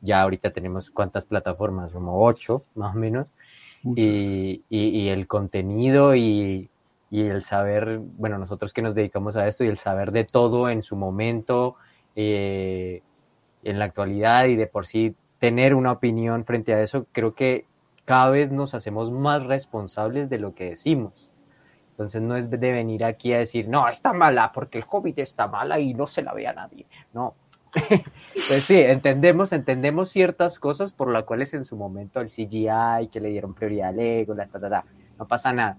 ya 0.00 0.22
ahorita 0.22 0.52
tenemos 0.52 0.88
cuántas 0.90 1.26
plataformas, 1.26 1.92
como 1.92 2.24
ocho 2.24 2.64
más 2.74 2.94
o 2.94 2.98
menos, 2.98 3.26
y, 3.82 4.62
y, 4.70 4.88
y, 4.88 5.08
el 5.08 5.26
contenido 5.26 6.14
y, 6.14 6.70
y, 7.10 7.22
el 7.22 7.42
saber, 7.42 7.98
bueno, 7.98 8.38
nosotros 8.38 8.72
que 8.72 8.82
nos 8.82 8.94
dedicamos 8.94 9.36
a 9.36 9.48
esto 9.48 9.64
y 9.64 9.68
el 9.68 9.78
saber 9.78 10.12
de 10.12 10.24
todo 10.24 10.68
en 10.68 10.82
su 10.82 10.96
momento, 10.96 11.76
eh, 12.14 13.02
en 13.62 13.78
la 13.78 13.86
actualidad 13.86 14.46
y 14.46 14.56
de 14.56 14.66
por 14.66 14.86
sí 14.86 15.14
tener 15.38 15.74
una 15.74 15.92
opinión 15.92 16.44
frente 16.44 16.74
a 16.74 16.82
eso, 16.82 17.06
creo 17.12 17.34
que 17.34 17.66
cada 18.04 18.30
vez 18.30 18.52
nos 18.52 18.74
hacemos 18.74 19.10
más 19.10 19.44
responsables 19.44 20.28
de 20.28 20.38
lo 20.38 20.54
que 20.54 20.70
decimos. 20.70 21.30
Entonces 21.92 22.22
no 22.22 22.36
es 22.36 22.50
de 22.50 22.56
venir 22.56 23.04
aquí 23.04 23.32
a 23.32 23.38
decir, 23.38 23.68
no, 23.68 23.88
está 23.88 24.12
mala 24.12 24.52
porque 24.52 24.78
el 24.78 24.84
Hobbit 24.88 25.18
está 25.18 25.48
mala 25.48 25.78
y 25.78 25.94
no 25.94 26.06
se 26.06 26.22
la 26.22 26.32
ve 26.32 26.46
a 26.46 26.52
nadie. 26.52 26.86
No. 27.12 27.34
pues 27.72 28.64
sí, 28.64 28.80
entendemos, 28.80 29.52
entendemos 29.52 30.10
ciertas 30.10 30.58
cosas 30.58 30.92
por 30.92 31.12
las 31.12 31.24
cuales 31.24 31.54
en 31.54 31.64
su 31.64 31.76
momento 31.76 32.20
el 32.20 32.28
CGI, 32.28 33.08
que 33.12 33.20
le 33.20 33.28
dieron 33.28 33.54
prioridad 33.54 33.90
al 33.90 34.00
ego, 34.00 34.34
la, 34.34 34.46
ta, 34.46 34.84
no 35.18 35.28
pasa 35.28 35.52
nada. 35.52 35.78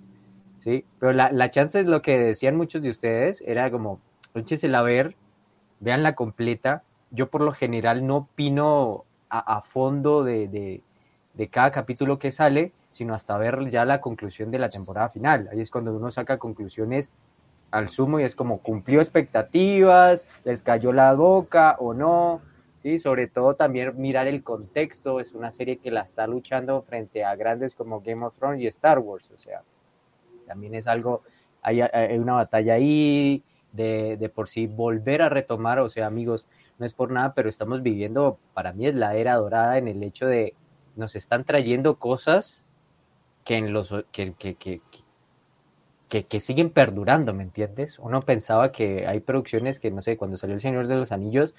¿sí? 0.60 0.86
Pero 1.00 1.12
la, 1.12 1.32
la 1.32 1.52
chance 1.52 1.80
es 1.80 1.86
lo 1.86 2.02
que 2.02 2.18
decían 2.18 2.56
muchos 2.56 2.82
de 2.82 2.92
ustedes, 2.92 3.44
era 3.46 3.70
como, 3.72 4.00
échesela 4.36 4.80
a 4.80 4.84
ver, 4.84 5.16
veanla 5.80 6.16
completa. 6.16 6.84
Yo 7.12 7.30
por 7.30 7.42
lo 7.42 7.52
general 7.52 8.06
no 8.08 8.18
opino 8.18 9.06
a, 9.30 9.62
fondo 9.62 10.24
de, 10.24 10.48
de, 10.50 10.82
de 11.34 11.48
cada 11.48 11.72
capítulo 11.72 12.20
que 12.20 12.32
sale, 12.32 12.74
sino 12.92 13.14
hasta 13.14 13.38
ver 13.38 13.70
ya 13.70 13.86
la 13.86 14.02
conclusión 14.02 14.52
de 14.52 14.60
la 14.60 14.70
temporada 14.70 15.10
final. 15.10 15.48
Ahí 15.52 15.62
es 15.62 15.72
cuando 15.72 15.96
uno 15.96 16.12
saca 16.12 16.38
conclusiones 16.38 17.10
al 17.72 17.90
sumo 17.90 18.20
y 18.20 18.24
es 18.24 18.36
como 18.36 18.60
cumplió 18.60 19.00
expectativas, 19.00 20.28
les 20.44 20.62
cayó 20.62 20.92
la 20.92 21.14
boca 21.14 21.78
o 21.80 21.94
no, 21.94 22.42
¿sí? 22.80 23.00
Sobre 23.00 23.28
todo 23.28 23.56
también 23.56 23.94
mirar 23.98 24.28
el 24.28 24.44
contexto, 24.44 25.20
es 25.20 25.34
una 25.34 25.52
serie 25.52 25.78
que 25.78 25.90
la 25.90 26.02
está 26.02 26.28
luchando 26.28 26.82
frente 26.82 27.24
a 27.24 27.36
grandes 27.36 27.74
como 27.74 28.02
Game 28.02 28.26
of 28.26 28.36
Thrones 28.36 28.62
y 28.62 28.68
Star 28.68 29.00
Wars, 29.00 29.32
o 29.34 29.38
sea, 29.38 29.62
también 30.46 30.76
es 30.76 30.86
algo, 30.86 31.22
hay, 31.62 31.82
hay 31.82 32.18
una 32.18 32.34
batalla 32.34 32.74
ahí 32.74 33.42
de, 33.72 34.18
de 34.18 34.30
por 34.30 34.50
sí 34.50 34.68
volver 34.68 35.22
a 35.22 35.30
retomar, 35.30 35.80
o 35.80 35.88
sea, 35.88 36.08
amigos, 36.08 36.46
no 36.82 36.88
es 36.88 36.94
por 36.94 37.12
nada, 37.12 37.34
pero 37.36 37.48
estamos 37.48 37.84
viviendo, 37.84 38.40
para 38.56 38.74
mí 38.74 38.88
es 38.88 38.96
la 38.96 39.16
era 39.16 39.36
dorada 39.36 39.78
en 39.78 39.88
el 39.88 40.02
hecho 40.02 40.26
de 40.26 40.56
nos 40.96 41.16
están 41.16 41.46
trayendo 41.46 42.00
cosas 42.00 42.66
que, 43.46 43.56
en 43.56 43.72
los, 43.72 43.94
que, 44.12 44.34
que, 44.34 44.56
que, 44.56 44.82
que, 46.10 46.26
que 46.26 46.40
siguen 46.40 46.72
perdurando, 46.72 47.36
¿me 47.36 47.44
entiendes? 47.44 48.00
Uno 48.00 48.20
pensaba 48.20 48.72
que 48.72 49.06
hay 49.06 49.20
producciones 49.20 49.80
que, 49.80 49.92
no 49.92 50.02
sé, 50.02 50.18
cuando 50.18 50.38
salió 50.38 50.56
El 50.56 50.62
Señor 50.62 50.88
de 50.88 50.96
los 50.96 51.12
Anillos, 51.12 51.54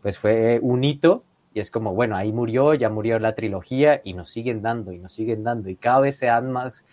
pues 0.00 0.18
fue 0.18 0.58
un 0.62 0.82
hito 0.84 1.22
y 1.54 1.60
es 1.60 1.70
como, 1.70 1.94
bueno, 1.94 2.16
ahí 2.16 2.32
murió, 2.32 2.74
ya 2.74 2.88
murió 2.88 3.18
la 3.18 3.34
trilogía 3.34 4.00
y 4.04 4.14
nos 4.14 4.30
siguen 4.30 4.62
dando 4.62 4.92
y 4.92 4.98
nos 4.98 5.12
siguen 5.12 5.44
dando 5.44 5.68
y 5.68 5.76
cada 5.76 6.00
vez 6.00 6.16
se 6.16 6.26
dan 6.26 6.50
más, 6.50 6.84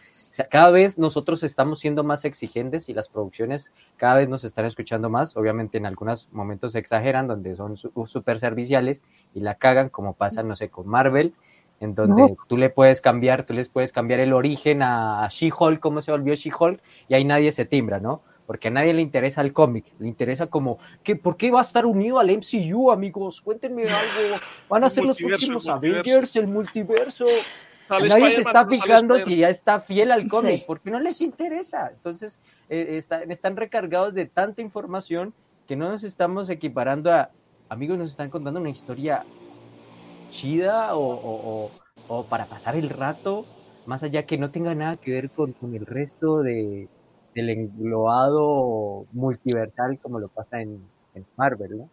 cada 0.50 0.70
vez 0.70 1.00
nosotros 1.00 1.44
estamos 1.44 1.80
siendo 1.80 2.04
más 2.04 2.26
exigentes 2.26 2.90
y 2.90 2.94
las 2.94 3.08
producciones 3.08 3.72
cada 3.96 4.16
vez 4.16 4.28
nos 4.28 4.44
están 4.44 4.66
escuchando 4.66 5.10
más, 5.10 5.38
obviamente 5.38 5.78
en 5.78 5.86
algunos 5.86 6.30
momentos 6.32 6.76
exageran 6.76 7.28
donde 7.28 7.56
son 7.56 7.78
súper 7.78 8.40
serviciales 8.40 9.04
y 9.34 9.40
la 9.40 9.56
cagan 9.56 9.90
como 9.90 10.14
pasa, 10.14 10.44
no 10.44 10.56
sé, 10.56 10.70
con 10.70 10.88
Marvel, 10.88 11.34
en 11.80 11.96
donde 11.96 12.22
no. 12.22 12.38
tú 12.48 12.58
le 12.58 12.70
puedes 12.70 13.00
cambiar, 13.00 13.46
tú 13.46 13.54
les 13.54 13.70
puedes 13.70 13.94
cambiar 13.94 14.20
el 14.20 14.34
origen 14.34 14.82
a, 14.82 15.24
a 15.24 15.30
She-Hulk, 15.30 15.80
cómo 15.80 16.02
se 16.02 16.12
volvió 16.12 16.34
She-Hulk, 16.34 16.82
y 17.08 17.14
ahí 17.14 17.24
nadie 17.24 17.54
se 17.54 17.64
timbra, 17.64 18.02
¿no? 18.02 18.22
Porque 18.50 18.70
a 18.70 18.72
nadie 18.72 18.96
le 18.96 19.04
interesa 19.04 19.42
el 19.42 19.54
cómic, 19.54 19.86
le 20.00 20.08
interesa 20.08 20.48
como, 20.48 20.80
¿qué, 21.04 21.16
¿por 21.16 21.38
qué 21.38 21.52
va 21.52 21.60
a 21.60 21.62
estar 21.62 21.86
unido 21.86 22.18
al 22.18 22.36
MCU, 22.36 22.90
amigos? 22.90 23.42
Cuéntenme 23.42 23.84
algo. 23.84 24.38
¿Van 24.68 24.84
a 24.84 24.90
ser 24.90 25.06
los 25.06 25.20
próximos 25.20 25.66
el 25.66 25.72
Avengers, 25.72 26.36
el 26.36 26.48
multiverso? 26.48 27.28
Nadie 27.92 28.32
se 28.32 28.42
está 28.42 28.68
fijando 28.68 29.18
si 29.20 29.38
ya 29.38 29.50
está 29.50 29.82
fiel 29.82 30.12
al 30.12 30.28
cómic, 30.28 30.54
sí. 30.56 30.64
porque 30.66 30.90
no 30.90 31.00
les 31.00 31.22
interesa. 31.22 31.92
Entonces, 31.94 32.40
eh, 32.70 32.98
está, 32.98 33.22
están 33.22 33.56
recargados 33.56 34.16
de 34.16 34.26
tanta 34.26 34.64
información 34.64 35.32
que 35.68 35.76
no 35.76 35.88
nos 35.88 36.04
estamos 36.04 36.50
equiparando 36.50 37.14
a, 37.14 37.30
amigos, 37.70 38.00
nos 38.00 38.10
están 38.10 38.32
contando 38.32 38.60
una 38.60 38.72
historia 38.72 39.26
chida 40.32 40.96
o, 40.96 41.08
o, 41.08 41.68
o, 41.68 41.72
o, 42.08 42.26
para 42.26 42.46
pasar 42.46 42.76
el 42.76 42.90
rato, 42.90 43.46
más 43.86 44.02
allá 44.02 44.26
que 44.26 44.40
no 44.40 44.50
tenga 44.50 44.74
nada 44.74 44.98
que 44.98 45.12
ver 45.12 45.30
con, 45.30 45.54
con 45.54 45.76
el 45.76 45.86
resto 45.86 46.42
de, 46.42 46.90
del 47.40 47.50
englobado 47.50 49.06
multiversal 49.14 49.98
como 50.00 50.20
lo 50.20 50.28
pasa 50.28 50.62
en, 50.62 50.82
en, 51.16 51.26
Marvel, 51.38 51.78
¿no? 51.78 51.90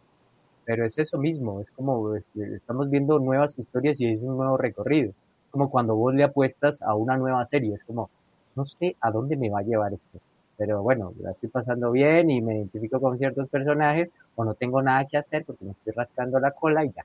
Pero 0.65 0.85
es 0.85 0.99
eso 0.99 1.19
mismo, 1.19 1.61
es 1.61 1.71
como 1.71 2.15
este, 2.17 2.57
estamos 2.57 2.91
viendo 2.91 3.19
nuevas 3.19 3.57
historias 3.59 4.01
y 4.01 4.13
es 4.13 4.21
un 4.21 4.37
nuevo 4.37 4.57
recorrido. 4.57 5.13
Como 5.51 5.71
cuando 5.71 5.95
vos 5.95 6.13
le 6.13 6.25
apuestas 6.25 6.83
a 6.83 6.95
una 6.95 7.17
nueva 7.17 7.47
serie, 7.47 7.75
es 7.75 7.85
como, 7.85 8.11
no 8.57 8.67
sé 8.67 8.97
a 9.01 9.11
dónde 9.13 9.37
me 9.37 9.49
va 9.49 9.61
a 9.61 9.63
llevar 9.63 9.93
esto. 9.93 10.19
Pero 10.57 10.83
bueno, 10.83 11.13
la 11.21 11.33
estoy 11.33 11.51
pasando 11.51 11.93
bien 11.93 12.31
y 12.31 12.41
me 12.41 12.57
identifico 12.57 13.01
con 13.01 13.17
ciertos 13.19 13.49
personajes 13.49 14.11
o 14.35 14.45
no 14.45 14.55
tengo 14.55 14.83
nada 14.83 15.05
que 15.05 15.19
hacer 15.19 15.45
porque 15.45 15.65
me 15.65 15.73
estoy 15.73 15.93
rascando 15.93 16.41
la 16.41 16.51
cola 16.51 16.85
y 16.85 16.91
ya. 16.91 17.05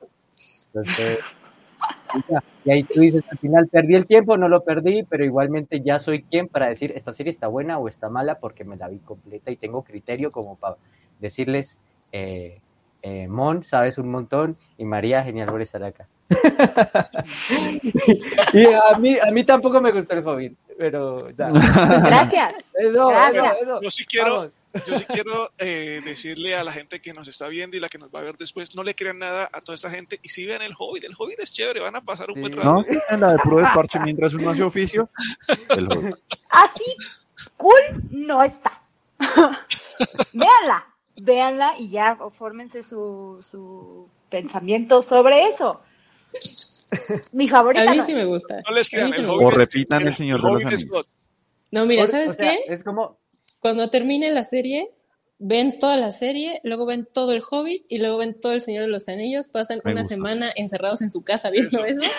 Entonces, 0.68 1.38
y 2.66 2.72
ahí 2.72 2.84
tú 2.84 3.00
dices, 3.00 3.30
al 3.32 3.38
final 3.38 3.68
perdí 3.68 3.96
el 3.96 4.06
tiempo, 4.06 4.38
no 4.38 4.48
lo 4.48 4.64
perdí, 4.64 5.04
pero 5.04 5.26
igualmente 5.26 5.82
ya 5.82 6.00
soy 6.00 6.24
quien 6.24 6.48
para 6.48 6.70
decir 6.70 6.92
esta 6.96 7.12
serie 7.12 7.32
está 7.32 7.48
buena 7.48 7.80
o 7.80 7.88
está 7.88 8.10
mala 8.10 8.40
porque 8.40 8.64
me 8.64 8.78
la 8.78 8.88
vi 8.88 9.00
completa 9.00 9.52
y 9.52 9.56
tengo 9.56 9.84
criterio 9.84 10.32
como 10.32 10.56
para 10.56 10.78
decirles, 11.20 11.80
eh, 12.12 12.60
eh, 13.02 13.28
Mon, 13.28 13.64
sabes 13.64 13.98
un 13.98 14.10
montón 14.10 14.58
y 14.78 14.86
María, 14.86 15.24
genial 15.24 15.50
por 15.50 15.62
estar 15.62 15.84
acá. 15.84 16.08
y 18.54 18.66
a 18.66 18.98
mí, 19.00 19.18
a 19.20 19.32
mí 19.32 19.44
tampoco 19.44 19.82
me 19.82 19.92
gustó 19.92 20.14
el 20.14 20.26
Hobbit, 20.26 20.58
pero... 20.82 21.30
Ya. 21.30 21.50
Gracias. 22.04 22.74
Eso, 22.76 23.08
Gracias. 23.08 23.56
Eso, 23.58 23.64
eso. 23.64 23.82
Yo 23.84 23.92
sí 23.92 24.04
quiero... 24.06 24.36
Vamos. 24.36 24.52
Yo 24.88 24.98
sí 24.98 25.06
quiero 25.06 25.52
eh, 25.58 26.02
decirle 26.06 26.56
a 26.56 26.64
la 26.64 26.72
gente 26.72 27.02
que 27.02 27.14
nos 27.14 27.28
está 27.28 27.50
viendo 27.50 27.76
y 27.76 27.82
la 27.82 27.90
que 27.90 27.98
nos 27.98 28.10
va 28.10 28.20
a 28.20 28.24
ver 28.24 28.38
después, 28.38 28.74
no 28.74 28.84
le 28.84 28.96
crean 28.96 29.20
nada 29.20 29.50
a 29.52 29.60
toda 29.60 29.76
esta 29.76 29.90
gente 29.90 30.18
y 30.24 30.30
si 30.30 30.46
vean 30.46 30.62
el 30.62 30.74
Hobbit, 30.78 31.04
el 31.04 31.14
Hobbit 31.18 31.42
es 31.42 31.52
chévere, 31.52 31.82
van 31.82 31.98
a 31.98 32.02
pasar 32.02 32.30
un 32.30 32.36
sí. 32.36 32.40
buen 32.40 32.54
rato. 32.54 32.76
No, 32.76 32.86
en 33.10 33.20
la 33.20 33.34
de 33.34 33.40
puro 33.40 33.58
desparche 33.58 34.00
mientras 34.00 34.34
uno 34.34 34.50
hace 34.50 34.64
oficio. 34.64 35.10
Así, 36.50 36.86
cool 37.58 37.82
no 38.12 38.42
está. 38.42 38.82
véanla, 40.32 40.88
véanla 41.18 41.74
y 41.78 41.90
ya 41.90 42.18
fórmense 42.32 42.82
su, 42.82 43.46
su 43.48 44.08
pensamiento 44.30 45.02
sobre 45.02 45.48
eso. 45.48 45.82
Mi 47.32 47.48
favorita. 47.48 47.90
A 47.90 47.92
mí 47.92 47.98
no 47.98 48.06
sí 48.06 48.14
me 48.14 48.26
gusta. 48.26 48.62
No 48.68 48.76
les 48.76 48.90
crean, 48.90 49.12
sí 49.12 49.22
el 49.22 49.28
o 49.28 49.50
repitan 49.50 50.08
el 50.08 50.16
Señor 50.16 50.42
de 50.42 50.52
los 50.52 50.66
Anillos. 50.66 51.06
No, 51.72 51.86
mira, 51.86 52.06
¿sabes 52.08 52.32
o 52.32 52.34
sea, 52.34 52.52
qué? 52.52 52.74
Es 52.74 52.84
como, 52.84 53.18
cuando 53.60 53.90
termine 53.90 54.30
la 54.32 54.44
serie, 54.44 54.92
ven 55.40 55.80
toda 55.80 55.96
la 55.98 56.12
serie, 56.12 56.60
luego 56.64 56.86
ven 56.86 57.08
todo 57.12 57.32
el 57.32 57.42
Hobbit 57.50 57.86
y 57.88 57.98
luego 57.98 58.18
ven 58.18 58.40
todo 58.40 58.52
el 58.52 58.62
Señor 58.62 58.84
de 58.84 58.90
los 58.90 59.08
Anillos, 59.08 59.48
pasan 59.48 59.82
Me 59.86 59.94
una 59.94 60.02
gusta. 60.02 60.16
semana 60.16 60.52
encerrados 60.56 61.02
en 61.02 61.10
su 61.10 61.24
casa 61.24 61.50
viendo 61.50 61.86
eso. 61.86 62.02
eso. 62.02 62.12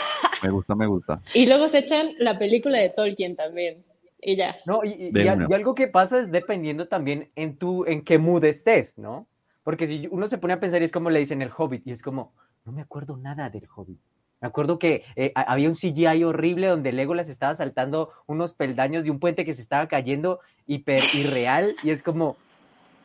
Me 0.43 0.51
gusta, 0.51 0.75
me 0.75 0.87
gusta. 0.87 1.21
Y 1.35 1.47
luego 1.47 1.69
se 1.69 1.79
echan 1.79 2.11
la 2.19 2.39
película 2.39 2.79
de 2.79 2.89
Tolkien 2.89 3.37
también. 3.37 3.85
Y 4.21 4.37
ya. 4.37 4.57
No, 4.67 4.83
y, 4.85 4.91
y, 4.91 5.07
y, 5.09 5.23
y, 5.49 5.53
algo 5.53 5.75
que 5.75 5.89
pasa 5.89 6.21
es 6.21 6.31
dependiendo 6.31 6.89
también 6.89 7.31
en 7.37 7.57
tu, 7.57 7.85
en 7.87 8.03
qué 8.05 8.19
mood 8.19 8.45
estés, 8.45 8.97
¿no? 8.97 9.27
Porque 9.65 9.87
si 9.87 10.09
uno 10.11 10.29
se 10.29 10.39
pone 10.39 10.55
a 10.55 10.61
pensar 10.61 10.81
y 10.81 10.85
es 10.85 10.93
como 10.93 11.11
le 11.11 11.21
dicen 11.21 11.43
el 11.43 11.51
Hobbit, 11.57 11.87
y 11.87 11.93
es 11.93 12.03
como, 12.03 12.33
no 12.65 12.73
me 12.73 12.83
acuerdo 12.83 13.17
nada 13.17 13.51
del 13.51 13.69
Hobbit. 13.75 14.01
Me 14.43 14.49
acuerdo 14.49 14.81
que 14.81 15.05
eh, 15.15 15.33
había 15.35 15.69
un 15.69 15.77
CGI 15.77 16.25
horrible 16.25 16.67
donde 16.67 16.91
Legolas 16.91 17.29
estaba 17.29 17.55
saltando 17.55 18.11
unos 18.27 18.53
peldaños 18.53 19.05
de 19.05 19.13
un 19.13 19.21
puente 19.21 19.45
que 19.45 19.55
se 19.55 19.63
estaba 19.63 19.87
cayendo 19.87 20.41
hiper 20.67 21.01
irreal 21.15 21.77
y 21.85 21.91
es 21.91 22.03
como, 22.03 22.37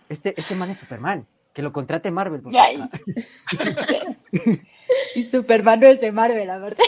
este, 0.10 0.34
este 0.36 0.56
man 0.56 0.72
es 0.72 0.80
Superman, 0.80 1.28
que 1.54 1.62
lo 1.62 1.72
contrate 1.72 2.10
Marvel. 2.10 2.42
Y 5.16 5.26
Superman 5.26 5.82
no 5.82 5.88
es 5.88 6.00
de 6.00 6.14
Marvel, 6.14 6.48
la 6.48 6.58
verdad. 6.60 6.84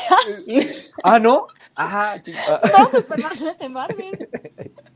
ah, 1.04 1.20
¿no? 1.20 1.48
Ajá. 1.76 2.16
No, 2.16 2.90
Superman 2.90 3.32
no 3.42 3.50
es 3.50 3.60
de 3.60 3.70
Marvel. 3.70 4.30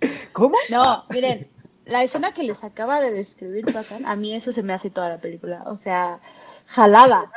¿Cómo? 0.34 0.56
No, 0.70 1.04
miren, 1.10 1.50
la 1.86 2.02
escena 2.02 2.34
que 2.34 2.44
les 2.44 2.64
acaba 2.64 3.02
de 3.02 3.12
describir 3.12 3.72
Patán, 3.74 4.06
a 4.06 4.16
mí 4.16 4.34
eso 4.34 4.54
se 4.54 4.64
me 4.64 4.72
hace 4.72 4.90
toda 4.90 5.10
la 5.10 5.18
película. 5.18 5.64
O 5.66 5.76
sea, 5.76 6.22
jalada 6.66 7.30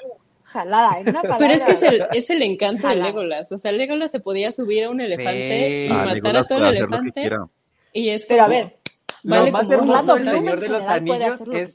jalada, 0.47 1.01
en 1.01 1.09
una 1.09 1.23
palabra. 1.23 1.39
Pero 1.39 1.55
es 1.55 1.63
que 1.65 1.73
es 1.73 1.83
el, 1.83 2.07
es 2.13 2.31
el 2.31 2.43
encanto 2.43 2.83
jalada. 2.83 3.07
de 3.07 3.13
Legolas. 3.13 3.53
O 3.53 3.59
sea, 3.59 3.73
Legolas 3.73 4.11
se 4.11 4.21
podía 4.21 4.51
subir 4.53 4.85
a 4.85 4.91
un 4.91 5.01
elefante 5.01 5.85
sí. 5.85 5.91
y 5.91 5.93
ah, 5.93 5.99
matar 5.99 6.15
Legolas 6.15 6.43
a 6.43 6.47
todo 6.47 6.67
el 6.67 6.77
elefante. 6.77 7.31
Y 7.93 8.09
es 8.11 8.27
Pero 8.27 8.45
a 8.45 8.49
ver, 8.49 8.79
vale 9.23 9.47
lo 9.47 9.53
más 9.53 9.71
hermoso 9.71 10.15
del 10.15 10.29
Señor 10.29 10.61
de 10.61 10.69
los 10.69 10.83
Anillos 10.85 11.41
es... 11.53 11.75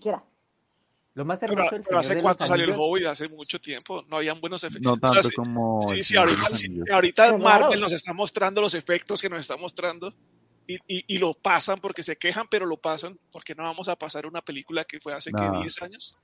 Lo 1.13 1.25
más 1.25 1.39
Pero, 1.41 1.53
hermoso 1.53 1.71
pero 1.71 1.83
Señor 1.83 1.99
¿hace 1.99 2.21
cuánto 2.21 2.45
salió 2.45 2.65
el 2.65 2.71
Hobbit? 2.71 3.05
Hace 3.07 3.27
mucho 3.27 3.59
tiempo. 3.59 4.01
No 4.07 4.15
habían 4.17 4.39
buenos 4.39 4.63
efectos. 4.63 4.83
No 4.83 4.93
O 4.93 4.97
sea, 5.13 5.21
tanto 5.21 5.27
sí- 5.27 5.35
como. 5.35 5.81
Sí, 5.81 6.03
sí, 6.05 6.15
ahorita, 6.15 6.53
sí, 6.53 6.79
ahorita 6.89 7.23
Claro. 7.27 7.43
Marvel 7.43 7.81
nos 7.81 7.91
está 7.91 8.13
mostrando 8.13 8.61
los 8.61 8.73
efectos 8.75 9.21
que 9.21 9.29
nos 9.29 9.41
está 9.41 9.57
mostrando 9.57 10.13
y, 10.65 10.75
y, 10.87 11.03
y 11.07 11.17
lo 11.17 11.33
pasan 11.33 11.79
porque 11.79 12.01
se 12.01 12.15
quejan, 12.15 12.47
pero 12.49 12.65
lo 12.65 12.77
pasan 12.77 13.19
porque 13.29 13.53
no 13.55 13.63
vamos 13.63 13.89
a 13.89 13.97
pasar 13.97 14.25
una 14.25 14.41
película 14.41 14.85
que 14.85 15.01
fue 15.01 15.13
hace, 15.13 15.31
¿qué? 15.31 15.41
Nah. 15.41 15.59
10 15.59 15.81
años. 15.81 16.17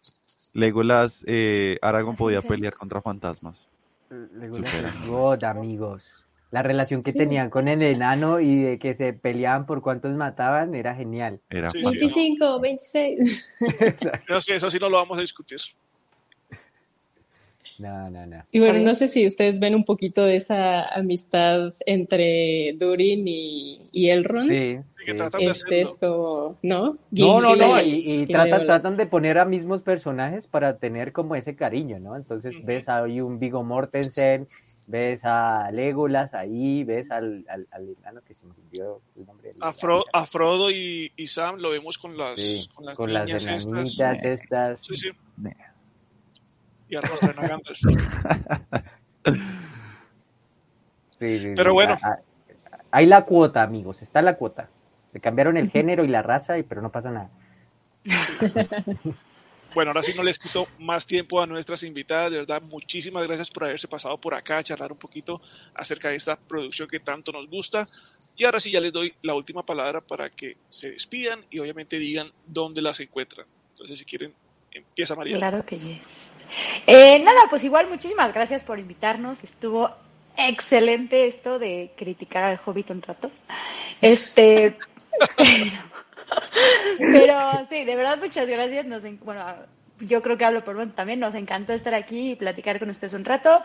Legolas, 0.53 1.23
eh, 1.27 1.77
Aragorn 1.81 2.15
podía 2.15 2.41
pelear 2.41 2.73
contra 2.73 3.01
fantasmas. 3.01 3.67
Legolas 4.09 4.69
Supera. 4.69 4.87
es 4.87 5.07
God, 5.09 5.43
amigos. 5.43 6.23
La 6.49 6.63
relación 6.63 7.03
que 7.03 7.11
Sí. 7.11 7.17
tenían 7.17 7.49
con 7.49 7.67
el 7.67 7.81
enano 7.81 8.39
y 8.39 8.55
de 8.61 8.79
que 8.79 8.93
se 8.93 9.11
peleaban 9.11 9.65
por 9.65 9.81
cuántos 9.81 10.15
mataban 10.15 10.73
era 10.75 10.95
genial. 10.95 11.41
Era 11.49 11.69
Sí, 11.69 11.79
sí. 11.79 11.83
fantástico. 11.83 12.59
25, 12.61 12.61
26. 12.61 13.57
Eso 14.27 14.41
sí, 14.41 14.51
eso 14.53 14.71
sí 14.71 14.77
no 14.79 14.87
lo 14.89 14.97
vamos 14.97 15.17
a 15.17 15.21
discutir. 15.21 15.59
No, 17.79 18.09
no, 18.09 18.25
no. 18.25 18.43
Y 18.51 18.59
bueno, 18.59 18.79
no 18.79 18.95
sé 18.95 19.07
si 19.07 19.25
ustedes 19.27 19.59
ven 19.59 19.75
un 19.75 19.83
poquito 19.85 20.23
de 20.25 20.35
esa 20.37 20.83
amistad 20.95 21.73
entre 21.85 22.73
Durin 22.79 23.23
y, 23.27 23.79
y 23.91 24.09
Elrond. 24.09 24.49
Sí, 24.49 24.77
Sí, 24.97 25.05
que 25.05 25.13
tratan 25.13 25.39
de 25.41 25.51
Este 25.51 25.81
es 25.81 25.87
hacerlo. 25.89 26.15
como, 26.17 26.59
¿no? 26.63 26.97
No, 27.11 27.41
no, 27.41 27.55
no, 27.55 27.81
y, 27.81 28.25
tratan, 28.27 28.65
tratan 28.65 28.97
de 28.97 29.05
poner 29.05 29.37
a 29.37 29.45
mismos 29.45 29.81
personajes 29.81 30.47
para 30.47 30.77
tener 30.77 31.11
como 31.13 31.35
ese 31.35 31.55
cariño, 31.55 31.99
¿no? 31.99 32.15
Entonces 32.15 32.55
Ujú. 32.57 32.65
ves 32.65 32.89
ahí 32.89 33.21
un 33.21 33.37
Vigo 33.39 33.63
Mortensen, 33.63 34.47
ves 34.87 35.21
a 35.23 35.69
Legolas 35.71 36.33
ahí, 36.33 36.83
ves 36.83 37.11
al, 37.11 37.45
al, 37.49 37.67
al 37.71 37.89
enano 37.89 38.21
que 38.25 38.33
se 38.33 38.45
me 38.45 38.53
olvidó 38.53 39.01
el 39.15 39.25
nombre. 39.25 39.49
del- 39.51 39.61
A, 39.61 39.71
Fro- 39.73 40.05
a 40.13 40.25
Frodo 40.25 40.71
y, 40.71 41.11
y 41.15 41.27
Sam 41.27 41.57
lo 41.59 41.69
vemos 41.71 41.97
con 41.97 42.17
las, 42.17 42.39
Sí, 42.41 42.67
con 42.73 42.85
las 42.85 42.95
con 42.95 43.13
las 43.13 43.27
niñas 43.27 43.45
estas. 43.45 44.23
estas. 44.23 44.79
Sí, 44.85 44.95
sí. 44.97 45.09
Y 46.89 46.95
a. 46.95 47.01
Sí, 51.19 51.39
sí, 51.39 51.53
Pero 51.55 51.71
sí, 51.71 51.73
bueno. 51.73 51.97
a- 52.01 52.07
a- 52.07 52.19
Hay 52.91 53.05
la 53.07 53.25
cuota, 53.25 53.63
amigos, 53.63 54.01
está 54.01 54.21
la 54.21 54.35
cuota. 54.37 54.69
Se 55.03 55.19
cambiaron 55.19 55.57
el 55.57 55.69
género 55.71 56.05
y 56.05 56.07
la 56.07 56.21
raza, 56.21 56.57
y, 56.59 56.63
pero 56.63 56.81
no 56.81 56.91
pasa 56.91 57.11
nada. 57.11 57.29
Bueno, 59.75 59.91
ahora 59.91 60.01
sí 60.01 60.13
no 60.15 60.23
les 60.23 60.39
quito 60.39 60.65
más 60.79 61.05
tiempo 61.05 61.41
a 61.41 61.45
nuestras 61.45 61.83
invitadas. 61.83 62.31
De 62.31 62.37
verdad, 62.37 62.61
muchísimas 62.63 63.27
gracias 63.27 63.51
por 63.51 63.65
haberse 63.65 63.87
pasado 63.87 64.17
por 64.19 64.33
acá 64.33 64.57
a 64.59 64.63
charlar 64.63 64.91
un 64.91 64.97
poquito 64.97 65.39
acerca 65.75 66.07
de 66.09 66.15
esta 66.15 66.35
producción 66.39 66.87
que 66.87 66.99
tanto 67.01 67.31
nos 67.33 67.47
gusta. 67.49 67.85
Y 68.37 68.45
ahora 68.45 68.59
sí 68.61 68.71
ya 68.71 68.79
les 68.79 68.93
doy 68.93 69.13
la 69.21 69.35
última 69.35 69.63
palabra 69.65 69.99
para 70.01 70.29
que 70.31 70.55
se 70.69 70.91
despidan 70.91 71.41
y 71.51 71.59
obviamente 71.59 71.99
digan 71.99 72.31
dónde 72.47 72.81
las 72.81 72.99
encuentran. 73.01 73.45
Entonces, 73.73 73.99
si 73.99 74.05
quieren, 74.05 74.33
empieza 74.77 75.15
María. 75.15 75.37
Claro 75.37 75.65
que 75.65 75.77
yes. 75.77 76.45
Eh, 76.85 77.19
nada, 77.19 77.41
pues 77.49 77.63
igual 77.63 77.87
muchísimas 77.89 78.33
gracias 78.33 78.63
por 78.63 78.79
invitarnos. 78.79 79.43
Estuvo 79.43 79.89
excelente 80.37 81.27
esto 81.27 81.59
de 81.59 81.91
criticar 81.97 82.43
al 82.43 82.59
Hobbit 82.63 82.91
un 82.91 83.01
rato. 83.01 83.31
Este, 84.01 84.77
pero, 85.37 85.71
pero 86.99 87.65
sí, 87.69 87.83
de 87.83 87.95
verdad 87.95 88.17
muchas 88.19 88.47
gracias. 88.47 88.85
Nos, 88.85 89.03
bueno, 89.19 89.43
yo 89.99 90.21
creo 90.21 90.37
que 90.37 90.45
hablo 90.45 90.63
por 90.63 90.75
Bon 90.75 90.91
también. 90.91 91.19
Nos 91.19 91.35
encantó 91.35 91.73
estar 91.73 91.93
aquí 91.93 92.31
y 92.31 92.35
platicar 92.35 92.79
con 92.79 92.89
ustedes 92.89 93.13
un 93.13 93.25
rato. 93.25 93.61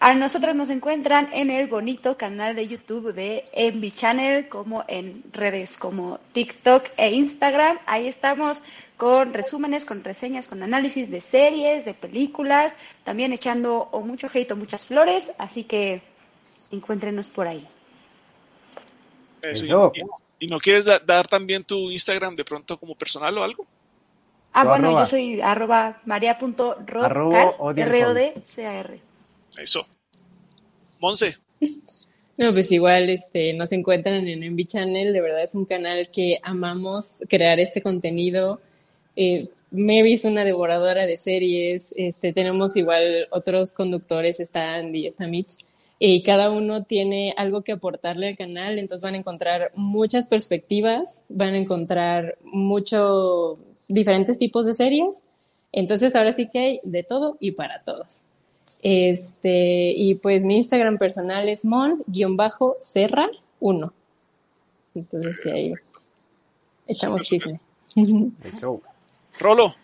A 0.00 0.14
nosotros 0.14 0.54
nos 0.54 0.70
encuentran 0.70 1.28
en 1.32 1.50
el 1.50 1.66
bonito 1.66 2.16
canal 2.16 2.56
de 2.56 2.66
YouTube 2.66 3.12
de 3.12 3.44
Envy 3.52 3.90
Channel, 3.90 4.48
como 4.48 4.84
en 4.88 5.22
redes 5.32 5.76
como 5.76 6.18
TikTok 6.32 6.86
e 6.96 7.12
Instagram. 7.12 7.78
Ahí 7.86 8.08
estamos 8.08 8.64
con 8.96 9.34
resúmenes, 9.34 9.84
con 9.84 10.04
reseñas, 10.04 10.48
con 10.48 10.62
análisis 10.62 11.10
de 11.10 11.20
series, 11.20 11.84
de 11.84 11.94
películas, 11.94 12.76
también 13.04 13.32
echando 13.32 13.88
o 13.90 14.00
mucho 14.02 14.28
hate 14.32 14.52
o 14.52 14.56
muchas 14.56 14.86
flores, 14.86 15.32
así 15.38 15.64
que 15.64 16.00
encuéntrenos 16.70 17.28
por 17.28 17.48
ahí. 17.48 17.66
Eso, 19.42 19.64
y- 19.64 19.68
Eso. 19.68 19.92
Y, 20.38 20.44
y 20.46 20.48
no 20.48 20.58
quieres 20.58 20.84
da- 20.84 20.98
dar 21.00 21.26
también 21.26 21.62
tu 21.64 21.90
Instagram 21.90 22.34
de 22.34 22.44
pronto 22.44 22.78
como 22.78 22.94
personal 22.94 23.36
o 23.38 23.42
algo? 23.44 23.66
Ah, 24.52 24.62
Tu 24.62 24.68
bueno, 24.68 24.88
arroba. 24.88 25.02
yo 25.02 25.06
soy 25.06 25.40
arroba 25.40 26.00
maria.rodcar. 26.04 27.54
Eso. 29.56 29.86
Monse. 31.00 31.36
No, 32.36 32.52
pues 32.52 32.70
igual 32.72 33.10
este, 33.10 33.52
nos 33.54 33.70
encuentran 33.72 34.26
en 34.26 34.42
Envy 34.42 34.64
Channel, 34.66 35.12
de 35.12 35.20
verdad 35.20 35.42
es 35.42 35.54
un 35.54 35.64
canal 35.64 36.08
que 36.10 36.38
amamos 36.42 37.18
crear 37.28 37.60
este 37.60 37.80
contenido. 37.82 38.60
Eh, 39.16 39.48
Mary 39.70 40.14
es 40.14 40.24
una 40.24 40.44
devoradora 40.44 41.06
de 41.06 41.16
series, 41.16 41.94
este, 41.96 42.32
tenemos 42.32 42.76
igual 42.76 43.26
otros 43.30 43.72
conductores, 43.72 44.38
está 44.38 44.74
Andy, 44.74 45.06
está 45.06 45.26
Mitch, 45.26 45.52
y 45.98 46.22
cada 46.22 46.50
uno 46.50 46.84
tiene 46.84 47.34
algo 47.36 47.62
que 47.62 47.72
aportarle 47.72 48.28
al 48.28 48.36
canal, 48.36 48.78
entonces 48.78 49.02
van 49.02 49.14
a 49.14 49.18
encontrar 49.18 49.70
muchas 49.74 50.26
perspectivas, 50.26 51.24
van 51.28 51.54
a 51.54 51.58
encontrar 51.58 52.38
mucho 52.44 53.54
diferentes 53.88 54.38
tipos 54.38 54.66
de 54.66 54.74
series, 54.74 55.22
entonces 55.72 56.14
ahora 56.14 56.32
sí 56.32 56.48
que 56.48 56.58
hay 56.58 56.80
de 56.84 57.02
todo 57.02 57.36
y 57.40 57.52
para 57.52 57.82
todos. 57.82 58.22
Este, 58.80 59.92
y 59.96 60.14
pues 60.16 60.44
mi 60.44 60.58
Instagram 60.58 60.98
personal 60.98 61.48
es 61.48 61.64
mon-serra1. 61.64 63.92
Entonces, 64.94 65.40
sí, 65.42 65.50
ahí 65.50 65.74
echamos 66.86 67.22
chisme. 67.22 67.58
Rolo. 69.38 69.74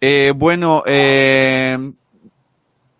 Eh, 0.00 0.32
bueno, 0.34 0.82
eh, 0.86 1.92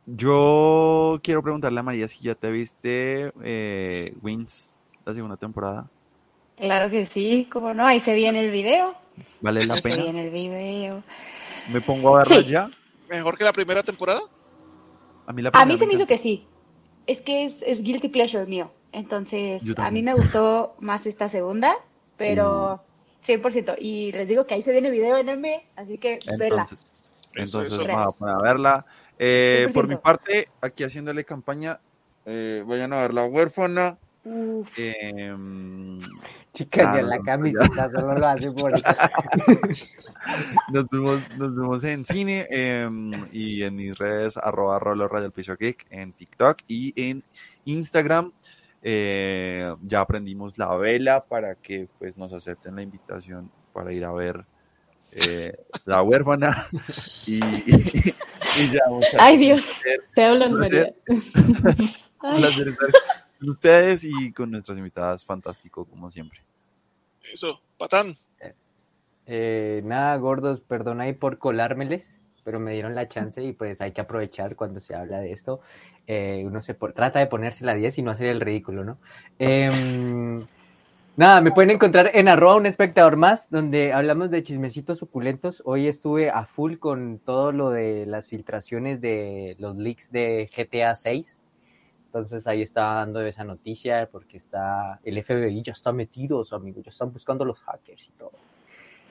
yo 0.06 1.18
quiero 1.22 1.42
preguntarle 1.42 1.80
a 1.80 1.82
María 1.82 2.08
si 2.08 2.20
ya 2.20 2.34
te 2.34 2.50
viste 2.50 3.32
eh, 3.42 4.14
Wings, 4.22 4.78
la 5.04 5.14
segunda 5.14 5.36
temporada. 5.36 5.88
Claro 6.56 6.90
que 6.90 7.06
sí, 7.06 7.48
como 7.50 7.72
no, 7.72 7.86
ahí 7.86 8.00
se 8.00 8.14
viene 8.14 8.40
el 8.44 8.50
video. 8.50 8.94
¿Vale 9.40 9.64
la 9.64 9.74
Ahí 9.74 9.82
se 9.82 9.88
pena? 9.88 10.02
viene 10.04 10.24
el 10.26 10.30
video. 10.30 11.02
¿Me 11.72 11.80
pongo 11.80 12.16
a 12.16 12.18
verla 12.18 12.36
Sí. 12.36 12.44
ya? 12.48 12.68
Mejor 13.08 13.36
que 13.36 13.44
la 13.44 13.52
primera 13.52 13.82
temporada. 13.82 14.20
A 15.26 15.32
mí 15.32 15.40
la 15.42 15.48
A 15.48 15.52
primera 15.52 15.66
mí 15.66 15.78
se 15.78 15.86
me 15.86 15.94
hizo 15.94 16.06
que 16.06 16.18
sí. 16.18 16.46
Es 17.06 17.22
que 17.22 17.44
es, 17.44 17.62
es 17.62 17.82
guilty 17.82 18.08
pleasure 18.08 18.44
mío. 18.46 18.70
Entonces, 18.92 19.74
a 19.78 19.90
mí 19.90 20.02
me 20.02 20.14
gustó 20.14 20.74
más 20.80 21.06
esta 21.06 21.28
segunda, 21.28 21.74
pero 22.16 22.82
100%. 23.24 23.76
Y 23.78 24.12
les 24.12 24.28
digo 24.28 24.46
que 24.46 24.54
ahí 24.54 24.62
se 24.62 24.72
viene 24.72 24.90
video 24.90 25.16
en 25.16 25.26
MB, 25.26 25.46
así 25.76 25.98
que 25.98 26.18
vela. 26.38 26.66
Entonces, 27.34 27.68
entonces 27.68 27.86
vamos 27.86 28.14
a 28.14 28.18
poner 28.18 28.34
a 28.34 28.42
verla. 28.42 28.86
Eh, 29.18 29.68
por 29.74 29.86
mi 29.86 29.94
100%. 29.96 30.00
parte, 30.00 30.48
aquí 30.60 30.84
haciéndole 30.84 31.24
campaña, 31.24 31.78
eh, 32.24 32.64
vayan 32.66 32.92
a 32.92 33.02
ver 33.02 33.14
La 33.14 33.24
Huérfana. 33.24 33.98
Uf, 34.24 34.78
Eh, 34.78 35.34
Chicas, 36.52 36.94
ya 36.94 37.02
la 37.02 37.20
camiseta 37.20 37.90
solo 37.90 38.14
lo 38.14 38.26
hace 38.26 38.50
por 38.50 38.72
eso. 39.70 40.12
nos, 40.72 40.86
vemos, 40.90 41.36
nos 41.38 41.54
vemos 41.54 41.84
en 41.84 42.04
cine 42.04 42.46
eh, 42.50 42.88
y 43.30 43.62
en 43.62 43.76
mis 43.76 43.96
redes 43.96 44.36
arroba 44.36 44.78
rolo 44.78 45.06
raya 45.08 45.26
al 45.26 45.32
piso 45.32 45.56
geek 45.56 45.86
en 45.90 46.12
TikTok 46.12 46.58
y 46.66 46.92
en 47.00 47.22
Instagram. 47.64 48.32
Eh, 48.82 49.74
ya 49.82 50.00
aprendimos 50.00 50.56
la 50.56 50.74
vela 50.76 51.24
para 51.24 51.54
que 51.54 51.88
pues 51.98 52.16
nos 52.16 52.32
acepten 52.32 52.76
la 52.76 52.82
invitación 52.82 53.50
para 53.74 53.92
ir 53.92 54.04
a 54.06 54.12
ver 54.12 54.46
eh, 55.26 55.54
La 55.84 56.02
Huérfana 56.02 56.66
y, 57.26 57.40
y 57.44 58.72
ya 58.72 58.80
vamos 58.86 59.14
a 59.14 59.24
Ay, 59.24 59.36
Dios. 59.36 59.82
Te 60.14 60.24
hablan, 60.24 60.54
María. 60.54 60.94
Un 62.22 62.36
placer 62.36 62.68
estar 62.68 62.90
con 63.38 63.50
ustedes 63.50 64.04
y 64.04 64.32
con 64.32 64.50
nuestras 64.50 64.76
invitadas, 64.76 65.24
fantástico 65.24 65.84
como 65.84 66.10
siempre. 66.10 66.40
Eso. 67.32 67.60
Patán. 67.78 68.14
Eh, 69.26 69.80
nada, 69.84 70.16
gordos, 70.16 70.60
perdón 70.60 71.00
ahí 71.00 71.12
por 71.12 71.38
colármeles, 71.38 72.18
pero 72.44 72.60
me 72.60 72.72
dieron 72.72 72.94
la 72.94 73.08
chance 73.08 73.42
y 73.42 73.52
pues 73.52 73.80
hay 73.80 73.92
que 73.92 74.00
aprovechar 74.00 74.56
cuando 74.56 74.80
se 74.80 74.94
habla 74.94 75.20
de 75.20 75.32
esto. 75.32 75.60
Eh, 76.12 76.42
uno 76.44 76.60
se 76.60 76.74
trata 76.74 77.20
de 77.20 77.28
ponerse 77.28 77.64
la 77.64 77.72
10 77.72 77.98
y 77.98 78.02
no 78.02 78.10
hacer 78.10 78.26
el 78.30 78.40
ridículo, 78.40 78.82
¿no? 78.82 78.98
Em, 79.38 80.44
nada, 81.16 81.40
me 81.40 81.52
pueden 81.52 81.70
encontrar 81.70 82.10
en 82.14 82.26
arroba 82.26 82.56
un 82.56 82.66
espectador 82.66 83.14
más, 83.14 83.48
donde 83.48 83.92
hablamos 83.92 84.28
de 84.32 84.42
chismecitos 84.42 84.98
suculentos. 84.98 85.62
Hoy 85.64 85.86
estuve 85.86 86.28
a 86.28 86.46
full 86.46 86.78
con 86.78 87.20
todo 87.20 87.52
lo 87.52 87.70
de 87.70 88.06
las 88.06 88.26
filtraciones 88.26 89.00
de 89.00 89.54
los 89.60 89.76
leaks 89.76 90.10
de 90.10 90.50
GTA 90.52 90.96
6. 90.96 91.40
Entonces 92.06 92.44
ahí 92.48 92.62
estaba 92.62 92.94
dando 92.94 93.20
esa 93.20 93.44
noticia 93.44 94.08
porque 94.10 94.36
está 94.36 94.98
el 95.04 95.22
FBI 95.22 95.62
ya 95.62 95.74
está 95.74 95.92
metido, 95.92 96.42
amigos, 96.50 96.82
ya 96.86 96.90
están 96.90 97.12
buscando 97.12 97.44
los 97.44 97.60
hackers 97.60 98.08
y 98.08 98.12
todo. 98.18 98.32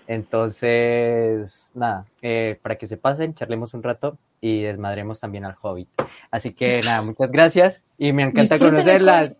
Entonces, 0.05 1.63
nada, 1.73 2.07
eh, 2.21 2.59
para 2.61 2.77
que 2.77 2.88
se 2.88 2.97
pasen, 2.97 3.35
charlemos 3.35 3.73
un 3.73 3.84
rato 3.84 4.17
y 4.41 4.61
desmadremos 4.64 5.20
también 5.20 5.45
al 5.45 5.56
Hobbit. 5.61 5.90
Así 6.32 6.53
que 6.53 6.82
nada, 6.82 7.02
muchas 7.02 7.32
gracias 7.32 7.84
y 7.98 8.14
me 8.14 8.24
encanta 8.24 8.56
Disfruten 8.56 8.82
conocerlas. 8.84 9.36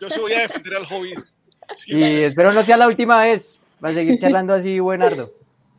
Yo 0.00 0.10
sí 0.10 0.20
voy 0.20 0.32
a 0.32 0.40
defender 0.40 0.76
al 0.76 0.84
Hobbit. 0.84 1.18
Y 1.86 2.02
espero 2.02 2.52
no 2.52 2.62
sea 2.62 2.76
la 2.76 2.88
última 2.88 3.22
vez. 3.22 3.58
Va 3.82 3.90
a 3.90 3.94
seguir 3.94 4.18
charlando 4.20 4.54
así, 4.54 4.78
buenardo. 4.80 5.32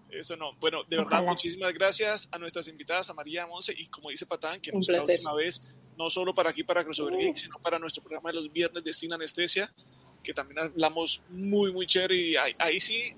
Eso 0.10 0.35
no. 0.35 0.53
Bueno, 0.60 0.84
de 0.89 0.98
verdad, 0.98 1.23
muchísimas 1.23 1.73
gracias 1.73 2.30
a 2.31 2.38
nuestras 2.38 2.68
invitadas, 2.68 3.10
a 3.10 3.14
María 3.14 3.48
Monse 3.48 3.73
y 3.76 3.88
como 3.88 4.10
dice 4.10 4.26
Patán, 4.26 4.60
que 4.60 4.72
nos 4.72 4.88
la 4.88 5.02
última 5.02 5.34
vez, 5.34 5.73
no 5.98 6.10
solo 6.10 6.34
para 6.34 6.49
aquí, 6.49 6.64
para 6.64 6.84
Crossover 6.84 7.18
Geek, 7.18 7.35
sino 7.35 7.57
para 7.60 7.80
nuestro 7.80 8.03
programa 8.03 8.30
de 8.30 8.35
los 8.35 8.52
viernes 8.52 8.84
de 8.84 8.93
Sin 8.93 9.14
Anestesia, 9.14 9.73
que 10.22 10.34
también 10.34 10.60
hablamos 10.60 11.23
muy, 11.30 11.72
muy 11.72 11.85
chévere 11.85 12.15
y 12.15 12.35
ahí, 12.35 12.80
sí, 12.80 13.15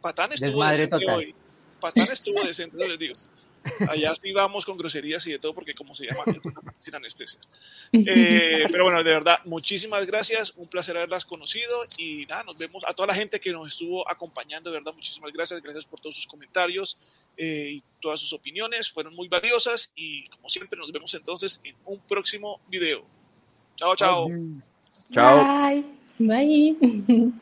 Patán 0.00 0.32
estuvo 0.32 0.64
decente 0.64 1.10
hoy. 1.10 1.34
Patán 1.80 2.08
estuvo 2.12 2.42
decente, 2.44 2.76
les 2.76 2.98
digo. 2.98 3.14
Allá 3.88 4.14
sí 4.14 4.32
vamos 4.32 4.64
con 4.64 4.76
groserías 4.76 5.26
y 5.26 5.32
de 5.32 5.38
todo, 5.38 5.54
porque 5.54 5.74
como 5.74 5.94
se 5.94 6.06
llama, 6.06 6.24
sin 6.76 6.94
anestesia. 6.94 7.40
Eh, 7.94 8.66
pero 8.70 8.84
bueno, 8.84 9.02
de 9.02 9.10
verdad, 9.10 9.38
muchísimas 9.44 10.06
gracias, 10.06 10.54
un 10.56 10.66
placer 10.66 10.96
haberlas 10.96 11.24
conocido 11.24 11.78
y 11.98 12.26
nada, 12.26 12.42
nos 12.42 12.58
vemos 12.58 12.84
a 12.86 12.94
toda 12.94 13.08
la 13.08 13.14
gente 13.14 13.38
que 13.38 13.52
nos 13.52 13.68
estuvo 13.68 14.08
acompañando, 14.10 14.70
de 14.70 14.78
verdad, 14.78 14.92
muchísimas 14.94 15.32
gracias, 15.32 15.62
gracias 15.62 15.84
por 15.84 16.00
todos 16.00 16.16
sus 16.16 16.26
comentarios 16.26 16.98
eh, 17.36 17.74
y 17.76 17.82
todas 18.00 18.20
sus 18.20 18.32
opiniones, 18.32 18.90
fueron 18.90 19.14
muy 19.14 19.28
valiosas 19.28 19.92
y 19.94 20.26
como 20.28 20.48
siempre 20.48 20.78
nos 20.78 20.90
vemos 20.90 21.14
entonces 21.14 21.60
en 21.64 21.76
un 21.84 22.00
próximo 22.00 22.60
video. 22.68 23.04
Chao, 23.76 23.94
chao. 23.94 24.28
Chao. 25.12 25.70
Bye. 25.70 25.84
Bye. 26.18 27.32